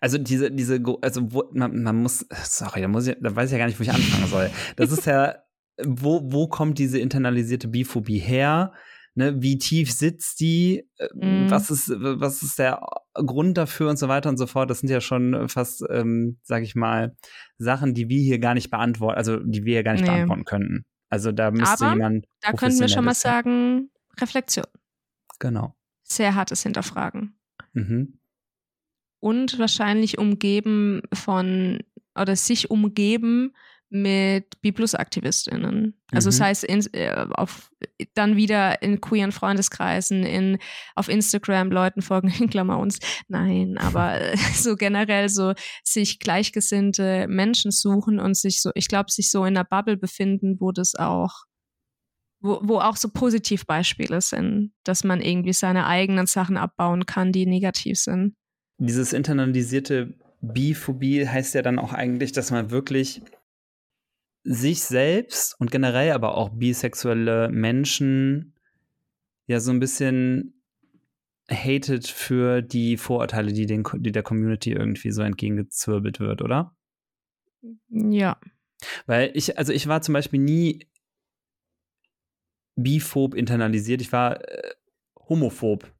also 0.00 0.18
diese, 0.18 0.50
diese, 0.50 0.82
also 1.02 1.32
wo, 1.32 1.50
man, 1.52 1.82
man 1.82 1.96
muss, 1.96 2.26
sorry, 2.44 2.80
da 2.80 2.88
muss 2.88 3.06
ich, 3.06 3.16
da 3.20 3.34
weiß 3.34 3.46
ich 3.46 3.52
ja 3.52 3.58
gar 3.58 3.66
nicht, 3.66 3.78
wo 3.78 3.82
ich 3.82 3.92
anfangen 3.92 4.26
soll. 4.26 4.50
Das 4.76 4.90
ist 4.90 5.06
ja, 5.06 5.36
wo, 5.84 6.20
wo 6.24 6.48
kommt 6.48 6.78
diese 6.78 6.98
internalisierte 6.98 7.68
Biphobie 7.68 8.18
her? 8.18 8.72
Ne, 9.20 9.42
wie 9.42 9.58
tief 9.58 9.92
sitzt 9.92 10.40
die? 10.40 10.88
Mm. 11.12 11.50
Was 11.50 11.70
ist, 11.70 11.90
was 11.90 12.42
ist 12.42 12.58
der 12.58 12.80
Grund 13.12 13.58
dafür 13.58 13.90
und 13.90 13.98
so 13.98 14.08
weiter 14.08 14.30
und 14.30 14.38
so 14.38 14.46
fort? 14.46 14.70
Das 14.70 14.80
sind 14.80 14.88
ja 14.88 15.02
schon 15.02 15.46
fast, 15.50 15.84
ähm, 15.90 16.38
sag 16.42 16.62
ich 16.62 16.74
mal, 16.74 17.14
Sachen, 17.58 17.92
die 17.92 18.08
wir 18.08 18.18
hier 18.18 18.38
gar 18.38 18.54
nicht 18.54 18.70
beantworten, 18.70 19.18
also 19.18 19.36
die 19.36 19.66
wir 19.66 19.74
hier 19.74 19.82
gar 19.82 19.92
nicht 19.92 20.06
nee. 20.06 20.10
beantworten 20.10 20.46
könnten. 20.46 20.86
Also 21.10 21.32
da 21.32 21.50
müsste 21.50 21.84
Aber 21.84 21.92
jemand. 21.92 22.24
Da 22.40 22.54
könnten 22.54 22.80
wir 22.80 22.88
schon 22.88 23.04
mal 23.04 23.12
sagen, 23.12 23.90
Reflexion. 24.18 24.64
Genau. 25.38 25.76
Sehr 26.02 26.34
hartes 26.34 26.62
Hinterfragen. 26.62 27.38
Mhm. 27.74 28.20
Und 29.18 29.58
wahrscheinlich 29.58 30.16
umgeben 30.16 31.02
von 31.12 31.80
oder 32.18 32.36
sich 32.36 32.70
umgeben 32.70 33.54
mit 33.90 34.60
B-Plus-AktivistInnen. 34.62 36.00
Also 36.12 36.28
mhm. 36.28 36.30
das 36.30 36.40
heißt, 36.40 36.64
in, 36.64 36.86
äh, 36.94 37.26
auf, 37.32 37.72
dann 38.14 38.36
wieder 38.36 38.82
in 38.82 39.00
queeren 39.00 39.32
Freundeskreisen, 39.32 40.22
in, 40.22 40.58
auf 40.94 41.08
Instagram 41.08 41.70
Leuten 41.70 42.00
folgen, 42.00 42.28
in 42.38 42.48
Klammer 42.48 42.78
uns, 42.78 43.00
nein, 43.28 43.76
aber 43.78 44.20
so 44.54 44.76
generell 44.76 45.28
so 45.28 45.54
sich 45.82 46.20
gleichgesinnte 46.20 47.26
Menschen 47.28 47.72
suchen 47.72 48.20
und 48.20 48.36
sich 48.36 48.62
so, 48.62 48.70
ich 48.74 48.88
glaube, 48.88 49.10
sich 49.10 49.30
so 49.30 49.44
in 49.44 49.56
einer 49.56 49.64
Bubble 49.64 49.96
befinden, 49.96 50.56
wo 50.60 50.70
das 50.70 50.94
auch, 50.94 51.44
wo, 52.40 52.60
wo 52.62 52.78
auch 52.78 52.96
so 52.96 53.08
Positivbeispiele 53.08 54.20
sind, 54.20 54.72
dass 54.84 55.02
man 55.02 55.20
irgendwie 55.20 55.52
seine 55.52 55.86
eigenen 55.86 56.26
Sachen 56.26 56.56
abbauen 56.56 57.06
kann, 57.06 57.32
die 57.32 57.44
negativ 57.44 57.98
sind. 57.98 58.34
Dieses 58.78 59.12
internalisierte 59.12 60.14
Biphobie 60.40 61.26
heißt 61.26 61.54
ja 61.54 61.62
dann 61.62 61.78
auch 61.78 61.92
eigentlich, 61.92 62.32
dass 62.32 62.50
man 62.50 62.70
wirklich 62.70 63.20
sich 64.42 64.82
selbst 64.82 65.58
und 65.60 65.70
generell 65.70 66.12
aber 66.12 66.36
auch 66.36 66.50
bisexuelle 66.50 67.48
Menschen 67.50 68.54
ja 69.46 69.60
so 69.60 69.70
ein 69.70 69.80
bisschen 69.80 70.54
hated 71.50 72.06
für 72.06 72.62
die 72.62 72.96
Vorurteile, 72.96 73.52
die, 73.52 73.66
den, 73.66 73.84
die 73.98 74.12
der 74.12 74.22
Community 74.22 74.72
irgendwie 74.72 75.10
so 75.10 75.22
entgegengezwirbelt 75.22 76.20
wird, 76.20 76.42
oder? 76.42 76.74
Ja. 77.88 78.38
Weil 79.06 79.32
ich, 79.34 79.58
also 79.58 79.72
ich 79.72 79.86
war 79.88 80.00
zum 80.02 80.14
Beispiel 80.14 80.40
nie 80.40 80.86
biphob 82.76 83.34
internalisiert, 83.34 84.00
ich 84.00 84.12
war 84.12 84.40
äh, 84.48 84.74
homophob. 85.28 85.92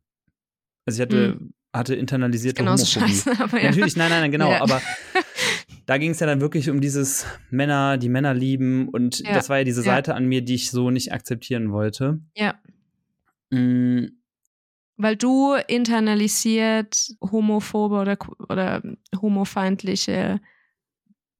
Also 0.86 1.03
ich 1.03 1.03
hatte, 1.03 1.32
hm. 1.32 1.53
hatte 1.72 1.95
internalisierte 1.95 2.62
Homophobie. 2.64 2.86
Scheiße, 2.86 3.32
aber 3.41 3.59
ja. 3.59 3.70
Natürlich, 3.70 3.97
nein, 3.97 4.11
nein, 4.11 4.22
nein, 4.22 4.32
genau, 4.32 4.51
ja. 4.51 4.62
aber 4.62 4.80
da 5.87 5.99
ging 5.99 6.12
es 6.12 6.20
ja 6.20 6.26
dann 6.26 6.41
wirklich 6.41 6.70
um 6.70 6.81
dieses 6.81 7.26
Männer, 7.51 7.99
die 7.99 8.09
Männer 8.09 8.35
lieben 8.35 8.89
und 8.89 9.20
ja. 9.20 9.35
das 9.35 9.49
war 9.49 9.59
ja 9.59 9.64
diese 9.64 9.83
Seite 9.83 10.14
an 10.14 10.26
mir, 10.26 10.43
die 10.43 10.55
ich 10.55 10.70
so 10.70 10.91
nicht 10.91 11.12
akzeptieren 11.12 11.72
wollte. 11.72 12.20
Ja. 12.35 12.55
Mhm. 13.51 14.12
Weil 14.97 15.16
du 15.16 15.55
internalisiert 15.66 17.09
homophobe 17.22 17.97
oder, 17.97 18.18
oder 18.49 18.83
homofeindliche 19.20 20.41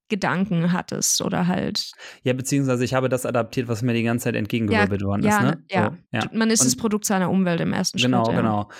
Gedanken 0.09 0.73
hattest 0.73 1.23
oder 1.23 1.47
halt. 1.47 1.93
Ja, 2.23 2.33
beziehungsweise 2.33 2.85
ich 2.85 2.95
habe 2.95 3.09
das 3.09 3.25
adaptiert, 3.25 3.69
was 3.69 3.83
mir 3.83 3.95
die 3.95 4.03
ganze 4.03 4.25
Zeit 4.25 4.35
entgegengewirbelt 4.35 5.03
ja, 5.03 5.07
worden 5.07 5.25
ist. 5.25 5.41
Ne? 5.41 5.65
Ja, 5.71 5.91
so, 5.91 5.97
ja. 6.13 6.31
Man 6.33 6.51
ist 6.51 6.61
und, 6.61 6.67
das 6.67 6.77
Produkt 6.77 7.05
seiner 7.05 7.31
Umwelt 7.31 7.61
im 7.61 7.73
ersten 7.73 7.99
genau, 7.99 8.25
Schritt. 8.25 8.37
Genau, 8.37 8.65
genau. 8.65 8.71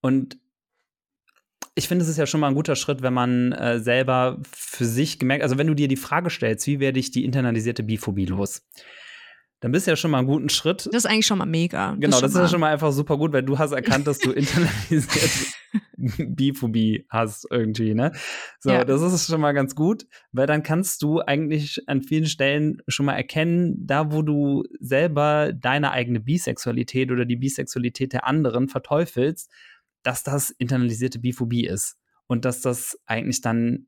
Und 0.00 0.38
ich 1.74 1.88
finde, 1.88 2.02
es 2.02 2.08
ist 2.08 2.18
ja 2.18 2.26
schon 2.26 2.40
mal 2.40 2.48
ein 2.48 2.54
guter 2.54 2.76
Schritt, 2.76 3.02
wenn 3.02 3.14
man 3.14 3.52
äh, 3.52 3.80
selber 3.80 4.38
für 4.52 4.84
sich 4.84 5.18
gemerkt, 5.18 5.42
also 5.42 5.56
wenn 5.58 5.66
du 5.66 5.74
dir 5.74 5.88
die 5.88 5.96
Frage 5.96 6.30
stellst, 6.30 6.66
wie 6.66 6.80
werde 6.80 6.98
ich 6.98 7.10
die 7.10 7.24
internalisierte 7.24 7.82
Biphobie 7.82 8.26
los? 8.26 8.62
Dann 9.60 9.70
bist 9.70 9.86
du 9.86 9.92
ja 9.92 9.96
schon 9.96 10.10
mal 10.10 10.18
einen 10.18 10.26
guten 10.26 10.48
Schritt. 10.48 10.86
Das 10.86 11.04
ist 11.04 11.06
eigentlich 11.06 11.26
schon 11.26 11.38
mal 11.38 11.46
mega. 11.46 11.92
Genau, 11.92 12.20
das, 12.20 12.20
das 12.20 12.34
ist 12.34 12.40
ja 12.40 12.48
schon 12.48 12.60
mal 12.60 12.72
einfach 12.72 12.90
super 12.90 13.16
gut, 13.16 13.32
weil 13.32 13.44
du 13.44 13.58
hast 13.58 13.70
erkannt, 13.70 14.08
dass 14.08 14.18
du 14.18 14.32
internalisierte 14.32 15.20
Biphobie 15.96 17.06
hast 17.08 17.46
irgendwie, 17.48 17.94
ne? 17.94 18.10
So, 18.58 18.70
ja. 18.70 18.84
das 18.84 19.00
ist 19.00 19.28
schon 19.28 19.40
mal 19.40 19.52
ganz 19.52 19.76
gut, 19.76 20.06
weil 20.32 20.48
dann 20.48 20.64
kannst 20.64 21.02
du 21.02 21.20
eigentlich 21.20 21.80
an 21.86 22.02
vielen 22.02 22.26
Stellen 22.26 22.82
schon 22.88 23.06
mal 23.06 23.14
erkennen, 23.14 23.76
da 23.86 24.10
wo 24.10 24.22
du 24.22 24.64
selber 24.80 25.52
deine 25.52 25.92
eigene 25.92 26.18
Bisexualität 26.18 27.12
oder 27.12 27.24
die 27.24 27.36
Bisexualität 27.36 28.12
der 28.12 28.26
anderen 28.26 28.68
verteufelst, 28.68 29.48
dass 30.02 30.22
das 30.22 30.50
internalisierte 30.50 31.18
Biphobie 31.18 31.66
ist 31.66 31.96
und 32.26 32.44
dass 32.44 32.60
das 32.60 32.98
eigentlich 33.06 33.40
dann 33.40 33.86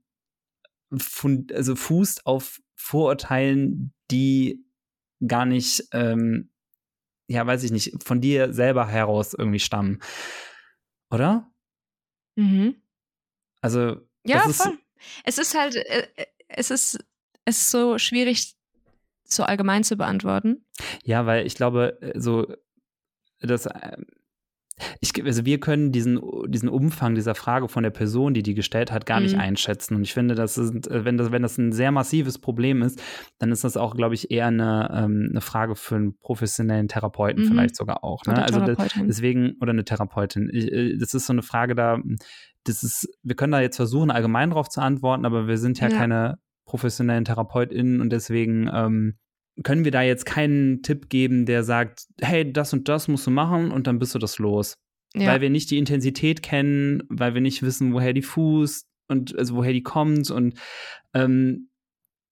also 1.53 1.75
fußt 1.77 2.27
auf 2.27 2.61
Vorurteilen, 2.77 3.93
die 4.11 4.65
gar 5.27 5.47
nicht, 5.47 5.89
ähm, 5.93 6.51
ja, 7.27 7.47
weiß 7.47 7.63
ich 7.63 7.71
nicht, 7.71 8.03
von 8.05 8.21
dir 8.21 8.53
selber 8.53 8.87
heraus 8.87 9.35
irgendwie 9.35 9.59
stammen. 9.59 10.01
Oder? 11.11 11.51
Mhm. 12.37 12.77
Also. 13.61 14.03
Ja, 14.25 14.41
voll. 14.49 14.79
Es 15.25 15.39
ist 15.39 15.55
halt, 15.55 15.77
äh, 15.77 16.09
äh, 16.17 16.27
es 16.49 16.71
ist, 16.71 16.99
es 17.45 17.59
ist 17.59 17.71
so 17.71 17.99
schwierig, 17.99 18.55
so 19.25 19.43
allgemein 19.43 19.85
zu 19.85 19.97
beantworten. 19.97 20.65
Ja, 21.03 21.27
weil 21.27 21.47
ich 21.47 21.55
glaube, 21.55 21.99
äh, 22.01 22.21
so, 22.21 22.55
das 23.41 23.69
ich, 25.01 25.25
also 25.25 25.45
wir 25.45 25.61
können 25.61 25.93
diesen, 25.93 26.21
diesen 26.49 26.69
Umfang 26.69 27.15
dieser 27.15 27.35
Frage 27.35 27.69
von 27.69 27.85
der 27.85 27.91
Person, 27.91 28.35
die 28.35 28.43
die 28.43 28.55
gestellt 28.55 28.91
hat, 28.91 29.07
gar 29.07 29.19
mhm. 29.21 29.27
nicht 29.27 29.39
einschätzen. 29.39 29.95
Und 29.95 30.03
ich 30.03 30.13
finde, 30.13 30.35
das 30.35 30.59
ist, 30.59 30.89
äh, 30.89 31.05
wenn 31.05 31.17
das, 31.17 31.31
wenn 31.31 31.43
das 31.43 31.59
ein 31.59 31.73
sehr 31.73 31.93
massives 31.93 32.39
Problem 32.39 32.83
ist, 32.83 33.01
dann 33.39 33.53
ist 33.53 33.63
das 33.63 33.77
auch, 33.77 33.95
glaube 33.95 34.15
ich, 34.15 34.31
eher 34.31 34.49
eine, 34.49 34.91
ähm, 34.93 35.29
eine 35.31 35.41
Frage 35.41 35.77
für 35.77 35.97
einen 35.97 36.19
professionellen 36.19 36.89
Therapeuten 36.89 37.45
mhm. 37.45 37.49
vielleicht 37.49 37.77
sogar 37.77 38.03
auch. 38.03 38.25
Ne? 38.27 38.43
Also 38.43 38.61
das, 38.61 38.77
deswegen, 39.01 39.57
oder 39.61 39.71
eine 39.71 39.85
Therapeutin. 39.85 40.51
Ich, 40.53 40.71
äh, 40.73 40.97
das 40.99 41.15
ist 41.15 41.27
so 41.27 41.33
eine 41.33 41.43
Frage 41.43 41.75
da, 41.75 41.99
das 42.65 42.83
ist, 42.83 43.09
wir 43.23 43.37
können 43.37 43.53
da 43.53 43.61
jetzt 43.61 43.77
versuchen, 43.77 44.11
allgemein 44.11 44.51
drauf 44.51 44.69
zu 44.69 44.81
antworten, 44.81 45.25
aber 45.25 45.47
wir 45.47 45.59
sind 45.59 45.79
ja, 45.81 45.89
ja. 45.89 45.97
keine 45.97 46.39
professionellen 46.65 47.25
TherapeutInnen 47.25 48.01
und 48.01 48.11
deswegen 48.11 48.69
ähm, 48.73 49.19
können 49.63 49.85
wir 49.85 49.93
da 49.93 50.03
jetzt 50.03 50.27
keinen 50.27 50.83
Tipp 50.83 51.09
geben, 51.09 51.47
der 51.47 51.63
sagt, 51.63 52.07
hey, 52.21 52.51
das 52.51 52.73
und 52.73 52.89
das 52.89 53.09
musst 53.09 53.27
du 53.27 53.31
machen 53.31 53.71
und 53.71 53.87
dann 53.87 53.99
bist 53.99 54.15
du 54.15 54.19
das 54.19 54.39
los. 54.39 54.77
Ja. 55.15 55.29
Weil 55.29 55.41
wir 55.41 55.51
nicht 55.51 55.71
die 55.71 55.79
Intensität 55.79 56.43
kennen, 56.43 57.05
weil 57.09 57.35
wir 57.35 57.41
nicht 57.41 57.63
wissen, 57.63 57.93
woher 57.95 58.13
die 58.13 58.23
fußt 58.23 58.89
und 59.09 59.39
also 59.39 59.55
woher 59.55 59.73
die 59.73 59.83
kommt. 59.83 60.31
Und 60.31 60.59
ähm, 61.13 61.71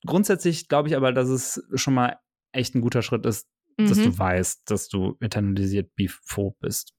grundsätzlich 0.04 0.68
glaube 0.68 0.88
ich 0.88 0.96
aber, 0.96 1.12
dass 1.12 1.28
es 1.28 1.62
schon 1.74 1.94
mal 1.94 2.18
echt 2.50 2.74
ein 2.74 2.80
guter 2.80 3.02
Schritt 3.02 3.24
ist, 3.24 3.46
mhm. 3.78 3.88
dass 3.88 3.98
du 3.98 4.08
mhm. 4.08 4.18
weißt, 4.18 4.62
dass 4.68 4.88
du 4.88 5.16
internalisiert 5.20 5.94
biphob 5.94 6.58
bist. 6.58 6.92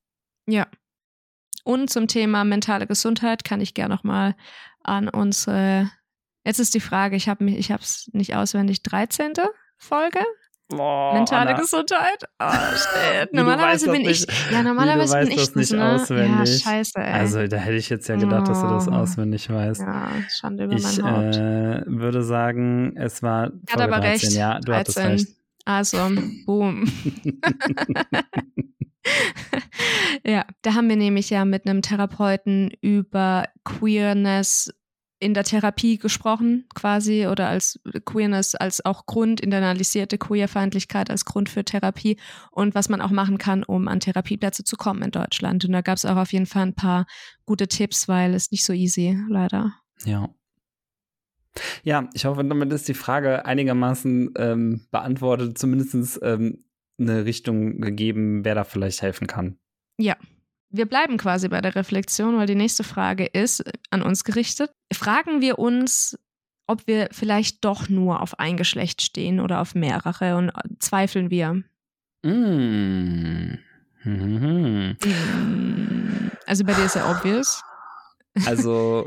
Ja. 0.48 0.68
Und 1.66 1.90
zum 1.90 2.08
Thema 2.08 2.46
mentale 2.46 2.88
Gesundheit 2.88 3.44
kann 3.44 3.62
ich 3.62 3.74
gerne 3.74 3.94
noch 3.94 4.04
mal 4.04 4.36
an 4.84 5.10
unsere 5.10 5.90
Jetzt 6.46 6.60
ist 6.60 6.74
die 6.74 6.82
Frage, 6.82 7.16
ich 7.16 7.30
habe 7.30 7.50
ich 7.50 7.72
habe 7.72 7.84
es 7.84 8.10
nicht 8.12 8.36
auswendig 8.36 8.84
13. 8.84 9.34
Folge. 9.84 10.20
Oh, 10.72 11.12
Mentale 11.14 11.52
Anna. 11.52 11.60
Gesundheit. 11.60 12.24
Oh, 12.40 12.50
shit. 12.50 13.34
Normalerweise 13.34 13.92
bin 13.92 14.02
ich. 14.02 14.26
Ja, 14.50 14.64
normalerweise 14.64 15.20
bin 15.20 15.32
ich 15.32 15.52
das, 15.52 15.72
ne? 15.72 15.92
auswendig. 15.92 16.64
Ja, 16.64 16.72
scheiße, 16.72 17.00
ey. 17.00 17.14
Also, 17.14 17.48
da 17.48 17.58
hätte 17.58 17.76
ich 17.76 17.90
jetzt 17.90 18.08
ja 18.08 18.16
gedacht, 18.16 18.44
oh. 18.46 18.50
dass 18.50 18.62
du 18.62 18.68
das 18.70 18.88
oh. 18.88 18.92
auswendig 18.92 19.50
weißt. 19.50 19.82
Ja, 19.82 20.10
Schande 20.30 20.64
über 20.64 20.74
ich, 20.74 21.02
mein 21.02 21.12
Haupt. 21.12 21.36
äh, 21.36 21.84
würde 21.86 22.24
sagen, 22.24 22.96
es 22.96 23.22
war. 23.22 23.52
Folge 23.52 23.72
Hat 23.72 23.82
aber 23.82 24.00
13. 24.00 24.12
recht. 24.12 24.32
Ja, 24.38 24.60
du 24.60 24.72
13. 24.72 24.80
hattest 24.80 24.98
recht. 25.00 25.28
Also, 25.66 25.98
boom. 26.46 26.86
ja, 30.26 30.46
da 30.62 30.74
haben 30.74 30.90
wir 30.90 30.96
nämlich 30.96 31.30
ja 31.30 31.46
mit 31.46 31.68
einem 31.68 31.82
Therapeuten 31.82 32.72
über 32.82 33.46
Queerness 33.64 34.74
in 35.24 35.34
der 35.34 35.44
Therapie 35.44 35.98
gesprochen, 35.98 36.66
quasi, 36.76 37.28
oder 37.28 37.48
als 37.48 37.80
Queerness 38.06 38.56
als 38.56 38.86
auch 38.86 39.06
Grund, 39.06 39.42
internalisierte 39.42 40.18
Queerfeindlichkeit 40.18 41.10
als 41.10 41.26
Grund 41.26 41.50
für 41.50 41.64
Therapie 41.64 42.18
und 42.52 42.76
was 42.76 42.90
man 42.90 43.02
auch 43.02 43.12
machen 43.12 43.38
kann, 43.38 43.64
um 43.64 43.88
an 43.88 44.00
Therapieplätze 44.00 44.64
zu 44.64 44.76
kommen 44.76 45.02
in 45.02 45.12
Deutschland. 45.12 45.66
Und 45.66 45.72
da 45.72 45.82
gab 45.82 45.98
es 45.98 46.06
auch 46.06 46.18
auf 46.18 46.34
jeden 46.34 46.46
Fall 46.46 46.64
ein 46.64 46.76
paar 46.76 47.06
gute 47.46 47.68
Tipps, 47.68 48.08
weil 48.08 48.34
es 48.34 48.52
nicht 48.52 48.66
so 48.66 48.74
easy, 48.74 49.18
leider. 49.30 49.74
Ja. 50.06 50.30
Ja, 51.84 52.10
ich 52.14 52.26
hoffe, 52.26 52.44
damit 52.44 52.74
ist 52.74 52.88
die 52.88 52.96
Frage 52.96 53.46
einigermaßen 53.46 54.34
ähm, 54.38 54.88
beantwortet, 54.92 55.58
zumindest 55.58 56.20
ähm, 56.24 56.66
eine 57.00 57.26
Richtung 57.26 57.80
gegeben, 57.80 58.44
wer 58.44 58.56
da 58.56 58.64
vielleicht 58.64 59.02
helfen 59.02 59.28
kann. 59.28 59.58
Ja, 59.98 60.18
wir 60.74 60.88
bleiben 60.88 61.18
quasi 61.18 61.48
bei 61.48 61.62
der 61.62 61.76
Reflexion, 61.76 62.38
weil 62.38 62.48
die 62.48 62.56
nächste 62.56 62.84
Frage 62.84 63.26
ist 63.26 63.62
äh, 63.62 63.72
an 63.92 64.02
uns 64.02 64.24
gerichtet. 64.24 64.72
Fragen 64.92 65.40
wir 65.40 65.60
uns, 65.60 66.18
ob 66.68 66.88
wir 66.88 67.10
vielleicht 67.12 67.64
doch 67.64 67.90
nur 67.90 68.22
auf 68.22 68.40
ein 68.40 68.58
Geschlecht 68.58 69.02
stehen 69.02 69.40
oder 69.40 69.62
auf 69.62 69.76
mehrere 69.76 70.36
und 70.36 70.50
äh, 70.50 70.54
zweifeln 70.80 71.30
wir. 71.30 71.64
Mm. 72.24 73.60
Mhm. 74.04 74.98
Mm. 75.06 76.32
Also 76.46 76.64
Also 76.64 76.64
bei 76.66 76.74
dir 76.74 76.86
ist 76.86 76.96
ja 76.96 77.12
obvious. 77.12 77.62
Also, 78.46 79.06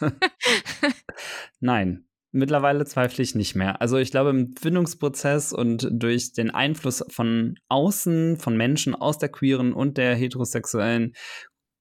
nein. 1.60 2.04
Mittlerweile 2.34 2.86
zweifle 2.86 3.22
ich 3.22 3.34
nicht 3.34 3.54
mehr. 3.54 3.80
Also 3.82 3.98
ich 3.98 4.10
glaube, 4.10 4.30
im 4.30 4.54
Findungsprozess 4.58 5.52
und 5.52 5.86
durch 5.92 6.32
den 6.32 6.50
Einfluss 6.50 7.04
von 7.10 7.56
außen, 7.68 8.38
von 8.38 8.56
Menschen 8.56 8.94
aus 8.94 9.18
der 9.18 9.28
queeren 9.28 9.74
und 9.74 9.98
der 9.98 10.14
heterosexuellen 10.14 11.12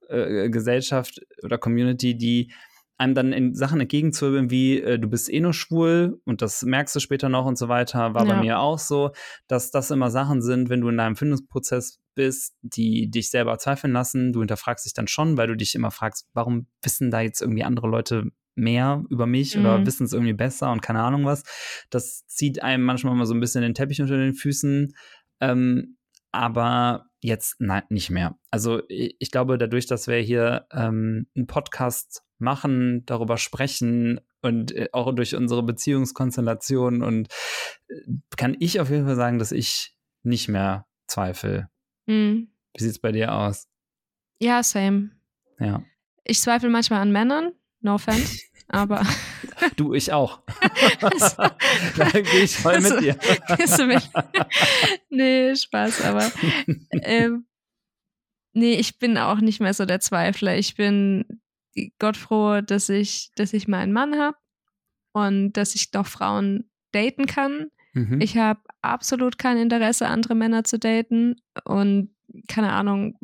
äh, 0.09 0.49
Gesellschaft 0.49 1.21
oder 1.41 1.57
Community, 1.57 2.17
die 2.17 2.51
einem 2.97 3.15
dann 3.15 3.33
in 3.33 3.55
Sachen 3.55 3.79
entgegenzuwirbeln, 3.79 4.51
wie 4.51 4.79
äh, 4.79 4.99
du 4.99 5.07
bist 5.07 5.31
eh 5.31 5.39
nur 5.39 5.53
schwul 5.53 6.21
und 6.25 6.41
das 6.41 6.63
merkst 6.63 6.95
du 6.95 6.99
später 6.99 7.29
noch 7.29 7.45
und 7.45 7.57
so 7.57 7.67
weiter, 7.67 8.13
war 8.13 8.27
ja. 8.27 8.33
bei 8.35 8.41
mir 8.41 8.59
auch 8.59 8.77
so, 8.77 9.11
dass 9.47 9.71
das 9.71 9.89
immer 9.89 10.11
Sachen 10.11 10.41
sind, 10.41 10.69
wenn 10.69 10.81
du 10.81 10.89
in 10.89 10.97
deinem 10.97 11.15
Findungsprozess 11.15 11.99
bist, 12.13 12.55
die 12.61 13.09
dich 13.09 13.31
selber 13.31 13.57
zweifeln 13.57 13.93
lassen. 13.93 14.33
Du 14.33 14.41
hinterfragst 14.41 14.85
dich 14.85 14.93
dann 14.93 15.07
schon, 15.07 15.37
weil 15.37 15.47
du 15.47 15.55
dich 15.55 15.73
immer 15.75 15.91
fragst, 15.91 16.27
warum 16.33 16.67
wissen 16.83 17.09
da 17.09 17.21
jetzt 17.21 17.41
irgendwie 17.41 17.63
andere 17.63 17.87
Leute 17.87 18.31
mehr 18.61 19.03
über 19.09 19.25
mich 19.25 19.55
mhm. 19.55 19.65
oder 19.65 19.85
wissen 19.85 20.05
es 20.05 20.13
irgendwie 20.13 20.33
besser 20.33 20.71
und 20.71 20.81
keine 20.81 21.01
Ahnung 21.01 21.25
was. 21.25 21.43
Das 21.89 22.25
zieht 22.27 22.63
einem 22.63 22.85
manchmal 22.85 23.15
mal 23.15 23.25
so 23.25 23.33
ein 23.33 23.41
bisschen 23.41 23.61
den 23.61 23.73
Teppich 23.73 24.01
unter 24.01 24.17
den 24.17 24.33
Füßen. 24.33 24.93
Ähm, 25.41 25.97
aber 26.31 27.07
jetzt 27.19 27.55
nein, 27.59 27.83
nicht 27.89 28.09
mehr. 28.09 28.37
Also 28.51 28.81
ich, 28.87 29.31
glaube, 29.31 29.57
dadurch, 29.57 29.85
dass 29.85 30.07
wir 30.07 30.17
hier 30.17 30.67
ähm, 30.71 31.27
einen 31.35 31.47
Podcast 31.47 32.23
machen, 32.37 33.05
darüber 33.05 33.37
sprechen 33.37 34.21
und 34.41 34.71
äh, 34.71 34.89
auch 34.93 35.13
durch 35.13 35.35
unsere 35.35 35.63
Beziehungskonstellation 35.63 37.03
und 37.03 37.27
äh, 37.89 37.95
kann 38.37 38.55
ich 38.59 38.79
auf 38.79 38.89
jeden 38.89 39.05
Fall 39.05 39.15
sagen, 39.15 39.39
dass 39.39 39.51
ich 39.51 39.95
nicht 40.23 40.47
mehr 40.47 40.87
zweifle. 41.07 41.69
Mhm. 42.05 42.51
Wie 42.75 42.83
sieht 42.83 42.91
es 42.91 42.99
bei 42.99 43.11
dir 43.11 43.33
aus? 43.33 43.67
Ja, 44.39 44.63
same. 44.63 45.11
Ja. 45.59 45.83
Ich 46.23 46.39
zweifle 46.39 46.69
manchmal 46.69 47.01
an 47.01 47.11
Männern, 47.11 47.51
no 47.81 47.95
offense, 47.95 48.39
aber. 48.71 49.05
Du, 49.75 49.93
ich 49.93 50.11
auch. 50.11 50.39
da 51.97 52.09
gehe 52.09 52.43
ich 52.43 52.57
voll 52.57 52.81
mit 52.81 52.99
dir. 52.99 53.13
du 53.77 53.85
mich? 53.85 54.09
nee, 55.11 55.55
Spaß, 55.55 56.03
aber. 56.03 56.31
Ähm, 57.03 57.45
nee, 58.53 58.73
ich 58.73 58.97
bin 58.97 59.19
auch 59.19 59.39
nicht 59.39 59.59
mehr 59.59 59.75
so 59.75 59.85
der 59.85 59.99
Zweifler. 59.99 60.57
Ich 60.57 60.75
bin 60.75 61.25
Gott 61.99 62.17
froh, 62.17 62.61
dass 62.61 62.89
ich, 62.89 63.31
dass 63.35 63.53
ich 63.53 63.67
meinen 63.67 63.93
Mann 63.93 64.17
habe 64.17 64.37
und 65.13 65.53
dass 65.53 65.75
ich 65.75 65.91
doch 65.91 66.07
Frauen 66.07 66.71
daten 66.91 67.27
kann. 67.27 67.67
Mhm. 67.93 68.19
Ich 68.19 68.37
habe 68.37 68.61
absolut 68.81 69.37
kein 69.37 69.57
Interesse, 69.57 70.07
andere 70.07 70.33
Männer 70.33 70.63
zu 70.63 70.79
daten 70.79 71.35
und 71.65 72.15
keine 72.47 72.71
Ahnung, 72.71 73.15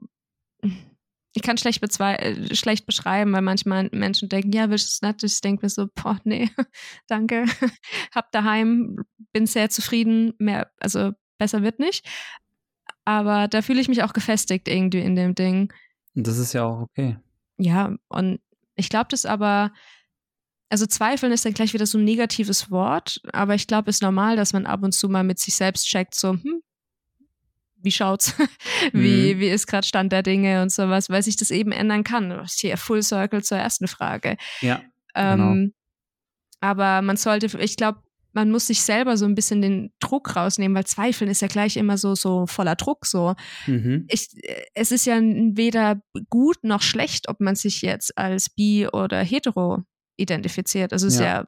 ich 1.38 1.44
kann 1.44 1.58
schlecht, 1.58 1.84
äh, 2.00 2.56
schlecht 2.56 2.88
beschreiben, 2.88 3.32
weil 3.32 3.44
manchmal 3.44 3.90
Menschen 3.92 4.28
denken, 4.28 4.52
ja, 4.54 4.72
willst 4.72 5.02
du 5.02 5.08
es 5.08 5.10
nicht? 5.10 5.24
Ich 5.24 5.42
denke 5.42 5.66
mir 5.66 5.70
so, 5.70 5.88
boah, 5.94 6.20
nee, 6.24 6.50
danke. 7.08 7.46
Hab 8.16 8.32
daheim, 8.32 9.06
bin 9.34 9.46
sehr 9.46 9.70
zufrieden, 9.70 10.34
mehr, 10.40 10.72
also 10.80 11.12
besser 11.38 11.62
wird 11.62 11.78
nicht. 11.78 12.08
Aber 13.06 13.48
da 13.48 13.62
fühle 13.62 13.80
ich 13.80 13.88
mich 13.88 14.02
auch 14.02 14.14
gefestigt 14.14 14.68
irgendwie 14.68 15.00
in 15.00 15.16
dem 15.16 15.36
Ding. 15.36 15.72
Und 16.16 16.26
das 16.26 16.40
ist 16.40 16.54
ja 16.54 16.66
auch 16.66 16.82
okay. 16.82 17.18
Ja, 17.58 17.96
und 18.08 18.40
ich 18.76 18.90
glaube 18.90 19.08
das 19.12 19.28
aber, 19.28 19.72
also 20.70 20.88
Zweifeln 20.88 21.32
ist 21.32 21.46
dann 21.46 21.54
gleich 21.54 21.74
wieder 21.74 21.86
so 21.86 22.00
ein 22.00 22.04
negatives 22.04 22.72
Wort, 22.72 23.22
aber 23.32 23.54
ich 23.54 23.68
glaube, 23.68 23.92
es 23.92 23.98
ist 23.98 24.02
normal, 24.02 24.36
dass 24.36 24.54
man 24.54 24.66
ab 24.66 24.82
und 24.82 24.92
zu 24.92 25.08
mal 25.08 25.24
mit 25.24 25.38
sich 25.38 25.56
selbst 25.56 25.86
checkt, 25.86 26.16
so, 26.16 26.32
hm, 26.32 26.62
wie 27.82 27.92
schaut's? 27.92 28.34
wie, 28.94 29.36
mhm. 29.36 29.40
wie 29.40 29.50
ist 29.50 29.68
gerade 29.68 29.86
Stand 29.86 30.12
der 30.12 30.24
Dinge 30.24 30.62
und 30.62 30.72
sowas, 30.72 31.10
weil 31.10 31.24
sich 31.24 31.38
das 31.38 31.52
eben 31.52 31.72
ändern 31.72 32.04
kann. 32.04 32.32
Ist 32.32 32.60
hier 32.60 32.78
Full 32.78 33.04
Circle 33.04 33.44
zur 33.44 33.58
ersten 33.58 33.88
Frage. 33.88 34.38
Ja. 34.62 34.82
Ähm, 35.16 35.38
genau. 35.38 35.74
Aber 36.60 37.02
man 37.02 37.18
sollte, 37.18 37.58
ich 37.60 37.76
glaube, 37.76 38.02
man 38.34 38.52
muss 38.52 38.68
sich 38.68 38.82
selber 38.82 39.18
so 39.18 39.26
ein 39.26 39.34
bisschen 39.34 39.64
den 39.64 39.92
Druck 40.00 40.36
rausnehmen, 40.36 40.76
weil 40.76 40.86
Zweifeln 40.86 41.30
ist 41.30 41.42
ja 41.42 41.48
gleich 41.48 41.76
immer 41.76 41.98
so, 41.98 42.14
so 42.14 42.46
voller 42.46 42.76
Druck 42.76 43.06
so. 43.06 43.34
Mhm. 43.66 44.06
Ich, 44.10 44.30
es 44.76 44.92
ist 44.92 45.06
ja 45.06 45.20
weder 45.20 46.02
gut 46.30 46.58
noch 46.64 46.84
schlecht, 46.84 47.30
ob 47.30 47.40
man 47.40 47.56
sich 47.56 47.82
jetzt 47.82 48.16
als 48.18 48.50
bi 48.50 48.88
oder 48.88 49.24
hetero 49.24 49.84
identifiziert. 50.18 50.94
Also 50.94 51.08
es 51.08 51.16
ist 51.16 51.20
ja. 51.20 51.26
ja 51.26 51.46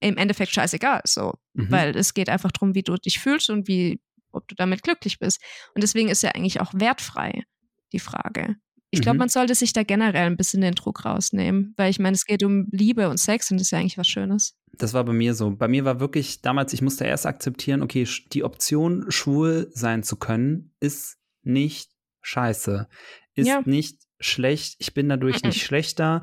im 0.00 0.16
Endeffekt 0.16 0.52
scheißegal 0.52 1.02
so, 1.04 1.34
mhm. 1.54 1.70
weil 1.70 1.96
es 1.96 2.14
geht 2.14 2.28
einfach 2.28 2.50
darum, 2.50 2.74
wie 2.74 2.82
du 2.82 2.96
dich 2.96 3.20
fühlst 3.20 3.50
und 3.50 3.68
wie 3.68 4.00
ob 4.32 4.48
du 4.48 4.54
damit 4.54 4.82
glücklich 4.82 5.18
bist. 5.18 5.40
Und 5.74 5.82
deswegen 5.82 6.08
ist 6.08 6.22
ja 6.22 6.30
eigentlich 6.30 6.60
auch 6.60 6.72
wertfrei 6.74 7.44
die 7.92 7.98
Frage. 7.98 8.56
Ich 8.94 9.00
glaube, 9.00 9.14
mhm. 9.14 9.20
man 9.20 9.28
sollte 9.30 9.54
sich 9.54 9.72
da 9.72 9.84
generell 9.84 10.26
ein 10.26 10.36
bisschen 10.36 10.60
den 10.60 10.74
Druck 10.74 11.06
rausnehmen, 11.06 11.72
weil 11.78 11.90
ich 11.90 11.98
meine, 11.98 12.14
es 12.14 12.26
geht 12.26 12.42
um 12.42 12.66
Liebe 12.72 13.08
und 13.08 13.16
Sex 13.16 13.50
und 13.50 13.56
das 13.56 13.68
ist 13.68 13.70
ja 13.70 13.78
eigentlich 13.78 13.96
was 13.96 14.06
Schönes. 14.06 14.54
Das 14.74 14.92
war 14.92 15.02
bei 15.02 15.14
mir 15.14 15.34
so. 15.34 15.50
Bei 15.50 15.66
mir 15.66 15.86
war 15.86 15.98
wirklich 15.98 16.42
damals, 16.42 16.74
ich 16.74 16.82
musste 16.82 17.06
erst 17.06 17.24
akzeptieren, 17.24 17.80
okay, 17.80 18.06
die 18.32 18.44
Option, 18.44 19.06
schwul 19.10 19.70
sein 19.72 20.02
zu 20.02 20.16
können, 20.16 20.74
ist 20.78 21.16
nicht 21.42 21.90
scheiße. 22.20 22.86
Ist 23.34 23.48
ja. 23.48 23.62
nicht 23.64 24.02
schlecht. 24.20 24.76
Ich 24.78 24.92
bin 24.92 25.08
dadurch 25.08 25.42
mhm. 25.42 25.48
nicht 25.48 25.62
schlechter 25.62 26.22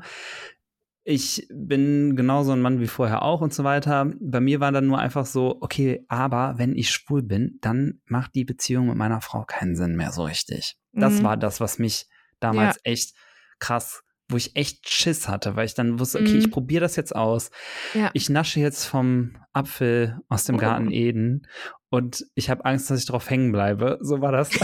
ich 1.10 1.46
bin 1.52 2.14
genauso 2.16 2.52
ein 2.52 2.60
Mann 2.60 2.80
wie 2.80 2.86
vorher 2.86 3.22
auch 3.22 3.40
und 3.40 3.52
so 3.52 3.64
weiter. 3.64 4.12
Bei 4.20 4.40
mir 4.40 4.60
war 4.60 4.72
dann 4.72 4.86
nur 4.86 4.98
einfach 4.98 5.26
so, 5.26 5.58
okay, 5.60 6.04
aber 6.08 6.54
wenn 6.56 6.76
ich 6.76 6.90
schwul 6.90 7.22
bin, 7.22 7.58
dann 7.60 8.00
macht 8.06 8.34
die 8.34 8.44
Beziehung 8.44 8.86
mit 8.86 8.96
meiner 8.96 9.20
Frau 9.20 9.44
keinen 9.44 9.76
Sinn 9.76 9.96
mehr 9.96 10.12
so 10.12 10.24
richtig. 10.24 10.76
Das 10.92 11.18
mhm. 11.18 11.24
war 11.24 11.36
das, 11.36 11.60
was 11.60 11.78
mich 11.78 12.06
damals 12.38 12.76
ja. 12.76 12.92
echt 12.92 13.14
krass, 13.58 14.02
wo 14.30 14.36
ich 14.36 14.56
echt 14.56 14.88
Schiss 14.88 15.28
hatte, 15.28 15.56
weil 15.56 15.66
ich 15.66 15.74
dann 15.74 15.98
wusste, 15.98 16.18
okay, 16.18 16.32
mhm. 16.32 16.38
ich 16.38 16.50
probiere 16.50 16.80
das 16.80 16.96
jetzt 16.96 17.14
aus. 17.14 17.50
Ja. 17.94 18.10
Ich 18.14 18.28
nasche 18.28 18.60
jetzt 18.60 18.84
vom 18.84 19.36
Apfel 19.52 20.18
aus 20.28 20.44
dem 20.44 20.56
Garten 20.56 20.88
oh. 20.88 20.92
Eden 20.92 21.46
und 21.90 22.24
ich 22.34 22.50
habe 22.50 22.64
Angst, 22.64 22.90
dass 22.90 23.00
ich 23.00 23.06
drauf 23.06 23.28
hängen 23.28 23.52
bleibe. 23.52 23.98
So 24.00 24.20
war 24.20 24.32
das. 24.32 24.50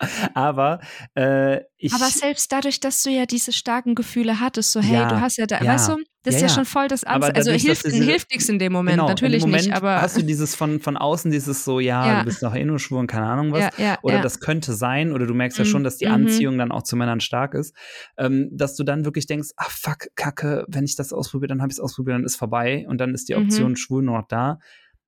Aber 0.34 0.80
äh, 1.14 1.60
ich. 1.76 1.92
Aber 1.92 2.06
selbst 2.06 2.50
dadurch, 2.52 2.80
dass 2.80 3.02
du 3.02 3.10
ja 3.10 3.26
diese 3.26 3.52
starken 3.52 3.94
Gefühle 3.94 4.40
hattest, 4.40 4.72
so 4.72 4.80
hey, 4.80 4.94
ja, 4.94 5.08
du 5.08 5.20
hast 5.20 5.36
ja 5.36 5.46
da, 5.46 5.60
ja, 5.60 5.74
weißt 5.74 5.90
du, 5.90 5.96
das 6.22 6.34
ja, 6.34 6.46
ist 6.46 6.52
ja, 6.52 6.56
schon 6.56 6.64
voll 6.66 6.88
das 6.88 7.04
Angst. 7.04 7.34
Also 7.34 7.50
hilft, 7.52 7.86
diese, 7.86 8.04
hilft 8.04 8.30
nichts 8.30 8.48
in 8.48 8.58
dem 8.58 8.72
Moment, 8.72 8.96
genau, 8.98 9.08
natürlich 9.08 9.42
Moment 9.42 9.64
nicht. 9.64 9.74
Aber 9.74 10.02
hast 10.02 10.18
du 10.18 10.22
dieses 10.22 10.54
von, 10.54 10.80
von 10.80 10.96
außen, 10.98 11.30
dieses 11.30 11.64
so, 11.64 11.80
ja, 11.80 12.20
du 12.20 12.26
bist 12.26 12.42
noch 12.42 12.54
eh 12.54 12.64
nur 12.64 12.78
schwul 12.78 13.00
und 13.00 13.06
keine 13.06 13.26
Ahnung 13.26 13.52
was. 13.52 13.70
oder 14.02 14.20
das 14.20 14.40
könnte 14.40 14.74
sein, 14.74 15.12
oder 15.12 15.26
du 15.26 15.34
merkst 15.34 15.58
ja 15.58 15.64
schon, 15.64 15.82
dass 15.82 15.96
die 15.96 16.06
mhm. 16.06 16.12
Anziehung 16.12 16.58
dann 16.58 16.72
auch 16.72 16.82
zu 16.82 16.96
Männern 16.96 17.20
stark 17.20 17.54
ist, 17.54 17.74
ähm, 18.18 18.50
dass 18.52 18.76
du 18.76 18.84
dann 18.84 19.04
wirklich 19.04 19.26
denkst, 19.26 19.50
ach 19.56 19.70
fuck, 19.70 20.08
Kacke, 20.14 20.64
wenn 20.68 20.84
ich 20.84 20.96
das 20.96 21.12
ausprobiere, 21.12 21.48
dann 21.48 21.62
habe 21.62 21.70
ich 21.70 21.76
es 21.76 21.80
ausprobiert, 21.80 22.16
dann 22.16 22.24
ist 22.24 22.36
vorbei 22.36 22.84
und 22.88 22.98
dann 22.98 23.14
ist 23.14 23.28
die 23.28 23.34
mhm. 23.34 23.44
Option 23.44 23.70
mhm. 23.70 23.76
schwul 23.76 24.02
nur 24.02 24.18
noch 24.18 24.28
da. 24.28 24.58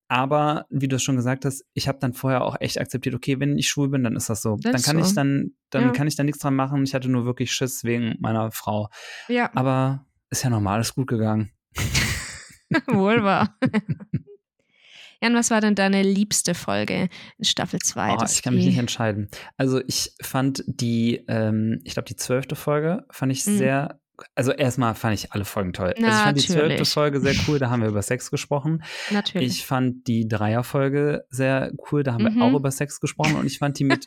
Aber 0.09 0.67
wie 0.69 0.89
du 0.89 0.97
es 0.97 1.03
schon 1.03 1.17
gesagt 1.17 1.47
hast, 1.47 1.65
ich 1.73 1.89
habe 1.89 1.99
dann 1.99 2.13
vorher 2.13 2.45
auch 2.45 2.57
echt 2.61 2.79
akzeptiert, 2.79 3.15
okay, 3.15 3.41
wenn 3.41 3.57
ich 3.57 3.69
schwul 3.71 3.89
bin, 3.89 4.05
dann 4.05 4.15
ist 4.15 4.29
das 4.29 4.43
so. 4.43 4.57
Das 4.61 4.73
dann 4.73 4.83
kann 4.83 5.03
so. 5.03 5.09
ich 5.09 5.15
dann, 5.15 5.53
dann 5.71 5.85
ja. 5.85 5.91
kann 5.91 6.07
ich 6.07 6.17
da 6.17 6.23
nichts 6.23 6.41
dran 6.41 6.55
machen. 6.55 6.85
Ich 6.85 6.95
hatte 6.95 7.09
nur 7.09 7.25
wirklich 7.25 7.51
Schiss 7.51 7.83
wegen 7.83 8.17
meiner 8.21 8.51
Frau. 8.51 8.89
Ja. 9.29 9.51
Aber 9.55 10.05
ist 10.33 10.43
ja 10.43 10.51
normal, 10.51 10.81
ist 10.81 10.95
gut 10.95 11.09
gegangen. 11.09 11.53
Wohl 12.87 13.23
wahr. 13.23 13.57
Jan, 15.23 15.35
was 15.37 15.51
war 15.51 15.61
denn 15.61 15.77
deine 15.77 16.03
liebste 16.03 16.55
Folge 16.55 17.09
in 17.39 17.45
Staffel 17.45 17.79
2? 17.79 18.17
Oh, 18.17 18.25
ich 18.25 18.43
kann 18.43 18.55
mich 18.55 18.67
nicht 18.67 18.79
entscheiden. 18.79 19.29
Also 19.57 19.81
ich 19.87 20.13
fand 20.21 20.65
die, 20.67 21.23
ähm, 21.29 21.81
ich 21.85 21.93
glaube 21.93 22.09
die 22.09 22.17
zwölfte 22.17 22.57
Folge 22.57 23.05
fand 23.11 23.31
ich 23.31 23.47
mhm. 23.47 23.59
sehr 23.59 24.01
also 24.35 24.53
erstmal 24.53 24.95
fand 24.95 25.15
ich 25.15 25.33
alle 25.33 25.45
Folgen 25.45 25.73
toll. 25.73 25.95
Also 25.97 26.07
ich 26.07 26.15
fand 26.15 26.39
die 26.39 26.47
zwölfte 26.47 26.85
Folge 26.85 27.21
sehr 27.21 27.35
cool, 27.47 27.59
da 27.59 27.71
haben 27.71 27.83
wir 27.83 27.89
über 27.91 28.03
Sex 28.03 28.31
gesprochen. 28.31 28.85
Natürlich. 29.11 29.49
Ich 29.49 29.67
fand 29.67 30.07
die 30.07 30.29
Dreierfolge 30.29 31.25
sehr 31.29 31.73
cool, 31.91 32.03
da 32.03 32.15
haben 32.15 32.25
mhm. 32.25 32.37
wir 32.37 32.45
auch 32.45 32.55
über 32.55 32.71
Sex 32.71 33.01
gesprochen. 33.01 33.37
Und 33.37 33.47
ich 33.47 33.59
fand 33.59 33.79
die 33.79 33.85
mit 33.85 34.05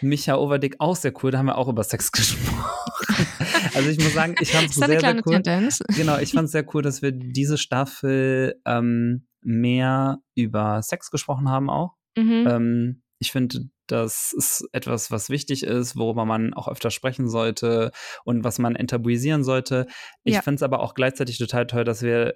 Micha 0.00 0.36
Overdick 0.36 0.76
auch 0.78 0.96
sehr 0.96 1.12
cool, 1.22 1.30
da 1.30 1.38
haben 1.38 1.46
wir 1.46 1.58
auch 1.58 1.68
über 1.68 1.84
Sex 1.84 2.12
gesprochen. 2.12 2.86
also 3.74 3.88
ich 3.88 3.98
muss 3.98 4.14
sagen, 4.14 4.34
ich 4.40 4.52
fand 4.52 4.68
es 4.70 4.76
sehr, 4.76 5.00
sehr 5.00 5.16
cool. 5.26 5.42
Tendenz. 5.42 5.82
Genau, 5.96 6.18
ich 6.18 6.32
fand 6.32 6.46
es 6.46 6.52
sehr 6.52 6.64
cool, 6.74 6.82
dass 6.82 7.02
wir 7.02 7.12
diese 7.12 7.58
Staffel 7.58 8.60
ähm, 8.64 9.26
mehr 9.42 10.18
über 10.34 10.82
Sex 10.82 11.10
gesprochen 11.10 11.48
haben 11.48 11.70
auch. 11.70 11.94
Mhm. 12.16 12.46
Ähm, 12.48 13.02
ich 13.20 13.32
finde, 13.32 13.68
das 13.86 14.32
ist 14.36 14.68
etwas, 14.72 15.10
was 15.10 15.30
wichtig 15.30 15.64
ist, 15.64 15.96
worüber 15.96 16.24
man 16.24 16.54
auch 16.54 16.68
öfter 16.68 16.90
sprechen 16.90 17.28
sollte 17.28 17.90
und 18.24 18.44
was 18.44 18.58
man 18.58 18.76
enttabuisieren 18.76 19.42
sollte. 19.42 19.86
Ich 20.24 20.34
ja. 20.34 20.42
finde 20.42 20.56
es 20.56 20.62
aber 20.62 20.80
auch 20.80 20.94
gleichzeitig 20.94 21.38
total 21.38 21.66
toll, 21.66 21.84
dass 21.84 22.02
wir 22.02 22.34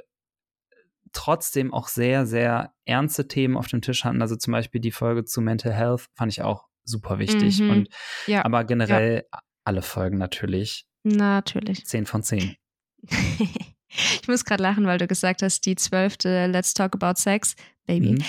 trotzdem 1.12 1.72
auch 1.72 1.88
sehr, 1.88 2.26
sehr 2.26 2.72
ernste 2.86 3.28
Themen 3.28 3.56
auf 3.56 3.68
dem 3.68 3.82
Tisch 3.82 4.04
hatten. 4.04 4.22
Also 4.22 4.34
zum 4.36 4.52
Beispiel 4.52 4.80
die 4.80 4.90
Folge 4.90 5.24
zu 5.24 5.40
Mental 5.40 5.72
Health 5.72 6.06
fand 6.14 6.32
ich 6.32 6.42
auch 6.42 6.64
super 6.84 7.18
wichtig. 7.18 7.60
Mhm. 7.60 7.70
Und 7.70 7.88
ja. 8.26 8.44
aber 8.44 8.64
generell 8.64 9.24
ja. 9.32 9.40
alle 9.64 9.82
Folgen 9.82 10.18
natürlich. 10.18 10.86
Natürlich. 11.04 11.84
Zehn 11.86 12.06
von 12.06 12.22
zehn. 12.22 12.56
ich 13.08 14.28
muss 14.28 14.44
gerade 14.44 14.62
lachen, 14.62 14.86
weil 14.86 14.98
du 14.98 15.06
gesagt 15.06 15.42
hast, 15.42 15.66
die 15.66 15.76
zwölfte 15.76 16.46
Let's 16.46 16.74
Talk 16.74 16.94
About 16.94 17.20
Sex, 17.20 17.56
Baby. 17.86 18.12
Mhm 18.12 18.24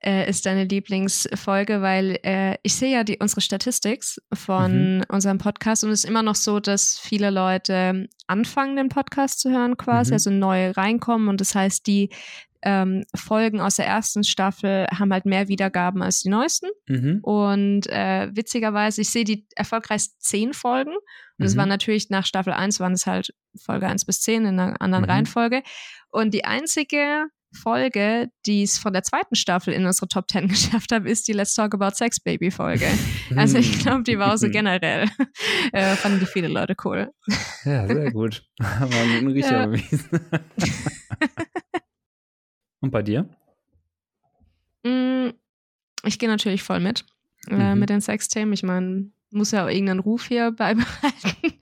äh, 0.00 0.28
ist 0.28 0.46
deine 0.46 0.64
Lieblingsfolge? 0.64 1.82
Weil 1.82 2.18
äh, 2.22 2.56
ich 2.62 2.74
sehe 2.74 2.92
ja 2.92 3.04
die, 3.04 3.18
unsere 3.18 3.40
Statistics 3.40 4.20
von 4.32 4.96
mhm. 4.96 5.04
unserem 5.08 5.38
Podcast 5.38 5.84
und 5.84 5.90
es 5.90 6.04
ist 6.04 6.10
immer 6.10 6.22
noch 6.22 6.34
so, 6.34 6.60
dass 6.60 6.98
viele 6.98 7.30
Leute 7.30 8.08
anfangen, 8.26 8.76
den 8.76 8.88
Podcast 8.88 9.40
zu 9.40 9.50
hören 9.50 9.76
quasi, 9.76 10.10
mhm. 10.10 10.14
also 10.14 10.30
neu 10.30 10.70
reinkommen 10.70 11.28
und 11.28 11.40
das 11.40 11.54
heißt, 11.54 11.86
die 11.86 12.10
ähm, 12.62 13.04
Folgen 13.14 13.60
aus 13.60 13.76
der 13.76 13.86
ersten 13.86 14.24
Staffel 14.24 14.86
haben 14.96 15.12
halt 15.12 15.26
mehr 15.26 15.48
Wiedergaben 15.48 16.02
als 16.02 16.20
die 16.20 16.28
neuesten. 16.28 16.68
Mhm. 16.88 17.20
Und 17.22 17.86
äh, 17.88 18.28
witzigerweise, 18.32 19.02
ich 19.02 19.10
sehe 19.10 19.24
die 19.24 19.46
erfolgreichsten 19.54 20.16
zehn 20.18 20.52
Folgen. 20.52 20.94
Und 21.38 21.44
es 21.44 21.54
mhm. 21.54 21.58
war 21.58 21.66
natürlich 21.66 22.10
nach 22.10 22.26
Staffel 22.26 22.52
1 22.52 22.80
waren 22.80 22.92
es 22.92 23.06
halt 23.06 23.32
Folge 23.56 23.86
1 23.86 24.04
bis 24.04 24.20
10 24.20 24.44
in 24.44 24.58
einer 24.58 24.80
anderen 24.80 25.04
mhm. 25.04 25.10
Reihenfolge. 25.10 25.62
Und 26.10 26.34
die 26.34 26.44
einzige 26.44 27.26
Folge, 27.52 28.28
die 28.46 28.62
es 28.62 28.78
von 28.78 28.92
der 28.92 29.02
zweiten 29.02 29.34
Staffel 29.34 29.72
in 29.72 29.86
unsere 29.86 30.08
Top 30.08 30.30
10 30.30 30.48
geschafft 30.48 30.92
hat, 30.92 31.06
ist 31.06 31.28
die 31.28 31.32
Let's 31.32 31.54
Talk 31.54 31.74
About 31.74 31.94
Sex 31.94 32.20
Baby 32.20 32.50
Folge. 32.50 32.88
Also 33.36 33.58
ich 33.58 33.78
glaube, 33.80 34.02
die 34.02 34.18
war 34.18 34.36
so 34.38 34.48
generell. 34.50 35.08
Äh, 35.72 35.96
fanden 35.96 36.20
die 36.20 36.26
viele 36.26 36.48
Leute 36.48 36.74
cool. 36.84 37.10
Ja, 37.64 37.86
sehr 37.86 38.10
gut. 38.12 38.44
War 38.58 38.90
ein 38.90 39.28
Riecher 39.28 39.70
ja. 39.70 40.38
Und 42.80 42.90
bei 42.90 43.02
dir? 43.02 43.28
Mm, 44.84 45.30
ich 46.04 46.18
gehe 46.18 46.28
natürlich 46.28 46.62
voll 46.62 46.80
mit. 46.80 47.04
Äh, 47.48 47.74
mhm. 47.74 47.80
mit 47.80 47.90
den 47.90 48.00
Sexthemen. 48.00 48.52
Ich 48.52 48.62
meine, 48.62 49.10
muss 49.30 49.50
ja 49.52 49.64
auch 49.64 49.68
irgendeinen 49.68 50.00
Ruf 50.00 50.26
hier 50.26 50.50
beibehalten. 50.56 51.58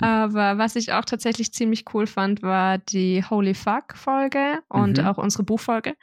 Aber 0.00 0.58
was 0.58 0.76
ich 0.76 0.92
auch 0.92 1.04
tatsächlich 1.04 1.52
ziemlich 1.52 1.84
cool 1.94 2.06
fand, 2.06 2.42
war 2.42 2.78
die 2.78 3.24
Holy 3.28 3.54
Fuck-Folge 3.54 4.60
und 4.68 4.98
mhm. 4.98 5.06
auch 5.06 5.18
unsere 5.18 5.44
Buchfolge, 5.44 5.94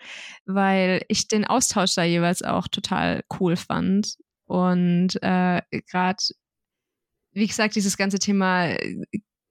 weil 0.45 1.03
ich 1.07 1.27
den 1.27 1.45
Austausch 1.45 1.95
da 1.95 2.03
jeweils 2.03 2.41
auch 2.41 2.67
total 2.67 3.23
cool 3.39 3.55
fand. 3.55 4.15
Und 4.45 5.15
äh, 5.21 5.61
gerade, 5.89 6.23
wie 7.31 7.47
gesagt, 7.47 7.75
dieses 7.75 7.97
ganze 7.97 8.19
Thema 8.19 8.75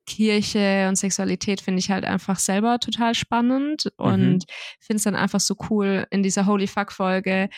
Kirche 0.06 0.86
und 0.88 0.96
Sexualität 0.96 1.60
finde 1.60 1.80
ich 1.80 1.90
halt 1.90 2.04
einfach 2.04 2.38
selber 2.38 2.78
total 2.78 3.14
spannend 3.14 3.90
und 3.96 4.20
mhm. 4.20 4.38
finde 4.80 4.96
es 4.96 5.04
dann 5.04 5.14
einfach 5.16 5.40
so 5.40 5.56
cool, 5.70 6.06
in 6.10 6.22
dieser 6.22 6.46
Holy 6.46 6.66
Fuck-Folge 6.66 7.48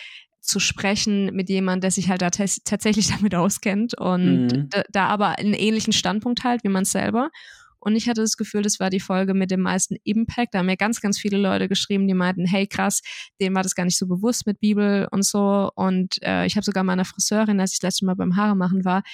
zu 0.41 0.61
sprechen 0.61 1.35
mit 1.35 1.49
jemandem, 1.49 1.83
der 1.83 1.91
sich 1.91 2.09
halt 2.09 2.23
da 2.23 2.31
tatsächlich 2.31 3.09
damit 3.17 3.35
auskennt 3.35 3.99
und 3.99 4.47
mhm. 4.47 4.69
da, 4.71 4.83
da, 4.91 5.07
aber 5.09 5.39
einen 5.39 5.55
ähnlichen 5.55 5.93
Standpunkt 5.93 6.45
halt 6.45 6.65
wie 6.65 6.69
man 6.69 6.85
selber. 6.85 7.31
Und 7.79 7.95
ich 7.95 8.09
hatte 8.09 8.23
das 8.23 8.37
Gefühl, 8.37 8.63
das 8.63 8.81
war 8.81 8.91
die 8.91 8.99
Folge 8.99 9.33
mit 9.33 9.53
dem 9.53 9.61
meisten 9.61 9.97
Impact. 10.03 10.55
Da 10.55 10.59
haben 10.59 10.67
mir 10.67 10.77
ganz, 10.77 11.01
ganz 11.01 11.21
viele 11.21 11.39
Leute 11.39 11.69
geschrieben, 11.69 12.09
die 12.09 12.15
meinten, 12.15 12.45
hey 12.45 12.67
krass, 12.67 13.01
denen 13.41 13.55
war 13.55 13.63
das 13.63 13.77
gar 13.77 13.85
nicht 13.85 13.97
so 13.97 14.09
bewusst 14.09 14.45
mit 14.45 14.59
Bibel 14.59 15.07
und 15.13 15.25
so. 15.25 15.71
Und 15.77 16.21
äh, 16.23 16.47
ich 16.47 16.57
habe 16.57 16.65
sogar 16.65 16.83
meiner 16.83 17.05
Friseurin, 17.05 17.61
als 17.61 17.75
ich 17.75 17.79
das 17.79 17.91
letzte 17.91 18.07
Mal 18.07 18.17
beim 18.17 18.35
Haare 18.35 18.57
machen 18.57 18.85
war, 18.85 19.05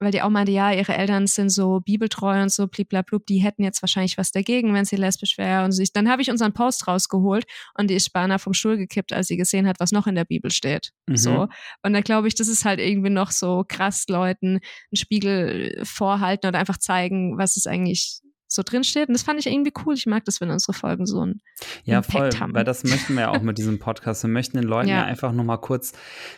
weil 0.00 0.10
die 0.10 0.22
auch 0.22 0.30
meinte, 0.30 0.50
ja, 0.50 0.72
ihre 0.72 0.96
Eltern 0.96 1.26
sind 1.26 1.50
so 1.50 1.80
bibeltreu 1.80 2.40
und 2.42 2.50
so, 2.50 2.66
bliblablub, 2.66 3.26
die 3.26 3.38
hätten 3.38 3.62
jetzt 3.62 3.82
wahrscheinlich 3.82 4.16
was 4.16 4.32
dagegen, 4.32 4.72
wenn 4.72 4.86
sie 4.86 4.96
lesbisch 4.96 5.36
wäre. 5.36 5.64
Und 5.64 5.72
sich, 5.72 5.92
dann 5.92 6.08
habe 6.08 6.22
ich 6.22 6.30
unseren 6.30 6.54
Post 6.54 6.88
rausgeholt 6.88 7.44
und 7.74 7.90
die 7.90 7.94
ist 7.94 8.12
beinahe 8.12 8.38
vom 8.38 8.54
Stuhl 8.54 8.78
gekippt, 8.78 9.12
als 9.12 9.28
sie 9.28 9.36
gesehen 9.36 9.68
hat, 9.68 9.78
was 9.78 9.92
noch 9.92 10.06
in 10.06 10.14
der 10.14 10.24
Bibel 10.24 10.50
steht. 10.50 10.92
Mhm. 11.06 11.16
So. 11.16 11.48
Und 11.82 11.92
da 11.92 12.00
glaube 12.00 12.28
ich, 12.28 12.34
das 12.34 12.48
ist 12.48 12.64
halt 12.64 12.80
irgendwie 12.80 13.10
noch 13.10 13.30
so 13.30 13.64
krass, 13.68 14.06
Leuten 14.08 14.48
einen 14.56 14.60
Spiegel 14.96 15.80
vorhalten 15.84 16.48
oder 16.48 16.58
einfach 16.58 16.78
zeigen, 16.78 17.36
was 17.36 17.56
es 17.56 17.66
eigentlich 17.66 18.22
so 18.52 18.62
drin 18.64 18.82
steht. 18.82 19.08
Und 19.08 19.14
das 19.14 19.22
fand 19.22 19.38
ich 19.38 19.46
irgendwie 19.46 19.72
cool. 19.86 19.94
Ich 19.94 20.06
mag 20.06 20.24
das, 20.24 20.40
wenn 20.40 20.50
unsere 20.50 20.72
Folgen 20.72 21.06
so 21.06 21.24
ein 21.24 21.40
ja, 21.84 21.98
Impact 21.98 22.34
voll, 22.34 22.40
haben. 22.40 22.54
Weil 22.54 22.64
das 22.64 22.82
möchten 22.82 23.14
wir 23.14 23.22
ja 23.22 23.30
auch 23.30 23.42
mit 23.42 23.58
diesem 23.58 23.78
Podcast. 23.80 24.24
Wir 24.24 24.30
möchten 24.30 24.56
den 24.56 24.66
Leuten 24.66 24.88
ja, 24.88 24.96
ja 24.96 25.04
einfach 25.04 25.32
nur 25.32 25.44
mal 25.44 25.58
kurz 25.58 25.92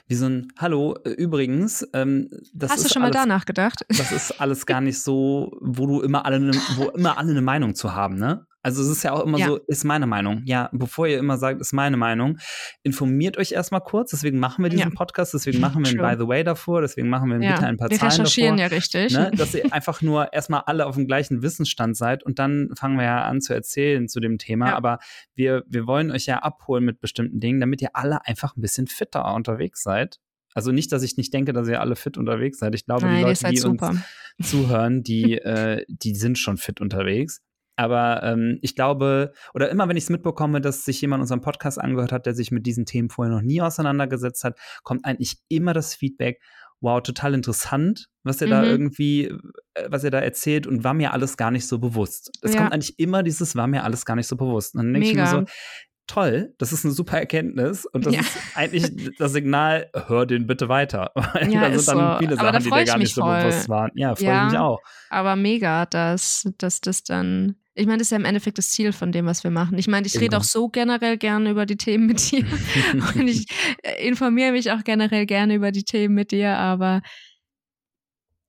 wie 0.07 0.15
so 0.15 0.27
ein 0.27 0.53
Hallo, 0.59 0.97
äh, 1.05 1.11
übrigens, 1.11 1.89
ähm, 1.95 2.29
das 2.53 2.71
Hast 2.71 2.79
ist 2.81 2.91
du 2.91 2.95
schon 2.95 3.03
alles, 3.03 3.15
mal 3.15 3.21
da 3.21 3.27
nachgedacht? 3.27 3.85
Das 3.89 4.13
ist 4.13 4.41
alles 4.41 4.67
gar 4.67 4.83
nicht 4.83 5.01
so, 5.01 5.57
wo 5.61 5.87
du 5.87 6.03
immer 6.03 6.27
alle, 6.27 6.39
ne, 6.39 6.53
wo 6.77 6.89
immer 6.95 7.17
alle 7.17 7.31
eine 7.31 7.43
Meinung 7.43 7.75
zu 7.75 7.95
haben, 7.95 8.17
ne? 8.17 8.47
Also 8.63 8.83
es 8.83 8.89
ist 8.89 9.03
ja 9.03 9.13
auch 9.13 9.25
immer 9.25 9.39
ja. 9.39 9.47
so, 9.47 9.57
ist 9.67 9.85
meine 9.85 10.07
Meinung. 10.07 10.43
Ja, 10.45 10.69
bevor 10.73 11.09
ihr 11.09 11.19
immer 11.19 11.37
sagt, 11.37 11.61
ist 11.61 11.73
meine 11.73 11.97
Meinung, 11.97 12.39
informiert 12.83 13.37
euch 13.37 13.53
erstmal 13.53 13.81
kurz. 13.81 14.11
Deswegen 14.13 14.39
machen 14.39 14.63
wir 14.63 14.71
diesen 14.71 14.91
ja. 14.91 14.95
Podcast, 14.95 15.35
deswegen 15.35 15.61
machen 15.61 15.85
wir 15.85 15.91
ein 15.91 16.17
By 16.17 16.23
the 16.23 16.29
Way 16.29 16.45
davor, 16.45 16.81
deswegen 16.81 17.09
machen 17.09 17.29
wir 17.31 17.43
ja. 17.43 17.55
bitte 17.55 17.67
ein 17.67 17.77
paar 17.77 17.91
wir 17.91 17.99
Zahlen 17.99 18.13
recherchieren 18.13 18.57
davor. 18.57 18.71
ja 18.71 18.77
richtig. 18.77 19.13
Ne? 19.13 19.31
Dass 19.37 19.55
ihr 19.55 19.73
einfach 19.73 20.01
nur 20.01 20.33
erstmal 20.33 20.63
alle 20.67 20.87
auf 20.87 20.95
dem 20.95 21.07
gleichen 21.07 21.43
Wissensstand 21.43 21.97
seid 21.97 22.23
und 22.23 22.39
dann 22.39 22.71
fangen 22.77 22.97
wir 22.97 23.05
ja 23.05 23.25
an 23.25 23.41
zu 23.41 23.53
erzählen 23.53 24.09
zu 24.09 24.21
dem 24.21 24.39
Thema. 24.39 24.69
Ja. 24.69 24.77
Aber 24.77 24.99
wir, 25.35 25.65
wir 25.67 25.87
wollen 25.87 26.13
euch 26.13 26.27
ja 26.27 26.39
abholen 26.39 26.85
mit 26.85 27.01
bestimmten 27.01 27.41
Dingen, 27.41 27.59
damit 27.61 27.83
ihr 27.83 27.91
alle 27.95 28.25
einfach 28.27 28.57
ein 28.57 28.61
bisschen 28.61 28.87
fitter 28.87 29.35
unterwegs 29.35 29.83
seid. 29.83 30.19
Also 30.55 30.71
nicht, 30.71 30.93
dass 30.93 31.03
ich 31.03 31.17
nicht 31.17 31.33
denke, 31.33 31.53
dass 31.53 31.67
ihr 31.67 31.81
alle 31.81 31.97
fit 31.97 32.19
unterwegs 32.19 32.59
seid. 32.59 32.75
Ich 32.75 32.85
glaube, 32.85 33.07
Nein, 33.07 33.17
die 33.17 33.23
Leute, 33.23 33.49
die 33.49 33.57
super. 33.57 33.89
uns 33.89 34.51
zuhören, 34.51 35.03
die, 35.03 35.39
äh, 35.39 35.85
die 35.89 36.15
sind 36.15 36.39
schon 36.39 36.59
fit 36.59 36.81
unterwegs. 36.81 37.41
Aber 37.77 38.23
ähm, 38.23 38.59
ich 38.62 38.75
glaube, 38.75 39.33
oder 39.55 39.70
immer 39.70 39.89
wenn 39.89 39.97
ich 39.97 40.05
es 40.05 40.11
mitbekomme, 40.11 40.61
dass 40.61 40.85
sich 40.85 41.01
jemand 41.01 41.20
unseren 41.23 41.41
Podcast 41.41 41.81
angehört 41.81 42.12
hat, 42.12 42.27
der 42.27 42.35
sich 42.35 42.51
mit 42.51 42.66
diesen 42.66 42.87
Themen 42.87 43.09
vorher 43.09 43.35
noch 43.35 43.43
nie 43.43 43.62
auseinandergesetzt 43.62 44.45
hat, 44.45 44.59
kommt 44.83 45.05
eigentlich 45.05 45.39
immer 45.49 45.73
das 45.73 45.95
Feedback, 45.95 46.41
wow, 46.83 47.01
total 47.01 47.33
interessant, 47.33 48.09
was 48.25 48.41
er 48.41 48.49
mhm. 48.49 48.51
da 48.51 48.64
irgendwie, 48.64 49.27
äh, 49.75 49.89
was 49.89 50.05
er 50.05 50.11
da 50.11 50.18
erzählt 50.18 50.66
und 50.66 50.85
war 50.85 50.95
mir 50.95 51.12
alles 51.12 51.37
gar 51.37 51.51
nicht 51.51 51.66
so 51.66 51.79
bewusst. 51.79 52.31
Es 52.43 52.53
ja. 52.53 52.61
kommt 52.61 52.73
eigentlich 52.73 52.99
immer 52.99 53.23
dieses, 53.23 53.57
war 53.57 53.66
mir 53.66 53.85
alles 53.85 54.05
gar 54.05 54.16
nicht 54.16 54.27
so 54.27 54.37
bewusst. 54.37 54.75
Und 54.75 54.83
dann 54.83 54.93
denke 54.93 55.09
ich 55.09 55.14
mir 55.14 55.27
so, 55.27 55.45
toll, 56.07 56.55
das 56.59 56.73
ist 56.73 56.85
eine 56.85 56.93
super 56.93 57.18
Erkenntnis 57.18 57.87
und 57.87 58.05
das 58.05 58.14
ja. 58.14 58.20
ist 58.20 58.37
eigentlich 58.55 59.16
das 59.18 59.33
Signal, 59.33 59.89
hör 60.09 60.27
den 60.27 60.47
bitte 60.47 60.68
weiter. 60.68 61.12
Ja, 61.49 61.68
da 61.68 61.79
sind 61.79 61.99
dann 61.99 62.12
so. 62.14 62.18
viele 62.18 62.37
Sachen, 62.37 62.62
die 62.62 62.70
dir 62.70 62.85
gar 62.85 62.99
nicht 62.99 63.14
voll. 63.14 63.41
so 63.41 63.49
bewusst 63.49 63.68
waren. 63.68 63.91
Ja, 63.95 64.14
freue 64.14 64.27
ja, 64.27 64.45
mich 64.45 64.59
auch. 64.59 64.81
Aber 65.11 65.37
mega, 65.37 65.87
dass, 65.87 66.49
dass 66.59 66.81
das 66.81 67.03
dann 67.05 67.57
ich 67.75 67.87
meine, 67.87 67.99
das 67.99 68.09
ist 68.09 68.11
ja 68.11 68.18
im 68.18 68.25
Endeffekt 68.25 68.59
das 68.59 68.68
Ziel 68.68 68.93
von 68.93 69.12
dem, 69.12 69.25
was 69.27 69.45
wir 69.45 69.51
machen. 69.51 69.79
Ich 69.79 69.89
meine, 69.89 70.07
ich 70.07 70.16
rede 70.16 70.29
genau. 70.29 70.39
auch 70.39 70.45
so 70.45 70.68
generell 70.68 71.16
gerne 71.16 71.51
über 71.51 71.64
die 71.64 71.77
Themen 71.77 72.07
mit 72.07 72.31
dir. 72.31 72.45
und 73.14 73.29
ich 73.29 73.47
äh, 73.83 74.07
informiere 74.07 74.53
mich 74.53 74.70
auch 74.73 74.85
generell 74.85 75.25
gerne 75.25 75.55
über 75.55 75.73
die 75.73 75.85
Themen 75.85 76.14
mit 76.14 76.33
dir, 76.33 76.57
aber 76.59 77.01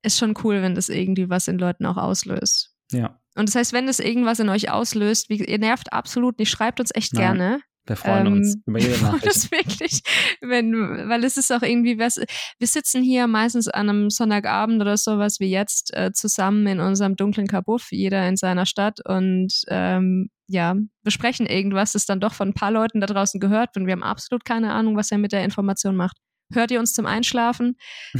ist 0.02 0.18
schon 0.18 0.34
cool, 0.44 0.62
wenn 0.62 0.76
das 0.76 0.90
irgendwie 0.90 1.30
was 1.30 1.48
in 1.48 1.58
Leuten 1.58 1.86
auch 1.86 1.98
auslöst. 1.98 2.76
Ja. 2.92 3.20
Und 3.36 3.48
das 3.48 3.56
heißt, 3.56 3.74
wenn 3.74 3.88
das 3.88 4.00
irgendwas 4.00 4.40
in 4.40 4.50
euch 4.50 4.70
auslöst, 4.70 5.30
wie, 5.30 5.44
ihr 5.44 5.58
nervt 5.58 5.94
absolut 5.94 6.38
nicht, 6.38 6.50
schreibt 6.50 6.80
uns 6.82 6.92
echt 6.94 7.14
Nein. 7.14 7.22
gerne. 7.22 7.62
Wir 7.86 7.98
freuen 7.98 8.28
ähm, 8.28 8.34
uns 8.34 8.58
über 8.66 8.80
jede 8.80 8.98
Nachricht. 9.04 9.26
Das 9.26 9.52
wirklich, 9.52 10.02
wenn, 10.42 10.74
weil 11.10 11.24
es 11.24 11.38
ist 11.38 11.52
auch 11.52 11.62
irgendwie 11.62 12.00
was, 12.00 12.18
wir 12.60 12.68
sitzen 12.68 13.04
hier 13.04 13.28
meistens 13.28 13.68
an 13.68 13.90
einem 13.90 14.10
Sonntagabend 14.10 14.82
oder 14.82 14.96
sowas 14.96 15.40
wie 15.40 15.50
jetzt 15.50 15.94
äh, 15.94 16.12
zusammen 16.14 16.66
in 16.68 16.80
unserem 16.80 17.16
dunklen 17.16 17.48
Kabuff, 17.48 17.92
jeder 17.92 18.28
in 18.28 18.38
seiner 18.38 18.66
Stadt 18.66 19.00
und 19.06 19.64
ähm, 19.68 20.30
ja, 20.48 20.76
besprechen 21.04 21.46
irgendwas, 21.46 21.94
das 21.94 22.06
dann 22.06 22.20
doch 22.20 22.34
von 22.34 22.50
ein 22.50 22.54
paar 22.54 22.72
Leuten 22.72 23.02
da 23.02 23.08
draußen 23.08 23.40
gehört 23.40 23.76
und 23.76 23.86
wir 23.86 23.94
haben 23.94 24.04
absolut 24.04 24.46
keine 24.46 24.74
Ahnung, 24.74 24.96
was 24.96 25.12
er 25.12 25.18
mit 25.18 25.32
der 25.32 25.44
Information 25.44 25.96
macht. 25.96 26.18
Hört 26.54 26.72
ihr 26.72 26.80
uns 26.80 26.94
zum 26.94 27.06
Einschlafen? 27.06 27.78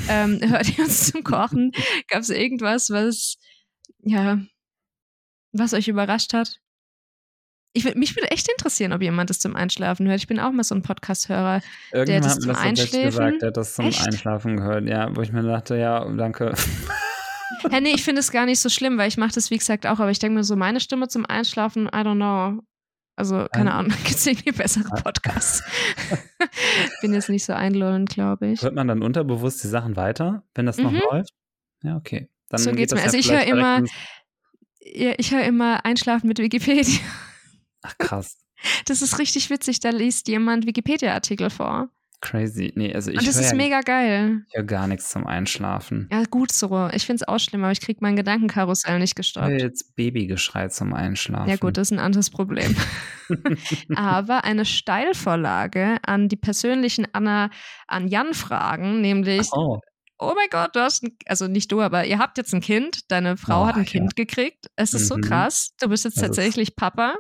ähm, 0.10 0.40
hört 0.50 0.78
ihr 0.78 0.84
uns 0.84 1.12
zum 1.12 1.24
Kochen? 1.24 1.72
Gab 2.08 2.22
es 2.22 2.30
irgendwas, 2.30 2.90
was, 2.90 3.38
ja, 4.00 4.40
was 5.52 5.74
euch 5.74 5.88
überrascht 5.88 6.34
hat? 6.34 6.60
Ich, 7.76 7.96
mich 7.96 8.16
würde 8.16 8.30
echt 8.30 8.48
interessieren, 8.50 8.94
ob 8.94 9.02
jemand 9.02 9.32
das 9.32 9.40
zum 9.40 9.56
Einschlafen 9.56 10.08
hört. 10.08 10.20
Ich 10.20 10.28
bin 10.28 10.40
auch 10.40 10.52
mal 10.52 10.64
so 10.64 10.76
ein 10.76 10.84
Podcast-Hörer, 10.84 11.62
der 11.92 12.22
das 12.22 12.40
zum 12.40 12.56
Einschlafen 12.56 13.02
gesagt, 13.04 13.42
der 13.42 13.48
hat 13.48 13.58
das 13.58 13.74
zum 13.74 13.86
echt? 13.86 14.06
Einschlafen 14.06 14.58
gehört. 14.58 14.86
Ja, 14.86 15.16
wo 15.16 15.22
ich 15.22 15.32
mir 15.32 15.42
dachte, 15.42 15.76
ja, 15.76 16.06
danke. 16.06 16.54
Hä, 17.72 17.82
nee, 17.82 17.94
ich 17.94 18.04
finde 18.04 18.20
es 18.20 18.32
gar 18.32 18.46
nicht 18.46 18.60
so 18.60 18.70
schlimm, 18.70 18.98
weil 18.98 19.08
ich 19.08 19.18
mache 19.18 19.34
das, 19.34 19.50
wie 19.50 19.58
gesagt, 19.58 19.88
auch. 19.88 20.00
Aber 20.00 20.12
ich 20.12 20.20
denke 20.20 20.36
mir 20.36 20.44
so, 20.44 20.56
meine 20.56 20.80
Stimme 20.80 21.08
zum 21.08 21.26
Einschlafen, 21.26 21.88
I 21.88 22.02
don't 22.02 22.16
know. 22.16 22.62
Also, 23.16 23.48
keine 23.52 23.72
ähm, 23.72 23.76
Ahnung, 23.76 23.92
gibt 24.04 24.16
es 24.16 24.28
irgendwie 24.28 24.52
bessere 24.52 24.90
Podcasts. 25.02 25.64
bin 27.02 27.14
jetzt 27.14 27.30
nicht 27.30 27.46
so 27.46 27.54
einlullend, 27.54 28.10
glaube 28.10 28.48
ich. 28.48 28.62
Hört 28.62 28.76
man 28.76 28.88
dann 28.88 29.02
unterbewusst 29.02 29.64
die 29.64 29.68
Sachen 29.68 29.96
weiter, 29.96 30.44
wenn 30.54 30.66
das 30.66 30.78
mhm. 30.78 30.84
noch 30.84 31.12
läuft? 31.12 31.34
Ja, 31.84 31.96
okay. 31.96 32.30
Dann 32.50 32.60
so 32.60 32.72
geht's 32.72 32.94
geht 32.94 33.02
mir. 33.02 33.06
Also 33.06 33.18
ich 33.18 33.32
höre 33.32 33.44
immer, 33.44 33.82
ich 34.80 35.32
höre 35.32 35.44
immer 35.44 35.86
Einschlafen 35.86 36.28
mit 36.28 36.38
Wikipedia. 36.38 37.00
Ach 37.84 37.98
krass. 37.98 38.38
Das 38.86 39.02
ist 39.02 39.20
richtig 39.20 39.50
witzig, 39.50 39.80
da 39.80 39.90
liest 39.90 40.28
jemand 40.28 40.66
Wikipedia-Artikel 40.66 41.50
vor. 41.50 41.90
Crazy. 42.24 42.72
Nee, 42.76 42.96
also 42.96 43.12
ich 43.12 43.20
Und 43.20 43.28
das 43.28 43.36
ist 43.36 43.52
ja, 43.52 43.58
mega 43.58 43.82
geil. 43.82 44.46
Ich 44.48 44.56
höre 44.56 44.64
gar 44.64 44.88
nichts 44.88 45.10
zum 45.10 45.28
Einschlafen. 45.28 46.08
Ja, 46.10 46.24
gut 46.24 46.54
so. 46.54 46.90
Ich 46.94 47.06
finde 47.06 47.22
es 47.22 47.28
auch 47.28 47.38
schlimm, 47.38 47.64
aber 47.64 47.74
ich 47.74 47.82
kriege 47.82 48.00
mein 48.02 48.16
Gedankenkarussell 48.16 48.98
nicht 48.98 49.16
gestoppt. 49.16 49.50
Ich 49.50 49.62
jetzt 49.62 49.94
Babygeschrei 49.98 50.70
zum 50.70 50.94
Einschlafen. 50.94 51.50
Ja, 51.50 51.58
gut, 51.58 51.76
das 51.76 51.90
ist 51.90 51.92
ein 51.92 52.00
anderes 52.00 52.30
Problem. 52.30 52.78
aber 53.96 54.46
eine 54.46 54.64
Steilvorlage 54.64 55.98
an 56.04 56.30
die 56.30 56.38
persönlichen 56.38 57.06
Anna 57.12 57.50
an 57.88 58.08
Jan-Fragen, 58.08 59.02
nämlich. 59.02 59.50
Oh. 59.52 59.80
Oh 60.18 60.34
mein 60.36 60.48
Gott, 60.50 60.78
du 60.78 60.80
hast 60.80 61.04
ein, 61.04 61.18
also 61.26 61.48
nicht 61.48 61.70
du, 61.74 61.82
aber 61.82 62.06
ihr 62.06 62.20
habt 62.20 62.38
jetzt 62.38 62.54
ein 62.54 62.62
Kind, 62.62 63.12
deine 63.12 63.36
Frau 63.36 63.64
oh, 63.64 63.66
hat 63.66 63.76
ein 63.76 63.84
ja. 63.84 63.90
Kind 63.90 64.16
gekriegt. 64.16 64.68
Es 64.78 64.94
ist 64.94 65.04
mhm. 65.04 65.08
so 65.08 65.28
krass. 65.28 65.72
Du 65.82 65.90
bist 65.90 66.06
jetzt 66.06 66.16
das 66.16 66.28
tatsächlich 66.28 66.78
Papa 66.78 67.16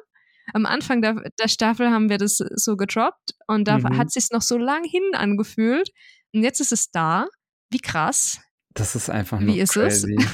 am 0.54 0.66
Anfang 0.66 1.02
der, 1.02 1.16
der 1.40 1.48
Staffel 1.48 1.90
haben 1.90 2.10
wir 2.10 2.18
das 2.18 2.38
so 2.38 2.76
gedroppt 2.76 3.36
und 3.48 3.68
da 3.68 3.78
Mhm. 3.80 3.98
hat 3.98 4.08
es 4.08 4.14
sich 4.14 4.30
noch 4.32 4.42
so 4.42 4.58
lang 4.58 4.84
hin 4.84 5.04
angefühlt. 5.14 5.90
Und 6.34 6.44
jetzt 6.44 6.60
ist 6.60 6.72
es 6.74 6.90
da. 6.92 7.28
Wie 7.70 7.80
krass. 7.80 8.40
Das 8.74 8.96
ist 8.96 9.10
einfach 9.10 9.40
Wie 9.40 9.46
nur 9.46 9.56
ist 9.58 9.78
es? 9.78 10.04
crazy. 10.04 10.18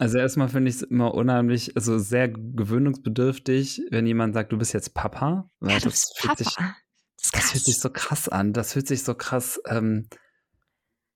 Also 0.00 0.18
erstmal 0.18 0.48
finde 0.48 0.68
ich 0.68 0.76
es 0.78 0.82
immer 0.82 1.14
unheimlich, 1.14 1.76
also 1.76 1.96
sehr 1.96 2.28
gewöhnungsbedürftig, 2.28 3.82
wenn 3.90 4.04
jemand 4.04 4.34
sagt, 4.34 4.50
du 4.50 4.58
bist 4.58 4.72
jetzt 4.74 4.94
Papa. 4.94 5.48
Ja, 5.62 5.68
du 5.68 5.74
das 5.74 5.84
bist 5.84 6.18
fühlt 6.18 6.38
sich 6.38 6.56
Papa. 6.56 6.74
Das 7.16 7.24
ist 7.24 7.34
Das 7.36 7.50
fühlt 7.52 7.64
sich 7.64 7.78
so 7.80 7.90
krass 7.90 8.28
an. 8.28 8.52
Das 8.52 8.72
fühlt 8.72 8.88
sich 8.88 9.04
so 9.04 9.14
krass. 9.14 9.60
Ähm, 9.68 10.08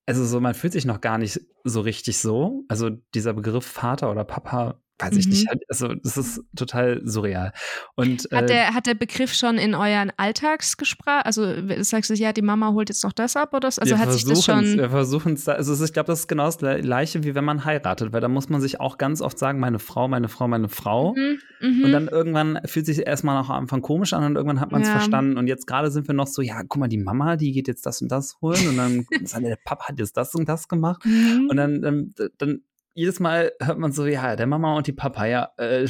also 0.07 0.25
so, 0.25 0.41
man 0.41 0.55
fühlt 0.55 0.73
sich 0.73 0.85
noch 0.85 1.01
gar 1.01 1.19
nicht 1.19 1.41
so 1.65 1.81
richtig 1.81 2.19
so. 2.19 2.65
Also 2.69 2.91
dieser 3.15 3.33
Begriff 3.33 3.67
Vater 3.67 4.11
oder 4.11 4.25
Papa, 4.25 4.81
weiß 5.01 5.17
ich 5.17 5.27
Mhm. 5.27 5.33
nicht. 5.33 5.49
halt- 5.49 5.63
Also 5.69 5.95
das 5.95 6.17
ist 6.17 6.43
total 6.57 7.01
surreal. 7.05 7.53
Und 7.97 8.29
Hat 8.33 8.45
äh, 8.45 8.47
der, 8.47 8.75
hat 8.75 8.87
der 8.87 8.95
Begriff 8.95 9.33
schon 9.35 9.59
in 9.59 9.75
euren 9.75 10.13
Alltagsgespräch, 10.17 11.25
also 11.25 11.45
sagst 11.83 12.11
du, 12.11 12.15
ja, 12.15 12.33
die 12.33 12.43
Mama 12.43 12.73
holt 12.73 12.89
jetzt 12.89 13.05
noch 13.05 13.13
das 13.13 13.37
ab 13.37 13.55
oder 13.55 13.71
so? 13.71 13.81
Also 13.83 13.99
hat 13.99 14.13
sich 14.13 14.25
das 14.25 14.45
schon. 14.45 14.65
Wir 14.79 14.91
versuchen 14.91 15.35
es 15.35 15.45
da. 15.45 15.53
Also 15.53 15.73
es 15.73 15.81
ist- 15.81 15.89
ich 15.91 15.93
glaube, 15.93 16.07
das 16.09 16.21
ist 16.21 16.29
genau 16.29 16.45
das 16.47 16.59
Gleiche, 16.59 17.25
wie 17.25 17.35
wenn 17.35 17.45
man 17.45 17.65
heiratet, 17.65 18.13
weil 18.13 18.21
da 18.21 18.29
muss 18.29 18.49
man 18.49 18.61
sich 18.61 18.81
auch 18.81 18.99
ganz 18.99 19.21
oft 19.23 19.39
sagen, 19.39 19.59
meine 19.61 19.79
Frau, 19.79 20.09
meine 20.09 20.29
Frau, 20.29 20.49
meine 20.49 20.69
Frau. 20.69 21.15
Mhm, 21.15 21.39
mhm. 21.61 21.85
Und 21.85 21.93
dann 21.93 22.09
irgendwann 22.09 22.61
fühlt 22.67 22.87
sich 22.87 23.07
erstmal 23.07 23.39
noch 23.41 23.51
am 23.51 23.63
Anfang 23.63 23.83
komisch 23.83 24.13
an 24.13 24.25
und 24.25 24.37
irgendwann 24.37 24.61
hat 24.61 24.73
man 24.73 24.83
es 24.83 24.89
Ja. 24.89 24.95
verstanden. 24.95 25.37
Und 25.37 25.47
jetzt 25.47 25.67
gerade 25.67 25.91
sind 25.91 26.07
wir 26.09 26.15
noch 26.15 26.27
so, 26.27 26.43
ja, 26.43 26.61
guck 26.69 26.79
mal, 26.81 26.89
die 26.89 26.99
Mama, 26.99 27.37
die 27.37 27.53
geht 27.53 27.69
jetzt 27.69 27.87
das 27.87 28.03
und 28.03 28.11
das 28.11 28.37
holen. 28.41 28.69
Und 28.69 28.77
dann 28.77 29.07
sagt 29.25 29.45
der 29.45 29.59
Papa 29.65 29.89
hat 29.89 29.99
jetzt 29.99 30.17
das 30.17 30.35
und 30.35 30.49
das 30.49 30.69
gemacht. 30.69 31.05
Mhm. 31.05 31.49
Und 31.51 31.57
dann, 31.57 31.81
dann, 31.83 32.15
dann 32.39 32.61
jedes 32.95 33.21
Mal 33.21 33.53
hört 33.61 33.79
man 33.79 33.93
so, 33.93 34.07
ja, 34.07 34.37
der 34.37 34.47
Mama 34.47 34.77
und 34.77 34.87
die 34.87 34.93
Papa, 34.93 35.27
ja. 35.27 35.51
Äh, 35.57 35.87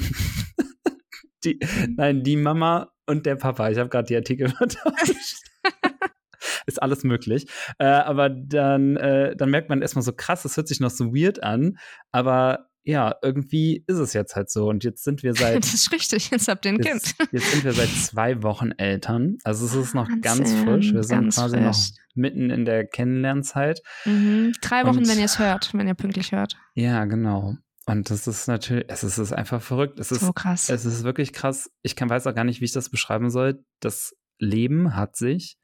die, 1.45 1.59
nein, 1.97 2.23
die 2.23 2.37
Mama 2.37 2.93
und 3.07 3.27
der 3.27 3.37
Papa. 3.37 3.71
Ich 3.71 3.79
habe 3.79 3.89
gerade 3.89 4.07
die 4.07 4.17
Artikel 4.17 4.49
vertauscht. 4.57 5.43
Ist 6.67 6.83
alles 6.83 7.05
möglich. 7.05 7.47
Äh, 7.79 7.87
aber 7.87 8.31
dann, 8.31 8.97
äh, 8.97 9.35
dann 9.37 9.51
merkt 9.51 9.69
man 9.69 9.83
erstmal 9.83 10.03
so 10.03 10.13
krass, 10.13 10.43
das 10.43 10.57
hört 10.57 10.69
sich 10.69 10.81
noch 10.81 10.91
so 10.91 11.15
weird 11.15 11.43
an. 11.43 11.79
Aber 12.13 12.71
ja, 12.83 13.15
irgendwie 13.23 13.85
ist 13.87 13.99
es 13.99 14.15
jetzt 14.15 14.37
halt 14.37 14.51
so. 14.51 14.69
Und 14.69 14.85
jetzt 14.85 15.05
sind 15.05 15.23
wir 15.23 15.35
seit 15.35 15.59
das 15.59 15.75
ist 15.75 15.93
richtig, 15.93 16.31
jetzt 16.31 16.49
habt 16.49 16.65
ihr 16.65 16.73
ein 16.73 16.79
Kind. 16.79 17.15
Jetzt, 17.31 17.51
sind 17.51 17.65
wir 17.65 17.73
seit 17.73 17.89
zwei 17.89 18.43
Wochen 18.43 18.71
Eltern. 18.73 19.37
Also 19.45 19.67
es 19.67 19.75
ist 19.75 19.95
noch 19.95 20.09
ganz 20.23 20.41
Wahnsinn, 20.41 20.65
frisch. 20.65 20.93
Wir 20.95 21.03
sind 21.03 21.21
ganz 21.23 21.37
quasi 21.37 21.57
frisch. 21.57 21.67
noch 21.67 21.77
mitten 22.21 22.51
in 22.51 22.65
der 22.65 22.87
Kennenlernzeit. 22.87 23.81
Mhm. 24.05 24.53
Drei 24.61 24.85
Wochen, 24.85 24.99
Und- 24.99 25.09
wenn 25.09 25.19
ihr 25.19 25.25
es 25.25 25.39
hört, 25.39 25.73
wenn 25.75 25.89
ihr 25.89 25.95
pünktlich 25.95 26.33
hört. 26.33 26.57
Ja, 26.75 27.05
genau. 27.07 27.57
Und 27.87 28.11
das 28.11 28.27
ist 28.29 28.47
natürlich, 28.47 28.85
es 28.89 29.03
ist, 29.03 29.19
ist 29.19 29.33
einfach 29.33 29.61
verrückt. 29.61 29.99
Es 29.99 30.13
ist, 30.13 30.21
So 30.21 30.33
krass. 30.33 30.69
es 30.69 30.85
ist 30.85 31.03
wirklich 31.03 31.33
krass. 31.33 31.71
Ich 31.83 31.97
kann, 31.97 32.09
weiß 32.09 32.27
auch 32.29 32.35
gar 32.35 32.45
nicht, 32.45 32.61
wie 32.61 32.67
ich 32.67 32.73
das 32.73 32.89
beschreiben 32.91 33.31
soll. 33.31 33.65
Das 33.81 34.15
Leben 34.39 34.95
hat 34.95 35.17
sich 35.17 35.57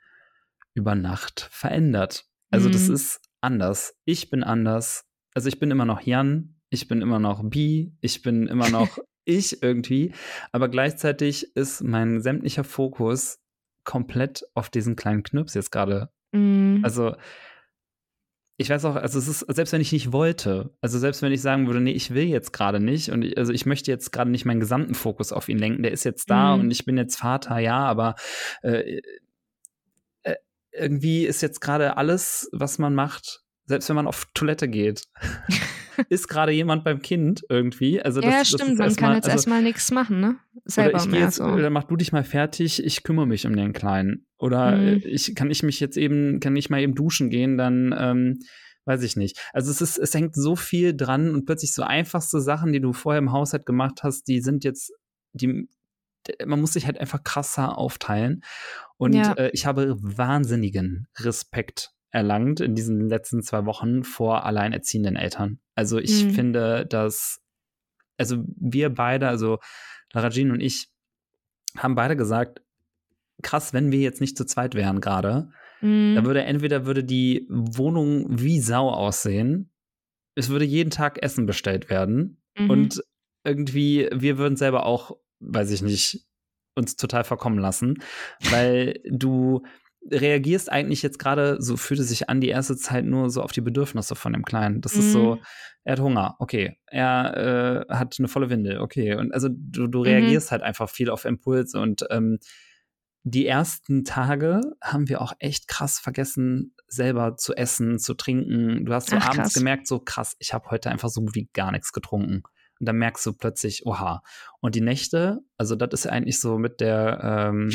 über 0.75 0.95
Nacht 0.95 1.49
verändert. 1.53 2.25
Also 2.51 2.69
das 2.69 2.89
Mhm. 2.89 2.95
ist 2.95 3.21
anders. 3.41 3.95
Ich 4.05 4.29
bin 4.31 4.43
anders. 4.43 5.05
Also 5.35 5.49
ich 5.49 5.59
bin 5.61 5.71
immer 5.71 5.85
noch 5.85 6.01
Jan. 6.01 6.57
Ich 6.71 6.89
bin 6.89 7.01
immer 7.03 7.19
noch 7.21 7.43
Bi. 7.49 7.95
Ich 8.01 8.23
bin 8.23 8.47
immer 8.49 8.71
noch 8.71 8.99
ich 9.25 9.63
irgendwie. 9.63 10.13
Aber 10.53 10.69
gleichzeitig 10.69 11.55
ist 11.55 11.83
mein 11.83 12.21
sämtlicher 12.21 12.65
Fokus 12.65 13.39
komplett 13.85 14.45
auf 14.55 14.69
diesen 14.69 14.97
kleinen 14.97 15.23
Knirps 15.23 15.55
jetzt 15.55 15.71
gerade 15.71 16.11
Mhm. 16.33 16.81
also, 16.83 17.15
ich 18.59 18.71
weiß 18.71 18.87
auch, 18.87 18.97
also 18.97 19.19
es 19.19 19.29
ist, 19.29 19.41
selbst 19.55 19.73
wenn 19.75 19.83
ich 19.83 19.93
nicht 19.93 20.13
wollte, 20.13 20.75
also 20.81 20.99
selbst 20.99 21.21
wenn 21.21 21.31
ich 21.31 21.43
sagen 21.43 21.67
würde, 21.67 21.81
nee, 21.81 21.93
ich 21.93 22.15
will 22.15 22.25
jetzt 22.25 22.53
gerade 22.55 22.81
nicht 22.81 23.11
und 23.11 23.23
ich, 23.23 23.37
also 23.37 23.53
ich 23.53 23.67
möchte 23.67 23.91
jetzt 23.91 24.13
gerade 24.13 24.31
nicht 24.31 24.47
meinen 24.47 24.61
gesamten 24.61 24.95
Fokus 24.95 25.31
auf 25.33 25.49
ihn 25.51 25.59
lenken, 25.59 25.83
der 25.83 25.93
ist 25.93 26.05
jetzt 26.05 26.31
da 26.31 26.55
Mhm. 26.57 26.63
und 26.63 26.71
ich 26.71 26.85
bin 26.87 26.97
jetzt 26.97 27.17
Vater, 27.17 27.59
ja, 27.59 27.79
aber 27.81 28.15
äh, 28.63 29.03
äh, 30.23 30.35
irgendwie 30.73 31.27
ist 31.27 31.43
jetzt 31.43 31.61
gerade 31.61 31.99
alles, 31.99 32.49
was 32.53 32.79
man 32.79 32.95
macht, 32.95 33.43
selbst 33.67 33.89
wenn 33.91 33.97
man 33.97 34.07
auf 34.07 34.27
Toilette 34.33 34.69
geht, 34.69 35.03
ist 36.09 36.29
gerade 36.29 36.53
jemand 36.53 36.83
beim 36.85 37.01
Kind 37.03 37.43
irgendwie. 37.51 38.01
Also 38.01 38.21
das, 38.23 38.31
ja, 38.33 38.39
das 38.39 38.49
stimmt, 38.49 38.63
ist 38.63 38.69
man 38.69 38.77
kann 38.79 38.87
erstmal- 38.89 39.15
jetzt 39.17 39.25
also, 39.27 39.35
erstmal 39.37 39.63
nichts 39.63 39.91
machen, 39.91 40.21
ne? 40.21 40.37
Selber 40.65 40.95
oder 40.95 41.05
ich 41.05 41.11
mehr 41.11 41.21
jetzt, 41.21 41.37
so. 41.37 41.45
oder 41.45 41.69
mach 41.71 41.85
du 41.85 41.97
dich 41.97 42.13
mal 42.13 42.25
fertig, 42.25 42.83
ich 42.85 43.03
kümmere 43.03 43.27
mich 43.27 43.47
um 43.47 43.55
den 43.55 43.73
Kleinen. 43.75 44.26
Oder 44.39 44.79
Mhm. 44.81 44.87
äh, 44.89 45.09
ich 45.09 45.35
kann 45.35 45.51
ich 45.51 45.63
mich 45.63 45.81
jetzt 45.81 45.97
eben, 45.97 46.41
kann 46.41 46.57
ich 46.57 46.71
mal 46.71 46.81
eben 46.81 46.95
duschen 46.95 47.31
gehen, 47.31 47.57
dann 47.57 47.95
ähm, 47.99 48.39
weiß 48.85 49.03
ich 49.03 49.17
nicht. 49.17 49.39
Also 49.53 49.71
es 49.71 49.81
ist, 49.81 49.99
es 49.99 50.15
hängt 50.15 50.37
so 50.37 50.55
viel 50.57 50.97
dran 50.97 51.35
und 51.35 51.45
plötzlich 51.47 51.73
so 51.73 51.83
einfachste 51.83 52.41
Sachen, 52.41 52.73
die 52.73 52.81
du 52.81 52.93
vorher 52.93 53.19
im 53.19 53.33
Haushalt 53.33 53.67
gemacht 53.67 54.03
hast, 54.03 54.29
die 54.29 54.41
sind 54.41 54.63
jetzt, 54.65 54.93
die, 55.33 55.69
man 56.45 56.61
muss 56.61 56.75
sich 56.75 56.87
halt 56.87 56.99
einfach 57.01 57.25
krasser 57.25 57.79
aufteilen. 57.79 58.43
Und 58.97 59.15
Ja. 59.15 59.33
äh, 59.35 59.51
ich 59.53 59.67
habe 59.67 59.97
wahnsinnigen 60.01 61.09
Respekt 61.19 61.91
erlangt 62.11 62.61
in 62.61 62.75
diesen 62.75 63.09
letzten 63.09 63.43
zwei 63.43 63.65
Wochen 63.67 64.05
vor 64.05 64.45
alleinerziehenden 64.47 65.17
Eltern. 65.17 65.61
Also 65.75 65.99
ich 65.99 66.25
Mhm. 66.25 66.31
finde, 66.31 66.87
dass, 66.87 67.41
also 68.17 68.45
wir 68.57 68.91
beide, 68.91 69.29
also 69.29 69.59
Lara 70.13 70.31
Jean 70.31 70.51
und 70.51 70.61
ich, 70.61 70.89
haben 71.77 71.95
beide 71.95 72.17
gesagt, 72.17 72.63
krass, 73.43 73.73
wenn 73.73 73.93
wir 73.93 74.01
jetzt 74.01 74.21
nicht 74.21 74.37
zu 74.37 74.45
zweit 74.45 74.75
wären 74.75 75.01
gerade, 75.01 75.51
Mhm. 75.83 76.15
da 76.15 76.25
würde 76.25 76.43
entweder 76.43 76.87
würde 76.87 77.05
die 77.05 77.47
Wohnung 77.51 78.27
wie 78.31 78.61
Sau 78.61 78.91
aussehen, 78.91 79.71
es 80.35 80.49
würde 80.49 80.65
jeden 80.65 80.91
Tag 80.91 81.23
Essen 81.23 81.47
bestellt 81.47 81.91
werden 81.91 82.43
Mhm. 82.59 82.71
und 82.71 83.03
irgendwie, 83.45 84.09
wir 84.13 84.39
würden 84.39 84.57
selber 84.57 84.87
auch, 84.87 85.17
weiß 85.41 85.71
ich 85.71 85.83
nicht, 85.83 86.27
uns 86.75 86.97
total 86.97 87.25
verkommen 87.25 87.59
lassen, 87.59 88.03
weil 88.51 89.01
du 89.09 89.63
reagierst 90.11 90.71
eigentlich 90.71 91.03
jetzt 91.03 91.19
gerade, 91.19 91.57
so 91.61 91.77
fühlt 91.77 92.01
es 92.01 92.09
sich 92.09 92.29
an, 92.29 92.41
die 92.41 92.49
erste 92.49 92.77
Zeit 92.77 93.05
nur 93.05 93.29
so 93.31 93.43
auf 93.43 93.53
die 93.53 93.61
Bedürfnisse 93.61 94.15
von 94.15 94.33
dem 94.33 94.45
Kleinen. 94.45 94.81
Das 94.81 94.97
ist 94.97 95.11
so, 95.13 95.37
Mhm. 95.37 95.41
er 95.85 95.93
hat 95.93 96.01
Hunger, 96.01 96.37
okay. 96.39 96.79
Er 96.87 97.87
äh, 97.89 97.93
hat 97.95 98.17
eine 98.19 98.29
volle 98.29 98.49
Windel, 98.51 98.79
okay. 98.81 99.17
Und 99.17 99.33
also 99.35 99.49
du, 99.51 99.89
du 99.89 99.99
Mhm. 99.99 100.05
reagierst 100.05 100.53
halt 100.53 100.63
einfach 100.63 100.89
viel 100.89 101.11
auf 101.11 101.25
Impulse 101.25 101.81
und 101.81 102.05
ähm, 102.11 102.39
die 103.29 103.45
ersten 103.47 104.05
Tage 104.05 104.61
haben 104.81 105.09
wir 105.09 105.21
auch 105.21 105.33
echt 105.41 105.67
krass 105.67 105.99
vergessen, 105.99 106.75
selber 106.87 107.37
zu 107.37 107.57
essen, 107.57 107.99
zu 107.99 108.15
trinken. 108.15 108.85
Du 108.87 108.93
hast 108.95 109.09
so 109.09 109.17
Ach, 109.17 109.25
abends 109.31 109.37
krass. 109.37 109.55
gemerkt, 109.55 109.89
so 109.89 109.99
krass, 109.99 110.37
ich 110.39 110.55
habe 110.55 110.71
heute 110.71 110.91
einfach 110.91 111.09
so 111.09 111.21
gut 111.23 111.35
wie 111.35 111.49
gar 111.53 111.73
nichts 111.73 111.93
getrunken. 111.93 112.43
Und 112.79 112.87
dann 112.89 112.97
merkst 112.99 113.27
du 113.27 113.33
plötzlich, 113.33 113.85
oha. 113.85 114.23
Und 114.61 114.77
die 114.77 114.81
Nächte, 114.81 115.41
also 115.57 115.75
das 115.75 115.89
ist 115.93 116.07
eigentlich 116.07 116.39
so 116.39 116.57
mit 116.57 116.81
der 116.81 117.49
ähm, 117.51 117.71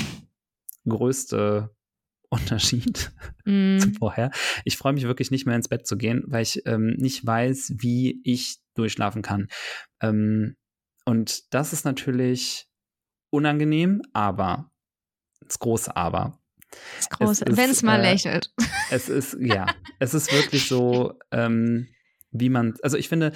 größte 0.87 1.69
Unterschied 2.29 2.97
zu 2.97 3.11
Mhm. 3.45 3.95
vorher. 3.99 4.31
Ich 4.63 4.77
freue 4.77 4.93
mich 4.93 5.03
wirklich 5.03 5.31
nicht 5.31 5.45
mehr 5.45 5.57
ins 5.57 5.67
Bett 5.67 5.85
zu 5.85 5.97
gehen, 5.97 6.23
weil 6.27 6.43
ich 6.43 6.65
ähm, 6.65 6.95
nicht 6.97 7.25
weiß, 7.25 7.73
wie 7.79 8.21
ich 8.23 8.59
durchschlafen 8.75 9.21
kann. 9.21 9.49
Ähm, 10.01 10.55
und 11.03 11.53
das 11.53 11.73
ist 11.73 11.83
natürlich 11.83 12.69
unangenehm, 13.31 14.01
aber 14.13 14.70
das 15.51 15.59
große 15.59 15.95
Aber. 15.95 16.39
Ist, 17.19 17.57
wenn 17.57 17.69
es 17.69 17.83
mal 17.83 17.99
äh, 17.99 18.11
lächelt. 18.13 18.53
Es 18.89 19.09
ist, 19.09 19.37
ja, 19.41 19.75
es 19.99 20.13
ist 20.13 20.31
wirklich 20.31 20.67
so, 20.67 21.19
ähm, 21.31 21.87
wie 22.31 22.49
man, 22.49 22.75
also 22.81 22.97
ich 22.97 23.09
finde, 23.09 23.33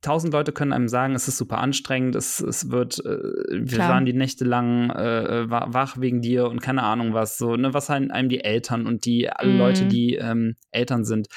tausend 0.00 0.32
Leute 0.32 0.52
können 0.52 0.72
einem 0.72 0.88
sagen, 0.88 1.14
es 1.14 1.28
ist 1.28 1.36
super 1.36 1.58
anstrengend, 1.58 2.14
es, 2.14 2.40
es 2.40 2.70
wird, 2.70 3.04
äh, 3.04 3.18
wir 3.50 3.66
Klar. 3.66 3.90
waren 3.90 4.06
die 4.06 4.12
Nächte 4.12 4.44
lang 4.44 4.90
äh, 4.90 5.50
wa- 5.50 5.66
wach 5.70 6.00
wegen 6.00 6.22
dir 6.22 6.48
und 6.48 6.60
keine 6.60 6.82
Ahnung 6.82 7.12
was, 7.12 7.38
so, 7.38 7.56
ne, 7.56 7.74
was 7.74 7.88
halt 7.88 8.10
einem 8.10 8.28
die 8.28 8.42
Eltern 8.42 8.86
und 8.86 9.04
die, 9.04 9.28
alle 9.28 9.50
Mhm. 9.52 9.58
Leute, 9.58 9.86
die 9.86 10.14
ähm, 10.14 10.56
Eltern 10.70 11.04
sind, 11.04 11.28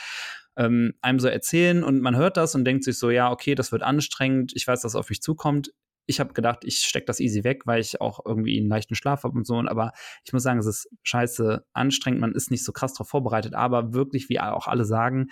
ähm, 0.56 0.94
einem 1.02 1.20
so 1.20 1.28
erzählen 1.28 1.84
und 1.84 2.02
man 2.02 2.16
hört 2.16 2.38
das 2.38 2.56
und 2.56 2.64
denkt 2.66 2.84
sich 2.84 2.98
so, 3.00 3.10
ja, 3.10 3.32
okay, 3.32 3.56
das 3.56 3.72
wird 3.72 3.82
anstrengend, 3.82 4.52
ich 4.56 4.68
weiß, 4.68 4.82
dass 4.82 4.92
es 4.94 4.96
auf 4.96 5.10
mich 5.10 5.22
zukommt. 5.22 5.72
Ich 6.10 6.20
habe 6.20 6.34
gedacht, 6.34 6.60
ich 6.64 6.80
stecke 6.80 7.06
das 7.06 7.20
easy 7.20 7.44
weg, 7.44 7.62
weil 7.66 7.80
ich 7.80 8.02
auch 8.02 8.26
irgendwie 8.26 8.58
einen 8.60 8.68
leichten 8.68 8.96
Schlaf 8.96 9.24
habe 9.24 9.38
und 9.38 9.46
so. 9.46 9.60
Aber 9.60 9.92
ich 10.26 10.34
muss 10.34 10.42
sagen, 10.44 10.60
es 10.60 10.66
ist 10.66 10.90
scheiße 11.04 11.64
anstrengend. 11.74 12.20
Man 12.20 12.34
ist 12.34 12.50
nicht 12.50 12.66
so 12.66 12.72
krass 12.72 12.94
darauf 12.94 13.10
vorbereitet. 13.10 13.54
Aber 13.54 13.94
wirklich, 13.94 14.28
wie 14.28 14.40
auch 14.40 14.68
alle 14.68 14.86
sagen, 14.86 15.28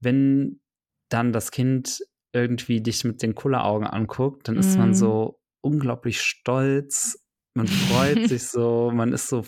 wenn 0.00 0.60
dann 1.08 1.32
das 1.32 1.50
Kind 1.50 2.00
irgendwie 2.32 2.82
dich 2.82 3.04
mit 3.04 3.22
den 3.22 3.34
Kulleraugen 3.34 3.86
anguckt, 3.86 4.48
dann 4.48 4.56
ist 4.56 4.76
man 4.76 4.90
Mhm. 4.90 4.94
so 4.94 5.40
unglaublich 5.62 6.20
stolz. 6.20 7.24
Man 7.54 7.66
freut 7.66 8.28
sich 8.28 8.44
so, 8.48 8.90
man 8.92 9.12
ist 9.14 9.28
so, 9.28 9.46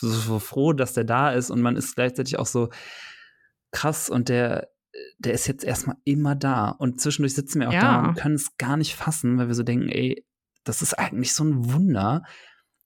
so 0.00 0.38
froh, 0.40 0.74
dass 0.74 0.92
der 0.92 1.04
da 1.04 1.30
ist 1.32 1.48
und 1.50 1.62
man 1.62 1.76
ist 1.76 1.94
gleichzeitig 1.94 2.38
auch 2.38 2.46
so 2.46 2.68
krass 3.72 4.10
und 4.10 4.28
der, 4.28 4.68
der 5.18 5.32
ist 5.34 5.46
jetzt 5.46 5.64
erstmal 5.64 5.96
immer 6.04 6.34
da. 6.34 6.68
Und 6.70 7.00
zwischendurch 7.00 7.34
sitzen 7.34 7.60
wir 7.60 7.68
auch 7.68 7.72
da 7.72 7.78
Ja. 8.02 8.08
und 8.08 8.14
können 8.14 8.34
es 8.36 8.56
gar 8.58 8.76
nicht 8.76 8.94
fassen, 8.94 9.38
weil 9.38 9.48
wir 9.48 9.54
so 9.54 9.62
denken, 9.62 9.88
ey, 9.88 10.24
das 10.64 10.82
ist 10.82 10.94
eigentlich 10.94 11.34
so 11.34 11.44
ein 11.44 11.72
Wunder, 11.72 12.22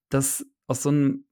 dass 0.09 0.45
aus 0.67 0.83
so 0.83 0.89
einem, 0.91 1.25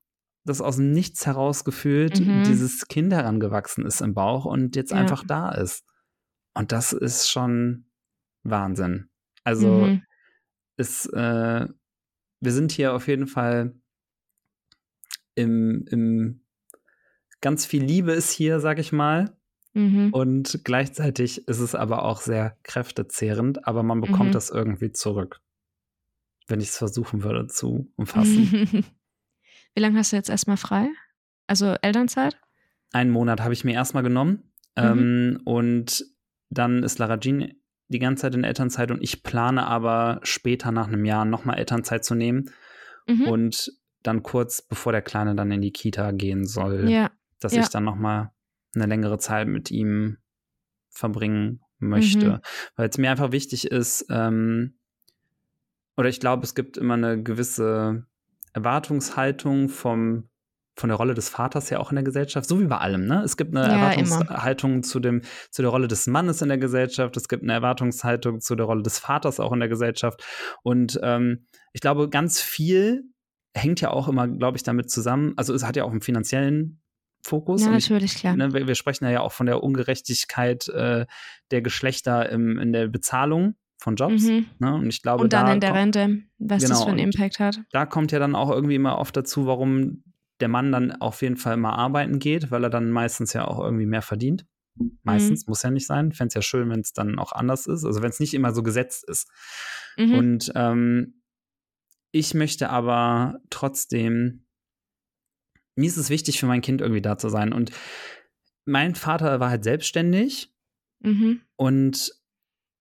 dass 0.44 0.60
aus 0.60 0.76
dem 0.76 0.92
Nichts 0.92 1.26
herausgefühlt 1.26 2.20
Mhm. 2.20 2.42
dieses 2.44 2.86
Kind 2.88 3.12
herangewachsen 3.12 3.84
ist 3.86 4.00
im 4.00 4.14
Bauch 4.14 4.44
und 4.44 4.76
jetzt 4.76 4.92
Ja. 4.92 4.98
einfach 4.98 5.24
da 5.24 5.50
ist. 5.52 5.84
Und 6.54 6.72
das 6.72 6.92
ist 6.92 7.28
schon 7.28 7.86
Wahnsinn. 8.44 9.08
Also 9.44 9.86
Mhm. 9.86 10.02
ist, 10.76 11.06
äh, 11.12 11.66
wir 12.40 12.52
sind 12.52 12.70
hier 12.72 12.94
auf 12.94 13.08
jeden 13.08 13.26
Fall 13.26 13.74
im, 15.34 15.84
im 15.90 16.44
ganz 17.40 17.66
viel 17.66 17.82
Liebe 17.84 18.12
ist 18.12 18.30
hier, 18.30 18.60
sag 18.60 18.78
ich 18.78 18.92
mal. 18.92 19.36
Mhm. 19.76 20.08
Und 20.12 20.60
gleichzeitig 20.64 21.46
ist 21.48 21.60
es 21.60 21.74
aber 21.74 22.04
auch 22.04 22.20
sehr 22.20 22.56
kräftezehrend, 22.62 23.66
aber 23.66 23.82
man 23.82 24.00
bekommt 24.00 24.30
Mhm. 24.30 24.32
das 24.32 24.50
irgendwie 24.50 24.90
zurück. 24.92 25.40
Wenn 26.48 26.60
ich 26.60 26.68
es 26.68 26.78
versuchen 26.78 27.22
würde 27.22 27.46
zu 27.46 27.92
umfassen. 27.96 28.50
Wie 29.74 29.80
lange 29.80 29.98
hast 29.98 30.12
du 30.12 30.16
jetzt 30.16 30.30
erstmal 30.30 30.56
frei? 30.56 30.88
Also 31.46 31.74
Elternzeit? 31.82 32.38
Einen 32.92 33.10
Monat 33.10 33.40
habe 33.42 33.52
ich 33.52 33.64
mir 33.64 33.74
erstmal 33.74 34.02
genommen. 34.02 34.50
Mhm. 34.76 34.82
Ähm, 34.84 35.40
und 35.44 36.06
dann 36.48 36.82
ist 36.82 36.98
Lara 36.98 37.18
Jean 37.18 37.52
die 37.88 37.98
ganze 37.98 38.22
Zeit 38.22 38.34
in 38.34 38.44
Elternzeit 38.44 38.90
und 38.90 39.02
ich 39.02 39.22
plane 39.22 39.66
aber 39.66 40.20
später 40.22 40.72
nach 40.72 40.88
einem 40.88 41.04
Jahr 41.04 41.24
nochmal 41.24 41.58
Elternzeit 41.58 42.04
zu 42.04 42.14
nehmen 42.14 42.50
Mhm. 43.06 43.28
und 43.28 43.72
dann 44.02 44.22
kurz 44.22 44.62
bevor 44.62 44.92
der 44.92 45.02
Kleine 45.02 45.34
dann 45.36 45.50
in 45.52 45.60
die 45.60 45.70
Kita 45.72 46.10
gehen 46.12 46.44
soll, 46.46 46.88
ja. 46.90 47.10
dass 47.40 47.52
ja. 47.54 47.60
ich 47.62 47.68
dann 47.68 47.84
nochmal 47.84 48.32
eine 48.74 48.86
längere 48.86 49.18
Zeit 49.18 49.48
mit 49.48 49.70
ihm 49.70 50.18
verbringen 50.90 51.60
möchte. 51.78 52.28
Mhm. 52.28 52.40
Weil 52.76 52.88
es 52.88 52.98
mir 52.98 53.10
einfach 53.10 53.32
wichtig 53.32 53.70
ist, 53.70 54.06
ähm, 54.10 54.78
oder 55.96 56.08
ich 56.08 56.20
glaube, 56.20 56.44
es 56.44 56.54
gibt 56.54 56.76
immer 56.76 56.94
eine 56.94 57.22
gewisse 57.22 58.06
Erwartungshaltung 58.52 59.68
vom, 59.68 60.28
von 60.74 60.88
der 60.88 60.98
Rolle 60.98 61.14
des 61.14 61.28
Vaters 61.30 61.70
ja 61.70 61.78
auch 61.78 61.90
in 61.90 61.96
der 61.96 62.04
Gesellschaft, 62.04 62.48
so 62.48 62.60
wie 62.60 62.66
bei 62.66 62.78
allem, 62.78 63.06
ne? 63.06 63.22
Es 63.22 63.36
gibt 63.36 63.56
eine 63.56 63.66
Ja, 63.66 63.74
Erwartungshaltung 63.74 64.82
zu 64.82 65.00
dem, 65.00 65.22
zu 65.50 65.62
der 65.62 65.70
Rolle 65.70 65.88
des 65.88 66.06
Mannes 66.06 66.42
in 66.42 66.48
der 66.48 66.58
Gesellschaft, 66.58 67.16
es 67.16 67.28
gibt 67.28 67.42
eine 67.42 67.54
Erwartungshaltung 67.54 68.40
zu 68.40 68.56
der 68.56 68.66
Rolle 68.66 68.82
des 68.82 68.98
Vaters 68.98 69.40
auch 69.40 69.52
in 69.52 69.60
der 69.60 69.70
Gesellschaft. 69.70 70.22
Und 70.62 71.00
ähm, 71.02 71.46
ich 71.72 71.80
glaube, 71.80 72.10
ganz 72.10 72.40
viel 72.40 73.04
hängt 73.54 73.80
ja 73.80 73.90
auch 73.90 74.08
immer, 74.08 74.28
glaube 74.28 74.58
ich, 74.58 74.62
damit 74.62 74.90
zusammen. 74.90 75.32
Also 75.36 75.54
es 75.54 75.64
hat 75.64 75.76
ja 75.76 75.84
auch 75.84 75.90
einen 75.90 76.02
finanziellen 76.02 76.82
Fokus. 77.26 77.62
Ja, 77.62 77.76
ich, 77.76 77.88
natürlich, 77.90 78.14
klar. 78.14 78.36
ne, 78.36 78.52
wir, 78.52 78.66
wir 78.66 78.74
sprechen 78.74 79.08
ja 79.08 79.20
auch 79.20 79.32
von 79.32 79.46
der 79.46 79.62
Ungerechtigkeit 79.62 80.68
äh, 80.68 81.06
der 81.50 81.62
Geschlechter 81.62 82.28
im, 82.30 82.58
in 82.58 82.72
der 82.72 82.88
Bezahlung 82.88 83.56
von 83.78 83.96
Jobs. 83.96 84.22
Mhm. 84.24 84.46
Ne? 84.58 84.74
Und 84.74 84.88
ich 84.88 85.02
glaube, 85.02 85.24
Und 85.24 85.32
dann 85.32 85.46
da, 85.46 85.52
in 85.52 85.60
der 85.60 85.74
Rente, 85.74 86.22
was 86.38 86.62
das 86.62 86.70
Genau, 86.70 86.84
für 86.84 86.90
einen 86.90 86.98
Impact 86.98 87.38
hat. 87.38 87.60
da 87.72 87.86
kommt 87.86 88.12
ja 88.12 88.18
dann 88.18 88.34
auch 88.34 88.50
irgendwie 88.50 88.74
immer 88.74 88.98
oft 88.98 89.16
dazu, 89.16 89.46
warum 89.46 90.02
der 90.40 90.48
Mann 90.48 90.72
dann 90.72 90.92
auf 90.92 91.22
jeden 91.22 91.36
Fall 91.36 91.56
mal 91.56 91.74
arbeiten 91.74 92.18
geht, 92.18 92.50
weil 92.50 92.62
er 92.64 92.70
dann 92.70 92.90
meistens 92.90 93.32
ja 93.32 93.46
auch 93.46 93.58
irgendwie 93.58 93.86
mehr 93.86 94.02
verdient. 94.02 94.46
Meistens, 95.02 95.46
muss 95.46 95.62
ja 95.62 95.70
nicht 95.70 95.86
sein. 95.86 96.12
Fände 96.12 96.28
es 96.28 96.34
ja 96.34 96.42
schön, 96.42 96.68
wenn 96.68 96.80
es 96.80 96.92
dann 96.92 97.18
auch 97.18 97.32
anders 97.32 97.66
ist. 97.66 97.84
Also 97.84 98.02
wenn 98.02 98.10
es 98.10 98.20
nicht 98.20 98.34
immer 98.34 98.52
so 98.52 98.62
gesetzt 98.62 99.08
ist. 99.08 99.30
Mhm. 99.96 100.14
Und 100.14 100.52
ähm, 100.54 101.22
ich 102.10 102.34
möchte 102.34 102.68
aber 102.68 103.38
trotzdem, 103.48 104.45
mir 105.76 105.86
ist 105.86 105.96
es 105.96 106.10
wichtig, 106.10 106.40
für 106.40 106.46
mein 106.46 106.60
Kind 106.62 106.80
irgendwie 106.80 107.02
da 107.02 107.18
zu 107.18 107.28
sein. 107.28 107.52
Und 107.52 107.70
mein 108.64 108.94
Vater 108.94 109.38
war 109.40 109.50
halt 109.50 109.62
selbstständig 109.64 110.52
mhm. 111.00 111.42
und 111.56 112.12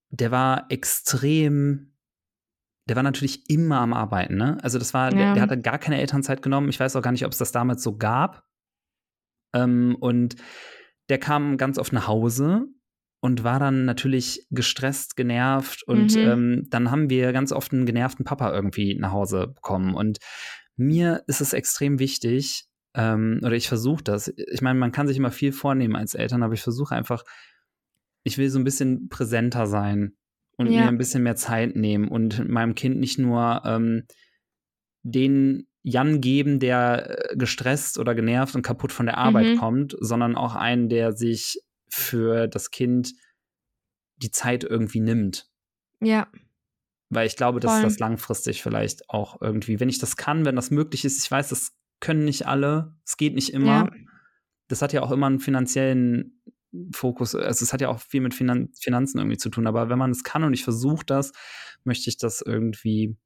der 0.09 0.31
war 0.31 0.65
extrem, 0.69 1.93
der 2.87 2.95
war 2.95 3.03
natürlich 3.03 3.49
immer 3.49 3.79
am 3.79 3.93
Arbeiten, 3.93 4.35
ne? 4.37 4.57
Also 4.63 4.79
das 4.79 4.93
war, 4.93 5.11
der, 5.11 5.19
Ja. 5.27 5.33
der 5.33 5.43
hatte 5.43 5.61
gar 5.61 5.77
keine 5.77 5.99
Elternzeit 5.99 6.41
genommen. 6.41 6.69
Ich 6.69 6.79
weiß 6.79 6.95
auch 6.95 7.01
gar 7.01 7.11
nicht, 7.11 7.25
ob 7.25 7.31
es 7.33 7.37
das 7.37 7.51
damals 7.51 7.83
so 7.83 7.97
gab. 7.97 8.43
Ähm, 9.53 9.95
und 9.99 10.35
der 11.09 11.17
kam 11.19 11.57
ganz 11.57 11.77
oft 11.77 11.93
nach 11.93 12.07
Hause 12.07 12.67
und 13.21 13.43
war 13.43 13.59
dann 13.59 13.85
natürlich 13.85 14.47
gestresst, 14.51 15.15
genervt. 15.15 15.83
Und 15.83 16.15
Mhm. 16.15 16.21
ähm, 16.21 16.67
dann 16.69 16.91
haben 16.91 17.09
wir 17.09 17.31
ganz 17.33 17.51
oft 17.51 17.73
einen 17.73 17.85
genervten 17.85 18.23
Papa 18.25 18.51
irgendwie 18.53 18.95
nach 18.95 19.11
Hause 19.11 19.47
bekommen. 19.47 19.93
Und 19.95 20.19
mir 20.77 21.23
ist 21.27 21.41
es 21.41 21.53
extrem 21.53 21.99
wichtig, 21.99 22.65
ähm, 22.95 23.39
oder 23.43 23.53
ich 23.55 23.67
versuche 23.67 24.03
das. 24.03 24.33
Ich 24.35 24.61
meine, 24.61 24.79
man 24.79 24.91
kann 24.91 25.07
sich 25.07 25.17
immer 25.17 25.31
viel 25.31 25.51
vornehmen 25.51 25.95
als 25.95 26.13
Eltern, 26.15 26.43
aber 26.43 26.53
ich 26.53 26.61
versuche 26.61 26.95
einfach, 26.95 27.23
ich 28.23 28.37
will 28.37 28.49
so 28.49 28.57
ein 28.57 28.63
bisschen 28.63 29.09
präsenter 29.09 29.67
sein 29.67 30.15
und 30.57 30.71
Ja. 30.71 30.81
mir 30.81 30.87
ein 30.87 30.97
bisschen 30.97 31.23
mehr 31.23 31.35
Zeit 31.35 31.75
nehmen 31.75 32.07
und 32.07 32.47
meinem 32.49 32.73
Kind 32.75 32.97
nicht 32.99 33.19
nur 33.19 33.61
ähm, 33.65 34.05
den 35.03 35.67
Jan 35.83 36.19
geben, 36.21 36.59
der 36.59 37.31
äh, 37.31 37.37
gestresst 37.37 37.99
oder 37.99 38.15
genervt 38.15 38.55
und 38.55 38.63
kaputt 38.63 38.91
von 38.91 39.05
der 39.05 39.17
Arbeit 39.19 39.55
Mhm. 39.55 39.59
kommt, 39.59 39.95
sondern 39.99 40.35
auch 40.35 40.55
einen, 40.55 40.89
der 40.89 41.11
sich 41.13 41.61
für 41.89 42.47
das 42.47 42.71
Kind 42.71 43.13
die 44.17 44.31
Zeit 44.31 44.63
irgendwie 44.63 45.01
nimmt. 45.01 45.47
Ja, 46.01 46.27
Weil 47.09 47.27
ich 47.27 47.35
glaube, 47.35 47.59
dass 47.59 47.73
Voll. 47.73 47.83
das 47.83 47.99
langfristig 47.99 48.63
vielleicht 48.63 49.09
auch 49.09 49.39
irgendwie, 49.41 49.79
wenn 49.79 49.89
ich 49.89 49.99
das 49.99 50.17
kann, 50.17 50.43
wenn 50.45 50.55
das 50.55 50.71
möglich 50.71 51.05
ist, 51.05 51.23
ich 51.23 51.29
weiß, 51.29 51.49
das 51.49 51.71
können 51.99 52.25
nicht 52.25 52.47
alle, 52.47 52.95
es 53.05 53.17
geht 53.17 53.35
nicht 53.35 53.53
immer. 53.53 53.85
Ja. 53.85 53.89
Das 54.67 54.81
hat 54.81 54.93
ja 54.93 55.01
auch 55.03 55.11
immer 55.11 55.27
einen 55.27 55.39
finanziellen 55.39 56.41
Fokus, 56.91 57.35
also 57.35 57.63
es 57.63 57.71
hat 57.71 57.81
ja 57.81 57.89
auch 57.89 57.99
viel 57.99 58.21
mit 58.21 58.33
Finan 58.33 58.69
Finanzen 58.79 59.19
irgendwie 59.19 59.37
zu 59.37 59.49
tun, 59.49 59.67
aber 59.67 59.89
wenn 59.89 59.99
man 59.99 60.11
es 60.11 60.23
kann 60.23 60.43
und 60.43 60.53
ich 60.53 60.63
versuche 60.63 61.05
das, 61.05 61.31
möchte 61.83 62.09
ich 62.09 62.17
das 62.17 62.41
irgendwie 62.41 63.17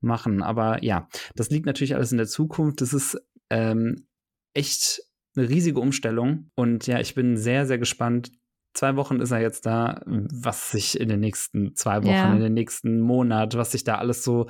machen. 0.00 0.42
Aber 0.42 0.82
ja, 0.82 1.08
das 1.34 1.50
liegt 1.50 1.66
natürlich 1.66 1.94
alles 1.94 2.10
in 2.12 2.18
der 2.18 2.26
Zukunft. 2.26 2.80
Das 2.80 2.92
ist 2.92 3.16
ähm, 3.50 4.08
echt 4.54 5.02
eine 5.36 5.48
riesige 5.48 5.80
Umstellung 5.80 6.50
und 6.54 6.86
ja, 6.86 6.98
ich 6.98 7.14
bin 7.14 7.36
sehr, 7.36 7.66
sehr 7.66 7.78
gespannt. 7.78 8.32
Zwei 8.74 8.96
Wochen 8.96 9.20
ist 9.20 9.30
er 9.30 9.40
jetzt 9.40 9.64
da, 9.66 10.02
was 10.06 10.70
sich 10.70 10.98
in 11.00 11.08
den 11.08 11.20
nächsten 11.20 11.74
zwei 11.76 12.02
Wochen, 12.02 12.12
Ja. 12.12 12.34
in 12.34 12.40
den 12.40 12.54
nächsten 12.54 13.00
Monat, 13.00 13.54
was 13.56 13.72
sich 13.72 13.84
da 13.84 13.96
alles 13.96 14.24
so 14.24 14.48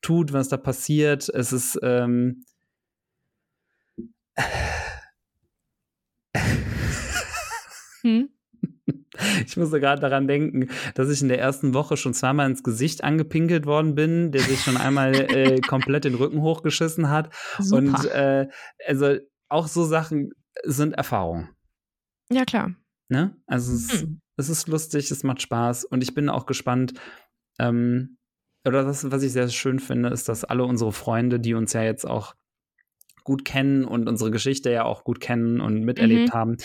tut, 0.00 0.32
was 0.32 0.48
da 0.48 0.56
passiert. 0.56 1.28
Es 1.28 1.52
ist 1.52 1.78
ähm, 1.82 2.44
hm? 8.02 8.28
Ich 9.46 9.56
musste 9.56 9.80
gerade 9.80 10.00
daran 10.00 10.28
denken, 10.28 10.68
dass 10.94 11.10
ich 11.10 11.20
in 11.22 11.28
der 11.28 11.40
ersten 11.40 11.74
Woche 11.74 11.96
schon 11.96 12.14
zweimal 12.14 12.48
ins 12.48 12.62
Gesicht 12.62 13.02
angepinkelt 13.02 13.66
worden 13.66 13.94
bin, 13.94 14.30
der 14.32 14.40
sich 14.42 14.60
schon 14.60 14.76
einmal 14.76 15.14
äh, 15.14 15.60
komplett 15.66 16.04
den 16.04 16.14
Rücken 16.14 16.40
hochgeschissen 16.40 17.10
hat. 17.10 17.34
super. 17.58 17.78
Und 17.78 18.04
äh, 18.06 18.48
also 18.86 19.16
auch 19.48 19.66
so 19.66 19.84
Sachen 19.84 20.30
sind 20.64 20.92
Erfahrungen. 20.94 21.48
ja, 22.30 22.44
klar. 22.44 22.74
Ne? 23.08 23.36
Also 23.46 23.72
es, 23.72 23.92
ist- 23.92 24.02
Hm. 24.02 24.20
es 24.36 24.48
ist 24.50 24.68
lustig, 24.68 25.10
es 25.10 25.22
macht 25.24 25.40
Spaß 25.42 25.84
und 25.86 26.02
ich 26.02 26.14
bin 26.14 26.28
auch 26.28 26.46
gespannt. 26.46 26.92
Ähm, 27.58 28.18
oder 28.66 28.84
das, 28.84 29.10
was 29.10 29.22
ich 29.22 29.32
sehr 29.32 29.48
schön 29.48 29.78
finde, 29.80 30.10
ist, 30.10 30.28
dass 30.28 30.44
alle 30.44 30.64
unsere 30.64 30.92
Freunde, 30.92 31.40
die 31.40 31.54
uns 31.54 31.72
ja 31.72 31.82
jetzt 31.82 32.06
auch 32.06 32.34
gut 33.28 33.44
kennen 33.44 33.84
und 33.84 34.08
unsere 34.08 34.30
Geschichte 34.32 34.70
ja 34.72 34.84
auch 34.84 35.04
gut 35.04 35.20
kennen 35.20 35.60
und 35.60 35.84
miterlebt 35.84 36.30
Mhm. 36.30 36.32
haben, 36.34 36.56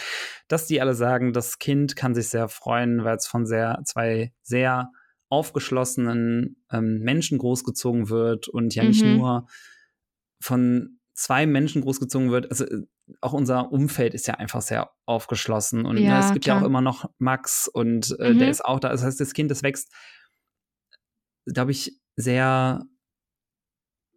dass 0.47 0.66
die 0.66 0.82
alle 0.82 0.95
sagen, 0.95 1.32
das 1.34 1.59
Kind 1.59 1.95
kann 1.95 2.16
sich 2.16 2.30
sehr 2.30 2.47
freuen, 2.47 3.03
weil 3.03 3.18
es 3.18 3.28
von 3.28 3.45
sehr, 3.45 3.82
zwei 3.86 4.34
sehr 4.41 4.89
aufgeschlossenen 5.30 6.64
ähm, 6.72 6.99
Menschen 7.01 7.38
großgezogen 7.38 8.09
wird 8.09 8.47
und 8.47 8.74
ja 8.76 8.84
nicht 8.84 9.03
Mhm. 9.03 9.18
nur 9.18 9.47
von 10.41 10.99
zwei 11.14 11.45
Menschen 11.45 11.82
großgezogen 11.84 12.32
wird. 12.32 12.49
Also 12.49 12.66
äh, 12.66 12.84
auch 13.22 13.34
unser 13.34 13.72
Umfeld 13.72 14.14
ist 14.14 14.26
ja 14.28 14.36
einfach 14.36 14.61
sehr 14.61 14.91
aufgeschlossen 15.05 15.86
und 15.86 15.97
ne, 15.97 16.03
Ja, 16.05 16.20
es 16.20 16.32
gibt 16.34 16.45
ja 16.45 16.53
klar. 16.53 16.64
auch 16.64 16.68
immer 16.68 16.82
noch 16.82 17.09
Max 17.20 17.68
und 17.68 18.18
äh, 18.20 18.34
Mhm. 18.34 18.39
der 18.39 18.49
ist 18.49 18.64
auch 18.64 18.80
da. 18.80 18.89
Das 18.89 19.03
heißt, 19.03 19.20
das 19.20 19.34
Kind, 19.34 19.51
das 19.51 19.61
wächst, 19.64 19.91
glaube 21.45 21.72
ich, 21.72 21.99
sehr 22.16 22.84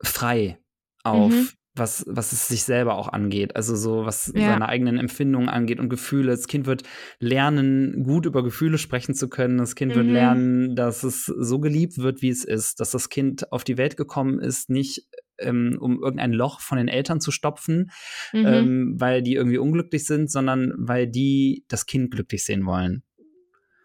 frei 0.02 0.58
auf, 1.02 1.32
Mhm. 1.32 1.48
Was, 1.76 2.04
was 2.08 2.32
es 2.32 2.48
sich 2.48 2.62
selber 2.64 2.94
auch 2.96 3.08
angeht. 3.08 3.54
Also 3.56 3.76
so, 3.76 4.04
was 4.06 4.32
Ja. 4.34 4.46
seine 4.52 4.68
eigenen 4.68 4.98
Empfindungen 4.98 5.48
angeht 5.48 5.78
und 5.80 5.88
Gefühle. 5.88 6.30
Das 6.32 6.46
Kind 6.48 6.66
wird 6.66 6.82
lernen, 7.20 8.02
gut 8.02 8.26
über 8.26 8.42
Gefühle 8.42 8.78
sprechen 8.78 9.14
zu 9.14 9.28
können. 9.28 9.58
Das 9.58 9.74
Kind 9.74 9.94
wird 9.94 10.06
Mhm. 10.06 10.12
lernen, 10.12 10.76
dass 10.76 11.02
es 11.02 11.26
so 11.26 11.58
geliebt 11.60 11.98
wird, 11.98 12.22
wie 12.22 12.30
es 12.30 12.44
ist. 12.44 12.80
Dass 12.80 12.90
das 12.90 13.08
Kind 13.08 13.52
auf 13.52 13.64
die 13.64 13.76
Welt 13.78 13.96
gekommen 13.96 14.38
ist, 14.40 14.70
nicht 14.70 15.06
ähm, 15.38 15.76
um 15.78 16.02
irgendein 16.02 16.32
Loch 16.32 16.60
von 16.60 16.78
den 16.78 16.88
Eltern 16.88 17.20
zu 17.20 17.30
stopfen, 17.30 17.90
Mhm. 18.32 18.46
ähm, 18.46 18.94
weil 18.98 19.20
die 19.22 19.34
irgendwie 19.34 19.58
unglücklich 19.58 20.06
sind, 20.06 20.30
sondern 20.30 20.72
weil 20.78 21.06
die 21.06 21.66
das 21.68 21.84
Kind 21.84 22.10
glücklich 22.10 22.42
sehen 22.42 22.64
wollen. 22.64 23.02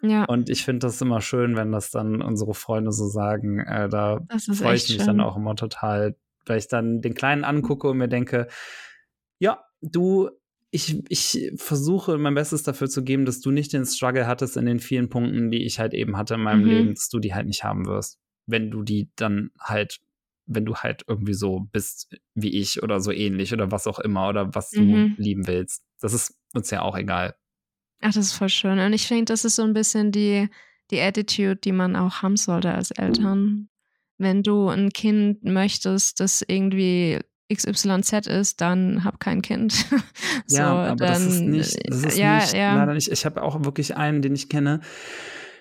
ja, 0.01 0.23
Und 0.25 0.49
ich 0.49 0.63
finde 0.63 0.79
das 0.87 1.01
immer 1.01 1.19
schön, 1.21 1.55
wenn 1.57 1.71
das 1.73 1.91
dann 1.91 2.21
unsere 2.21 2.53
Freunde 2.53 2.91
so 2.93 3.05
sagen. 3.07 3.59
Äh, 3.59 3.89
da 3.89 4.21
freue 4.53 4.75
ich 4.75 4.87
mich 4.89 4.97
schön. 4.97 5.05
dann 5.05 5.19
auch 5.19 5.35
immer 5.37 5.55
total, 5.55 6.15
weil 6.45 6.57
ich 6.59 6.67
dann 6.67 7.01
den 7.01 7.13
Kleinen 7.13 7.43
angucke 7.43 7.89
und 7.89 7.97
mir 7.97 8.07
denke, 8.07 8.47
ja, 9.39 9.63
du, 9.81 10.29
ich, 10.71 11.01
ich 11.09 11.51
versuche 11.57 12.17
mein 12.17 12.33
Bestes 12.35 12.63
dafür 12.63 12.89
zu 12.89 13.03
geben, 13.03 13.25
dass 13.25 13.41
du 13.41 13.51
nicht 13.51 13.73
den 13.73 13.85
Struggle 13.85 14.27
hattest 14.27 14.55
in 14.57 14.65
den 14.65 14.79
vielen 14.79 15.09
Punkten, 15.09 15.51
die 15.51 15.65
ich 15.65 15.79
halt 15.79 15.93
eben 15.93 16.15
hatte 16.17 16.35
in 16.35 16.41
meinem 16.41 16.61
Mhm. 16.61 16.67
Leben, 16.69 16.93
dass 16.95 17.09
du 17.09 17.19
die 17.19 17.33
halt 17.33 17.47
nicht 17.47 17.63
haben 17.63 17.85
wirst. 17.87 18.19
Wenn 18.45 18.71
du 18.71 18.83
die 18.83 19.09
dann 19.15 19.51
halt, 19.59 19.99
wenn 20.45 20.65
du 20.65 20.75
halt 20.75 21.03
irgendwie 21.07 21.33
so 21.33 21.59
bist 21.71 22.15
wie 22.35 22.57
ich 22.59 22.81
oder 22.83 22.99
so 22.99 23.11
ähnlich 23.11 23.53
oder 23.53 23.71
was 23.71 23.85
auch 23.87 23.99
immer 23.99 24.29
oder 24.29 24.53
was 24.55 24.71
du 24.71 24.81
Mhm. 24.83 25.13
lieben 25.17 25.47
willst. 25.47 25.83
Das 25.99 26.13
ist 26.13 26.35
uns 26.53 26.69
ja 26.71 26.81
auch 26.81 26.97
egal. 26.97 27.35
Ach, 28.01 28.13
das 28.13 28.27
ist 28.27 28.33
voll 28.33 28.49
schön. 28.49 28.79
Und 28.79 28.93
ich 28.93 29.07
finde, 29.07 29.25
das 29.25 29.45
ist 29.45 29.55
so 29.57 29.63
ein 29.63 29.73
bisschen 29.73 30.11
die, 30.11 30.49
die 30.89 30.99
Attitude, 31.01 31.57
die 31.57 31.71
man 31.71 31.95
auch 31.95 32.21
haben 32.21 32.35
sollte 32.37 32.73
als 32.73 32.91
Eltern. 32.91 33.69
Wenn 34.21 34.43
du 34.43 34.69
ein 34.69 34.91
Kind 34.91 35.43
möchtest, 35.43 36.19
das 36.19 36.43
irgendwie 36.47 37.19
XYZ 37.53 38.27
ist, 38.27 38.61
dann 38.61 39.03
hab 39.03 39.19
kein 39.19 39.41
Kind. 39.41 39.73
so, 40.47 40.57
ja, 40.57 40.71
aber 40.71 40.95
dann, 40.95 41.25
das 41.25 41.25
ist 41.25 41.41
nicht, 41.41 41.89
das 41.89 42.03
ist 42.03 42.17
ja, 42.17 42.37
nicht 42.37 42.53
ja. 42.53 42.75
leider 42.75 42.93
nicht. 42.93 43.11
Ich 43.11 43.25
habe 43.25 43.41
auch 43.41 43.63
wirklich 43.63 43.97
einen, 43.97 44.21
den 44.21 44.33
ich 44.33 44.47
kenne, 44.47 44.79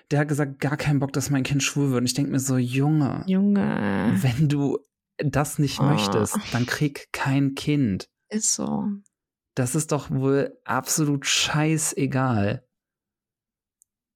der 0.09 0.19
hat 0.19 0.27
gesagt, 0.27 0.59
gar 0.59 0.77
keinen 0.77 0.99
Bock, 0.99 1.13
dass 1.13 1.29
mein 1.29 1.43
Kind 1.43 1.63
schwul 1.63 1.89
wird. 1.89 2.01
Und 2.01 2.05
ich 2.05 2.13
denke 2.13 2.31
mir 2.31 2.39
so, 2.39 2.57
Junge, 2.57 3.23
Junge, 3.27 4.13
wenn 4.21 4.47
du 4.47 4.79
das 5.17 5.59
nicht 5.59 5.79
oh. 5.79 5.83
möchtest, 5.83 6.37
dann 6.51 6.65
krieg 6.65 7.09
kein 7.11 7.55
Kind. 7.55 8.09
Ist 8.29 8.53
so. 8.53 8.85
Das 9.55 9.75
ist 9.75 9.91
doch 9.91 10.09
wohl 10.09 10.57
absolut 10.63 11.25
scheißegal. 11.25 12.65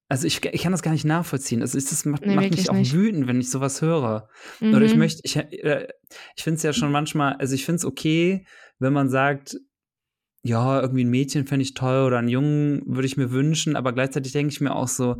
Also 0.08 0.28
ich, 0.28 0.46
ich 0.46 0.62
kann 0.62 0.72
das 0.72 0.84
gar 0.84 0.92
nicht 0.92 1.06
nachvollziehen. 1.06 1.62
Also 1.62 1.80
das 1.80 2.06
macht, 2.06 2.26
nee, 2.26 2.36
macht 2.36 2.52
mich 2.52 2.70
auch 2.70 2.76
nicht. 2.76 2.94
wütend, 2.94 3.28
wenn 3.28 3.40
ich 3.40 3.50
sowas 3.50 3.82
höre. 3.82 4.30
Mhm. 4.60 4.74
Oder 4.76 4.86
ich 4.86 4.94
mhm. 4.94 5.00
möchte, 5.00 5.22
ich, 5.24 5.36
äh, 5.36 5.88
ich 6.36 6.44
finde 6.44 6.58
es 6.58 6.64
ja 6.64 6.74
schon 6.74 6.92
manchmal, 6.92 7.34
also 7.34 7.56
ich 7.56 7.66
finde 7.66 7.78
es 7.78 7.86
okay, 7.86 8.46
wenn 8.78 8.94
man 8.94 9.10
sagt, 9.10 9.58
ja, 10.44 10.80
irgendwie 10.80 11.04
ein 11.04 11.10
Mädchen 11.10 11.48
fände 11.48 11.64
ich 11.64 11.74
toll 11.74 12.06
oder 12.06 12.20
einen 12.20 12.28
Jungen 12.28 12.84
würde 12.86 13.08
ich 13.08 13.18
mir 13.18 13.32
wünschen, 13.32 13.76
aber 13.76 13.94
gleichzeitig 13.94 14.32
denke 14.32 14.54
ich 14.54 14.62
mir 14.62 14.76
auch 14.76 14.88
so, 14.88 15.18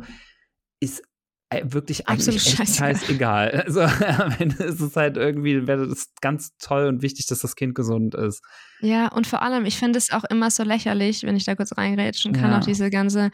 ist 0.78 1.02
äh, 1.50 1.62
wirklich 1.64 2.06
Absolut 2.06 2.40
eigentlich 2.40 2.76
scheißegal. 2.76 3.64
Also 3.66 3.80
am 3.80 4.34
Ende 4.38 4.62
ist 4.62 4.80
es 4.80 4.94
halt 4.94 5.16
irgendwie, 5.16 5.66
wäre 5.66 5.88
das 5.88 6.12
ganz 6.20 6.56
toll 6.58 6.86
und 6.86 7.02
wichtig, 7.02 7.26
dass 7.26 7.40
das 7.40 7.56
Kind 7.56 7.74
gesund 7.74 8.14
ist. 8.14 8.40
Ja, 8.80 9.08
und 9.08 9.26
vor 9.26 9.42
allem, 9.42 9.64
ich 9.64 9.78
finde 9.78 9.98
es 9.98 10.12
auch 10.12 10.24
immer 10.24 10.50
so 10.50 10.62
lächerlich, 10.62 11.24
wenn 11.24 11.36
ich 11.36 11.44
da 11.44 11.56
kurz 11.56 11.76
reingrätschen 11.76 12.32
kann, 12.32 12.52
ja. 12.52 12.58
auch 12.58 12.64
diese 12.64 12.90
ganze 12.90 13.30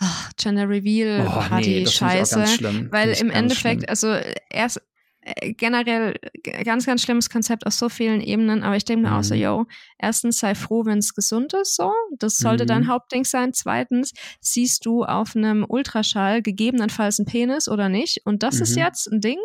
oh, 0.00 0.30
Gender 0.36 0.68
Reveal 0.68 1.24
Party 1.24 1.80
nee, 1.80 1.86
Scheiße, 1.86 2.88
weil 2.90 3.12
im 3.12 3.30
Endeffekt, 3.30 3.82
schlimm. 3.82 3.90
also 3.90 4.16
erst 4.50 4.80
äh, 5.20 5.52
generell 5.52 6.16
ganz, 6.64 6.84
ganz 6.84 7.02
schlimmes 7.02 7.30
Konzept 7.30 7.66
auf 7.66 7.72
so 7.72 7.88
vielen 7.88 8.20
Ebenen, 8.20 8.62
aber 8.62 8.76
ich 8.76 8.84
denke 8.84 9.04
mir 9.04 9.10
mhm. 9.10 9.18
auch 9.18 9.22
so, 9.22 9.34
mhm. 9.34 9.40
yo, 9.40 9.66
erstens 9.98 10.38
sei 10.38 10.54
froh, 10.54 10.84
wenn 10.84 10.98
es 10.98 11.14
gesund 11.14 11.54
ist, 11.54 11.76
so, 11.76 11.92
das 12.18 12.38
sollte 12.38 12.64
mhm. 12.64 12.68
dein 12.68 12.88
Hauptding 12.88 13.24
sein. 13.24 13.52
Zweitens, 13.52 14.12
siehst 14.40 14.84
du 14.84 15.04
auf 15.04 15.36
einem 15.36 15.64
Ultraschall 15.68 16.42
gegebenenfalls 16.42 17.20
einen 17.20 17.26
Penis 17.26 17.68
oder 17.68 17.88
nicht 17.88 18.22
und 18.24 18.42
das 18.42 18.56
mhm. 18.56 18.62
ist 18.62 18.76
jetzt 18.76 19.06
ein 19.12 19.20
Ding? 19.20 19.38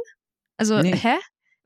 Also, 0.57 0.81
nee. 0.81 0.95
hä? 0.95 1.15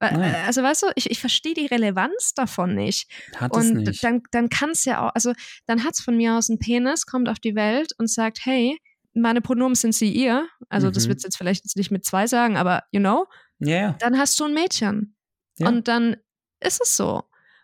Nein. 0.01 0.35
Also 0.47 0.63
weißt 0.63 0.83
du, 0.83 0.87
ich, 0.95 1.11
ich 1.11 1.19
verstehe 1.19 1.53
die 1.53 1.67
Relevanz 1.67 2.33
davon 2.33 2.75
nicht. 2.75 3.09
Hat 3.35 3.53
und 3.53 3.61
es 3.61 3.71
nicht. 3.71 4.03
dann, 4.03 4.23
dann 4.31 4.49
kann 4.49 4.71
es 4.71 4.85
ja 4.85 5.07
auch, 5.07 5.11
also 5.13 5.33
dann 5.67 5.83
hat 5.83 5.93
es 5.93 6.01
von 6.01 6.17
mir 6.17 6.35
aus 6.35 6.49
einen 6.49 6.59
Penis, 6.59 7.05
kommt 7.05 7.29
auf 7.29 7.39
die 7.39 7.55
Welt 7.55 7.93
und 7.97 8.09
sagt, 8.09 8.39
hey, 8.43 8.77
meine 9.13 9.41
Pronomen 9.41 9.75
sind 9.75 9.93
sie 9.93 10.11
ihr. 10.11 10.47
Also 10.69 10.87
mhm. 10.87 10.93
das 10.93 11.07
wird 11.07 11.23
jetzt 11.23 11.37
vielleicht 11.37 11.63
jetzt 11.65 11.77
nicht 11.77 11.91
mit 11.91 12.05
zwei 12.05 12.27
sagen, 12.27 12.57
aber 12.57 12.83
you 12.91 12.99
know. 12.99 13.27
Yeah. 13.61 13.95
Dann 13.99 14.17
hast 14.17 14.39
du 14.39 14.45
ein 14.45 14.53
Mädchen. 14.53 15.15
Ja. 15.57 15.67
Und 15.69 15.87
dann 15.87 16.15
ist 16.59 16.81
es 16.81 16.97
so. 16.97 17.23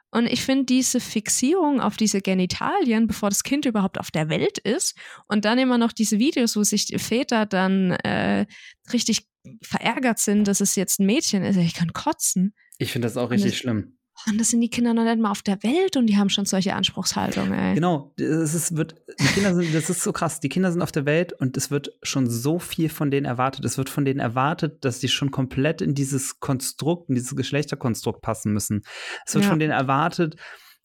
Und 0.09 0.25
ich 0.27 0.43
finde 0.43 0.65
diese 0.65 0.99
Fixierung 0.99 1.81
auf 1.81 1.97
diese 1.97 2.21
Genitalien, 2.21 3.07
bevor 3.07 3.29
das 3.29 3.43
Kind 3.43 3.65
überhaupt 3.65 3.99
auf 3.99 4.09
der 4.09 4.29
Welt 4.29 4.57
ist, 4.57 4.97
und 5.27 5.43
dann 5.43 5.59
immer 5.59 5.77
noch 5.77 5.91
diese 5.91 6.17
Videos, 6.17 6.55
wo 6.55 6.63
sich 6.63 6.85
die 6.85 6.97
Väter 6.97 7.45
dann 7.45 7.91
äh, 7.91 8.45
richtig 8.93 9.27
verärgert 9.61 10.19
sind, 10.19 10.47
dass 10.47 10.61
es 10.61 10.75
jetzt 10.75 10.99
ein 10.99 11.05
Mädchen 11.05 11.43
ist. 11.43 11.57
Ich 11.57 11.73
kann 11.73 11.93
kotzen. 11.93 12.53
Ich 12.77 12.91
finde 12.91 13.07
das 13.07 13.17
auch 13.17 13.29
richtig 13.29 13.51
das, 13.51 13.59
schlimm. 13.59 13.97
Und 14.25 14.39
das 14.39 14.49
sind 14.49 14.61
die 14.61 14.69
Kinder 14.69 14.93
noch 14.93 15.03
nicht 15.03 15.19
mal 15.19 15.29
auf 15.29 15.43
der 15.43 15.61
Welt 15.61 15.95
und 15.95 16.07
die 16.07 16.17
haben 16.17 16.29
schon 16.29 16.45
solche 16.45 16.73
Anspruchshaltungen, 16.73 17.53
ey. 17.53 17.75
Genau, 17.75 18.13
das 18.17 18.55
ist, 18.55 18.75
wird, 18.75 18.95
die 19.19 19.25
Kinder 19.25 19.53
sind, 19.53 19.73
das 19.75 19.91
ist 19.91 20.01
so 20.01 20.11
krass. 20.11 20.39
Die 20.39 20.49
Kinder 20.49 20.71
sind 20.71 20.81
auf 20.81 20.91
der 20.91 21.05
Welt 21.05 21.33
und 21.33 21.55
es 21.55 21.69
wird 21.69 21.91
schon 22.01 22.27
so 22.27 22.57
viel 22.57 22.89
von 22.89 23.11
denen 23.11 23.25
erwartet. 23.25 23.63
Es 23.63 23.77
wird 23.77 23.89
von 23.89 24.05
denen 24.05 24.19
erwartet, 24.19 24.83
dass 24.83 24.99
die 24.99 25.07
schon 25.07 25.29
komplett 25.29 25.81
in 25.81 25.93
dieses 25.93 26.39
Konstrukt, 26.39 27.09
in 27.09 27.15
dieses 27.15 27.35
Geschlechterkonstrukt 27.35 28.21
passen 28.21 28.53
müssen. 28.53 28.81
Es 29.25 29.35
wird 29.35 29.43
ja. 29.43 29.49
von 29.51 29.59
denen 29.59 29.71
erwartet, 29.71 30.35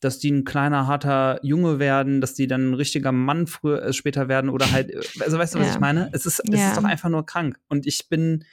dass 0.03 0.19
die 0.19 0.31
ein 0.31 0.45
kleiner, 0.45 0.87
harter 0.87 1.39
Junge 1.43 1.79
werden, 1.79 2.21
dass 2.21 2.35
die 2.35 2.47
dann 2.47 2.71
ein 2.71 2.75
richtiger 2.75 3.13
Mann 3.13 3.47
früher, 3.47 3.83
äh, 3.83 3.93
später 3.93 4.29
werden 4.29 4.51
oder 4.51 4.71
halt, 4.71 4.93
also 5.21 5.39
weißt 5.39 5.55
du, 5.55 5.61
was 5.61 5.69
ja. 5.69 5.73
ich 5.75 5.81
meine? 5.81 6.11
Es 6.13 6.27
ist, 6.27 6.41
es 6.41 6.61
ja. 6.61 6.69
ist 6.69 6.77
doch 6.77 6.85
einfach 6.85 7.09
nur 7.09 7.25
krank. 7.25 7.57
Und 7.69 7.87
ich 7.87 8.09
bin, 8.09 8.45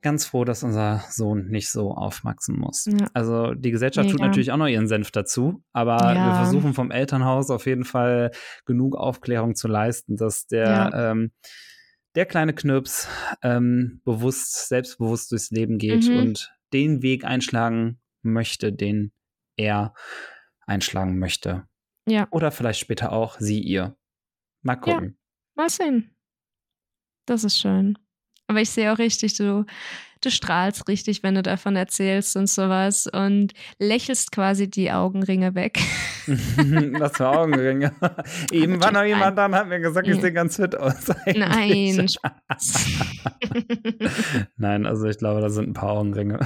ganz 0.00 0.26
froh, 0.26 0.44
dass 0.44 0.62
unser 0.62 1.02
Sohn 1.10 1.48
nicht 1.48 1.70
so 1.70 1.92
aufwachsen 1.92 2.56
muss. 2.56 2.86
Ja. 2.86 3.08
Also 3.14 3.54
die 3.54 3.72
Gesellschaft 3.72 4.06
Mega. 4.06 4.16
tut 4.16 4.26
natürlich 4.26 4.52
auch 4.52 4.56
noch 4.56 4.68
ihren 4.68 4.86
Senf 4.86 5.10
dazu, 5.10 5.64
aber 5.72 5.98
wir 5.98 6.34
versuchen 6.36 6.72
vom 6.72 6.90
Elternhaus 6.90 7.50
auf 7.50 7.66
jeden 7.66 7.84
Fall 7.84 8.30
genug 8.64 8.96
Aufklärung 8.96 9.56
zu 9.56 9.66
leisten, 9.66 10.16
dass 10.16 10.46
der 10.46 10.92
ähm, 10.94 11.32
der 12.14 12.26
kleine 12.26 12.54
Knirps 12.54 13.08
ähm, 13.42 14.00
bewusst, 14.04 14.68
selbstbewusst 14.68 15.30
durchs 15.30 15.50
Leben 15.50 15.78
geht 15.78 16.08
mhm. 16.08 16.18
und 16.18 16.52
den 16.72 17.02
Weg 17.02 17.24
einschlagen 17.24 18.00
möchte, 18.22 18.72
den 18.72 19.12
er 19.56 19.94
einschlagen 20.68 21.18
möchte. 21.18 21.66
Ja. 22.08 22.28
Oder 22.30 22.50
vielleicht 22.50 22.80
später 22.80 23.12
auch 23.12 23.38
sie 23.38 23.60
ihr. 23.60 23.96
Mal 24.62 24.76
gucken. 24.76 25.16
Ja. 25.56 25.62
Mal 25.62 25.70
sehen. 25.70 26.14
Das 27.26 27.44
ist 27.44 27.58
schön. 27.58 27.98
Aber 28.46 28.60
ich 28.60 28.70
sehe 28.70 28.90
auch 28.92 28.98
richtig, 28.98 29.34
du, 29.36 29.66
du 30.22 30.30
strahlst 30.30 30.88
richtig, 30.88 31.22
wenn 31.22 31.34
du 31.34 31.42
davon 31.42 31.76
erzählst 31.76 32.34
und 32.36 32.48
sowas 32.48 33.06
und 33.06 33.52
lächelst 33.78 34.32
quasi 34.32 34.70
die 34.70 34.90
Augenringe 34.90 35.54
weg. 35.54 35.78
Was 36.26 37.18
für 37.18 37.28
Augenringe? 37.28 37.92
Eben 38.50 38.82
war 38.82 38.90
noch 38.90 39.04
jemand 39.04 39.36
da 39.36 39.46
und 39.46 39.54
hat 39.54 39.68
mir 39.68 39.80
gesagt, 39.80 40.08
ich 40.08 40.18
sehe 40.20 40.32
ganz 40.32 40.56
fit 40.56 40.74
aus. 40.76 41.08
Nein, 41.26 42.08
Nein, 44.56 44.86
also 44.86 45.06
ich 45.06 45.18
glaube, 45.18 45.42
da 45.42 45.50
sind 45.50 45.68
ein 45.68 45.74
paar 45.74 45.90
Augenringe. 45.90 46.40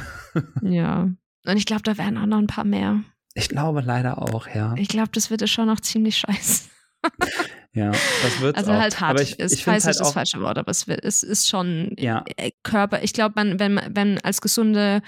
ja. 0.63 1.09
Und 1.45 1.57
ich 1.57 1.67
glaube, 1.67 1.83
da 1.83 1.99
werden 1.99 2.19
auch 2.19 2.27
noch 2.27 2.39
ein 2.39 2.47
paar 2.47 2.65
mehr. 2.65 3.03
Ich 3.35 3.49
glaube 3.49 3.81
leider 3.81 4.21
auch, 4.21 4.47
ja. 4.49 4.75
Ich 4.77 4.89
glaube, 4.89 5.11
das 5.13 5.31
wird 5.31 5.49
schon 5.49 5.67
noch 5.67 5.81
ziemlich 5.81 6.19
scheiße. 6.19 6.69
Ja, 7.75 7.91
das 7.91 8.41
wird 8.41 8.57
Also 8.57 8.75
halt 8.75 9.01
hart 9.01 9.19
ich, 9.21 9.39
ist, 9.39 9.55
ich 9.55 9.65
falls 9.65 9.87
halt 9.87 9.99
das 9.99 10.13
falsche 10.13 10.43
Wort, 10.43 10.59
aber 10.59 10.71
es, 10.71 10.87
wird, 10.89 11.03
es 11.03 11.23
ist 11.23 11.49
schon 11.49 11.95
ja. 11.99 12.23
Äh, 12.37 12.51
Körper. 12.63 13.03
Ich 13.03 13.15
glaube, 13.15 13.33
man, 13.35 13.59
wenn, 13.59 13.81
wenn 13.89 14.19
als 14.19 14.43
gesunde 14.43 15.01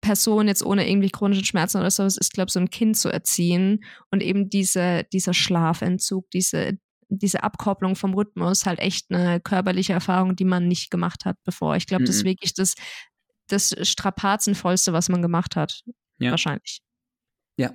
Person 0.00 0.48
jetzt 0.48 0.64
ohne 0.64 0.88
irgendwie 0.90 1.10
chronischen 1.10 1.44
Schmerzen 1.44 1.78
oder 1.78 1.92
sowas 1.92 2.16
ist, 2.16 2.32
glaube 2.32 2.48
ich, 2.48 2.54
so 2.54 2.58
ein 2.60 2.70
Kind 2.70 2.96
zu 2.96 3.08
erziehen 3.08 3.84
und 4.10 4.20
eben 4.20 4.50
diese, 4.50 5.04
dieser 5.12 5.32
Schlafentzug, 5.32 6.28
diese, 6.32 6.72
diese 7.08 7.44
Abkopplung 7.44 7.94
vom 7.94 8.14
Rhythmus 8.14 8.66
halt 8.66 8.80
echt 8.80 9.06
eine 9.10 9.40
körperliche 9.40 9.92
Erfahrung, 9.92 10.34
die 10.34 10.44
man 10.44 10.66
nicht 10.66 10.90
gemacht 10.90 11.24
hat 11.24 11.36
bevor. 11.44 11.76
Ich 11.76 11.86
glaube, 11.86 12.02
mhm. 12.02 12.06
das 12.06 12.16
ist 12.16 12.24
wirklich 12.24 12.52
das, 12.54 12.74
das 13.46 13.76
Strapazenvollste, 13.80 14.92
was 14.92 15.08
man 15.08 15.22
gemacht 15.22 15.54
hat. 15.54 15.82
Ja. 16.18 16.32
Wahrscheinlich. 16.32 16.82
Ja, 17.56 17.72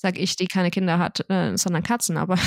sag 0.00 0.18
ich, 0.18 0.36
die 0.36 0.46
keine 0.46 0.70
Kinder 0.70 0.98
hat, 0.98 1.24
äh, 1.28 1.56
sondern 1.56 1.82
Katzen, 1.82 2.16
aber. 2.16 2.38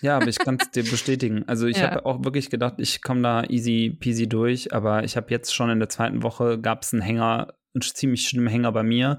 Ja, 0.00 0.16
aber 0.16 0.28
ich 0.28 0.38
kann 0.38 0.56
es 0.60 0.70
dir 0.70 0.82
bestätigen. 0.82 1.44
Also 1.46 1.66
ich 1.66 1.76
ja. 1.76 1.90
habe 1.90 2.06
auch 2.06 2.24
wirklich 2.24 2.48
gedacht, 2.48 2.74
ich 2.78 3.02
komme 3.02 3.22
da 3.22 3.44
easy 3.44 3.96
peasy 4.00 4.28
durch, 4.28 4.72
aber 4.72 5.04
ich 5.04 5.16
habe 5.16 5.30
jetzt 5.30 5.54
schon 5.54 5.68
in 5.68 5.78
der 5.78 5.90
zweiten 5.90 6.22
Woche 6.22 6.58
gab 6.58 6.82
es 6.82 6.92
einen 6.92 7.02
Hänger, 7.02 7.54
einen 7.74 7.82
ziemlich 7.82 8.26
schlimmen 8.26 8.48
Hänger 8.48 8.72
bei 8.72 8.82
mir. 8.82 9.18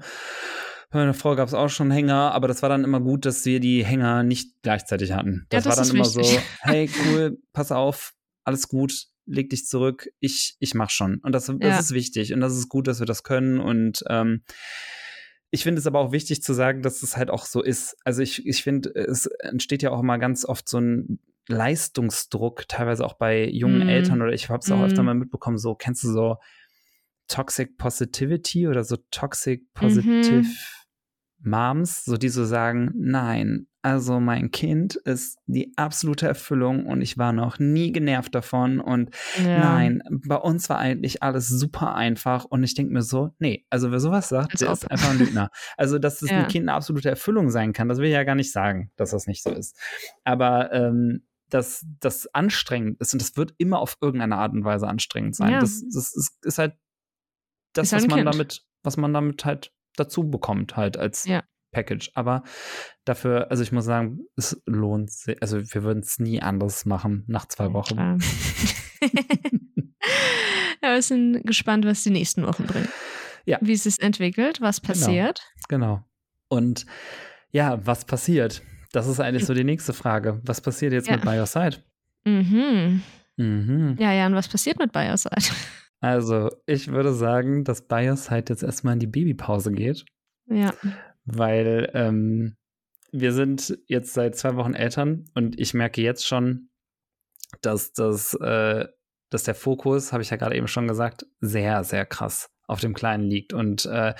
Bei 0.90 1.00
meiner 1.00 1.14
Frau 1.14 1.36
gab 1.36 1.46
es 1.46 1.54
auch 1.54 1.70
schon 1.70 1.90
Hänger, 1.90 2.32
aber 2.32 2.48
das 2.48 2.62
war 2.62 2.68
dann 2.68 2.84
immer 2.84 3.00
gut, 3.00 3.26
dass 3.26 3.44
wir 3.44 3.60
die 3.60 3.84
Hänger 3.84 4.24
nicht 4.24 4.62
gleichzeitig 4.62 5.12
hatten. 5.12 5.46
Das, 5.50 5.64
ja, 5.64 5.70
das 5.70 5.78
war 5.78 5.84
dann 5.84 5.94
immer 5.94 6.04
wichtig. 6.04 6.26
so, 6.26 6.40
hey, 6.62 6.90
cool, 7.06 7.38
pass 7.52 7.70
auf, 7.70 8.12
alles 8.44 8.68
gut, 8.68 9.06
leg 9.26 9.50
dich 9.50 9.66
zurück, 9.66 10.08
ich, 10.18 10.56
ich 10.58 10.74
mach 10.74 10.90
schon. 10.90 11.18
Und 11.22 11.32
das, 11.32 11.46
das 11.46 11.56
ja. 11.60 11.78
ist 11.78 11.92
wichtig 11.92 12.32
und 12.32 12.40
das 12.40 12.56
ist 12.56 12.68
gut, 12.68 12.88
dass 12.88 12.98
wir 12.98 13.06
das 13.06 13.22
können 13.22 13.60
und 13.60 14.02
ähm, 14.08 14.42
ich 15.54 15.62
finde 15.62 15.78
es 15.78 15.86
aber 15.86 16.00
auch 16.00 16.10
wichtig 16.10 16.42
zu 16.42 16.52
sagen, 16.52 16.82
dass 16.82 17.04
es 17.04 17.16
halt 17.16 17.30
auch 17.30 17.46
so 17.46 17.62
ist. 17.62 17.96
Also 18.04 18.22
ich, 18.22 18.44
ich 18.44 18.64
finde, 18.64 18.92
es 18.92 19.26
entsteht 19.26 19.84
ja 19.84 19.92
auch 19.92 20.00
immer 20.00 20.18
ganz 20.18 20.44
oft 20.44 20.68
so 20.68 20.78
ein 20.78 21.20
Leistungsdruck, 21.46 22.66
teilweise 22.66 23.04
auch 23.06 23.14
bei 23.14 23.48
jungen 23.48 23.86
mm. 23.86 23.88
Eltern 23.88 24.20
oder 24.20 24.32
ich 24.32 24.48
habe 24.48 24.58
es 24.58 24.70
auch 24.72 24.80
mm. 24.80 24.84
öfter 24.84 25.02
mhm. 25.02 25.06
mal 25.06 25.14
mitbekommen, 25.14 25.56
so 25.56 25.76
kennst 25.76 26.02
du 26.02 26.08
so 26.08 26.38
Toxic 27.28 27.78
Positivity 27.78 28.66
oder 28.66 28.82
so 28.82 28.96
Toxic 29.12 29.72
Positive 29.74 30.42
mhm. 30.42 30.56
Moms, 31.38 32.04
so 32.04 32.16
die 32.16 32.30
so 32.30 32.44
sagen, 32.44 32.90
nein, 32.96 33.68
also 33.84 34.18
mein 34.18 34.50
Kind 34.50 34.94
ist 34.94 35.38
die 35.44 35.74
absolute 35.76 36.26
Erfüllung 36.26 36.86
und 36.86 37.02
ich 37.02 37.18
war 37.18 37.34
noch 37.34 37.58
nie 37.58 37.92
genervt 37.92 38.34
davon 38.34 38.80
und 38.80 39.10
ja. 39.36 39.58
nein, 39.58 40.02
bei 40.26 40.36
uns 40.36 40.70
war 40.70 40.78
eigentlich 40.78 41.22
alles 41.22 41.48
super 41.48 41.94
einfach 41.94 42.46
und 42.46 42.64
ich 42.64 42.72
denke 42.72 42.94
mir 42.94 43.02
so, 43.02 43.34
nee, 43.38 43.66
also 43.68 43.90
wer 43.90 44.00
sowas 44.00 44.30
sagt, 44.30 44.62
der 44.62 44.72
ist 44.72 44.90
einfach 44.90 45.10
ein 45.10 45.18
Lügner. 45.18 45.50
Also, 45.76 45.98
dass 45.98 46.20
das 46.20 46.30
ja. 46.30 46.38
ein 46.38 46.48
Kind 46.48 46.66
eine 46.66 46.72
absolute 46.72 47.10
Erfüllung 47.10 47.50
sein 47.50 47.74
kann, 47.74 47.90
das 47.90 47.98
will 47.98 48.06
ich 48.06 48.14
ja 48.14 48.24
gar 48.24 48.36
nicht 48.36 48.52
sagen, 48.52 48.90
dass 48.96 49.10
das 49.10 49.26
nicht 49.26 49.42
so 49.42 49.50
ist. 49.50 49.78
Aber 50.24 50.72
ähm, 50.72 51.26
dass 51.50 51.84
das 52.00 52.26
anstrengend 52.34 52.98
ist 53.02 53.12
und 53.12 53.20
das 53.20 53.36
wird 53.36 53.52
immer 53.58 53.80
auf 53.80 53.98
irgendeine 54.00 54.36
Art 54.36 54.54
und 54.54 54.64
Weise 54.64 54.88
anstrengend 54.88 55.36
sein. 55.36 55.52
Ja. 55.52 55.60
Das, 55.60 55.84
das 55.92 56.16
ist, 56.16 56.42
ist, 56.42 56.56
halt 56.56 56.72
das, 57.74 57.88
ist 57.88 57.92
halt 57.92 58.04
was 58.04 58.08
man 58.08 58.18
kind. 58.20 58.34
damit, 58.34 58.64
was 58.82 58.96
man 58.96 59.12
damit 59.12 59.44
halt 59.44 59.74
dazu 59.94 60.30
bekommt, 60.30 60.74
halt 60.74 60.96
als 60.96 61.26
ja. 61.26 61.44
Package. 61.74 62.10
Aber 62.14 62.42
dafür, 63.04 63.50
also 63.50 63.62
ich 63.62 63.72
muss 63.72 63.84
sagen, 63.84 64.20
es 64.36 64.62
lohnt 64.64 65.10
sich. 65.10 65.36
Also 65.42 65.60
wir 65.60 65.82
würden 65.82 66.00
es 66.00 66.18
nie 66.18 66.40
anders 66.40 66.86
machen 66.86 67.24
nach 67.26 67.46
zwei 67.46 67.72
Wochen. 67.72 67.96
ja, 70.82 70.94
wir 70.94 71.02
sind 71.02 71.44
gespannt, 71.46 71.84
was 71.84 72.02
die 72.02 72.10
nächsten 72.10 72.46
Wochen 72.46 72.64
bringen. 72.64 72.88
Ja. 73.44 73.58
Wie 73.60 73.72
es 73.72 73.82
sich 73.82 74.00
entwickelt, 74.00 74.62
was 74.62 74.80
passiert. 74.80 75.42
Genau. 75.68 75.96
genau. 75.96 76.04
Und 76.48 76.86
ja, 77.50 77.84
was 77.84 78.04
passiert? 78.04 78.62
Das 78.92 79.06
ist 79.06 79.20
eigentlich 79.20 79.44
so 79.44 79.54
die 79.54 79.64
nächste 79.64 79.92
Frage. 79.92 80.40
Was 80.44 80.60
passiert 80.60 80.92
jetzt 80.92 81.08
ja. 81.08 81.16
mit 81.16 81.24
Bioside? 81.24 81.78
Mhm. 82.24 83.02
Mhm. 83.36 83.96
Ja, 83.98 84.12
ja, 84.12 84.26
und 84.26 84.34
was 84.34 84.48
passiert 84.48 84.78
mit 84.78 84.92
Bioside? 84.92 85.36
Also, 86.00 86.50
ich 86.66 86.88
würde 86.88 87.14
sagen, 87.14 87.64
dass 87.64 87.80
Bioside 87.80 88.44
jetzt 88.50 88.62
erstmal 88.62 88.92
in 88.92 89.00
die 89.00 89.06
Babypause 89.06 89.72
geht. 89.72 90.04
Ja. 90.50 90.74
Weil 91.24 91.90
ähm, 91.94 92.56
wir 93.12 93.32
sind 93.32 93.78
jetzt 93.86 94.14
seit 94.14 94.36
zwei 94.36 94.56
Wochen 94.56 94.74
Eltern 94.74 95.24
und 95.34 95.58
ich 95.58 95.74
merke 95.74 96.02
jetzt 96.02 96.26
schon, 96.26 96.68
dass 97.62 97.92
das, 97.92 98.34
äh, 98.34 98.86
dass 99.30 99.44
der 99.44 99.54
Fokus, 99.54 100.12
habe 100.12 100.22
ich 100.22 100.30
ja 100.30 100.36
gerade 100.36 100.56
eben 100.56 100.68
schon 100.68 100.88
gesagt, 100.88 101.26
sehr, 101.40 101.84
sehr 101.84 102.06
krass 102.06 102.50
auf 102.66 102.80
dem 102.80 102.94
Kleinen 102.94 103.24
liegt. 103.24 103.52
Und 103.52 103.86
äh, 103.86 104.14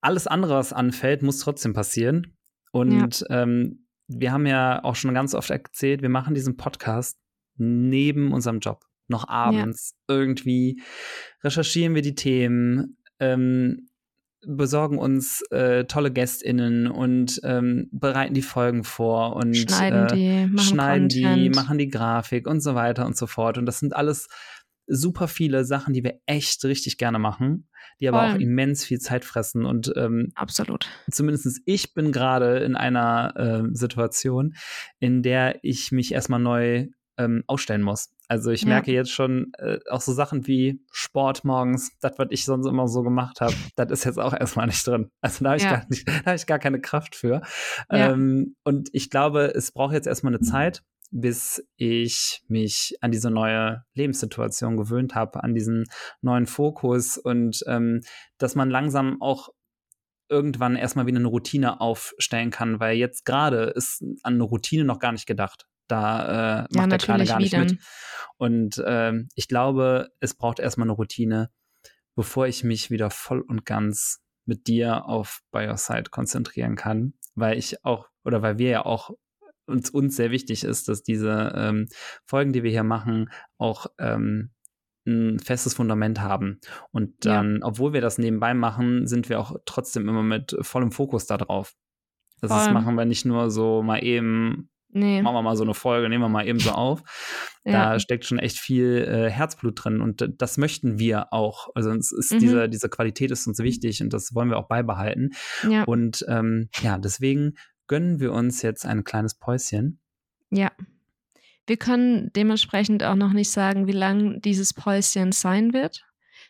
alles 0.00 0.26
andere, 0.26 0.54
was 0.54 0.72
anfällt, 0.72 1.22
muss 1.22 1.40
trotzdem 1.40 1.72
passieren. 1.72 2.36
Und 2.72 3.20
ja. 3.28 3.42
ähm, 3.42 3.86
wir 4.08 4.32
haben 4.32 4.46
ja 4.46 4.82
auch 4.84 4.94
schon 4.94 5.14
ganz 5.14 5.34
oft 5.34 5.50
erzählt, 5.50 6.02
wir 6.02 6.08
machen 6.08 6.34
diesen 6.34 6.56
Podcast 6.56 7.18
neben 7.56 8.32
unserem 8.32 8.60
Job 8.60 8.84
noch 9.08 9.26
abends 9.28 9.94
ja. 10.08 10.16
irgendwie 10.16 10.82
recherchieren 11.42 11.94
wir 11.94 12.02
die 12.02 12.14
Themen, 12.14 12.98
ähm, 13.20 13.87
besorgen 14.46 14.98
uns 14.98 15.42
äh, 15.50 15.84
tolle 15.84 16.12
GästInnen 16.12 16.86
und 16.86 17.40
ähm, 17.44 17.88
bereiten 17.92 18.34
die 18.34 18.42
Folgen 18.42 18.84
vor 18.84 19.36
und 19.36 19.56
schneiden 19.56 20.06
äh, 20.06 20.14
die, 20.14 20.46
machen 20.46 20.58
schneiden 20.58 21.08
die, 21.08 21.50
machen 21.50 21.78
die 21.78 21.88
Grafik 21.88 22.46
und 22.46 22.60
so 22.60 22.74
weiter 22.74 23.06
und 23.06 23.16
so 23.16 23.26
fort. 23.26 23.58
Und 23.58 23.66
das 23.66 23.80
sind 23.80 23.94
alles 23.96 24.28
super 24.86 25.28
viele 25.28 25.64
Sachen, 25.64 25.92
die 25.92 26.02
wir 26.02 26.20
echt 26.26 26.64
richtig 26.64 26.96
gerne 26.96 27.18
machen, 27.18 27.68
die 28.00 28.08
aber 28.08 28.22
Voll. 28.22 28.30
auch 28.30 28.40
immens 28.40 28.84
viel 28.84 28.98
Zeit 28.98 29.24
fressen. 29.24 29.64
Und 29.64 29.92
ähm, 29.96 30.32
Absolut. 30.34 30.88
zumindest 31.10 31.60
ich 31.66 31.94
bin 31.94 32.10
gerade 32.10 32.58
in 32.58 32.74
einer 32.74 33.34
äh, 33.36 33.68
Situation, 33.72 34.54
in 34.98 35.22
der 35.22 35.58
ich 35.62 35.92
mich 35.92 36.12
erstmal 36.12 36.40
neu 36.40 36.88
ähm, 37.18 37.44
ausstellen 37.46 37.82
muss. 37.82 38.10
Also 38.28 38.50
ich 38.50 38.62
Ja. 38.62 38.68
merke 38.68 38.92
jetzt 38.92 39.10
schon 39.10 39.52
äh, 39.58 39.78
auch 39.90 40.00
so 40.00 40.12
Sachen 40.12 40.46
wie 40.46 40.80
Sport 40.92 41.44
morgens, 41.44 41.90
das, 42.00 42.18
was 42.18 42.28
ich 42.30 42.44
sonst 42.44 42.66
immer 42.66 42.88
so 42.88 43.02
gemacht 43.02 43.40
habe, 43.40 43.54
das 43.76 43.90
ist 43.90 44.04
jetzt 44.04 44.18
auch 44.18 44.32
erstmal 44.32 44.66
nicht 44.66 44.86
drin. 44.86 45.10
Also 45.20 45.44
da 45.44 45.50
habe 45.50 45.56
ich, 45.58 45.64
Ja. 45.64 45.70
gar 45.76 45.86
nicht- 45.88 46.06
da 46.26 46.30
hab 46.30 46.34
ich 46.36 46.46
gar 46.46 46.58
keine 46.58 46.80
Kraft 46.80 47.14
für. 47.16 47.42
Ja. 47.90 48.12
Ähm, 48.12 48.56
und 48.64 48.88
ich 48.92 49.10
glaube, 49.10 49.52
es 49.54 49.72
braucht 49.72 49.92
jetzt 49.94 50.06
erstmal 50.06 50.32
eine 50.34 50.40
Zeit, 50.40 50.82
bis 51.10 51.66
ich 51.76 52.42
mich 52.48 52.96
an 53.00 53.10
diese 53.10 53.30
neue 53.30 53.82
Lebenssituation 53.94 54.76
gewöhnt 54.76 55.14
habe, 55.14 55.42
an 55.42 55.54
diesen 55.54 55.84
neuen 56.20 56.44
Fokus 56.46 57.16
und 57.16 57.62
ähm, 57.66 58.02
dass 58.36 58.54
man 58.54 58.68
langsam 58.68 59.20
auch 59.22 59.48
irgendwann 60.30 60.76
erstmal 60.76 61.06
wieder 61.06 61.18
eine 61.18 61.28
Routine 61.28 61.80
aufstellen 61.80 62.50
kann, 62.50 62.80
weil 62.80 62.98
jetzt 62.98 63.24
gerade 63.24 63.72
ist 63.74 64.02
an 64.22 64.34
eine 64.34 64.42
Routine 64.42 64.84
noch 64.84 64.98
gar 64.98 65.12
nicht 65.12 65.26
gedacht. 65.26 65.66
Da 65.88 66.64
äh, 66.64 66.68
macht 66.76 66.92
der 66.92 66.98
Kleine 66.98 67.24
gar 67.24 67.40
nicht 67.40 67.56
mit. 67.56 67.78
Und 68.36 68.82
ähm, 68.86 69.28
ich 69.34 69.48
glaube, 69.48 70.10
es 70.20 70.34
braucht 70.34 70.58
erstmal 70.60 70.86
eine 70.86 70.92
Routine, 70.92 71.50
bevor 72.14 72.46
ich 72.46 72.62
mich 72.64 72.90
wieder 72.90 73.10
voll 73.10 73.40
und 73.40 73.64
ganz 73.64 74.20
mit 74.44 74.66
dir 74.66 75.06
auf 75.06 75.40
Bioside 75.50 76.10
konzentrieren 76.10 76.76
kann, 76.76 77.14
weil 77.34 77.58
ich 77.58 77.84
auch, 77.84 78.08
oder 78.24 78.42
weil 78.42 78.58
wir 78.58 78.70
ja 78.70 78.84
auch 78.86 79.10
uns, 79.66 79.90
uns 79.90 80.16
sehr 80.16 80.30
wichtig 80.30 80.64
ist, 80.64 80.88
dass 80.88 81.02
diese 81.02 81.52
ähm, 81.54 81.88
Folgen, 82.24 82.52
die 82.52 82.62
wir 82.62 82.70
hier 82.70 82.84
machen, 82.84 83.30
auch 83.58 83.86
ähm, 83.98 84.50
ein 85.06 85.38
festes 85.38 85.74
Fundament 85.74 86.20
haben. 86.20 86.60
Und 86.90 87.24
Ja. 87.24 87.34
dann, 87.34 87.62
obwohl 87.62 87.92
wir 87.92 88.00
das 88.00 88.18
nebenbei 88.18 88.54
machen, 88.54 89.06
sind 89.06 89.28
wir 89.28 89.40
auch 89.40 89.56
trotzdem 89.64 90.08
immer 90.08 90.22
mit 90.22 90.56
vollem 90.62 90.92
Fokus 90.92 91.26
da 91.26 91.36
drauf. 91.36 91.74
Das 92.40 92.50
ist, 92.50 92.70
machen 92.72 92.94
wir 92.94 93.04
nicht 93.04 93.24
nur 93.24 93.50
so 93.50 93.82
mal 93.82 94.02
eben, 94.02 94.70
Nee. 94.90 95.20
machen 95.22 95.34
wir 95.34 95.42
mal 95.42 95.56
so 95.56 95.64
eine 95.64 95.74
Folge, 95.74 96.08
nehmen 96.08 96.22
wir 96.24 96.28
mal 96.30 96.46
eben 96.46 96.60
so 96.60 96.70
auf. 96.70 97.02
Ja. 97.64 97.92
Da 97.92 98.00
steckt 98.00 98.24
schon 98.24 98.38
echt 98.38 98.58
viel 98.58 99.06
äh, 99.06 99.30
Herzblut 99.30 99.84
drin 99.84 100.00
und 100.00 100.26
das 100.38 100.56
möchten 100.56 100.98
wir 100.98 101.32
auch. 101.32 101.68
Also 101.74 101.90
uns 101.90 102.10
ist 102.10 102.32
Mhm. 102.32 102.38
diese, 102.38 102.68
diese 102.70 102.88
Qualität 102.88 103.30
ist 103.30 103.46
uns 103.46 103.58
wichtig 103.58 104.02
und 104.02 104.12
das 104.12 104.34
wollen 104.34 104.48
wir 104.48 104.56
auch 104.58 104.68
beibehalten. 104.68 105.30
Ja. 105.68 105.84
Und 105.84 106.24
ähm, 106.28 106.70
ja, 106.80 106.96
deswegen 106.98 107.54
gönnen 107.86 108.20
wir 108.20 108.32
uns 108.32 108.62
jetzt 108.62 108.86
ein 108.86 109.04
kleines 109.04 109.34
Päuschen. 109.34 110.00
Ja. 110.50 110.72
Wir 111.66 111.76
können 111.76 112.30
dementsprechend 112.34 113.04
auch 113.04 113.14
noch 113.14 113.34
nicht 113.34 113.50
sagen, 113.50 113.86
wie 113.86 113.92
lang 113.92 114.40
dieses 114.40 114.72
Päuschen 114.72 115.32
sein 115.32 115.74
wird. 115.74 116.06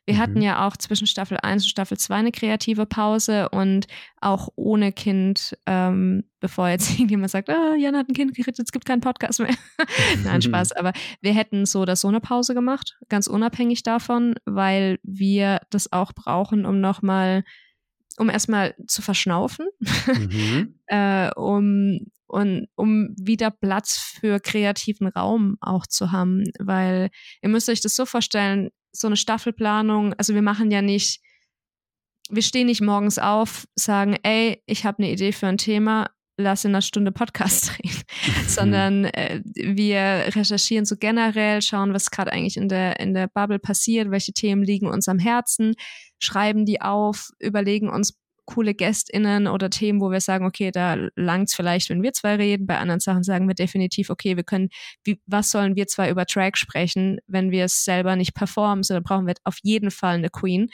Wir 0.09 0.15
Mhm. 0.15 0.19
hatten 0.21 0.41
ja 0.41 0.67
auch 0.67 0.75
zwischen 0.79 1.07
Staffel 1.07 1.37
1 1.43 1.65
und 1.65 1.69
Staffel 1.69 1.99
2 1.99 2.15
eine 2.15 2.33
kreative 2.33 2.87
Pause 2.87 3.51
und 3.51 3.87
auch 4.23 4.49
ohne 4.57 4.91
Kind, 4.91 5.55
ähm, 5.67 6.25
bevor 6.41 6.71
jetzt 6.71 6.89
irgendjemand 6.99 7.31
sagt, 7.31 7.51
ah, 7.51 7.75
Jan 7.77 7.95
hat 7.95 8.09
ein 8.09 8.15
Kind 8.15 8.35
gekriegt, 8.35 8.59
es 8.59 8.73
gibt 8.73 8.87
keinen 8.87 9.03
Podcast 9.03 9.39
mehr. 9.39 9.55
Nein, 10.25 10.41
Spaß. 10.41 10.73
Aber 10.73 10.95
wir 11.21 11.35
hätten 11.35 11.67
so 11.67 11.81
oder 11.83 11.95
so 11.95 12.09
eine 12.09 12.21
Pause 12.21 12.55
gemacht, 12.55 12.97
ganz 13.11 13.27
unabhängig 13.27 13.83
davon, 13.83 14.35
weil 14.47 14.99
wir 15.03 15.61
das 15.69 15.93
auch 15.93 16.15
brauchen, 16.15 16.65
um 16.65 16.81
nochmal, 16.81 17.45
um 18.17 18.31
erstmal 18.31 18.75
zu 18.87 19.03
verschnaufen 19.03 19.67
Mhm. 20.07 20.75
äh, 20.87 21.31
um, 21.35 22.07
und, 22.27 22.67
um 22.77 23.15
wieder 23.19 23.51
Platz 23.51 23.99
für 23.99 24.41
kreativen 24.41 25.07
Raum 25.09 25.57
auch 25.61 25.87
zu 25.87 26.13
haben. 26.13 26.45
Weil 26.59 27.11
ihr 27.43 27.51
müsst 27.51 27.69
euch 27.69 27.83
das 27.83 27.95
so 27.95 28.07
vorstellen, 28.07 28.71
so 28.99 29.07
eine 29.07 29.17
Staffelplanung, 29.17 30.15
also 30.15 30.35
wir 30.35 30.43
machen 30.43 30.71
ja 30.71 30.83
nicht, 30.83 31.21
wir 32.31 32.43
stehen 32.43 32.67
nicht 32.67 32.81
morgens 32.81 33.19
auf, 33.19 33.67
sagen, 33.75 34.17
ey, 34.23 34.63
ich 34.67 34.85
habe 34.85 34.99
eine 34.99 35.13
Idee 35.13 35.33
für 35.33 35.47
ein 35.47 35.59
Thema, 35.59 36.11
lass 36.37 36.65
in 36.65 36.73
einer 36.73 36.83
Stunde 36.83 37.13
Podcast 37.13 37.73
drehen, 37.79 38.03
sondern 38.47 39.05
äh, 39.07 39.41
wir 39.45 40.35
recherchieren 40.35 40.85
so 40.85 40.97
generell, 40.97 41.63
schauen, 41.63 41.95
was 41.95 42.11
gerade 42.11 42.33
eigentlich 42.33 42.57
in 42.57 42.69
der, 42.69 43.01
in 43.01 43.15
der 43.15 43.29
Bubble 43.29 43.59
passiert, 43.59 44.11
welche 44.11 44.33
Themen 44.33 44.63
liegen 44.63 44.87
uns 44.87 45.09
am 45.09 45.19
Herzen, 45.19 45.75
schreiben 46.19 46.65
die 46.67 46.81
auf, 46.81 47.31
überlegen 47.39 47.89
uns 47.89 48.19
coole 48.49 48.75
GästInnen 48.75 49.47
oder 49.47 49.69
Themen, 49.69 50.01
wo 50.01 50.11
wir 50.11 50.23
sagen, 50.23 50.47
okay, 50.47 50.71
da 50.71 50.97
langt's 51.17 51.55
vielleicht, 51.55 51.91
wenn 51.91 52.03
wir 52.03 52.15
zwei 52.15 52.37
reden. 52.37 52.67
Bei 52.67 52.79
anderen 52.79 53.01
Sachen 53.01 53.23
sagen 53.23 53.47
wir 53.47 53.55
definitiv, 53.55 54.09
okay, 54.09 54.37
wir 54.37 54.43
können, 54.43 54.71
wie, 55.05 55.21
was 55.27 55.51
sollen 55.51 55.77
wir 55.77 55.87
zwei 55.87 56.09
über 56.09 56.25
Track 56.25 56.57
sprechen, 56.57 57.19
wenn 57.27 57.51
wir 57.51 57.67
es 57.67 57.85
selber 57.85 58.17
nicht 58.17 58.35
performen, 58.35 58.83
so 58.83 58.95
dann 58.95 59.03
brauchen 59.03 59.27
wir 59.27 59.35
auf 59.45 59.59
jeden 59.63 59.91
Fall 59.91 60.15
eine 60.15 60.31
Queen. 60.31 60.71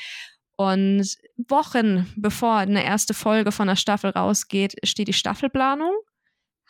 Und 0.57 1.17
Wochen 1.49 2.07
bevor 2.17 2.59
eine 2.59 2.85
erste 2.85 3.13
Folge 3.13 3.51
von 3.51 3.67
der 3.67 3.77
Staffel 3.77 4.11
rausgeht, 4.11 4.77
steht 4.85 5.09
die 5.09 5.13
Staffelplanung. 5.13 5.95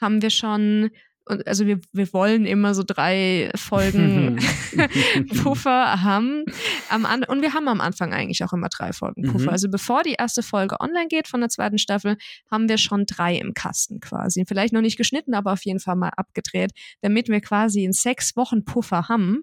Haben 0.00 0.22
wir 0.22 0.30
schon, 0.30 0.88
und 1.26 1.46
also 1.46 1.66
wir, 1.66 1.80
wir 1.92 2.12
wollen 2.12 2.44
immer 2.44 2.74
so 2.74 2.82
drei 2.82 3.50
Folgen 3.56 4.38
Puffer 5.42 6.02
haben. 6.02 6.44
Am 6.90 7.06
An 7.06 7.24
und 7.24 7.40
wir 7.42 7.54
haben 7.54 7.68
am 7.68 7.80
Anfang 7.80 8.12
eigentlich 8.12 8.44
auch 8.44 8.52
immer 8.52 8.68
drei 8.68 8.92
Folgen 8.92 9.22
Puffer. 9.22 9.44
Mhm. 9.44 9.48
Also 9.48 9.70
bevor 9.70 10.02
die 10.02 10.14
erste 10.14 10.42
Folge 10.42 10.80
online 10.80 11.08
geht 11.08 11.28
von 11.28 11.40
der 11.40 11.48
zweiten 11.48 11.78
Staffel, 11.78 12.16
haben 12.50 12.68
wir 12.68 12.78
schon 12.78 13.06
drei 13.06 13.36
im 13.36 13.54
Kasten 13.54 14.00
quasi. 14.00 14.44
Vielleicht 14.46 14.72
noch 14.72 14.82
nicht 14.82 14.96
geschnitten, 14.96 15.34
aber 15.34 15.52
auf 15.52 15.64
jeden 15.64 15.80
Fall 15.80 15.96
mal 15.96 16.10
abgedreht, 16.16 16.72
damit 17.00 17.28
wir 17.28 17.40
quasi 17.40 17.84
in 17.84 17.92
sechs 17.92 18.36
Wochen 18.36 18.64
Puffer 18.64 19.08
haben 19.08 19.42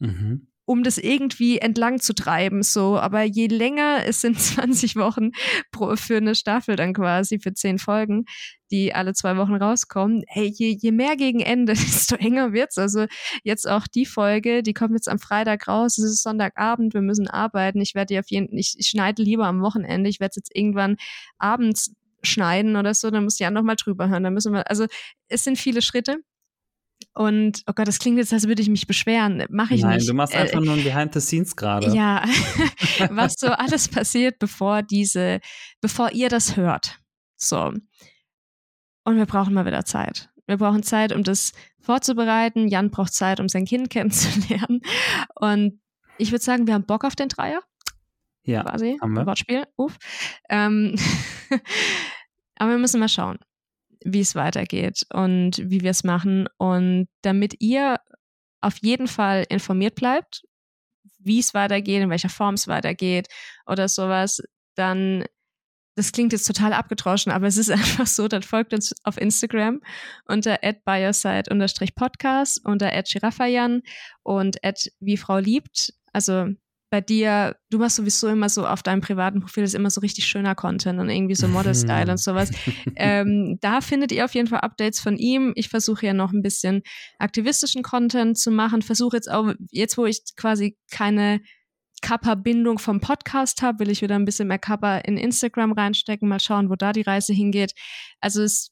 Mhm. 0.00 0.46
Um 0.70 0.84
das 0.84 0.98
irgendwie 0.98 1.58
entlang 1.58 1.98
zu 1.98 2.14
treiben, 2.14 2.62
so. 2.62 2.96
Aber 2.96 3.24
je 3.24 3.48
länger 3.48 4.04
es 4.06 4.20
sind 4.20 4.38
20 4.40 4.94
Wochen 4.94 5.32
pro, 5.72 5.96
für 5.96 6.18
eine 6.18 6.36
Staffel 6.36 6.76
dann 6.76 6.94
quasi, 6.94 7.40
für 7.40 7.52
zehn 7.52 7.80
Folgen, 7.80 8.24
die 8.70 8.94
alle 8.94 9.12
zwei 9.12 9.36
Wochen 9.36 9.56
rauskommen, 9.56 10.22
hey, 10.28 10.46
je, 10.46 10.76
je 10.80 10.92
mehr 10.92 11.16
gegen 11.16 11.40
Ende, 11.40 11.72
desto 11.74 12.14
enger 12.14 12.52
wird's. 12.52 12.78
Also 12.78 13.06
jetzt 13.42 13.68
auch 13.68 13.88
die 13.88 14.06
Folge, 14.06 14.62
die 14.62 14.72
kommt 14.72 14.92
jetzt 14.92 15.08
am 15.08 15.18
Freitag 15.18 15.66
raus, 15.66 15.98
es 15.98 16.04
ist 16.04 16.22
Sonntagabend, 16.22 16.94
wir 16.94 17.02
müssen 17.02 17.26
arbeiten. 17.26 17.80
Ich 17.80 17.96
werde 17.96 18.14
die 18.14 18.20
auf 18.20 18.30
jeden 18.30 18.56
ich, 18.56 18.76
ich 18.78 18.86
schneide 18.86 19.24
lieber 19.24 19.46
am 19.46 19.62
Wochenende, 19.62 20.08
ich 20.08 20.20
werde 20.20 20.30
es 20.30 20.36
jetzt 20.36 20.56
irgendwann 20.56 20.98
abends 21.38 21.96
schneiden 22.22 22.76
oder 22.76 22.94
so, 22.94 23.10
dann 23.10 23.24
muss 23.24 23.34
ich 23.34 23.40
ja 23.40 23.50
noch 23.50 23.64
mal 23.64 23.74
drüber 23.74 24.08
hören. 24.08 24.22
Dann 24.22 24.34
müssen 24.34 24.52
wir, 24.52 24.70
also 24.70 24.86
es 25.26 25.42
sind 25.42 25.58
viele 25.58 25.82
Schritte. 25.82 26.18
Und 27.12 27.62
oh 27.66 27.72
Gott, 27.74 27.88
das 27.88 27.98
klingt 27.98 28.18
jetzt, 28.18 28.32
als 28.32 28.46
würde 28.46 28.62
ich 28.62 28.68
mich 28.68 28.86
beschweren. 28.86 29.44
Mache 29.50 29.74
ich 29.74 29.82
Nein, 29.82 29.96
nicht. 29.98 30.08
du 30.08 30.14
machst 30.14 30.32
Äh, 30.34 30.38
einfach 30.38 30.60
nur 30.60 30.74
ein 30.74 30.84
Behind 30.84 31.12
the 31.12 31.20
Scenes 31.20 31.56
gerade. 31.56 31.92
ja, 31.94 32.24
was 33.10 33.34
so 33.38 33.48
alles 33.48 33.88
passiert, 33.88 34.38
bevor 34.38 34.82
diese, 34.82 35.40
bevor 35.80 36.12
ihr 36.12 36.28
das 36.28 36.56
hört. 36.56 36.98
So. 37.36 37.72
Und 39.04 39.16
wir 39.16 39.26
brauchen 39.26 39.54
mal 39.54 39.66
wieder 39.66 39.84
Zeit. 39.84 40.28
Wir 40.46 40.56
brauchen 40.56 40.82
Zeit, 40.82 41.12
um 41.12 41.22
das 41.24 41.52
vorzubereiten. 41.80 42.68
Jan 42.68 42.90
braucht 42.90 43.12
Zeit, 43.14 43.40
um 43.40 43.48
sein 43.48 43.64
Kind 43.64 43.90
kennenzulernen. 43.90 44.80
Und 45.34 45.80
ich 46.18 46.30
würde 46.32 46.44
sagen, 46.44 46.66
wir 46.66 46.74
haben 46.74 46.86
Bock 46.86 47.04
auf 47.04 47.16
den 47.16 47.28
Dreier, 47.28 47.60
Ja, 48.44 48.62
quasi. 48.62 48.98
haben 49.00 49.14
wir. 49.14 49.26
Wortspiel. 49.26 49.64
Uff. 49.76 49.96
Ähm, 50.48 50.94
aber 52.56 52.70
wir 52.72 52.78
müssen 52.78 53.00
mal 53.00 53.08
schauen, 53.08 53.38
wie 54.04 54.20
es 54.20 54.34
weitergeht 54.34 55.06
und 55.12 55.58
wie 55.58 55.82
wir 55.82 55.90
es 55.90 56.04
machen. 56.04 56.48
Und 56.58 57.08
damit 57.22 57.56
ihr 57.60 57.98
auf 58.60 58.78
jeden 58.82 59.08
Fall 59.08 59.44
informiert 59.48 59.94
bleibt, 59.94 60.42
wie 61.18 61.38
es 61.38 61.54
weitergeht, 61.54 62.02
in 62.02 62.10
welcher 62.10 62.28
Form 62.28 62.54
es 62.54 62.68
weitergeht 62.68 63.28
oder 63.66 63.88
sowas, 63.88 64.42
dann, 64.74 65.24
das 65.96 66.12
klingt 66.12 66.32
jetzt 66.32 66.46
total 66.46 66.72
abgedroschen, 66.72 67.32
aber 67.32 67.46
es 67.46 67.56
ist 67.56 67.70
einfach 67.70 68.06
so, 68.06 68.28
dann 68.28 68.42
folgt 68.42 68.72
uns 68.72 68.94
auf 69.04 69.16
Instagram 69.18 69.80
unter 70.26 70.58
@bioside_podcast, 70.84 72.64
unter 72.64 72.90
@giraffayan 73.02 73.82
und 74.22 74.56
wie 75.00 75.16
Frau 75.16 75.38
liebt. 75.38 75.92
Also 76.12 76.48
bei 76.90 77.00
dir, 77.00 77.56
du 77.70 77.78
machst 77.78 77.96
sowieso 77.96 78.28
immer 78.28 78.48
so 78.48 78.66
auf 78.66 78.82
deinem 78.82 79.00
privaten 79.00 79.40
Profil 79.40 79.62
ist 79.62 79.74
immer 79.74 79.90
so 79.90 80.00
richtig 80.00 80.26
schöner 80.26 80.56
Content 80.56 80.98
und 80.98 81.08
irgendwie 81.08 81.36
so 81.36 81.46
Model-Style 81.46 82.10
und 82.10 82.18
sowas. 82.18 82.50
Ähm, 82.96 83.58
da 83.60 83.80
findet 83.80 84.12
ihr 84.12 84.24
auf 84.24 84.34
jeden 84.34 84.48
Fall 84.48 84.60
Updates 84.60 85.00
von 85.00 85.16
ihm. 85.16 85.52
Ich 85.54 85.68
versuche 85.68 86.04
ja 86.04 86.12
noch 86.12 86.32
ein 86.32 86.42
bisschen 86.42 86.82
aktivistischen 87.18 87.82
Content 87.82 88.36
zu 88.36 88.50
machen. 88.50 88.82
Versuche 88.82 89.16
jetzt 89.16 89.30
auch, 89.30 89.54
jetzt 89.70 89.96
wo 89.96 90.04
ich 90.04 90.22
quasi 90.36 90.76
keine 90.90 91.40
Kappa-Bindung 92.02 92.78
vom 92.78 93.00
Podcast 93.00 93.62
habe, 93.62 93.80
will 93.80 93.90
ich 93.90 94.02
wieder 94.02 94.16
ein 94.16 94.24
bisschen 94.24 94.48
mehr 94.48 94.58
Kappa 94.58 94.98
in 94.98 95.16
Instagram 95.16 95.72
reinstecken, 95.72 96.28
mal 96.28 96.40
schauen, 96.40 96.70
wo 96.70 96.74
da 96.74 96.92
die 96.92 97.02
Reise 97.02 97.32
hingeht. 97.32 97.72
Also 98.20 98.42
es, 98.42 98.70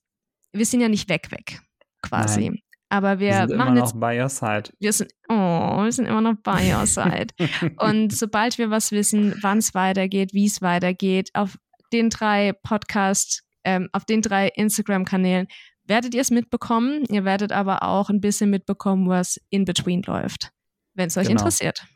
wir 0.52 0.66
sind 0.66 0.80
ja 0.80 0.88
nicht 0.88 1.08
weg, 1.08 1.30
weg, 1.30 1.60
quasi. 2.02 2.50
Nein. 2.50 2.58
Aber 2.90 3.18
wir, 3.18 3.48
wir 3.48 3.56
machen 3.56 3.76
jetzt, 3.76 3.94
noch 3.94 4.00
by 4.00 4.18
your 4.18 4.30
side. 4.30 4.70
Wir 4.78 4.92
sind, 4.92 5.12
oh, 5.28 5.34
wir 5.58 5.92
sind 5.92 6.06
immer 6.06 6.20
noch 6.20 6.36
by 6.42 6.72
your 6.72 6.86
side. 6.86 7.28
und 7.76 8.12
sobald 8.12 8.58
wir 8.58 8.70
was 8.70 8.92
wissen, 8.92 9.34
wann 9.42 9.58
es 9.58 9.74
weitergeht, 9.74 10.32
wie 10.32 10.46
es 10.46 10.62
weitergeht, 10.62 11.30
auf 11.34 11.58
den 11.92 12.10
drei 12.10 12.52
Podcast, 12.62 13.42
ähm, 13.64 13.88
auf 13.92 14.04
den 14.04 14.22
drei 14.22 14.48
Instagram-Kanälen 14.48 15.48
werdet 15.84 16.14
ihr 16.14 16.20
es 16.20 16.30
mitbekommen. 16.30 17.04
Ihr 17.08 17.24
werdet 17.24 17.50
aber 17.50 17.82
auch 17.82 18.10
ein 18.10 18.20
bisschen 18.20 18.50
mitbekommen, 18.50 19.08
was 19.08 19.40
in 19.50 19.64
between 19.64 20.02
läuft, 20.02 20.50
wenn 20.94 21.08
es 21.08 21.16
euch 21.16 21.28
genau. 21.28 21.40
interessiert. 21.40 21.86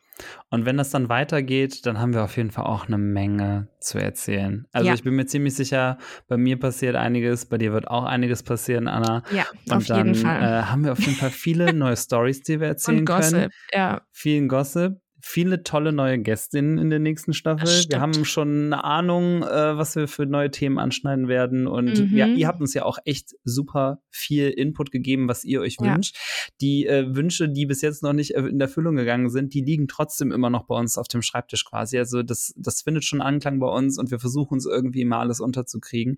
Und 0.49 0.65
wenn 0.65 0.77
das 0.77 0.89
dann 0.89 1.09
weitergeht, 1.09 1.85
dann 1.85 1.99
haben 1.99 2.13
wir 2.13 2.23
auf 2.23 2.37
jeden 2.37 2.51
Fall 2.51 2.65
auch 2.65 2.87
eine 2.87 2.97
Menge 2.97 3.67
zu 3.79 3.97
erzählen. 3.97 4.67
Also 4.71 4.87
ja. 4.87 4.93
ich 4.93 5.03
bin 5.03 5.15
mir 5.15 5.25
ziemlich 5.25 5.55
sicher, 5.55 5.97
bei 6.27 6.37
mir 6.37 6.59
passiert 6.59 6.95
einiges, 6.95 7.45
bei 7.45 7.57
dir 7.57 7.73
wird 7.73 7.87
auch 7.87 8.03
einiges 8.03 8.43
passieren, 8.43 8.87
Anna. 8.87 9.23
Ja, 9.31 9.45
Und 9.65 9.73
auf 9.73 9.85
dann, 9.85 9.97
jeden 9.97 10.15
Fall. 10.15 10.41
Äh, 10.41 10.63
haben 10.63 10.83
wir 10.83 10.91
auf 10.91 10.99
jeden 10.99 11.15
Fall 11.15 11.31
viele 11.31 11.73
neue 11.73 11.97
Stories, 11.97 12.41
die 12.41 12.59
wir 12.59 12.67
erzählen 12.67 12.99
Und 12.99 13.05
Gossip, 13.05 13.33
können. 13.33 13.51
Ja. 13.73 14.01
Vielen 14.11 14.47
Gossip 14.47 15.02
viele 15.25 15.63
tolle 15.63 15.93
neue 15.93 16.19
Gästinnen 16.19 16.77
in 16.77 16.89
der 16.89 16.99
nächsten 16.99 17.31
Staffel. 17.31 17.65
Wir 17.89 18.01
haben 18.01 18.25
schon 18.25 18.65
eine 18.65 18.83
Ahnung, 18.83 19.41
äh, 19.41 19.77
was 19.77 19.95
wir 19.95 20.09
für 20.09 20.25
neue 20.25 20.51
Themen 20.51 20.77
anschneiden 20.77 21.29
werden. 21.29 21.65
Und 21.65 22.11
mhm. 22.11 22.17
ja, 22.17 22.27
ihr 22.27 22.45
habt 22.45 22.59
uns 22.59 22.73
ja 22.73 22.83
auch 22.83 22.97
echt 23.05 23.33
super 23.45 24.01
viel 24.09 24.49
Input 24.49 24.91
gegeben, 24.91 25.29
was 25.29 25.45
ihr 25.45 25.61
euch 25.61 25.77
ja. 25.79 25.95
wünscht. 25.95 26.17
Die 26.59 26.85
äh, 26.85 27.15
Wünsche, 27.15 27.47
die 27.47 27.65
bis 27.65 27.81
jetzt 27.81 28.03
noch 28.03 28.11
nicht 28.11 28.31
in 28.31 28.59
Erfüllung 28.59 28.97
gegangen 28.97 29.29
sind, 29.29 29.53
die 29.53 29.61
liegen 29.61 29.87
trotzdem 29.87 30.29
immer 30.33 30.49
noch 30.49 30.65
bei 30.65 30.75
uns 30.75 30.97
auf 30.97 31.07
dem 31.07 31.21
Schreibtisch 31.21 31.63
quasi. 31.63 31.97
Also 31.97 32.21
das, 32.21 32.53
das 32.57 32.81
findet 32.81 33.05
schon 33.05 33.21
Anklang 33.21 33.59
bei 33.59 33.67
uns 33.67 33.97
und 33.97 34.11
wir 34.11 34.19
versuchen 34.19 34.55
uns 34.55 34.65
irgendwie 34.65 35.05
mal 35.05 35.21
alles 35.21 35.39
unterzukriegen. 35.39 36.17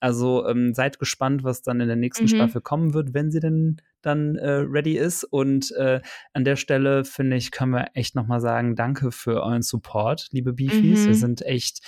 Also 0.00 0.46
ähm, 0.48 0.72
seid 0.72 0.98
gespannt, 0.98 1.44
was 1.44 1.60
dann 1.60 1.80
in 1.80 1.88
der 1.88 1.96
nächsten 1.96 2.24
mhm. 2.24 2.28
Staffel 2.28 2.62
kommen 2.62 2.94
wird, 2.94 3.12
wenn 3.12 3.30
sie 3.30 3.40
denn 3.40 3.82
dann 4.06 4.36
äh, 4.36 4.50
ready 4.50 4.96
ist. 4.96 5.24
Und 5.24 5.72
äh, 5.72 6.00
an 6.32 6.44
der 6.44 6.56
Stelle, 6.56 7.04
finde 7.04 7.36
ich, 7.36 7.50
können 7.50 7.72
wir 7.72 7.88
echt 7.94 8.14
nochmal 8.14 8.40
sagen, 8.40 8.76
danke 8.76 9.12
für 9.12 9.42
euren 9.42 9.62
Support, 9.62 10.28
liebe 10.30 10.52
Beefies. 10.52 11.00
Mhm. 11.00 11.06
Wir 11.06 11.14
sind 11.14 11.42
echt 11.42 11.80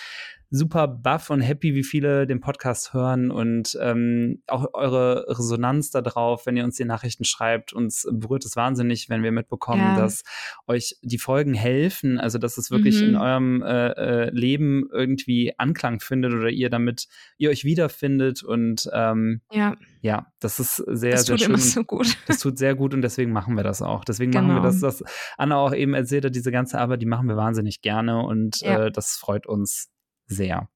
super 0.51 0.89
buff 0.89 1.31
und 1.31 1.41
happy, 1.41 1.75
wie 1.75 1.85
viele 1.85 2.27
den 2.27 2.41
Podcast 2.41 2.95
hören 2.95 3.31
und 3.31 3.77
ähm, 3.81 4.43
auch 4.47 4.67
eure 4.73 5.27
Resonanz 5.29 5.91
darauf, 5.91 6.47
wenn 6.47 6.57
ihr 6.57 6.65
uns 6.65 6.77
die 6.77 6.87
Nachrichten 6.87 7.25
schreibt. 7.25 7.73
Uns 7.73 8.07
berührt 8.11 8.45
es 8.47 8.57
wahnsinnig, 8.57 9.09
wenn 9.11 9.23
wir 9.23 9.33
mitbekommen, 9.33 9.83
ja. 9.83 9.97
dass 9.97 10.23
euch 10.67 10.97
die 11.03 11.19
Folgen 11.19 11.53
helfen, 11.53 12.19
also 12.19 12.39
dass 12.39 12.57
es 12.57 12.71
wirklich 12.71 13.01
mhm. 13.01 13.09
in 13.09 13.17
eurem 13.17 13.63
äh, 13.63 13.89
äh, 13.89 14.31
Leben 14.31 14.89
irgendwie 14.91 15.53
Anklang 15.59 16.01
findet 16.01 16.33
oder 16.33 16.49
ihr 16.49 16.71
damit, 16.71 17.09
ihr 17.37 17.51
euch 17.51 17.65
wiederfindet 17.65 18.43
und 18.43 18.89
ähm, 18.95 19.43
ja. 19.53 19.77
ja, 20.01 20.33
das 20.41 20.61
ist 20.61 20.77
sehr, 20.77 21.13
das 21.13 21.27
sehr 21.27 21.37
tut 21.37 21.41
schön. 21.41 21.55
Immer 21.55 21.59
so 21.59 21.85
gut. 21.85 22.17
Das 22.27 22.41
tut 22.41 22.59
sehr 22.59 22.75
gut 22.75 22.93
und 22.95 23.03
deswegen 23.03 23.33
machen 23.33 23.55
wir 23.55 23.65
das 23.65 23.81
auch. 23.81 24.05
Deswegen 24.05 24.33
genau. 24.33 24.45
machen 24.45 24.57
wir 24.57 24.63
das, 24.63 24.77
genau. 24.77 24.89
was 24.89 25.05
Anna 25.39 25.57
auch 25.57 25.75
eben 25.75 25.95
erzählt 25.95 26.25
hat, 26.25 26.35
diese 26.35 26.53
ganze 26.53 26.79
Arbeit, 26.79 27.01
die 27.01 27.07
machen 27.07 27.27
wir 27.27 27.37
wahnsinnig 27.37 27.81
gerne 27.81 28.23
und 28.23 28.61
ja. 28.61 28.87
äh, 28.87 28.93
das 28.93 29.17
freut 29.17 29.47
uns 29.47 29.91
sehr. 30.29 30.69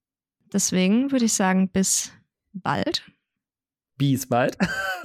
Deswegen 0.53 1.13
würde 1.13 1.25
ich 1.27 1.33
sagen, 1.33 1.69
bis 1.69 2.13
bald. 2.53 3.11
Bis 3.97 4.29
bald. 4.29 4.57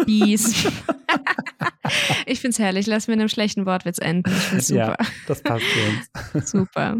Bis. 0.05 0.65
ich 2.25 2.39
finde 2.39 2.53
es 2.53 2.59
herrlich. 2.59 2.87
Lass 2.87 3.07
mir 3.07 3.13
in 3.13 3.19
einem 3.19 3.29
schlechten 3.29 3.65
Wortwitz 3.65 3.99
enden. 3.99 4.31
Ich 4.57 4.67
super. 4.67 4.95
Ja, 4.99 5.07
das 5.27 5.41
passt 5.41 5.63
für 5.65 6.39
uns. 6.39 6.51
super. 6.51 6.97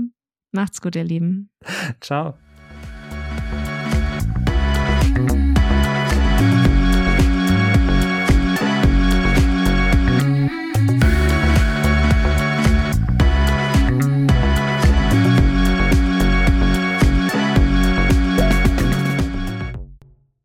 Macht's 0.51 0.81
gut, 0.81 0.95
ihr 0.95 1.03
Lieben. 1.03 1.49
Ciao. 1.99 2.37